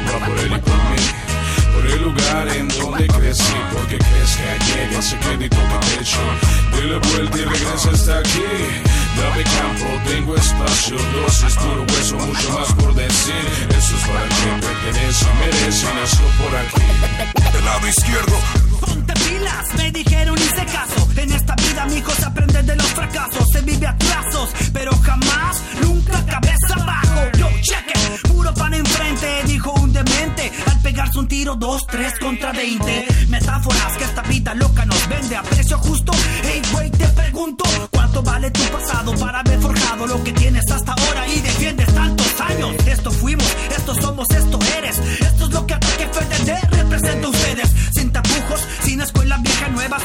Va 0.08 0.26
por 0.26 0.40
él 0.40 0.54
y 0.56 0.60
por 0.60 0.76
mí 0.76 1.28
por 1.78 1.92
el 1.92 2.04
lugar 2.04 2.48
en 2.50 2.68
donde 2.70 3.08
crecí, 3.08 3.54
porque 3.74 3.98
crees 3.98 4.36
que 4.36 4.66
llega 4.66 5.00
ese 5.00 5.18
crédito 5.18 5.58
que 5.58 6.02
hecho. 6.02 6.18
De 6.76 6.84
la 6.88 6.98
vuelta 7.00 7.38
y 7.38 7.44
regresa 7.44 7.90
hasta 7.92 8.20
aquí. 8.20 8.42
Dame 9.18 9.44
campo, 9.44 9.86
tengo 10.08 10.36
espacio, 10.36 10.98
dosis, 10.98 11.56
puro 11.56 11.84
hueso, 11.90 12.16
mucho 12.18 12.52
más 12.52 12.74
por 12.74 12.94
decir. 12.94 13.68
Eso 13.78 13.96
es 13.96 14.08
para 14.08 14.28
quien 14.28 14.60
pertenece, 14.60 15.26
merece, 15.40 15.88
nació 15.96 16.26
por 16.40 16.56
aquí. 16.56 17.52
Del 17.54 17.66
lado 17.66 17.88
izquierdo. 17.88 18.77
Ponte 18.80 19.14
pilas, 19.14 19.66
me 19.78 19.92
dijeron 19.92 20.38
hice 20.38 20.66
caso. 20.66 21.08
En 21.16 21.32
esta 21.32 21.56
vida, 21.56 21.86
mi 21.86 21.96
hijo, 21.96 22.12
se 22.12 22.26
aprende 22.26 22.64
de 22.64 22.76
los 22.76 22.88
fracasos. 22.88 23.44
Se 23.52 23.62
vive 23.62 23.88
a 23.88 23.98
trazos, 23.98 24.50
pero 24.74 24.92
jamás, 24.98 25.62
nunca 25.82 26.26
cabeza 26.26 26.74
abajo. 26.76 27.22
Yo, 27.38 27.50
cheque, 27.62 28.00
puro 28.28 28.54
pan 28.54 28.74
enfrente, 28.74 29.44
dijo 29.46 29.72
un 29.74 29.92
demente. 29.94 30.52
Al 30.68 30.80
pegarse 30.82 31.20
un 31.20 31.28
tiro, 31.28 31.56
dos, 31.56 31.86
tres 31.88 32.14
contra 32.20 32.52
veinte. 32.52 33.08
Metáforas 33.30 33.98
que 33.98 34.04
esta 34.04 34.22
vida 34.24 34.54
loca 34.54 34.86
nos 34.86 35.08
vende 35.08 35.36
a 35.36 35.44
precio 35.44 35.78
justo. 35.80 36.12
Hey, 36.44 36.62
güey, 36.72 36.92
te 36.92 37.08
pregunto, 37.08 37.64
¿cuánto 37.92 38.22
vale 38.22 38.52
tu 38.52 38.62
pasado? 38.62 39.08
para 39.16 39.40
haber 39.40 39.60
forjado 39.60 40.08
lo 40.08 40.24
que 40.24 40.34
tienes 40.34 40.70
hasta 40.70 40.92
ahora 40.92 41.28
y 41.28 41.40
defiendes 41.40 41.94
tantos 41.94 42.42
años. 42.42 42.76
Esto 42.86 43.12
fuimos, 43.12 43.48
esto 43.76 43.96
somos, 43.96 44.28
esto 44.32 44.60
eres. 44.78 44.98
Esto 44.98 45.46
es 45.46 45.52
lo 45.52 45.66
que 45.66 45.74
Ataque 45.74 46.10
FDD 46.12 46.76
representa 46.78 47.28
a 47.28 47.30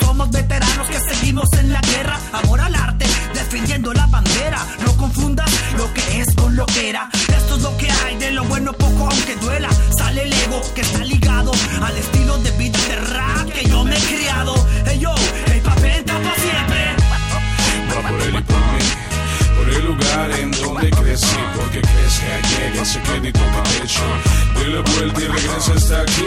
somos 0.00 0.30
veteranos 0.30 0.86
que 0.86 1.00
seguimos 1.00 1.48
en 1.58 1.72
la 1.72 1.80
guerra. 1.80 2.18
Amor 2.32 2.60
al 2.60 2.74
arte, 2.74 3.04
defendiendo 3.34 3.92
la 3.92 4.06
bandera. 4.06 4.64
No 4.84 4.96
confundas 4.96 5.50
lo 5.76 5.92
que 5.92 6.20
es 6.20 6.34
con 6.36 6.54
lo 6.54 6.66
que 6.66 6.90
era. 6.90 7.08
Esto 7.36 7.56
es 7.56 7.62
lo 7.62 7.76
que 7.76 7.90
hay, 7.90 8.16
de 8.16 8.30
lo 8.30 8.44
bueno 8.44 8.72
poco 8.72 9.08
aunque 9.10 9.34
duela. 9.36 9.68
Sale 9.96 10.22
el 10.22 10.32
ego 10.32 10.60
que 10.74 10.82
está 10.82 11.04
ligado 11.04 11.52
al 11.82 11.96
estilo 11.96 12.38
de 12.38 12.50
vida 12.52 12.78
de 12.88 12.96
rap 12.96 13.48
que 13.48 13.68
yo 13.68 13.84
me 13.84 13.96
he 13.96 14.00
criado. 14.00 14.54
Hey 14.86 14.98
yo, 15.00 15.14
el 15.46 15.60
papel 15.60 16.04
tapa 16.04 16.32
siempre. 16.36 16.96
Va 17.90 18.08
por 18.08 18.22
él 18.22 18.34
y 18.36 18.42
por 18.42 18.56
mí 18.56 19.02
el 19.76 19.86
lugar 19.86 20.30
en 20.38 20.50
donde 20.50 20.90
crecí 20.90 21.36
Porque 21.56 21.80
crees 21.80 22.20
que 22.20 22.48
llega 22.48 22.82
ese 22.82 23.00
crédito 23.00 23.40
que 23.40 24.60
De 24.60 24.68
la 24.68 24.80
vuelta 24.82 25.20
y 25.20 25.26
regresa 25.26 25.72
hasta 25.74 26.02
aquí 26.02 26.26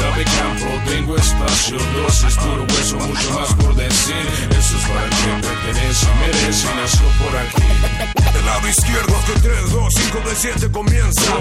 Dame 0.00 0.24
campo, 0.24 0.66
tengo 0.86 1.16
espacio 1.16 1.78
Dosis, 1.78 2.34
puro 2.36 2.64
hueso, 2.64 2.96
mucho 2.96 3.30
más 3.38 3.54
por 3.54 3.74
decir. 3.74 4.26
Eso 4.50 4.76
es 4.76 4.84
para 4.84 5.08
quien 5.08 5.40
pertenece, 5.40 6.06
merece 6.20 6.68
Nació 6.76 7.06
por 7.18 7.36
aquí. 7.36 8.32
Del 8.32 8.46
lado 8.46 8.68
izquierdo 8.68 9.14
que 9.26 9.40
3, 9.40 9.70
2, 9.70 9.94
5 9.96 10.28
de 10.28 10.34
7 10.36 10.70
comienza. 10.70 11.32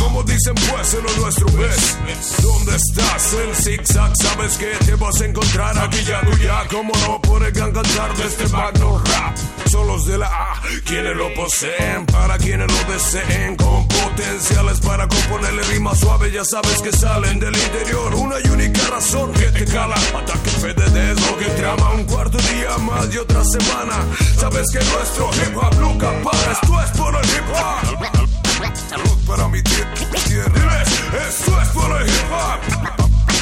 Como 0.00 0.22
dicen 0.22 0.54
pues 0.54 0.94
en 0.94 1.04
lo 1.04 1.22
nuestro 1.22 1.46
ves. 1.52 1.96
¿Dónde 2.42 2.76
estás? 2.76 3.34
En 3.34 3.54
zigzag 3.54 4.12
Sabes 4.16 4.56
que 4.56 4.72
te 4.84 4.94
vas 4.96 5.20
a 5.20 5.24
encontrar 5.24 5.78
aquí 5.78 6.02
ya 6.04 6.20
tú 6.22 6.36
ya. 6.38 6.66
Como 6.68 6.92
no 6.94 7.20
el 7.44 7.52
gran 7.52 7.72
cantar 7.72 8.14
de 8.16 8.26
este 8.26 8.48
magno 8.48 8.98
rap 9.04 9.36
Son 9.70 9.86
los 9.86 10.04
de 10.06 10.18
la 10.18 10.26
A 10.26 10.60
quienes 10.84 11.16
lo 11.16 11.32
poseen, 11.34 12.06
para 12.06 12.38
quienes 12.38 12.66
lo 12.66 12.92
deseen, 12.92 13.56
con 13.56 13.86
potenciales 13.88 14.80
para 14.80 15.06
componerle 15.06 15.62
rimas 15.64 15.98
suaves, 15.98 16.32
ya 16.32 16.44
sabes 16.44 16.80
que 16.80 16.92
salen 16.92 17.38
del 17.38 17.54
interior. 17.56 18.07
Una 18.14 18.36
y 18.42 18.48
única 18.48 18.80
razón 18.88 19.32
que 19.32 19.46
te 19.46 19.64
cala, 19.64 19.94
ataque 19.94 20.50
FDD 20.50 21.18
lo 21.20 21.38
que 21.38 21.44
trama 21.56 21.90
un 21.92 22.04
cuarto 22.04 22.38
día 22.38 22.76
más 22.78 23.12
y 23.12 23.18
otra 23.18 23.42
semana. 23.44 23.94
Sabes 24.38 24.70
que 24.72 24.78
nuestro 24.78 25.30
hip 25.34 25.56
hop 25.56 25.74
nunca 25.78 26.10
para, 26.22 26.52
esto 26.52 26.82
es 26.82 26.90
por 26.96 27.14
hip 27.14 27.48
hop. 27.52 28.76
Salud 28.88 29.18
para 29.26 29.48
mi 29.48 29.62
tierra, 29.62 30.82
esto 31.28 31.60
es 31.60 31.68
por 31.68 31.90
hip 32.02 32.32
hop. 32.32 32.60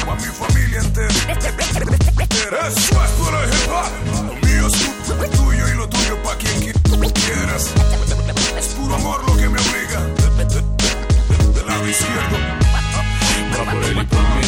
Para 0.05 0.21
mi 0.21 0.27
familia 0.27 0.79
entera, 0.79 2.67
esto 2.67 3.03
es 3.03 3.11
por 3.11 3.33
hip 3.45 3.69
hop. 3.71 3.91
Lo 4.27 4.47
mío 4.47 4.67
es 4.67 5.31
tuyo 5.31 5.67
y 5.67 5.73
lo 5.75 5.87
tuyo 5.87 6.23
para 6.23 6.37
quien 6.37 6.59
quiera. 6.61 7.55
Es 8.57 8.67
puro 8.75 8.95
amor 8.95 9.23
lo 9.27 9.35
que 9.37 9.49
me 9.49 9.59
obliga. 9.59 10.01
Del 11.53 11.65
lado 11.65 11.87
izquierdo. 11.87 12.56
Va 13.57 13.71
por 13.71 13.83
él 13.83 13.97
y 14.01 14.05
por 14.05 14.19
mí. 14.19 14.47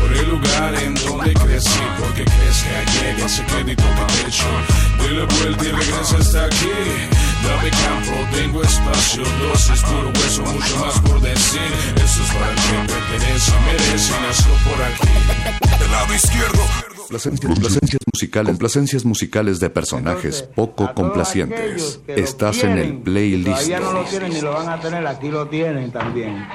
Por 0.00 0.16
el 0.16 0.30
lugar 0.30 0.74
en 0.82 0.94
donde 0.94 1.34
crecí. 1.34 1.80
Porque 1.98 2.24
crees 2.24 2.62
que 2.62 3.06
llega 3.06 3.26
ese 3.26 3.44
crédito 3.44 3.82
que 3.82 4.28
hecho. 4.28 4.50
De 5.02 5.10
la 5.10 5.24
vuelta 5.24 5.64
y 5.64 5.72
regresa 5.72 6.16
hasta 6.18 6.44
aquí. 6.44 6.70
Dame 7.44 7.70
campo, 7.70 8.36
tengo 8.36 8.62
espacio, 8.62 9.22
dosis, 9.22 9.82
puro 9.82 10.10
hueso, 10.10 10.42
mucho 10.42 10.76
más 10.78 11.00
por 11.00 11.20
decir. 11.20 11.60
Eso 11.96 12.22
es 12.22 12.30
para 12.32 12.54
quien 12.54 12.86
pertenece, 12.86 13.52
merece, 13.66 14.12
nació 14.20 14.52
por 14.64 14.82
aquí. 14.82 15.08
Placencias 17.08 18.02
musicales, 18.12 18.58
placencias 18.58 19.04
musicales 19.04 19.60
de 19.60 19.70
personajes 19.70 20.42
poco 20.42 20.92
complacientes. 20.94 22.00
Estás 22.06 22.62
en 22.64 22.78
el 22.78 22.98
playlist. 22.98 23.68
ya 23.68 23.80
no 23.80 23.92
lo 23.92 24.04
tienen 24.04 24.32
ni 24.32 24.40
lo 24.40 24.52
van 24.52 24.68
a 24.68 24.80
tener, 24.80 25.06
aquí 25.06 25.28
lo 25.28 25.48
tienen 25.48 25.90
también. 25.90 26.46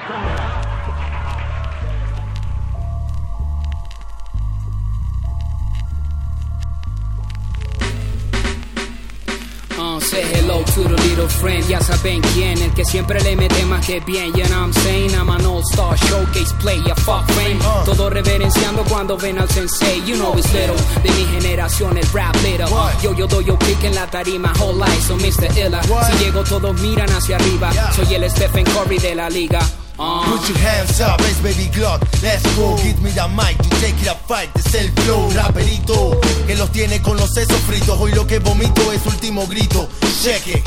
Say 10.04 10.22
hello 10.22 10.62
to 10.62 10.82
the 10.82 10.96
little 11.08 11.28
friend, 11.28 11.66
ya 11.66 11.80
saben 11.80 12.20
quién, 12.34 12.60
el 12.60 12.72
que 12.72 12.84
siempre 12.84 13.20
le 13.22 13.36
mete 13.36 13.64
más 13.64 13.84
que 13.86 14.00
bien, 14.00 14.32
you 14.34 14.44
know 14.44 14.60
what 14.60 14.66
I'm 14.66 14.72
saying? 14.72 15.14
I'm 15.14 15.30
an 15.30 15.46
all-star 15.46 15.96
showcase 15.96 16.52
player, 16.60 16.94
fuck 16.96 17.26
fame. 17.32 17.58
Todo 17.84 18.10
reverenciando 18.10 18.84
cuando 18.84 19.16
ven 19.16 19.38
al 19.38 19.48
sensei, 19.48 20.02
you 20.04 20.16
know 20.16 20.34
it's 20.36 20.52
little. 20.52 20.76
De 21.02 21.10
mi 21.10 21.24
generación, 21.40 21.96
el 21.96 22.06
rap 22.12 22.34
little. 22.42 22.68
Yo, 23.02 23.14
yo 23.14 23.26
doy 23.26 23.44
yo 23.44 23.56
click 23.56 23.82
en 23.84 23.94
la 23.94 24.06
tarima, 24.06 24.52
whole 24.60 24.78
life, 24.78 25.02
so 25.02 25.16
Mr. 25.16 25.50
Illa. 25.56 25.82
Si 25.82 26.24
llego 26.24 26.44
todos 26.44 26.78
miran 26.80 27.08
hacia 27.10 27.36
arriba, 27.36 27.72
soy 27.94 28.14
el 28.14 28.30
Stephen 28.30 28.64
Curry 28.64 28.98
de 28.98 29.14
la 29.14 29.30
liga. 29.30 29.60
Uh. 29.98 30.24
Put 30.26 30.48
your 30.48 30.58
hands 30.58 31.00
up, 31.00 31.18
bass 31.18 31.38
baby 31.40 31.70
Glock, 31.70 32.00
let's 32.22 32.42
go. 32.56 32.76
Give 32.82 33.00
me 33.02 33.10
the 33.10 33.28
mic, 33.28 33.56
you 33.62 33.70
take 33.78 34.00
it 34.02 34.08
up 34.08 34.18
fight, 34.26 34.50
es 34.56 34.74
el 34.74 34.90
flow. 35.02 35.30
Raperito, 35.30 36.20
que 36.46 36.56
los 36.56 36.70
tiene 36.72 37.00
con 37.00 37.16
los 37.16 37.30
sesos 37.32 37.58
fritos. 37.60 37.98
Hoy 38.00 38.12
lo 38.12 38.26
que 38.26 38.38
vomito 38.40 38.92
es 38.92 39.04
último 39.06 39.46
grito. 39.46 39.88
Check 40.22 40.46
it 40.48 40.64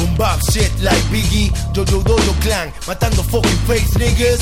Boom 0.00 0.16
bap 0.16 0.40
shit 0.50 0.72
like 0.80 1.04
Biggie 1.12 1.52
Yo 1.76 1.84
yo 1.84 2.00
clan, 2.40 2.72
matando 2.86 3.22
fucking 3.22 3.60
face 3.68 3.92
niggas 3.98 4.40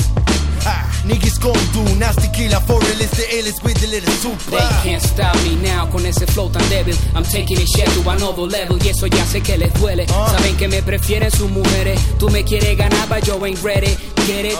Ah, 0.64 0.86
niggas 1.04 1.38
gon' 1.40 1.58
do 1.72 1.82
nasty 1.96 2.28
killer 2.28 2.60
for 2.60 2.78
real 2.80 3.00
It's 3.00 3.16
the 3.16 3.24
illest 3.34 3.64
with 3.64 3.80
the 3.80 3.88
little 3.88 4.12
super 4.14 4.50
They 4.50 4.68
can't 4.82 5.02
stop 5.02 5.34
me 5.42 5.56
now 5.56 5.86
con 5.86 6.04
ese 6.06 6.26
flow 6.26 6.48
tan 6.48 6.62
débil. 6.68 6.96
I'm 7.14 7.24
taking 7.24 7.58
it 7.60 7.68
shit 7.68 7.88
to 7.94 8.10
another 8.10 8.42
level 8.42 8.78
y 8.84 8.88
eso 8.88 9.06
ya 9.06 9.24
sé 9.24 9.40
que 9.42 9.56
les 9.56 9.72
duele. 9.74 10.06
Saben 10.06 10.56
que 10.56 10.68
me 10.68 10.82
prefieren 10.82 11.30
sus 11.30 11.50
mujeres. 11.50 12.00
Tú 12.18 12.28
me 12.30 12.44
quieres 12.44 12.76
ganar, 12.76 13.08
but 13.08 13.24
yo 13.24 13.42
ain't 13.44 13.62
ready. 13.62 13.96
Get 14.26 14.44
it? 14.44 14.58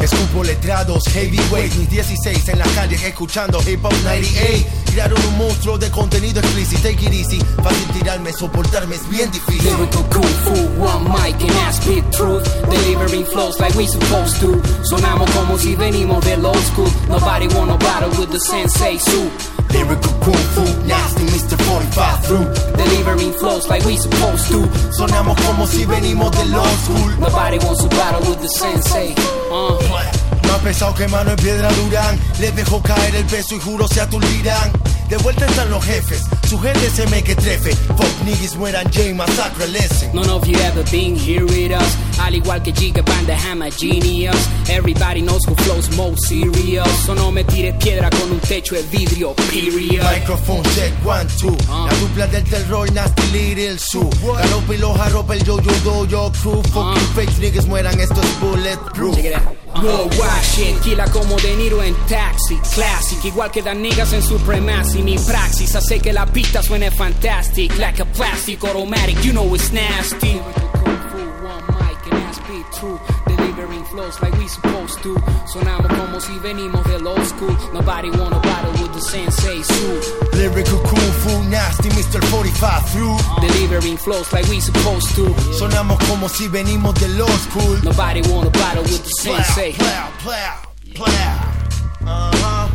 Escupo 0.00 0.42
letrados, 0.44 1.04
heavyweight, 1.08 1.74
mis 1.74 1.90
16 1.90 2.48
en 2.48 2.58
la 2.58 2.66
calle 2.74 2.96
escuchando 3.06 3.60
hip 3.66 3.84
hop 3.84 3.92
98. 4.04 4.66
Crearon 4.92 5.22
un 5.26 5.38
monstruo 5.38 5.76
de 5.76 5.90
contenido 5.90 6.40
explícito, 6.40 6.82
take 6.82 7.04
it 7.04 7.12
easy. 7.12 7.38
Fácil 7.62 7.86
tirarme, 7.92 8.32
soportarme 8.32 8.96
es 8.96 9.08
bien 9.10 9.30
difícil. 9.30 9.70
Kung 10.16 10.34
fu, 10.44 10.56
one 10.80 11.04
mic 11.12 11.36
and 11.44 11.52
I 11.52 11.70
spit 11.72 12.04
truth. 12.10 12.44
Delivering 12.70 13.26
flows 13.26 13.60
like 13.60 13.74
we 13.74 13.86
supposed 13.86 14.40
to. 14.40 14.56
Sonamos 14.88 15.28
como 15.36 15.58
si 15.58 15.76
venimos 15.76 16.24
del 16.24 16.46
old 16.46 16.64
school. 16.70 16.88
Nobody 17.06 17.48
wanna 17.48 17.76
battle 17.76 18.08
with 18.18 18.30
the 18.30 18.40
sensei 18.40 18.96
suit. 18.96 19.30
Lyrical 19.74 20.12
kung 20.24 20.42
fu, 20.54 20.64
nasty 20.86 21.24
Mr. 21.24 21.60
45 21.68 22.24
through. 22.24 22.46
Delivering 22.82 23.32
flows 23.34 23.68
like 23.68 23.84
we 23.84 23.98
supposed 23.98 24.48
to. 24.48 24.64
Sonamos 24.96 25.36
como 25.44 25.66
si 25.66 25.84
venimos 25.84 26.30
del 26.32 26.54
old 26.54 26.78
school. 26.84 27.10
Nobody 27.20 27.58
wants 27.58 27.82
to 27.82 27.88
battle 27.90 28.22
with 28.30 28.40
the 28.40 28.48
sensei. 28.48 29.14
Uh. 29.50 30.35
Más 30.46 30.58
pesado 30.60 30.94
que 30.94 31.08
mano 31.08 31.30
en 31.30 31.36
piedra 31.36 31.70
durán. 31.72 32.18
Les 32.40 32.54
dejo 32.54 32.82
caer 32.82 33.14
el 33.14 33.24
peso 33.24 33.54
y 33.56 33.60
juro 33.60 33.86
se 33.88 34.00
atulirán. 34.00 34.72
De 35.08 35.16
vuelta 35.18 35.46
están 35.46 35.70
los 35.70 35.84
jefes 35.84 36.24
Su 36.48 36.58
gente 36.58 36.90
se 36.90 37.06
me 37.06 37.22
que 37.22 37.34
trefe. 37.34 37.74
Fuck 37.74 38.24
niggas 38.24 38.56
mueran 38.56 38.84
J 38.92 39.14
masacre 39.14 39.66
lesson. 39.68 40.10
None 40.14 40.28
of 40.30 40.46
you 40.46 40.56
ever 40.58 40.84
been 40.90 41.16
here 41.16 41.44
with 41.44 41.72
us. 41.72 41.96
Al 42.20 42.34
igual 42.34 42.62
que 42.62 42.72
Giga 42.72 43.02
Band, 43.02 43.28
I'm 43.30 43.62
a 43.62 43.70
genius. 43.70 44.36
Everybody 44.68 45.22
knows 45.22 45.44
who 45.44 45.54
flows 45.56 45.88
most 45.96 46.26
serious. 46.26 46.88
So 47.04 47.14
no 47.14 47.30
me 47.30 47.44
tires 47.44 47.74
piedra 47.82 48.10
con 48.10 48.30
un 48.30 48.40
techo 48.40 48.74
de 48.74 48.82
vidrio, 48.82 49.34
period. 49.50 50.02
Microphone 50.04 50.62
check, 50.74 50.92
one, 51.04 51.26
two. 51.38 51.56
La 51.68 51.92
dupla 52.00 52.26
del 52.28 52.44
terror, 52.44 52.92
nasty 52.92 53.22
little 53.32 53.78
su 53.78 54.08
Galope 54.22 54.74
y 54.74 54.78
los 54.78 54.98
arropa 54.98 55.34
el 55.34 55.44
yo 55.44 55.60
yo 55.60 55.72
do 55.84 56.06
yo 56.06 56.32
crew. 56.42 56.62
Fucking 56.72 57.14
fake 57.14 57.38
niggas 57.38 57.66
mueran, 57.66 57.98
esto 58.00 58.20
es 58.20 58.40
bulletproof. 58.40 59.16
Check 59.16 59.24
it 59.24 59.34
out. 59.34 59.56
Shit, 60.42 60.98
como 61.12 61.36
De 61.36 61.56
Niro 61.56 61.82
en 61.82 61.94
Taxi, 62.06 62.56
classic. 62.74 63.24
Igual 63.24 63.50
que 63.50 63.62
dan 63.62 63.82
niggas 63.82 64.12
en 64.12 64.22
Supremacy 64.22 65.02
Mi 65.02 65.18
praxis 65.18 65.74
hace 65.74 66.00
que 66.00 66.12
la 66.12 66.26
pista 66.26 66.62
suene 66.62 66.90
fantastic. 66.90 67.76
Like 67.78 68.02
a 68.02 68.06
plastic 68.06 68.64
automatic, 68.64 69.16
you 69.24 69.32
know 69.32 69.54
it's 69.54 69.72
nasty 69.72 70.40
delivering 73.56 73.84
flows 73.84 74.20
like 74.22 74.36
we 74.38 74.46
supposed 74.48 75.02
to. 75.02 75.14
Sonamos 75.46 75.88
como 75.88 76.20
si 76.20 76.38
venimos 76.38 76.84
del 76.84 77.06
old 77.06 77.24
school. 77.26 77.56
Nobody 77.72 78.10
wanna 78.10 78.38
battle 78.40 78.72
with 78.72 78.92
the 78.92 79.00
sensei 79.00 79.62
suit. 79.62 80.34
Lyrical 80.34 80.78
kung 80.80 81.12
fu, 81.22 81.42
nasty 81.48 81.88
Mr. 81.90 82.22
45 82.24 82.90
through 82.90 83.16
Delivering 83.40 83.96
flows 83.96 84.32
like 84.32 84.46
we 84.48 84.60
supposed 84.60 85.14
to. 85.16 85.34
Sonamos 85.58 85.98
como 86.08 86.28
si 86.28 86.48
venimos 86.48 86.94
del 86.94 87.20
old 87.20 87.40
school 87.48 87.78
Nobody 87.82 88.22
wanna 88.30 88.50
battle 88.50 88.82
with 88.82 89.02
the 89.02 89.10
sensei. 89.22 89.72
Plow, 89.72 90.10
plow, 90.18 90.62
plow 90.94 91.52
Uh-huh 92.06 92.72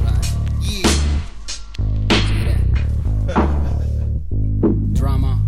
Drama. 4.93 5.39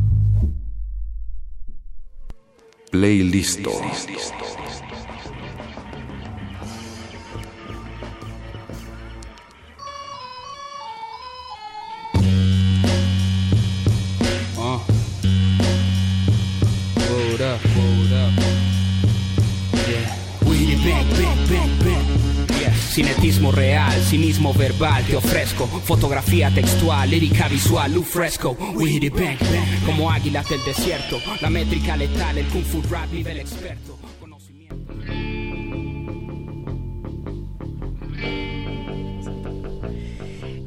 Playlist. 2.91 3.61
Cinetismo 22.93 23.51
real, 23.51 23.91
cinismo 24.03 24.53
verbal, 24.53 25.03
te 25.05 25.15
ofrezco 25.15 25.65
fotografía 25.65 26.51
textual, 26.53 27.09
lírica 27.09 27.47
visual, 27.47 27.91
luz 27.91 28.07
fresco. 28.07 28.55
Bang, 28.55 29.09
bang, 29.11 29.37
como 29.83 30.11
águilas 30.11 30.47
del 30.47 30.63
desierto. 30.63 31.17
La 31.41 31.49
métrica 31.49 31.97
letal, 31.97 32.37
el 32.37 32.45
kung 32.49 32.63
fu 32.63 32.83
rap 32.91 33.11
nivel 33.11 33.39
experto. 33.39 33.97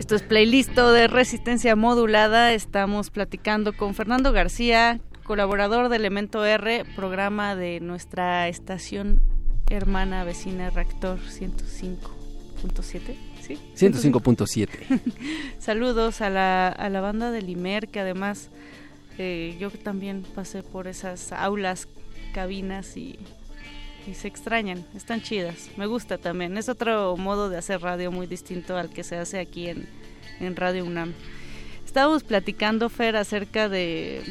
Esto 0.01 0.17
es 0.17 0.23
playlist 0.23 0.75
de 0.75 1.07
resistencia 1.07 1.77
modulada. 1.77 2.53
Estamos 2.55 3.11
platicando 3.11 3.73
con 3.73 3.95
Fernando 3.95 4.33
García, 4.33 4.99
colaborador 5.23 5.91
de 5.91 5.97
Elemento 5.97 6.45
R, 6.45 6.85
programa 6.97 7.55
de 7.55 7.79
nuestra 7.79 8.49
estación 8.49 9.36
hermana 9.71 10.25
vecina 10.25 10.71
Reactor 10.71 11.19
105.7. 11.19 13.17
¿Sí? 13.41 13.59
105.7. 13.77 14.69
Saludos 15.59 16.21
a 16.21 16.31
la, 16.31 16.69
a 16.69 16.89
la 16.89 17.01
banda 17.01 17.31
del 17.31 17.49
Imer, 17.49 17.89
que 17.89 18.01
además 18.01 18.51
eh, 19.19 19.57
yo 19.59 19.71
también 19.71 20.25
pasé 20.35 20.63
por 20.63 20.89
esas 20.89 21.33
aulas, 21.33 21.89
cabinas 22.33 22.97
y, 22.97 23.19
y 24.07 24.15
se 24.15 24.29
extrañan, 24.29 24.85
están 24.95 25.23
chidas, 25.23 25.71
me 25.77 25.87
gusta 25.87 26.19
también, 26.19 26.57
es 26.59 26.69
otro 26.69 27.17
modo 27.17 27.49
de 27.49 27.57
hacer 27.57 27.81
radio 27.81 28.11
muy 28.13 28.27
distinto 28.27 28.77
al 28.77 28.91
que 28.91 29.05
se 29.05 29.17
hace 29.17 29.39
aquí 29.39 29.69
en, 29.69 29.89
en 30.41 30.57
Radio 30.57 30.85
UNAM. 30.85 31.13
Estábamos 31.85 32.25
platicando, 32.25 32.89
Fer, 32.89 33.17
acerca 33.17 33.69
de, 33.69 34.23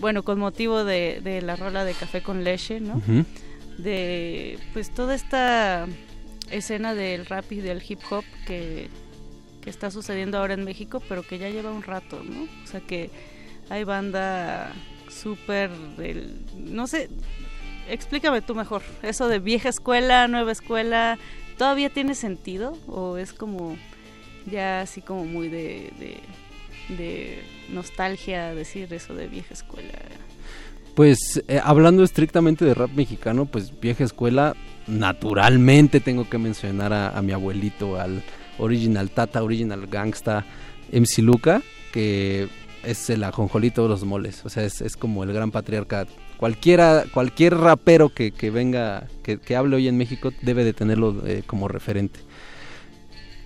bueno, 0.00 0.24
con 0.24 0.38
motivo 0.38 0.84
de, 0.84 1.20
de 1.22 1.40
la 1.40 1.56
rola 1.56 1.84
de 1.84 1.94
Café 1.94 2.22
con 2.22 2.42
Leche, 2.42 2.80
¿no? 2.80 3.00
De, 3.82 4.58
pues, 4.72 4.90
toda 4.90 5.14
esta 5.14 5.86
escena 6.50 6.94
del 6.94 7.26
rap 7.26 7.50
y 7.50 7.60
del 7.60 7.82
hip 7.86 8.00
hop 8.10 8.24
que, 8.46 8.88
que 9.62 9.70
está 9.70 9.90
sucediendo 9.90 10.38
ahora 10.38 10.54
en 10.54 10.64
México, 10.64 11.02
pero 11.08 11.22
que 11.22 11.38
ya 11.38 11.48
lleva 11.48 11.72
un 11.72 11.82
rato, 11.82 12.22
¿no? 12.22 12.42
O 12.64 12.66
sea 12.66 12.80
que 12.80 13.10
hay 13.70 13.84
banda 13.84 14.72
súper 15.08 15.70
del, 15.96 16.44
no 16.56 16.86
sé, 16.86 17.08
explícame 17.88 18.42
tú 18.42 18.54
mejor, 18.54 18.82
eso 19.02 19.28
de 19.28 19.38
vieja 19.38 19.68
escuela, 19.68 20.28
nueva 20.28 20.52
escuela, 20.52 21.18
¿todavía 21.58 21.90
tiene 21.90 22.14
sentido 22.14 22.76
o 22.86 23.16
es 23.18 23.32
como 23.32 23.76
ya 24.46 24.80
así 24.80 25.00
como 25.00 25.24
muy 25.24 25.48
de, 25.48 25.92
de, 25.98 26.96
de 26.96 27.42
nostalgia 27.68 28.54
decir 28.54 28.92
eso 28.92 29.14
de 29.14 29.28
vieja 29.28 29.54
escuela? 29.54 29.92
Pues 30.94 31.42
eh, 31.48 31.58
hablando 31.62 32.04
estrictamente 32.04 32.64
de 32.64 32.74
rap 32.74 32.90
mexicano, 32.94 33.46
pues 33.46 33.72
vieja 33.80 34.04
escuela, 34.04 34.54
naturalmente 34.86 36.00
tengo 36.00 36.28
que 36.28 36.36
mencionar 36.36 36.92
a, 36.92 37.20
mi 37.22 37.32
abuelito, 37.32 37.98
al 37.98 38.22
original 38.58 39.10
Tata, 39.10 39.42
original 39.42 39.86
Gangsta, 39.86 40.44
MC 40.92 41.18
Luca, 41.18 41.62
que 41.92 42.48
es 42.84 43.08
el 43.08 43.24
ajonjolito 43.24 43.84
de 43.84 43.88
los 43.88 44.04
moles, 44.04 44.44
o 44.44 44.50
sea, 44.50 44.64
es, 44.64 44.96
como 44.98 45.24
el 45.24 45.32
gran 45.32 45.50
patriarca. 45.50 46.06
Cualquiera, 46.36 47.04
cualquier 47.14 47.54
rapero 47.56 48.10
que, 48.10 48.32
venga, 48.50 49.06
que, 49.22 49.38
que 49.38 49.56
hable 49.56 49.76
hoy 49.76 49.88
en 49.88 49.96
México 49.96 50.30
debe 50.42 50.64
de 50.64 50.74
tenerlo 50.74 51.26
eh, 51.26 51.42
como 51.46 51.68
referente. 51.68 52.20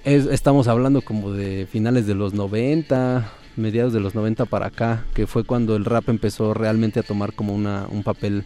estamos 0.05 0.67
hablando 0.67 1.03
como 1.03 1.31
de 1.31 1.69
finales 1.71 2.07
de 2.07 2.15
los 2.15 2.33
90, 2.35 3.31
mediados 3.57 3.93
de 3.93 4.01
los 4.01 4.15
90 4.15 4.45
para 4.47 4.67
acá, 4.67 5.05
que 5.15 5.27
fue 5.27 5.45
cuando 5.45 5.77
el 5.77 5.85
rap 5.85 6.09
empezó 6.09 6.55
realmente 6.55 7.01
a 7.01 7.03
tomar 7.03 7.33
como 7.33 7.55
una, 7.55 7.87
un 7.91 8.03
papel 8.03 8.45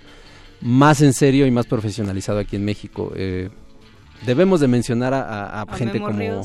más 0.61 1.01
en 1.03 1.13
serio 1.13 1.47
y 1.47 1.51
más 1.51 1.67
profesionalizado 1.67 2.39
aquí 2.39 2.57
en 2.57 2.65
México. 2.65 3.13
Eh, 3.17 3.51
debemos 4.27 4.61
de 4.61 4.69
mencionar 4.69 5.15
a, 5.15 5.67
gente 5.75 6.01
como 6.01 6.43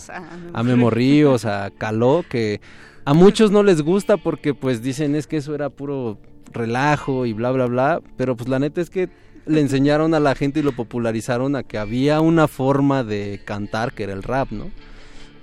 a 0.53 0.63
Memo 0.63 0.89
Ríos, 0.89 1.45
a 1.45 1.71
Caló, 1.77 2.23
que 2.29 2.61
a 3.03 3.13
muchos 3.13 3.51
no 3.51 3.63
les 3.63 3.81
gusta 3.81 4.17
porque 4.17 4.53
pues 4.53 4.81
dicen 4.81 5.15
es 5.15 5.27
que 5.27 5.37
eso 5.37 5.53
era 5.53 5.69
puro 5.69 6.17
relajo 6.51 7.25
y 7.25 7.33
bla 7.33 7.51
bla 7.51 7.65
bla, 7.65 8.01
pero 8.17 8.35
pues 8.35 8.49
la 8.49 8.59
neta 8.59 8.81
es 8.81 8.89
que 8.89 9.09
le 9.45 9.61
enseñaron 9.61 10.13
a 10.13 10.19
la 10.19 10.33
gente 10.35 10.61
y 10.61 10.63
lo 10.63 10.71
popularizaron 10.71 11.55
a 11.55 11.63
que 11.63 11.77
había 11.77 12.21
una 12.21 12.47
forma 12.47 13.03
de 13.03 13.41
cantar 13.45 13.93
que 13.93 14.03
era 14.03 14.13
el 14.13 14.23
rap, 14.23 14.51
¿no? 14.51 14.71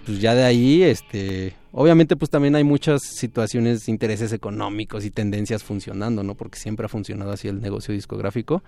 Pues 0.04 0.20
ya 0.20 0.34
de 0.34 0.42
ahí, 0.42 0.82
este, 0.82 1.54
obviamente 1.72 2.16
pues 2.16 2.30
también 2.30 2.54
hay 2.54 2.64
muchas 2.64 3.02
situaciones, 3.02 3.88
intereses 3.88 4.32
económicos 4.32 5.04
y 5.04 5.10
tendencias 5.10 5.62
funcionando, 5.62 6.22
¿no? 6.22 6.34
Porque 6.34 6.58
siempre 6.58 6.86
ha 6.86 6.88
funcionado 6.88 7.32
así 7.32 7.48
el 7.48 7.60
negocio 7.60 7.94
discográfico, 7.94 8.62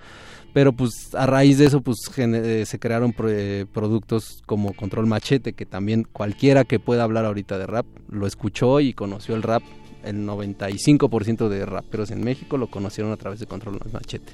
pero 0.52 0.72
pues 0.72 1.14
a 1.14 1.26
raíz 1.26 1.58
de 1.58 1.66
eso 1.66 1.80
pues 1.80 1.98
eh, 2.16 2.64
se 2.66 2.78
crearon 2.78 3.14
eh, 3.28 3.66
productos 3.72 4.42
como 4.46 4.72
Control 4.72 5.06
Machete, 5.06 5.52
que 5.52 5.66
también 5.66 6.06
cualquiera 6.10 6.64
que 6.64 6.80
pueda 6.80 7.04
hablar 7.04 7.24
ahorita 7.24 7.58
de 7.58 7.66
rap 7.66 7.86
lo 8.08 8.26
escuchó 8.26 8.80
y 8.80 8.94
conoció 8.94 9.34
el 9.34 9.42
rap, 9.42 9.62
el 10.02 10.26
95% 10.26 11.48
de 11.48 11.66
raperos 11.66 12.10
en 12.10 12.22
México 12.22 12.58
lo 12.58 12.68
conocieron 12.68 13.12
a 13.12 13.16
través 13.16 13.40
de 13.40 13.46
Control 13.46 13.78
Machete. 13.92 14.32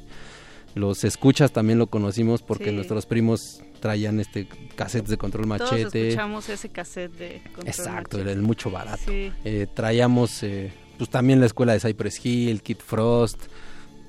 Los 0.75 1.05
escuchas 1.05 1.53
también 1.53 1.79
lo 1.79 1.89
conocimos 1.89 2.43
porque 2.43 2.73
nuestros 2.73 3.07
primos 3.07 3.63
traían 3.81 4.21
este 4.21 4.47
cassettes 4.77 5.11
de 5.11 5.19
control 5.19 5.47
machete. 5.47 5.85
Todos 5.85 5.95
escuchamos 5.95 6.49
ese 6.49 6.69
cassette 6.69 7.13
de 7.13 7.43
control 7.45 7.67
Exacto, 7.67 8.19
era 8.21 8.33
el 8.33 8.43
mucho 8.43 8.71
barato. 8.71 9.03
Eh, 9.09 9.67
traíamos 9.75 10.43
eh, 10.43 10.73
pues 10.97 11.11
también 11.11 11.41
la 11.41 11.47
escuela 11.47 11.73
de 11.73 11.81
Cypress 11.81 12.25
Hill, 12.25 12.63
Kid 12.63 12.79
Frost, 12.79 13.45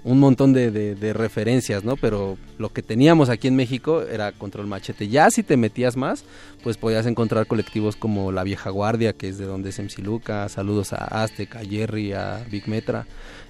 un 0.04 0.20
montón 0.20 0.52
de, 0.52 0.72
de, 0.72 1.14
referencias, 1.14 1.84
¿no? 1.84 1.96
Pero 1.96 2.38
lo 2.58 2.70
que 2.70 2.82
teníamos 2.82 3.30
aquí 3.30 3.48
en 3.48 3.56
México 3.56 4.02
era 4.02 4.32
control 4.32 4.68
machete. 4.68 5.08
Ya 5.08 5.30
si 5.30 5.44
te 5.44 5.58
metías 5.58 5.96
más, 5.96 6.26
pues 6.64 6.78
podías 6.78 7.06
encontrar 7.06 7.46
colectivos 7.46 7.96
como 7.96 8.32
La 8.32 8.44
Vieja 8.44 8.72
Guardia, 8.72 9.14
que 9.14 9.30
es 9.30 9.38
de 9.38 9.46
donde 9.46 9.70
es 9.70 9.80
MC 9.80 10.00
Luca, 10.00 10.50
saludos 10.50 10.94
a 10.94 11.24
Aztec, 11.24 11.56
a 11.56 11.64
Jerry, 11.64 12.14
a 12.14 12.46
Big 12.50 12.68
Metra. 12.68 13.06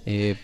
Eh, 0.06 0.36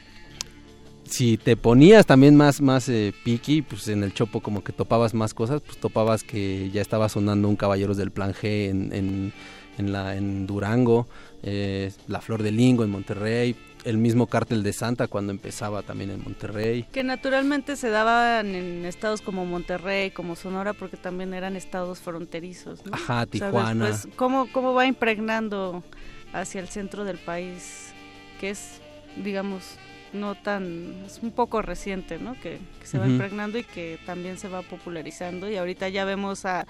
si 1.10 1.38
te 1.38 1.56
ponías 1.58 2.06
también 2.06 2.36
más, 2.36 2.62
más 2.62 2.90
eh, 2.90 3.14
piqui, 3.24 3.62
pues 3.62 3.88
en 3.88 4.04
el 4.04 4.14
Chopo 4.14 4.42
como 4.42 4.64
que 4.64 4.74
topabas 4.74 5.14
más 5.14 5.34
cosas, 5.34 5.62
pues 5.62 5.78
topabas 5.78 6.24
que 6.24 6.70
ya 6.72 6.82
estaba 6.82 7.10
sonando 7.10 7.48
un 7.48 7.56
Caballeros 7.56 7.98
del 7.98 8.12
Plan 8.12 8.34
G 8.34 8.70
en, 8.70 9.34
en, 9.78 9.92
la, 9.92 10.16
en 10.16 10.48
Durango, 10.48 11.08
eh, 11.44 11.92
La 12.08 12.22
Flor 12.22 12.44
de 12.44 12.52
Lingo 12.52 12.84
en 12.84 12.90
Monterrey, 12.90 13.56
el 13.84 13.98
mismo 13.98 14.28
Cártel 14.28 14.64
de 14.64 14.74
Santa 14.74 15.08
cuando 15.08 15.32
empezaba 15.32 15.82
también 15.82 16.12
en 16.12 16.24
Monterrey. 16.24 16.84
Que 16.92 17.04
naturalmente 17.04 17.76
se 17.76 17.90
daban 17.90 18.54
en 18.56 18.86
estados 18.86 19.22
como 19.22 19.46
Monterrey, 19.46 20.12
como 20.12 20.36
Sonora, 20.36 20.74
porque 20.74 20.98
también 20.98 21.34
eran 21.34 21.56
estados 21.56 22.00
fronterizos. 22.00 22.86
¿no? 22.86 22.94
Ajá, 22.94 23.26
Tijuana. 23.26 23.88
Pues, 23.88 24.08
¿cómo, 24.16 24.52
¿Cómo 24.52 24.74
va 24.74 24.86
impregnando 24.86 25.84
hacia 26.34 26.60
el 26.60 26.68
centro 26.68 27.06
del 27.06 27.18
país? 27.18 27.94
Que 28.42 28.50
es, 28.50 28.82
digamos, 29.24 29.78
no 30.14 30.36
tan, 30.36 31.04
es 31.06 31.20
un 31.22 31.32
poco 31.32 31.62
reciente, 31.62 32.18
¿no? 32.18 32.40
Que, 32.40 32.60
se 32.84 32.98
va 32.98 33.08
impregnando 33.08 33.58
y 33.58 33.64
que 33.64 34.00
también 34.06 34.38
se 34.38 34.48
va 34.48 34.62
popularizando 34.62 35.50
y 35.50 35.58
ahorita 35.58 35.90
ya 35.90 36.06
vemos 36.06 36.46
a 36.46 36.66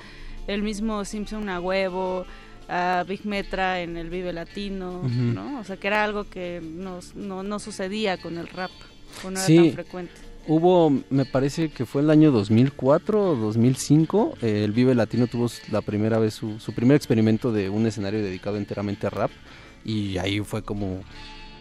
el 0.47 0.63
mismo 0.63 1.05
Simpson 1.05 1.47
a 1.47 1.59
huevo, 1.59 2.25
a 2.67 3.05
Big 3.07 3.25
Metra 3.25 3.81
en 3.81 3.97
el 3.97 4.09
Vive 4.09 4.33
Latino, 4.33 5.03
¿no? 5.03 5.59
O 5.59 5.63
sea, 5.63 5.77
que 5.77 5.87
era 5.87 6.03
algo 6.03 6.23
que 6.23 6.61
no, 6.63 6.99
no, 7.15 7.59
sucedía 7.59 8.17
con 8.17 8.37
el 8.37 8.47
rap, 8.47 8.71
o 9.23 9.29
no 9.29 9.39
era 9.39 9.47
tan 9.47 9.73
frecuente. 9.73 10.13
Hubo, 10.47 10.89
me 11.09 11.25
parece 11.25 11.69
que 11.69 11.85
fue 11.85 12.01
el 12.01 12.09
año 12.09 12.31
2004 12.31 13.31
o 13.31 13.35
2005, 13.35 14.37
el 14.41 14.71
Vive 14.71 14.95
Latino 14.95 15.27
tuvo 15.27 15.51
la 15.71 15.81
primera 15.81 16.19
vez 16.19 16.33
su, 16.33 16.59
su 16.59 16.73
primer 16.73 16.95
experimento 16.95 17.51
de 17.51 17.69
un 17.69 17.85
escenario 17.85 18.23
dedicado 18.23 18.57
enteramente 18.57 19.05
a 19.05 19.09
rap 19.09 19.29
y 19.83 20.17
ahí 20.17 20.39
fue 20.39 20.63
como 20.63 21.01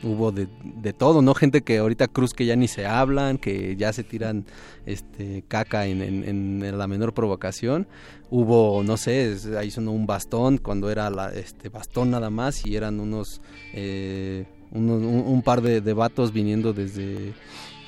hubo 0.02 0.32
de, 0.32 0.48
de, 0.62 0.92
todo, 0.92 1.22
¿no? 1.22 1.34
Gente 1.34 1.62
que 1.62 1.78
ahorita 1.78 2.08
cruz 2.08 2.32
que 2.32 2.46
ya 2.46 2.56
ni 2.56 2.68
se 2.68 2.86
hablan, 2.86 3.38
que 3.38 3.76
ya 3.76 3.92
se 3.92 4.04
tiran 4.04 4.44
este 4.84 5.44
caca 5.48 5.86
en, 5.86 6.02
en, 6.02 6.78
la 6.78 6.86
menor 6.86 7.14
provocación. 7.14 7.86
Hubo, 8.30 8.82
no 8.82 8.96
sé, 8.96 9.36
ahí 9.58 9.70
sonó 9.70 9.92
un 9.92 10.06
bastón 10.06 10.58
cuando 10.58 10.90
era 10.90 11.10
la, 11.10 11.32
este 11.32 11.68
bastón 11.68 12.10
nada 12.10 12.30
más 12.30 12.66
y 12.66 12.76
eran 12.76 13.00
unos, 13.00 13.40
eh, 13.72 14.46
un, 14.72 15.42
par 15.44 15.62
de, 15.62 15.80
de 15.80 15.92
vatos 15.92 16.32
viniendo 16.32 16.72
desde 16.72 17.34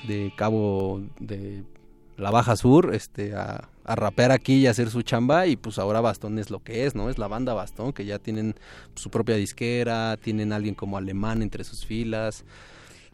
de 0.07 0.33
Cabo 0.37 1.03
de 1.19 1.65
la 2.19 2.31
Baja 2.31 2.57
Sur, 2.57 2.95
este, 2.95 3.35
a, 3.35 3.69
a 3.85 3.97
rapear 3.97 4.33
aquí 4.33 4.57
y 4.57 4.67
hacer 4.67 4.91
su 4.91 5.01
chamba 5.03 5.47
y 5.47 5.57
pues 5.57 5.79
ahora 5.79 6.03
Bastón 6.03 6.39
es 6.39 6.51
lo 6.51 6.63
que 6.63 6.85
es, 6.85 6.95
¿no? 6.95 7.09
Es 7.09 7.17
la 7.17 7.27
banda 7.27 7.55
Bastón, 7.55 7.95
que 7.95 8.05
ya 8.05 8.19
tienen 8.19 8.55
su 8.95 9.11
propia 9.11 9.37
disquera, 9.37 10.19
tienen 10.19 10.53
alguien 10.53 10.75
como 10.75 10.99
Alemán 10.99 11.41
entre 11.41 11.65
sus 11.65 11.87
filas. 11.87 12.45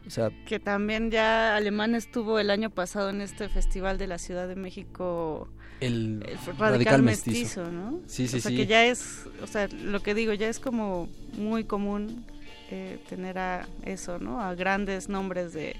O 0.05 0.09
sea, 0.09 0.31
que 0.45 0.59
también 0.59 1.11
ya 1.11 1.55
Alemán 1.55 1.95
estuvo 1.95 2.39
el 2.39 2.49
año 2.49 2.69
pasado 2.69 3.09
en 3.09 3.21
este 3.21 3.47
festival 3.47 3.97
de 3.97 4.07
la 4.07 4.17
Ciudad 4.17 4.47
de 4.47 4.55
México 4.55 5.47
el, 5.79 6.23
radical, 6.57 7.01
mestizo. 7.01 7.71
¿no? 7.71 8.01
Sí, 8.05 8.27
sí, 8.27 8.37
o 8.37 8.41
sea, 8.41 8.51
que 8.51 8.67
ya 8.67 8.85
es, 8.85 9.25
o 9.41 9.47
sea, 9.47 9.67
lo 9.67 10.01
que 10.01 10.13
digo, 10.13 10.33
ya 10.33 10.49
es 10.49 10.59
como 10.59 11.07
muy 11.37 11.63
común 11.63 12.25
eh, 12.69 12.99
tener 13.07 13.37
a 13.37 13.67
eso, 13.83 14.19
¿no? 14.19 14.41
A 14.41 14.53
grandes 14.55 15.09
nombres 15.09 15.53
de, 15.53 15.75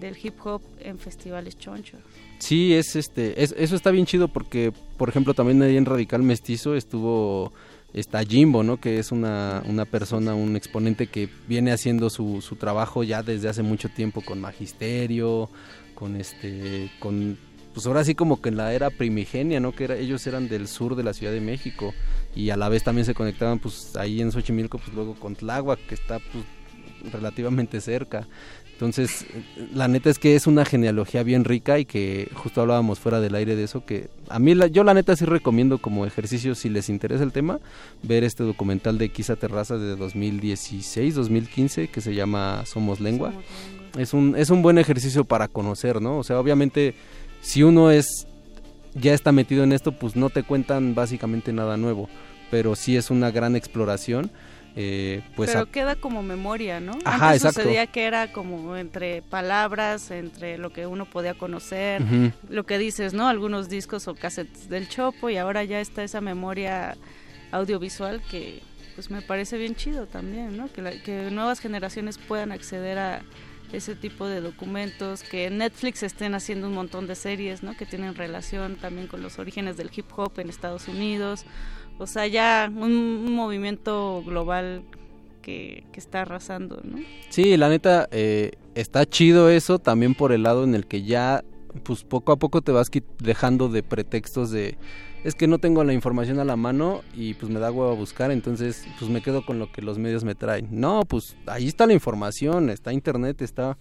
del 0.00 0.16
hip 0.20 0.34
hop 0.44 0.62
en 0.80 0.98
festivales 0.98 1.58
chonchos. 1.58 2.00
Sí, 2.42 2.74
es 2.74 2.96
este, 2.96 3.40
eso 3.40 3.76
está 3.76 3.92
bien 3.92 4.04
chido 4.04 4.26
porque, 4.26 4.72
por 4.96 5.08
ejemplo, 5.08 5.32
también 5.32 5.62
ahí 5.62 5.76
en 5.76 5.84
Radical 5.84 6.24
Mestizo 6.24 6.74
estuvo 6.74 7.52
está 7.94 8.24
Jimbo, 8.24 8.64
¿no? 8.64 8.80
Que 8.80 8.98
es 8.98 9.12
una, 9.12 9.62
una 9.64 9.84
persona, 9.84 10.34
un 10.34 10.56
exponente 10.56 11.06
que 11.06 11.28
viene 11.46 11.70
haciendo 11.70 12.10
su, 12.10 12.40
su 12.40 12.56
trabajo 12.56 13.04
ya 13.04 13.22
desde 13.22 13.48
hace 13.48 13.62
mucho 13.62 13.90
tiempo 13.90 14.22
con 14.22 14.40
magisterio, 14.40 15.50
con 15.94 16.16
este, 16.16 16.90
con 16.98 17.38
pues 17.74 17.86
ahora 17.86 18.02
sí 18.02 18.16
como 18.16 18.42
que 18.42 18.48
en 18.48 18.56
la 18.56 18.74
era 18.74 18.90
primigenia, 18.90 19.60
¿no? 19.60 19.70
Que 19.70 19.84
era, 19.84 19.96
ellos 19.96 20.26
eran 20.26 20.48
del 20.48 20.66
sur 20.66 20.96
de 20.96 21.04
la 21.04 21.14
Ciudad 21.14 21.32
de 21.32 21.40
México 21.40 21.94
y 22.34 22.50
a 22.50 22.56
la 22.56 22.68
vez 22.68 22.82
también 22.82 23.04
se 23.04 23.14
conectaban 23.14 23.60
pues 23.60 23.94
ahí 23.94 24.20
en 24.20 24.32
Xochimilco 24.32 24.78
pues 24.78 24.92
luego 24.94 25.14
con 25.14 25.36
Tláhuac 25.36 25.78
que 25.86 25.94
está 25.94 26.18
pues 26.18 26.44
relativamente 27.12 27.80
cerca. 27.80 28.26
Entonces, 28.82 29.26
la 29.72 29.86
neta 29.86 30.10
es 30.10 30.18
que 30.18 30.34
es 30.34 30.48
una 30.48 30.64
genealogía 30.64 31.22
bien 31.22 31.44
rica 31.44 31.78
y 31.78 31.84
que 31.84 32.28
justo 32.34 32.62
hablábamos 32.62 32.98
fuera 32.98 33.20
del 33.20 33.36
aire 33.36 33.54
de 33.54 33.62
eso, 33.62 33.84
que 33.84 34.08
a 34.28 34.40
mí 34.40 34.56
la, 34.56 34.66
yo 34.66 34.82
la 34.82 34.92
neta 34.92 35.14
sí 35.14 35.24
recomiendo 35.24 35.78
como 35.78 36.04
ejercicio, 36.04 36.56
si 36.56 36.68
les 36.68 36.88
interesa 36.88 37.22
el 37.22 37.30
tema, 37.30 37.60
ver 38.02 38.24
este 38.24 38.42
documental 38.42 38.98
de 38.98 39.10
Quisa 39.10 39.36
Terraza 39.36 39.78
de 39.78 39.94
2016, 39.94 41.14
2015, 41.14 41.88
que 41.90 42.00
se 42.00 42.12
llama 42.12 42.64
Somos 42.66 42.98
Lengua. 42.98 43.32
Es 43.96 44.14
un, 44.14 44.34
es 44.36 44.50
un 44.50 44.62
buen 44.62 44.78
ejercicio 44.78 45.24
para 45.24 45.46
conocer, 45.46 46.02
¿no? 46.02 46.18
O 46.18 46.24
sea, 46.24 46.40
obviamente, 46.40 46.96
si 47.40 47.62
uno 47.62 47.92
es 47.92 48.26
ya 48.94 49.14
está 49.14 49.30
metido 49.30 49.62
en 49.62 49.70
esto, 49.70 49.92
pues 49.92 50.16
no 50.16 50.28
te 50.28 50.42
cuentan 50.42 50.96
básicamente 50.96 51.52
nada 51.52 51.76
nuevo, 51.76 52.08
pero 52.50 52.74
sí 52.74 52.96
es 52.96 53.12
una 53.12 53.30
gran 53.30 53.54
exploración 53.54 54.32
eh, 54.74 55.22
pues 55.36 55.50
Pero 55.50 55.70
queda 55.70 55.96
como 55.96 56.22
memoria, 56.22 56.80
¿no? 56.80 56.98
Antes 57.04 57.42
sucedía 57.42 57.86
que 57.86 58.04
era 58.04 58.32
como 58.32 58.76
entre 58.76 59.20
palabras, 59.20 60.10
entre 60.10 60.56
lo 60.56 60.72
que 60.72 60.86
uno 60.86 61.04
podía 61.04 61.34
conocer, 61.34 62.02
lo 62.48 62.64
que 62.64 62.78
dices, 62.78 63.12
¿no? 63.12 63.28
Algunos 63.28 63.68
discos 63.68 64.08
o 64.08 64.14
cassettes 64.14 64.68
del 64.68 64.88
Chopo 64.88 65.28
y 65.28 65.36
ahora 65.36 65.64
ya 65.64 65.80
está 65.80 66.02
esa 66.02 66.20
memoria 66.20 66.96
audiovisual 67.50 68.22
que 68.30 68.62
pues 68.94 69.10
me 69.10 69.22
parece 69.22 69.58
bien 69.58 69.74
chido 69.74 70.06
también, 70.06 70.56
¿no? 70.56 70.72
Que, 70.72 71.02
que 71.02 71.30
nuevas 71.30 71.60
generaciones 71.60 72.18
puedan 72.18 72.52
acceder 72.52 72.98
a 72.98 73.22
ese 73.72 73.94
tipo 73.94 74.26
de 74.26 74.40
documentos, 74.40 75.22
que 75.22 75.48
Netflix 75.50 76.02
estén 76.02 76.34
haciendo 76.34 76.66
un 76.66 76.74
montón 76.74 77.06
de 77.06 77.14
series, 77.14 77.62
¿no? 77.62 77.74
Que 77.76 77.86
tienen 77.86 78.14
relación 78.14 78.76
también 78.76 79.06
con 79.06 79.22
los 79.22 79.38
orígenes 79.38 79.76
del 79.76 79.90
hip 79.94 80.06
hop 80.16 80.38
en 80.38 80.50
Estados 80.50 80.88
Unidos 80.88 81.46
o 81.98 82.06
sea, 82.06 82.26
ya 82.26 82.70
un, 82.74 83.32
movimiento 83.32 84.22
global 84.24 84.82
que, 85.40 85.84
está 85.94 86.22
arrasando, 86.22 86.80
¿no? 86.84 86.98
Sí, 87.30 87.56
la 87.56 87.68
neta, 87.68 88.08
eh, 88.10 88.52
está 88.74 89.06
chido 89.06 89.50
eso 89.50 89.78
también 89.78 90.14
por 90.14 90.32
el 90.32 90.42
lado 90.42 90.64
en 90.64 90.74
el 90.74 90.86
que 90.86 91.02
ya, 91.02 91.44
pues 91.82 92.04
poco 92.04 92.32
a 92.32 92.36
poco 92.36 92.62
te 92.62 92.72
vas 92.72 92.90
dejando 93.18 93.68
de 93.68 93.82
pretextos 93.82 94.50
de, 94.50 94.76
es 95.24 95.34
que 95.34 95.46
no 95.46 95.58
tengo 95.58 95.84
la 95.84 95.92
información 95.92 96.38
a 96.40 96.44
la 96.44 96.56
mano 96.56 97.02
y 97.14 97.34
pues 97.34 97.50
me 97.50 97.60
da 97.60 97.70
huevo 97.70 97.92
a 97.92 97.94
buscar, 97.94 98.30
entonces 98.30 98.86
pues 98.98 99.10
me 99.10 99.22
quedo 99.22 99.44
con 99.46 99.58
lo 99.58 99.70
que 99.70 99.82
los 99.82 99.98
medios 99.98 100.24
me 100.24 100.34
traen. 100.34 100.68
No, 100.70 101.04
pues 101.04 101.36
ahí 101.46 101.68
está 101.68 101.86
la 101.86 101.92
información, 101.92 102.70
está 102.70 102.92
internet, 102.92 103.42
está 103.42 103.78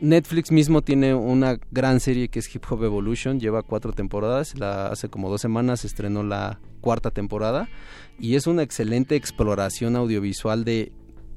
Netflix 0.00 0.52
mismo 0.52 0.82
tiene 0.82 1.14
una 1.14 1.58
gran 1.70 2.00
serie 2.00 2.28
que 2.28 2.38
es 2.38 2.54
Hip 2.54 2.64
Hop 2.70 2.84
Evolution, 2.84 3.40
lleva 3.40 3.62
cuatro 3.62 3.92
temporadas, 3.92 4.58
la, 4.58 4.86
hace 4.86 5.08
como 5.08 5.28
dos 5.28 5.40
semanas 5.40 5.84
estrenó 5.84 6.22
la 6.22 6.60
cuarta 6.80 7.10
temporada 7.10 7.68
y 8.20 8.36
es 8.36 8.46
una 8.46 8.62
excelente 8.62 9.16
exploración 9.16 9.96
audiovisual 9.96 10.64
de 10.64 10.92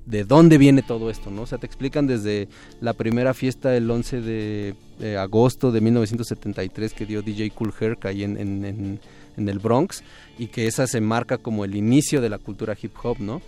de 0.05 0.23
dónde 0.23 0.57
viene 0.57 0.81
todo 0.81 1.09
esto, 1.09 1.29
¿no? 1.29 1.43
O 1.43 1.45
sea, 1.45 1.57
te 1.57 1.65
explican 1.65 2.07
desde 2.07 2.47
la 2.79 2.93
primera 2.93 3.33
fiesta 3.33 3.75
el 3.75 3.89
11 3.89 4.21
de, 4.21 4.75
agosto 5.17 5.71
de 5.71 5.81
1973 5.81 6.93
que 6.93 7.05
dio 7.05 7.21
DJ 7.21 7.51
Cool 7.51 7.73
Herc 7.79 8.05
ahí 8.05 8.23
en, 8.23 8.37
en, 8.37 8.99
en, 9.37 9.49
el 9.49 9.59
Bronx 9.59 10.03
y 10.37 10.47
que 10.47 10.67
esa 10.67 10.87
se 10.87 11.01
marca 11.01 11.37
como 11.37 11.65
el 11.65 11.75
inicio 11.75 12.21
de 12.21 12.29
la 12.29 12.37
cultura 12.37 12.75
hip 12.79 12.93
hop, 13.03 13.19
¿no? 13.19 13.41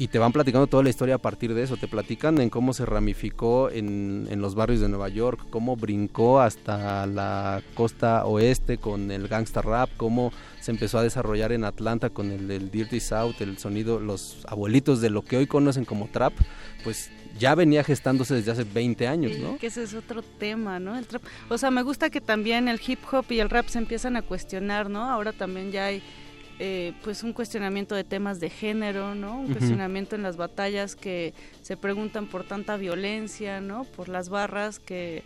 Y 0.00 0.06
te 0.06 0.20
van 0.20 0.32
platicando 0.32 0.68
toda 0.68 0.84
la 0.84 0.90
historia 0.90 1.16
a 1.16 1.18
partir 1.18 1.54
de 1.54 1.64
eso. 1.64 1.76
Te 1.76 1.88
platican 1.88 2.40
en 2.40 2.50
cómo 2.50 2.72
se 2.72 2.86
ramificó 2.86 3.68
en, 3.68 4.28
en, 4.30 4.40
los 4.40 4.54
barrios 4.54 4.80
de 4.80 4.88
Nueva 4.88 5.08
York, 5.08 5.46
cómo 5.50 5.74
brincó 5.74 6.40
hasta 6.40 7.04
la 7.08 7.62
costa 7.74 8.24
oeste 8.24 8.78
con 8.78 9.10
el 9.10 9.26
gangsta 9.26 9.60
rap, 9.60 9.90
cómo 9.96 10.32
se 10.60 10.70
empezó 10.70 10.98
a 10.98 11.02
desarrollar 11.02 11.50
en 11.50 11.64
Atlanta 11.64 12.10
con 12.10 12.30
el, 12.30 12.48
el 12.48 12.70
Dirty 12.70 13.00
South, 13.00 13.34
el 13.40 13.58
sonido, 13.58 13.98
los 13.98 14.46
abuelitos 14.46 15.00
de 15.00 15.10
lo 15.10 15.22
que 15.22 15.36
hoy 15.36 15.48
conocen 15.48 15.84
como 15.84 16.06
trap, 16.06 16.32
pues 16.84 17.10
ya 17.36 17.56
venía 17.56 17.82
gestándose 17.82 18.34
desde 18.34 18.52
hace 18.52 18.64
20 18.64 19.08
años, 19.08 19.36
¿no? 19.38 19.58
Que 19.58 19.66
ese 19.66 19.82
es 19.82 19.94
otro 19.94 20.22
tema, 20.22 20.78
¿no? 20.78 20.96
El 20.96 21.08
trap. 21.08 21.22
O 21.48 21.58
sea, 21.58 21.72
me 21.72 21.82
gusta 21.82 22.08
que 22.08 22.20
también 22.20 22.68
el 22.68 22.80
hip 22.86 23.00
hop 23.10 23.24
y 23.30 23.40
el 23.40 23.50
rap 23.50 23.66
se 23.66 23.78
empiezan 23.78 24.14
a 24.14 24.22
cuestionar, 24.22 24.88
¿no? 24.88 25.10
Ahora 25.10 25.32
también 25.32 25.72
ya 25.72 25.86
hay 25.86 26.02
eh, 26.58 26.92
pues 27.04 27.22
un 27.22 27.32
cuestionamiento 27.32 27.94
de 27.94 28.04
temas 28.04 28.40
de 28.40 28.50
género, 28.50 29.14
¿no? 29.14 29.40
Un 29.40 29.52
cuestionamiento 29.52 30.16
en 30.16 30.22
las 30.22 30.36
batallas 30.36 30.96
que 30.96 31.34
se 31.62 31.76
preguntan 31.76 32.26
por 32.26 32.44
tanta 32.44 32.76
violencia, 32.76 33.60
¿no? 33.60 33.84
Por 33.84 34.08
las 34.08 34.28
barras 34.28 34.78
que 34.78 35.22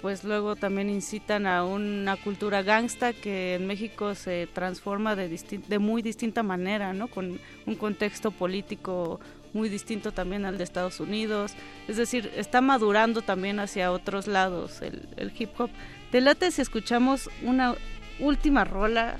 pues 0.00 0.22
luego 0.22 0.54
también 0.54 0.90
incitan 0.90 1.46
a 1.46 1.64
una 1.64 2.16
cultura 2.16 2.62
gangsta 2.62 3.14
que 3.14 3.54
en 3.54 3.66
México 3.66 4.14
se 4.14 4.46
transforma 4.52 5.16
de, 5.16 5.28
de 5.66 5.78
muy 5.78 6.02
distinta 6.02 6.42
manera, 6.42 6.92
¿no? 6.92 7.08
Con 7.08 7.40
un 7.64 7.74
contexto 7.74 8.30
político 8.30 9.18
muy 9.54 9.70
distinto 9.70 10.12
también 10.12 10.44
al 10.44 10.58
de 10.58 10.64
Estados 10.64 11.00
Unidos. 11.00 11.54
Es 11.88 11.96
decir, 11.96 12.30
está 12.36 12.60
madurando 12.60 13.22
también 13.22 13.60
hacia 13.60 13.92
otros 13.92 14.26
lados 14.26 14.82
el, 14.82 15.08
el 15.16 15.32
hip 15.38 15.58
hop. 15.58 15.70
Te 16.10 16.20
late 16.20 16.50
si 16.50 16.60
escuchamos 16.60 17.30
una 17.42 17.74
última 18.20 18.64
rola 18.64 19.18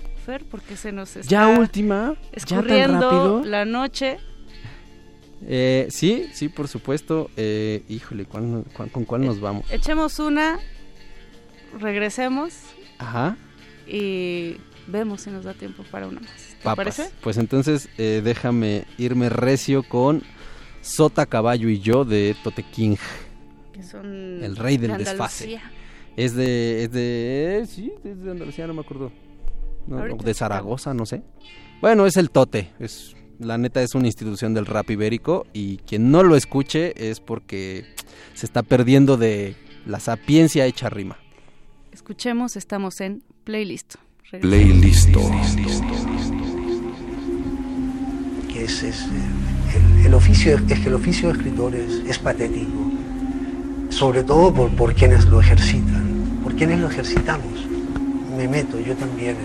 porque 0.50 0.76
se 0.76 0.92
nos 0.92 1.16
está 1.16 1.28
ya 1.28 1.48
última, 1.48 2.14
escurriendo 2.32 3.42
la 3.44 3.64
noche. 3.64 4.18
Eh, 5.46 5.86
sí, 5.90 6.28
sí, 6.32 6.48
por 6.48 6.68
supuesto. 6.68 7.30
Eh, 7.36 7.82
híjole, 7.88 8.24
¿con 8.24 8.64
cuál 9.06 9.24
nos 9.24 9.40
vamos? 9.40 9.70
Echemos 9.70 10.18
una, 10.18 10.58
regresemos. 11.78 12.54
Ajá. 12.98 13.36
Y 13.86 14.56
vemos 14.86 15.22
si 15.22 15.30
nos 15.30 15.44
da 15.44 15.52
tiempo 15.52 15.84
para 15.90 16.06
una 16.06 16.20
más. 16.20 16.56
¿Te 16.62 16.74
parece? 16.74 17.10
Pues 17.20 17.36
entonces 17.36 17.90
eh, 17.98 18.22
déjame 18.24 18.84
irme 18.96 19.28
recio 19.28 19.82
con 19.82 20.22
Sota, 20.80 21.26
Caballo 21.26 21.68
y 21.68 21.80
yo 21.80 22.04
de 22.04 22.34
Tote 22.42 22.62
King. 22.62 22.96
Que 23.74 23.82
son 23.82 24.42
el 24.42 24.56
rey 24.56 24.78
del 24.78 24.96
desfase. 24.96 25.60
Es 26.16 26.34
de, 26.34 26.84
es 26.84 26.92
de, 26.92 27.66
sí, 27.68 27.92
es 28.04 28.22
de 28.22 28.30
Andalucía, 28.30 28.68
no 28.68 28.74
me 28.74 28.82
acuerdo 28.82 29.10
de 29.86 30.34
Zaragoza, 30.34 30.94
no 30.94 31.06
sé. 31.06 31.22
Bueno, 31.80 32.06
es 32.06 32.16
el 32.16 32.30
Tote, 32.30 32.70
es 32.78 33.14
la 33.38 33.58
neta 33.58 33.82
es 33.82 33.94
una 33.94 34.06
institución 34.06 34.54
del 34.54 34.66
rap 34.66 34.90
ibérico 34.90 35.46
y 35.52 35.78
quien 35.78 36.10
no 36.10 36.22
lo 36.22 36.36
escuche 36.36 37.10
es 37.10 37.20
porque 37.20 37.84
se 38.34 38.46
está 38.46 38.62
perdiendo 38.62 39.16
de 39.16 39.56
la 39.86 40.00
sapiencia 40.00 40.66
hecha 40.66 40.88
rima. 40.88 41.18
Escuchemos, 41.92 42.56
estamos 42.56 43.00
en 43.00 43.22
playlist. 43.44 43.96
Playlist. 44.40 45.10
Que 48.52 48.64
es, 48.64 48.82
es 48.82 49.06
el, 50.04 50.14
oficio, 50.14 50.56
es 50.56 50.62
que 50.62 50.88
el 50.88 50.94
oficio 50.94 51.28
de 51.28 51.34
escritor 51.34 51.74
es, 51.74 52.18
patético, 52.18 52.90
sobre 53.90 54.24
todo 54.24 54.52
por, 54.52 54.70
por 54.74 54.94
quienes 54.94 55.26
lo 55.26 55.40
ejercitan, 55.40 56.40
por 56.42 56.54
quienes 56.54 56.80
lo 56.80 56.88
ejercitamos. 56.88 57.73
Me 58.36 58.48
meto 58.48 58.80
yo 58.80 58.94
también 58.96 59.36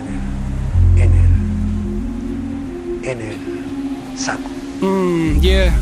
en 0.95 1.11
el 1.13 1.29
en 3.09 3.21
el 3.21 3.37
saco. 4.17 4.49
Mm, 4.81 5.39
yeah. 5.41 5.73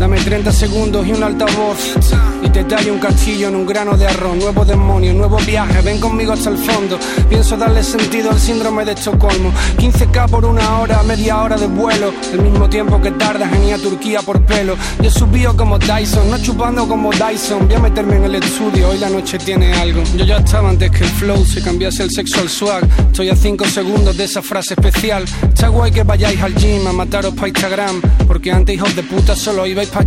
Dame 0.00 0.16
30 0.16 0.50
segundos 0.50 1.06
y 1.06 1.12
un 1.12 1.22
altavoz. 1.22 1.94
Y 2.42 2.48
te 2.48 2.64
tallo 2.64 2.94
un 2.94 2.98
castillo 2.98 3.48
en 3.48 3.54
un 3.54 3.66
grano 3.66 3.98
de 3.98 4.06
arroz. 4.06 4.34
Nuevo 4.34 4.64
demonio, 4.64 5.12
nuevo 5.12 5.36
viaje, 5.36 5.82
ven 5.82 6.00
conmigo 6.00 6.32
hasta 6.32 6.48
el 6.48 6.56
fondo. 6.56 6.98
Pienso 7.28 7.54
darle 7.58 7.82
sentido 7.82 8.30
al 8.30 8.40
síndrome 8.40 8.86
de 8.86 8.92
Estocolmo. 8.92 9.52
15k 9.76 10.30
por 10.30 10.46
una 10.46 10.80
hora, 10.80 11.02
media 11.02 11.42
hora 11.42 11.58
de 11.58 11.66
vuelo. 11.66 12.14
El 12.32 12.40
mismo 12.40 12.66
tiempo 12.70 12.98
que 13.02 13.10
tardas 13.10 13.52
en 13.52 13.74
a 13.74 13.76
Turquía 13.76 14.22
por 14.22 14.40
pelo. 14.46 14.74
Yo 15.02 15.10
subío 15.10 15.54
como 15.54 15.78
Dyson, 15.78 16.30
no 16.30 16.38
chupando 16.38 16.88
como 16.88 17.10
Dyson. 17.10 17.68
Voy 17.68 17.76
a 17.76 17.80
meterme 17.80 18.16
en 18.16 18.24
el 18.24 18.36
estudio, 18.36 18.88
hoy 18.88 18.96
la 18.96 19.10
noche 19.10 19.36
tiene 19.36 19.74
algo. 19.74 20.02
Yo 20.16 20.24
ya 20.24 20.38
estaba 20.38 20.70
antes 20.70 20.90
que 20.92 21.04
el 21.04 21.10
flow 21.10 21.44
se 21.44 21.62
cambiase 21.62 22.04
el 22.04 22.10
sexo 22.10 22.40
al 22.40 22.48
swag. 22.48 22.88
Estoy 23.08 23.28
a 23.28 23.36
5 23.36 23.66
segundos 23.66 24.16
de 24.16 24.24
esa 24.24 24.40
frase 24.40 24.72
especial. 24.72 25.24
Está 25.42 25.68
guay 25.68 25.92
que 25.92 26.04
vayáis 26.04 26.40
al 26.40 26.54
gym 26.54 26.86
a 26.86 26.92
mataros 26.92 27.34
pa' 27.34 27.48
Instagram 27.48 28.00
Porque 28.26 28.50
antes 28.50 28.74
hijos 28.74 28.96
de 28.96 29.02
puta 29.02 29.36
solo 29.36 29.66
ibais 29.66 29.89
pa'. 29.90 30.04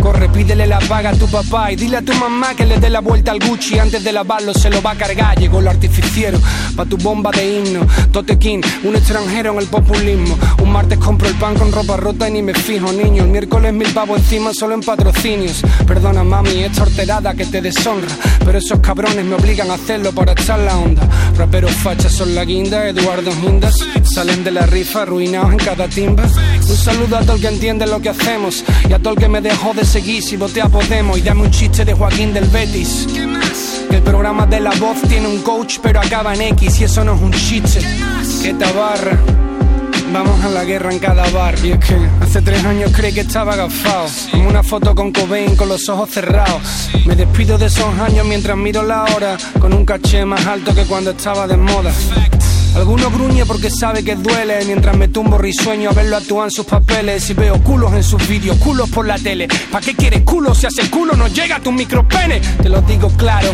Corre, 0.00 0.28
pídele 0.28 0.66
la 0.66 0.78
paga 0.78 1.10
a 1.10 1.12
tu 1.12 1.26
papá 1.26 1.70
y 1.72 1.76
dile 1.76 1.98
a 1.98 2.02
tu 2.02 2.12
mamá 2.14 2.54
que 2.54 2.64
le 2.64 2.78
dé 2.78 2.88
la 2.88 3.00
vuelta 3.00 3.30
al 3.30 3.38
Gucci 3.40 3.78
antes 3.78 4.02
de 4.02 4.12
lavarlo, 4.12 4.54
se 4.54 4.70
lo 4.70 4.80
va 4.80 4.92
a 4.92 4.96
cargar. 4.96 5.38
Llegó 5.38 5.60
lo 5.60 5.70
artificiero 5.70 6.38
pa' 6.76 6.84
tu 6.84 6.96
bomba 6.96 7.30
de 7.30 7.58
himno. 7.58 7.86
Totequín, 8.12 8.60
un 8.84 8.96
extranjero 8.96 9.52
en 9.52 9.58
el 9.58 9.66
populismo. 9.66 10.36
Un 10.62 10.72
martes 10.72 10.98
compro 10.98 11.28
el 11.28 11.34
pan 11.34 11.54
con 11.56 11.72
ropa 11.72 11.96
rota 11.96 12.28
y 12.28 12.32
ni 12.32 12.42
me 12.42 12.54
fijo, 12.54 12.92
niño. 12.92 13.24
El 13.24 13.30
miércoles 13.30 13.72
mil 13.72 13.88
pavos 13.92 14.18
encima 14.18 14.52
solo 14.54 14.74
en 14.74 14.80
patrocinios. 14.80 15.62
Perdona, 15.86 16.24
mami, 16.24 16.64
esta 16.64 16.82
horterada 16.82 17.34
que 17.34 17.46
te 17.46 17.60
deshonra. 17.60 18.08
Pero 18.44 18.58
esos 18.58 18.80
cabrones 18.80 19.24
me 19.24 19.34
obligan 19.34 19.70
a 19.70 19.74
hacerlo 19.74 20.12
para 20.12 20.32
echar 20.32 20.60
la 20.60 20.76
onda. 20.76 21.08
Raperos 21.36 21.72
fachas 21.72 22.12
son 22.12 22.34
la 22.34 22.44
guinda, 22.44 22.88
Eduardo 22.88 23.30
Hindas. 23.30 23.76
Salen 24.14 24.44
de 24.44 24.50
la 24.50 24.66
rifa 24.66 25.02
arruinados 25.02 25.52
en 25.52 25.58
cada 25.58 25.88
timba. 25.88 26.24
Un 26.24 26.76
saludo 26.76 27.16
a 27.16 27.20
todo 27.20 27.36
el 27.36 27.40
que 27.42 27.48
entiende 27.48 27.86
lo 27.86 28.00
que 28.00 28.10
hacemos 28.10 28.64
y 28.88 28.92
a 28.92 28.98
todo 28.98 29.13
que 29.16 29.28
me 29.28 29.40
dejó 29.40 29.72
de 29.74 29.84
seguir 29.84 30.22
si 30.22 30.36
voté 30.36 30.60
a 30.62 30.68
Podemos 30.68 31.18
y 31.18 31.22
dame 31.22 31.42
un 31.42 31.50
chiste 31.50 31.84
de 31.84 31.94
Joaquín 31.94 32.32
del 32.32 32.44
Betis. 32.46 33.06
Que 33.88 33.96
el 33.96 34.02
programa 34.02 34.46
de 34.46 34.60
la 34.60 34.70
voz 34.72 35.00
tiene 35.08 35.28
un 35.28 35.42
coach 35.42 35.78
pero 35.82 36.00
acaba 36.00 36.34
en 36.34 36.42
X 36.42 36.80
y 36.80 36.84
eso 36.84 37.04
no 37.04 37.14
es 37.14 37.20
un 37.20 37.32
chiste. 37.32 37.80
Que 38.42 38.54
tabarra. 38.54 39.18
Vamos 40.12 40.44
a 40.44 40.48
la 40.48 40.64
guerra 40.64 40.92
en 40.92 40.98
cada 40.98 41.28
bar. 41.30 41.54
Y 41.64 41.72
es 41.72 41.78
que 41.78 41.96
hace 42.20 42.40
tres 42.40 42.64
años 42.64 42.92
creí 42.94 43.12
que 43.12 43.22
estaba 43.22 43.54
agafado. 43.54 44.06
Como 44.30 44.48
una 44.48 44.62
foto 44.62 44.94
con 44.94 45.12
Cobain 45.12 45.56
con 45.56 45.68
los 45.68 45.88
ojos 45.88 46.10
cerrados. 46.10 46.90
Me 47.04 47.16
despido 47.16 47.58
de 47.58 47.66
esos 47.66 47.98
años 47.98 48.26
mientras 48.26 48.56
miro 48.56 48.82
la 48.82 49.04
hora. 49.04 49.36
Con 49.58 49.72
un 49.72 49.84
caché 49.84 50.24
más 50.24 50.46
alto 50.46 50.74
que 50.74 50.84
cuando 50.84 51.10
estaba 51.10 51.46
de 51.46 51.56
moda. 51.56 51.92
Alguno 52.74 53.10
gruñe 53.10 53.46
porque 53.46 53.70
sabe 53.70 54.04
que 54.04 54.16
duele 54.16 54.64
Mientras 54.64 54.96
me 54.96 55.08
tumbo 55.08 55.38
risueño 55.38 55.90
a 55.90 55.92
verlo 55.92 56.16
actuar 56.16 56.46
en 56.46 56.50
sus 56.50 56.66
papeles 56.66 57.28
Y 57.30 57.34
veo 57.34 57.62
culos 57.62 57.92
en 57.94 58.02
sus 58.02 58.26
vídeos, 58.28 58.56
culos 58.58 58.88
por 58.90 59.06
la 59.06 59.18
tele. 59.18 59.48
¿Pa' 59.70 59.80
qué 59.80 59.94
quieres 59.94 60.22
culo 60.22 60.54
si 60.54 60.66
hace 60.66 60.90
culo 60.90 61.14
no 61.14 61.28
llega 61.28 61.56
a 61.56 61.60
tu 61.60 61.72
micropene? 61.72 62.40
Te 62.62 62.68
lo 62.68 62.80
digo 62.82 63.08
claro 63.16 63.52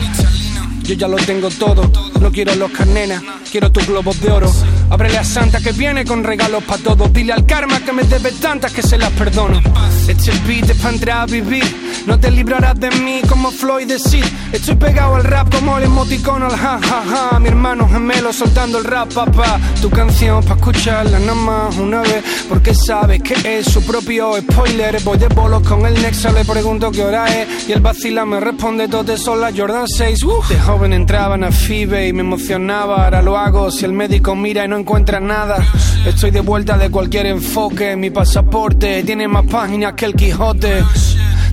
yo 0.90 0.96
ya 0.96 1.08
lo 1.08 1.16
tengo 1.18 1.48
todo, 1.50 1.88
no 2.20 2.32
quiero 2.32 2.52
los 2.56 2.72
carnenas, 2.72 3.22
quiero 3.48 3.70
tus 3.70 3.86
globos 3.86 4.20
de 4.20 4.32
oro. 4.32 4.50
Ábrele 4.90 5.18
a 5.18 5.24
Santa 5.24 5.60
que 5.60 5.70
viene 5.70 6.04
con 6.04 6.24
regalos 6.24 6.64
para 6.64 6.82
todos. 6.82 7.12
Dile 7.12 7.32
al 7.32 7.46
karma 7.46 7.78
que 7.78 7.92
me 7.92 8.02
debe 8.02 8.32
tantas 8.32 8.72
que 8.72 8.82
se 8.82 8.98
las 8.98 9.10
perdono. 9.10 9.60
Este 10.08 10.32
beat 10.48 10.68
es 10.68 10.76
para 10.78 10.94
entrar 10.94 11.18
a 11.20 11.26
vivir. 11.26 11.64
No 12.06 12.18
te 12.18 12.30
librarás 12.32 12.80
de 12.80 12.90
mí 12.90 13.22
como 13.28 13.52
Floyd 13.52 13.86
decir. 13.86 14.24
Estoy 14.52 14.74
pegado 14.74 15.14
al 15.14 15.22
rap 15.22 15.54
como 15.54 15.78
el 15.78 15.84
emoticono 15.84 16.46
al 16.46 16.56
ja 16.56 16.80
ja 16.82 17.04
ja. 17.08 17.38
Mi 17.38 17.48
hermano 17.48 17.88
gemelo 17.88 18.32
soltando 18.32 18.78
el 18.78 18.84
rap, 18.84 19.12
papá. 19.12 19.60
Tu 19.80 19.88
canción 19.90 20.42
para 20.42 20.56
escucharla 20.56 21.20
nada 21.20 21.34
más 21.34 21.76
una 21.76 22.00
vez. 22.00 22.24
Porque 22.48 22.74
sabes 22.74 23.22
que 23.22 23.58
es 23.58 23.66
su 23.66 23.84
propio 23.84 24.36
spoiler. 24.40 25.00
Voy 25.04 25.18
de 25.18 25.28
bolos 25.28 25.62
con 25.62 25.86
el 25.86 25.94
Nexa, 26.02 26.32
le 26.32 26.44
pregunto 26.44 26.90
qué 26.90 27.04
hora 27.04 27.26
es. 27.26 27.68
Y 27.68 27.72
el 27.72 27.80
vacila 27.80 28.24
me 28.26 28.40
responde: 28.40 28.88
todo 28.88 29.16
son 29.16 29.40
las 29.40 29.56
Jordan 29.56 29.86
6. 29.86 30.24
Uh, 30.24 30.42
de 30.48 30.58
joven 30.80 30.94
entraban 30.94 31.44
a 31.44 31.52
FIBE 31.52 32.08
y 32.08 32.12
me 32.14 32.20
emocionaba. 32.20 33.04
Ahora 33.04 33.20
lo 33.20 33.36
hago 33.36 33.70
si 33.70 33.84
el 33.84 33.92
médico 33.92 34.34
mira 34.34 34.64
y 34.64 34.68
no 34.68 34.78
encuentra 34.78 35.20
nada. 35.20 35.62
Estoy 36.06 36.30
de 36.30 36.40
vuelta 36.40 36.78
de 36.78 36.90
cualquier 36.90 37.26
enfoque. 37.26 37.96
Mi 37.96 38.08
pasaporte 38.08 39.02
tiene 39.02 39.28
más 39.28 39.44
páginas 39.44 39.92
que 39.92 40.06
el 40.06 40.14
Quijote. 40.14 40.82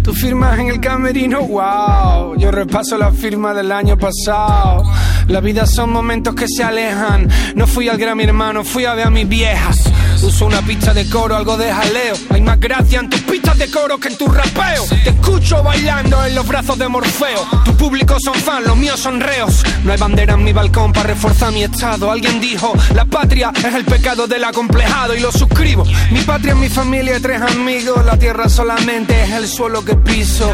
Tú 0.02 0.14
firmas 0.14 0.58
en 0.60 0.68
el 0.68 0.80
camerino, 0.80 1.42
wow. 1.42 2.38
Yo 2.38 2.52
repaso 2.52 2.98
la 2.98 3.12
firma 3.12 3.54
del 3.54 3.70
año 3.74 3.98
pasado. 3.98 4.86
La 5.28 5.42
vida 5.42 5.66
son 5.66 5.92
momentos 5.92 6.34
que 6.34 6.46
se 6.48 6.64
alejan. 6.64 7.28
No 7.56 7.68
fui 7.68 7.90
al 7.90 7.98
Grammy 7.98 8.24
hermano, 8.24 8.64
fui 8.64 8.86
a 8.86 8.94
ver 8.94 9.08
a 9.08 9.10
mis 9.10 9.28
viejas. 9.28 9.92
Uso 10.24 10.46
una 10.46 10.62
pista 10.62 10.94
de 10.94 11.10
coro, 11.10 11.36
algo 11.36 11.58
de 11.58 11.72
jaleo. 11.72 12.16
Hay 12.30 12.42
más 12.42 12.60
gracia 12.60 13.00
en 13.00 13.10
tus 13.10 13.22
pistas 13.22 13.58
de 13.58 13.70
coro 13.70 13.98
que 13.98 14.10
en 14.10 14.18
tu 14.18 14.28
rapeo. 14.28 14.84
Te 15.04 15.12
escucho 15.12 15.64
bailando 15.64 16.26
en 16.26 16.36
los 16.36 16.48
brazos 16.48 16.78
de 16.78 16.88
Morfeo. 16.88 17.46
Tu 17.64 17.76
público 17.76 18.18
son 18.20 18.34
fans, 18.34 18.66
los 18.66 18.76
míos 18.76 19.00
son 19.00 19.22
reos. 19.22 19.64
No 19.84 19.92
hay 19.92 19.98
bandera 19.98 20.34
en 20.34 20.44
mi 20.44 20.54
balcón 20.54 20.92
para 20.92 21.08
reforzar 21.08 21.54
mi 21.54 21.64
estado. 21.64 22.12
Alguien 22.12 22.42
dijo, 22.42 22.74
la 22.94 23.06
patria 23.06 23.52
es 23.56 23.74
el 23.74 23.86
pecado 23.86 24.28
del 24.28 24.44
acomplejado 24.44 25.16
y 25.16 25.20
lo 25.20 25.32
suscribo. 25.32 25.86
Mi 26.12 26.22
patria 26.22 26.54
es 26.54 26.60
mi 26.60 26.70
familia 26.70 27.18
y 27.18 27.22
tres 27.22 27.42
amigos. 27.42 28.06
La 28.06 28.18
tierra 28.18 28.50
solamente 28.50 29.24
es 29.24 29.32
el 29.32 29.48
suelo 29.48 29.86
que 29.86 29.96
piso. 29.96 30.52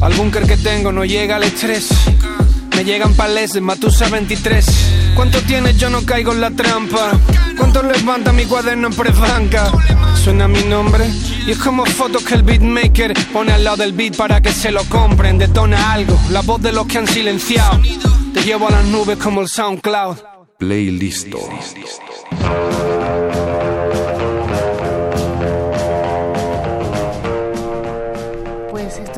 Al 0.00 0.12
búnker 0.14 0.46
que 0.46 0.56
tengo 0.56 0.92
no 0.92 1.04
llega 1.04 1.36
el 1.36 1.44
estrés. 1.44 1.88
Me 2.76 2.84
llegan 2.84 3.14
palés 3.14 3.52
de 3.52 3.60
Matusa 3.60 4.08
23. 4.08 4.66
¿Cuánto 5.14 5.40
tienes? 5.42 5.76
Yo 5.76 5.90
no 5.90 6.04
caigo 6.04 6.32
en 6.32 6.40
la 6.40 6.50
trampa. 6.50 7.12
¿Cuánto 7.56 7.82
levanta 7.82 8.32
mi 8.32 8.44
cuaderno 8.44 8.88
en 8.88 8.94
prebanca? 8.94 9.70
Suena 10.22 10.48
mi 10.48 10.62
nombre 10.64 11.06
y 11.46 11.50
es 11.50 11.58
como 11.58 11.84
fotos 11.84 12.22
que 12.24 12.34
el 12.34 12.42
beatmaker 12.42 13.12
pone 13.32 13.52
al 13.52 13.64
lado 13.64 13.78
del 13.78 13.92
beat 13.92 14.16
para 14.16 14.40
que 14.40 14.52
se 14.52 14.70
lo 14.70 14.84
compren. 14.84 15.38
Detona 15.38 15.92
algo, 15.92 16.18
la 16.30 16.42
voz 16.42 16.62
de 16.62 16.72
los 16.72 16.86
que 16.86 16.98
han 16.98 17.06
silenciado. 17.06 17.80
Te 18.32 18.42
llevo 18.42 18.68
a 18.68 18.70
las 18.70 18.84
nubes 18.84 19.18
como 19.18 19.40
el 19.40 19.48
SoundCloud. 19.48 20.16
Playlist. 20.58 21.28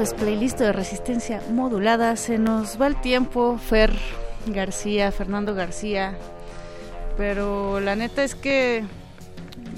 Esto 0.02 0.16
es 0.16 0.20
playlist 0.20 0.58
de 0.58 0.72
resistencia 0.72 1.40
modulada. 1.52 2.16
Se 2.16 2.36
nos 2.36 2.81
va 2.81 2.89
el 2.89 3.00
tiempo, 3.00 3.56
Fer 3.58 3.92
García, 4.47 5.12
Fernando 5.12 5.55
García. 5.55 6.18
Pero 7.16 7.78
la 7.78 7.94
neta 7.94 8.24
es 8.24 8.34
que 8.34 8.82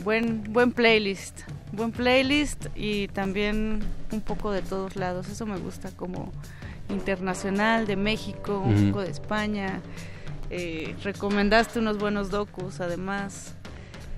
buen, 0.03 0.43
buen 0.51 0.73
playlist. 0.73 1.41
Buen 1.73 1.93
playlist 1.93 2.67
y 2.75 3.09
también 3.09 3.81
un 4.13 4.23
poco 4.23 4.51
de 4.51 4.63
todos 4.63 4.97
lados. 4.97 5.29
Eso 5.29 5.45
me 5.45 5.59
gusta 5.59 5.91
como 5.91 6.33
internacional, 6.89 7.87
de 7.87 7.97
México, 7.97 8.63
un 8.65 8.93
poco 8.93 9.03
de 9.03 9.11
España. 9.11 9.83
Eh, 10.49 10.97
recomendaste 11.03 11.81
unos 11.81 11.99
buenos 11.99 12.31
docus, 12.31 12.81
además. 12.81 13.55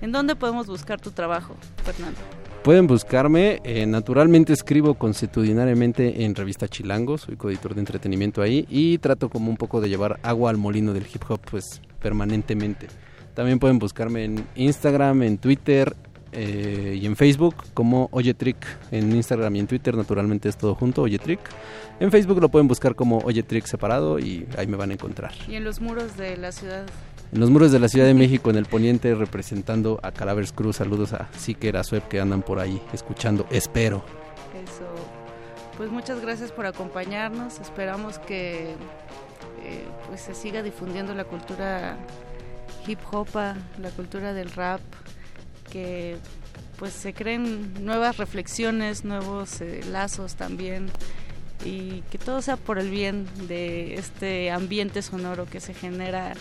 ¿En 0.01 0.13
dónde 0.13 0.37
podemos 0.37 0.67
buscar 0.67 1.01
tu 1.01 1.11
trabajo, 1.11 1.55
Fernando? 1.83 2.36
Pueden 2.67 2.85
buscarme, 2.85 3.61
eh, 3.63 3.85
naturalmente 3.85 4.51
escribo 4.51 4.95
consuetudinariamente 4.95 6.25
en 6.25 6.35
Revista 6.35 6.67
Chilango, 6.67 7.17
soy 7.17 7.37
coeditor 7.37 7.73
de 7.73 7.79
entretenimiento 7.79 8.41
ahí 8.41 8.67
y 8.69 8.97
trato 8.97 9.29
como 9.29 9.49
un 9.49 9.55
poco 9.55 9.79
de 9.79 9.87
llevar 9.87 10.19
agua 10.21 10.49
al 10.49 10.57
molino 10.57 10.91
del 10.91 11.05
hip 11.05 11.23
hop 11.29 11.39
pues 11.49 11.81
permanentemente. 12.01 12.87
También 13.35 13.59
pueden 13.59 13.79
buscarme 13.79 14.25
en 14.25 14.45
Instagram, 14.55 15.23
en 15.23 15.37
Twitter 15.37 15.95
eh, 16.33 16.99
y 17.01 17.05
en 17.05 17.15
Facebook 17.15 17.55
como 17.73 18.09
Oyetrick. 18.11 18.57
En 18.91 19.15
Instagram 19.15 19.55
y 19.55 19.59
en 19.59 19.67
Twitter 19.67 19.95
naturalmente 19.95 20.49
es 20.49 20.57
todo 20.57 20.75
junto, 20.75 21.03
Oyetrick. 21.03 21.39
En 22.01 22.11
Facebook 22.11 22.41
lo 22.41 22.49
pueden 22.49 22.67
buscar 22.67 22.95
como 22.95 23.19
Oyetrick 23.19 23.65
separado 23.65 24.19
y 24.19 24.45
ahí 24.57 24.67
me 24.67 24.75
van 24.75 24.89
a 24.89 24.93
encontrar. 24.95 25.31
Y 25.47 25.55
en 25.55 25.63
los 25.63 25.79
muros 25.79 26.17
de 26.17 26.35
la 26.35 26.51
ciudad. 26.51 26.85
En 27.31 27.41
los 27.41 27.49
muros 27.49 27.73
de 27.73 27.79
la 27.79 27.89
Ciudad 27.89 28.07
de 28.07 28.13
México, 28.13 28.49
en 28.49 28.55
el 28.55 28.65
poniente, 28.65 29.13
representando 29.13 29.99
a 30.01 30.11
Calavers 30.11 30.53
Cruz. 30.53 30.77
Saludos 30.77 31.11
a 31.11 31.27
Siker, 31.37 31.75
a 31.75 31.83
Sueb 31.83 32.07
que 32.07 32.21
andan 32.21 32.41
por 32.41 32.59
ahí 32.59 32.81
escuchando. 32.93 33.45
Espero. 33.49 34.03
Eso. 34.63 34.85
Pues 35.75 35.91
muchas 35.91 36.21
gracias 36.21 36.53
por 36.53 36.65
acompañarnos. 36.65 37.59
Esperamos 37.59 38.17
que 38.19 38.71
eh, 39.63 39.85
pues 40.07 40.21
se 40.21 40.33
siga 40.33 40.63
difundiendo 40.63 41.13
la 41.13 41.25
cultura 41.25 41.97
hip 42.87 42.99
hop, 43.11 43.27
la 43.35 43.89
cultura 43.95 44.33
del 44.33 44.49
rap, 44.51 44.79
que 45.69 46.15
pues 46.79 46.93
se 46.93 47.13
creen 47.13 47.83
nuevas 47.83 48.17
reflexiones, 48.17 49.03
nuevos 49.03 49.59
eh, 49.59 49.81
lazos 49.91 50.35
también 50.35 50.89
y 51.65 52.03
que 52.11 52.17
todo 52.17 52.41
sea 52.41 52.55
por 52.55 52.79
el 52.79 52.89
bien 52.89 53.27
de 53.47 53.95
este 53.95 54.51
ambiente 54.51 55.01
sonoro 55.01 55.45
que 55.45 55.59
se 55.59 55.73
genera 55.73 56.33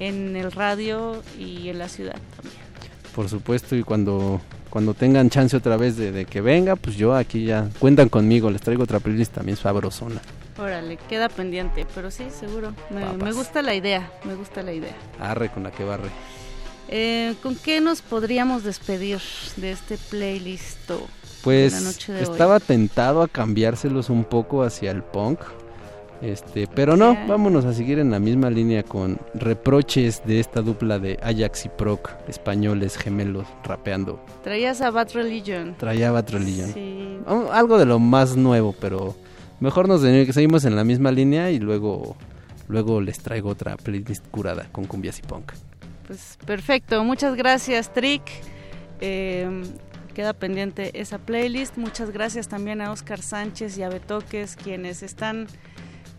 en 0.00 0.34
el 0.36 0.50
radio 0.50 1.22
y 1.38 1.68
en 1.68 1.78
la 1.78 1.88
ciudad 1.88 2.16
también. 2.36 2.60
Por 3.14 3.28
supuesto, 3.28 3.76
y 3.76 3.82
cuando, 3.82 4.40
cuando 4.70 4.94
tengan 4.94 5.30
chance 5.30 5.56
otra 5.56 5.76
vez 5.76 5.96
de, 5.96 6.10
de 6.12 6.24
que 6.24 6.40
venga, 6.40 6.74
pues 6.76 6.96
yo 6.96 7.14
aquí 7.14 7.44
ya 7.44 7.68
cuentan 7.78 8.08
conmigo. 8.08 8.50
Les 8.50 8.60
traigo 8.60 8.82
otra 8.82 8.98
playlist 9.00 9.32
también 9.34 9.56
sabrosona. 9.56 10.20
Órale, 10.58 10.98
queda 11.08 11.28
pendiente, 11.28 11.86
pero 11.94 12.10
sí, 12.10 12.24
seguro. 12.38 12.74
Me, 12.90 13.32
gusta 13.32 13.62
la 13.62 13.74
idea, 13.74 14.10
me 14.24 14.34
gusta 14.34 14.62
la 14.62 14.72
idea. 14.72 14.94
Arre 15.18 15.50
con 15.50 15.62
la 15.62 15.70
que 15.70 15.84
barre. 15.84 16.08
Eh, 16.88 17.34
¿Con 17.42 17.54
qué 17.56 17.80
nos 17.80 18.02
podríamos 18.02 18.62
despedir 18.64 19.20
de 19.56 19.72
este 19.72 19.96
playlist 19.96 20.88
de 20.88 20.96
la 20.96 21.00
Pues 21.42 21.82
noche 21.82 22.12
de 22.12 22.22
estaba 22.22 22.56
hoy? 22.56 22.62
tentado 22.66 23.22
a 23.22 23.28
cambiárselos 23.28 24.10
un 24.10 24.24
poco 24.24 24.62
hacia 24.62 24.90
el 24.90 25.02
punk. 25.02 25.40
Este, 26.22 26.66
pero 26.66 26.96
no, 26.96 27.16
vámonos 27.26 27.64
a 27.64 27.72
seguir 27.72 27.98
en 27.98 28.10
la 28.10 28.18
misma 28.18 28.50
línea 28.50 28.82
con 28.82 29.18
reproches 29.34 30.22
de 30.26 30.38
esta 30.38 30.60
dupla 30.60 30.98
de 30.98 31.18
Ajax 31.22 31.64
y 31.64 31.68
Proc, 31.70 32.10
españoles 32.28 32.98
gemelos 32.98 33.46
rapeando. 33.64 34.22
Traías 34.42 34.82
a 34.82 34.90
Bad 34.90 35.12
Religion. 35.14 35.74
Traía 35.78 36.10
Bad 36.10 36.30
Religion. 36.30 36.72
Sí. 36.74 37.18
Algo 37.52 37.78
de 37.78 37.86
lo 37.86 37.98
más 37.98 38.36
nuevo, 38.36 38.74
pero 38.78 39.14
mejor 39.60 39.88
nos 39.88 40.02
seguimos 40.02 40.64
en 40.64 40.76
la 40.76 40.84
misma 40.84 41.10
línea 41.10 41.50
y 41.50 41.58
luego 41.58 42.16
luego 42.68 43.00
les 43.00 43.18
traigo 43.18 43.48
otra 43.48 43.76
playlist 43.76 44.26
curada 44.28 44.68
con 44.72 44.84
cumbias 44.84 45.18
y 45.18 45.22
punk. 45.22 45.52
Pues 46.06 46.38
perfecto, 46.44 47.02
muchas 47.04 47.34
gracias 47.34 47.92
Trick. 47.92 48.22
Eh, 49.00 49.48
queda 50.14 50.32
pendiente 50.32 51.00
esa 51.00 51.18
playlist. 51.18 51.76
Muchas 51.76 52.10
gracias 52.10 52.48
también 52.48 52.80
a 52.80 52.90
Oscar 52.92 53.22
Sánchez 53.22 53.78
y 53.78 53.82
a 53.82 53.88
Betoques, 53.88 54.56
quienes 54.56 55.02
están, 55.02 55.46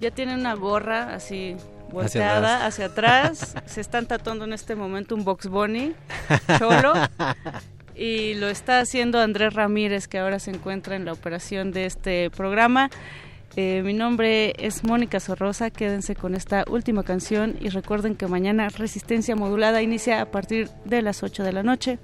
ya 0.02 0.10
tienen 0.12 0.40
una 0.40 0.56
gorra 0.56 1.14
así 1.14 1.56
volteada 1.92 2.66
hacia 2.66 2.88
atrás. 2.88 3.56
Se 3.66 3.80
están 3.80 4.08
tatuando 4.08 4.46
en 4.46 4.54
este 4.54 4.76
momento 4.76 5.16
un 5.16 5.24
Box 5.24 5.48
Bunny 5.48 5.94
cholo. 6.58 6.94
Y 7.96 8.34
lo 8.36 8.48
está 8.48 8.80
haciendo 8.80 9.20
Andrés 9.20 9.54
Ramírez, 9.54 10.08
que 10.08 10.18
ahora 10.18 10.40
se 10.40 10.50
encuentra 10.50 10.96
en 10.96 11.06
la 11.06 11.14
operación 11.14 11.72
de 11.72 11.86
este 11.86 12.32
programa. 12.32 12.90
Eh, 13.56 13.84
mi 13.84 13.94
nombre 13.94 14.56
es 14.58 14.84
Mónica 14.84 15.20
Sorrosa, 15.20 15.70
quédense 15.70 16.16
con 16.16 16.34
esta 16.34 16.64
última 16.70 17.04
canción 17.04 17.58
y 17.60 17.70
recuerden 17.70 18.16
que 18.16 18.26
mañana 18.26 18.70
Resistencia 18.70 19.36
Modulada 19.36 19.82
inicia 19.82 20.22
a 20.22 20.32
partir 20.32 20.70
de 20.86 21.02
las 21.02 21.22
8 21.22 21.44
de 21.44 21.52
la 21.54 21.62
noche. 21.62 22.00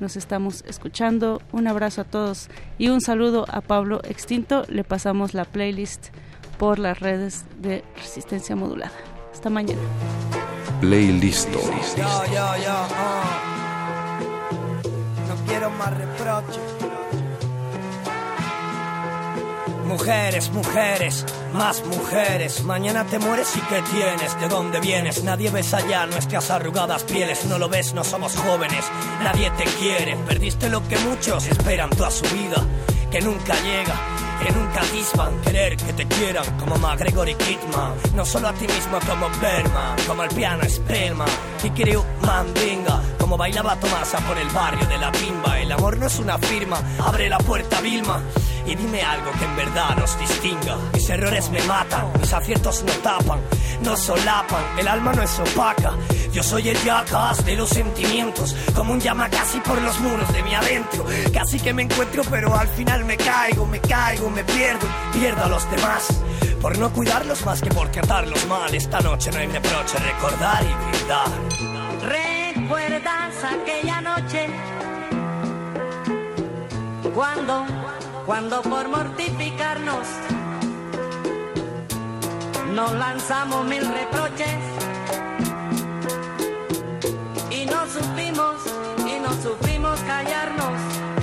Nos 0.00 0.16
estamos 0.16 0.64
escuchando. 0.66 1.40
Un 1.52 1.68
abrazo 1.68 2.00
a 2.00 2.04
todos 2.04 2.48
y 2.76 2.88
un 2.88 3.00
saludo 3.00 3.46
a 3.48 3.60
Pablo 3.60 4.00
Extinto. 4.04 4.64
Le 4.68 4.84
pasamos 4.84 5.32
la 5.32 5.44
playlist 5.44 6.08
por 6.58 6.78
las 6.78 6.98
redes 7.00 7.44
de 7.58 7.84
Resistencia 7.96 8.56
Modulada. 8.56 8.92
Hasta 9.32 9.50
mañana. 9.50 9.80
Playlist. 10.80 11.50
Yo, 11.52 12.24
yo, 12.26 12.32
yo, 12.32 12.70
ah. 12.70 13.42
No 15.28 15.46
quiero 15.46 15.70
más 15.70 15.96
reproches. 15.96 16.60
Mujeres, 19.86 20.50
mujeres, 20.50 21.24
más 21.54 21.82
mujeres. 21.86 22.62
Mañana 22.64 23.04
te 23.04 23.18
mueres 23.18 23.56
y 23.56 23.60
qué 23.60 23.82
tienes, 23.92 24.38
de 24.40 24.48
dónde 24.48 24.80
vienes. 24.80 25.22
Nadie 25.24 25.50
ves 25.50 25.72
allá 25.72 26.06
nuestras 26.06 26.50
arrugadas 26.50 27.04
pieles. 27.04 27.46
No 27.46 27.58
lo 27.58 27.68
ves, 27.68 27.94
no 27.94 28.04
somos 28.04 28.36
jóvenes. 28.36 28.84
Nadie 29.22 29.50
te 29.52 29.64
quiere. 29.64 30.16
Perdiste 30.26 30.68
lo 30.68 30.86
que 30.88 30.98
muchos 30.98 31.46
esperan 31.46 31.90
toda 31.90 32.10
su 32.10 32.24
vida, 32.34 32.62
que 33.10 33.20
nunca 33.20 33.54
llega. 33.62 34.25
Que 34.42 34.52
nunca 34.52 34.80
atisban 34.80 35.40
querer 35.42 35.76
que 35.76 35.92
te 35.92 36.06
quieran 36.06 36.44
como 36.58 36.76
McGregor 36.76 37.28
y 37.28 37.34
Kidman. 37.34 37.94
No 38.14 38.24
solo 38.24 38.48
a 38.48 38.52
ti 38.52 38.66
mismo 38.66 38.98
como 39.08 39.28
Berman, 39.40 39.96
como 40.06 40.22
el 40.22 40.28
piano 40.30 40.62
Spellman. 40.68 41.28
Kikiriu 41.62 42.04
Mandinga, 42.22 43.00
como 43.18 43.36
bailaba 43.36 43.76
Tomasa 43.76 44.18
por 44.20 44.38
el 44.38 44.48
barrio 44.50 44.86
de 44.86 44.98
la 44.98 45.10
timba. 45.12 45.60
El 45.60 45.72
amor 45.72 45.96
no 45.98 46.06
es 46.06 46.18
una 46.18 46.38
firma, 46.38 46.78
abre 47.04 47.28
la 47.28 47.38
puerta 47.38 47.80
Vilma. 47.80 48.20
Y 48.66 48.74
dime 48.74 49.02
algo 49.02 49.30
que 49.32 49.44
en 49.44 49.56
verdad 49.56 49.96
nos 49.96 50.18
distinga. 50.18 50.76
Mis 50.92 51.08
errores 51.08 51.50
me 51.50 51.62
matan, 51.62 52.12
mis 52.20 52.32
aciertos 52.32 52.82
no 52.84 52.92
tapan, 52.94 53.40
no 53.82 53.96
solapan, 53.96 54.64
el 54.78 54.88
alma 54.88 55.12
no 55.12 55.22
es 55.22 55.38
opaca. 55.38 55.92
Yo 56.32 56.42
soy 56.42 56.68
el 56.68 56.76
jackass 56.84 57.44
de 57.44 57.56
los 57.56 57.70
sentimientos, 57.70 58.54
como 58.74 58.92
un 58.92 59.00
llama 59.00 59.30
casi 59.30 59.58
por 59.60 59.80
los 59.80 59.98
muros 60.00 60.32
de 60.32 60.42
mi 60.42 60.54
adentro. 60.54 61.06
Casi 61.32 61.58
que 61.60 61.72
me 61.72 61.82
encuentro, 61.82 62.22
pero 62.28 62.54
al 62.54 62.68
final 62.68 63.04
me 63.04 63.16
caigo, 63.16 63.66
me 63.66 63.80
caigo, 63.80 64.28
me 64.30 64.44
pierdo, 64.44 64.86
pierdo 65.12 65.44
a 65.44 65.48
los 65.48 65.70
demás. 65.70 66.08
Por 66.60 66.76
no 66.78 66.92
cuidarlos 66.92 67.44
más 67.46 67.62
que 67.62 67.70
por 67.70 67.88
tratarlos 67.90 68.46
mal. 68.46 68.74
Esta 68.74 69.00
noche 69.00 69.30
no 69.30 69.38
hay 69.38 69.46
reproche, 69.46 69.98
recordar 69.98 70.62
y 70.64 70.90
brindar. 70.90 71.28
¿Recuerdas 72.02 73.34
aquella 73.44 74.00
noche? 74.00 74.46
Cuando, 77.14 77.64
cuando 78.26 78.60
por 78.62 78.88
mortificarnos 78.88 80.06
nos 82.74 82.92
lanzamos 82.92 83.64
mil 83.66 83.86
reproches 83.86 84.58
y 87.50 87.64
no 87.66 87.86
supimos, 87.86 88.56
y 89.06 89.20
no 89.20 89.32
supimos 89.40 90.00
callarnos. 90.00 91.15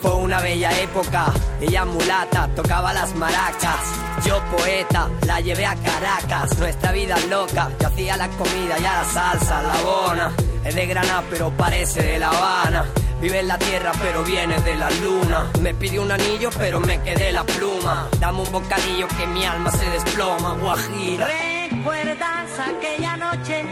Fue 0.00 0.14
una 0.14 0.40
bella 0.40 0.70
época, 0.80 1.26
ella 1.60 1.84
mulata, 1.84 2.48
tocaba 2.56 2.92
las 2.94 3.14
maracas. 3.14 3.80
Yo 4.24 4.40
poeta, 4.56 5.10
la 5.26 5.40
llevé 5.40 5.66
a 5.66 5.74
Caracas, 5.76 6.58
nuestra 6.58 6.92
vida 6.92 7.16
loca. 7.28 7.70
Yo 7.78 7.88
hacía 7.88 8.16
la 8.16 8.28
comida 8.28 8.78
y 8.78 8.84
a 8.84 9.02
la 9.02 9.04
salsa, 9.04 9.62
la 9.62 9.80
bona. 9.82 10.32
Es 10.64 10.74
de 10.74 10.86
Granada 10.86 11.22
pero 11.28 11.50
parece 11.50 12.02
de 12.02 12.18
La 12.18 12.28
Habana. 12.28 12.86
Vive 13.20 13.40
en 13.40 13.48
la 13.48 13.58
tierra 13.58 13.92
pero 14.00 14.24
viene 14.24 14.58
de 14.60 14.74
la 14.74 14.90
luna. 14.90 15.50
Me 15.60 15.74
pidió 15.74 16.00
un 16.00 16.10
anillo 16.10 16.48
pero 16.56 16.80
me 16.80 17.02
quedé 17.02 17.32
la 17.32 17.44
pluma. 17.44 18.08
Dame 18.18 18.40
un 18.40 18.52
bocadillo 18.52 19.06
que 19.08 19.26
mi 19.26 19.44
alma 19.44 19.70
se 19.70 19.84
desploma, 19.90 20.54
guajira. 20.54 21.28
¿Recuerdas 21.70 22.58
aquella 22.58 23.16
noche? 23.18 23.64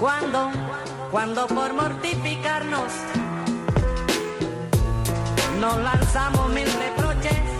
Cuando, 0.00 0.50
cuando 1.12 1.46
por 1.46 1.72
mortificarnos 1.74 2.92
nos 5.60 5.76
lanzamos 5.76 6.48
mil 6.54 6.66
reproches 6.66 7.59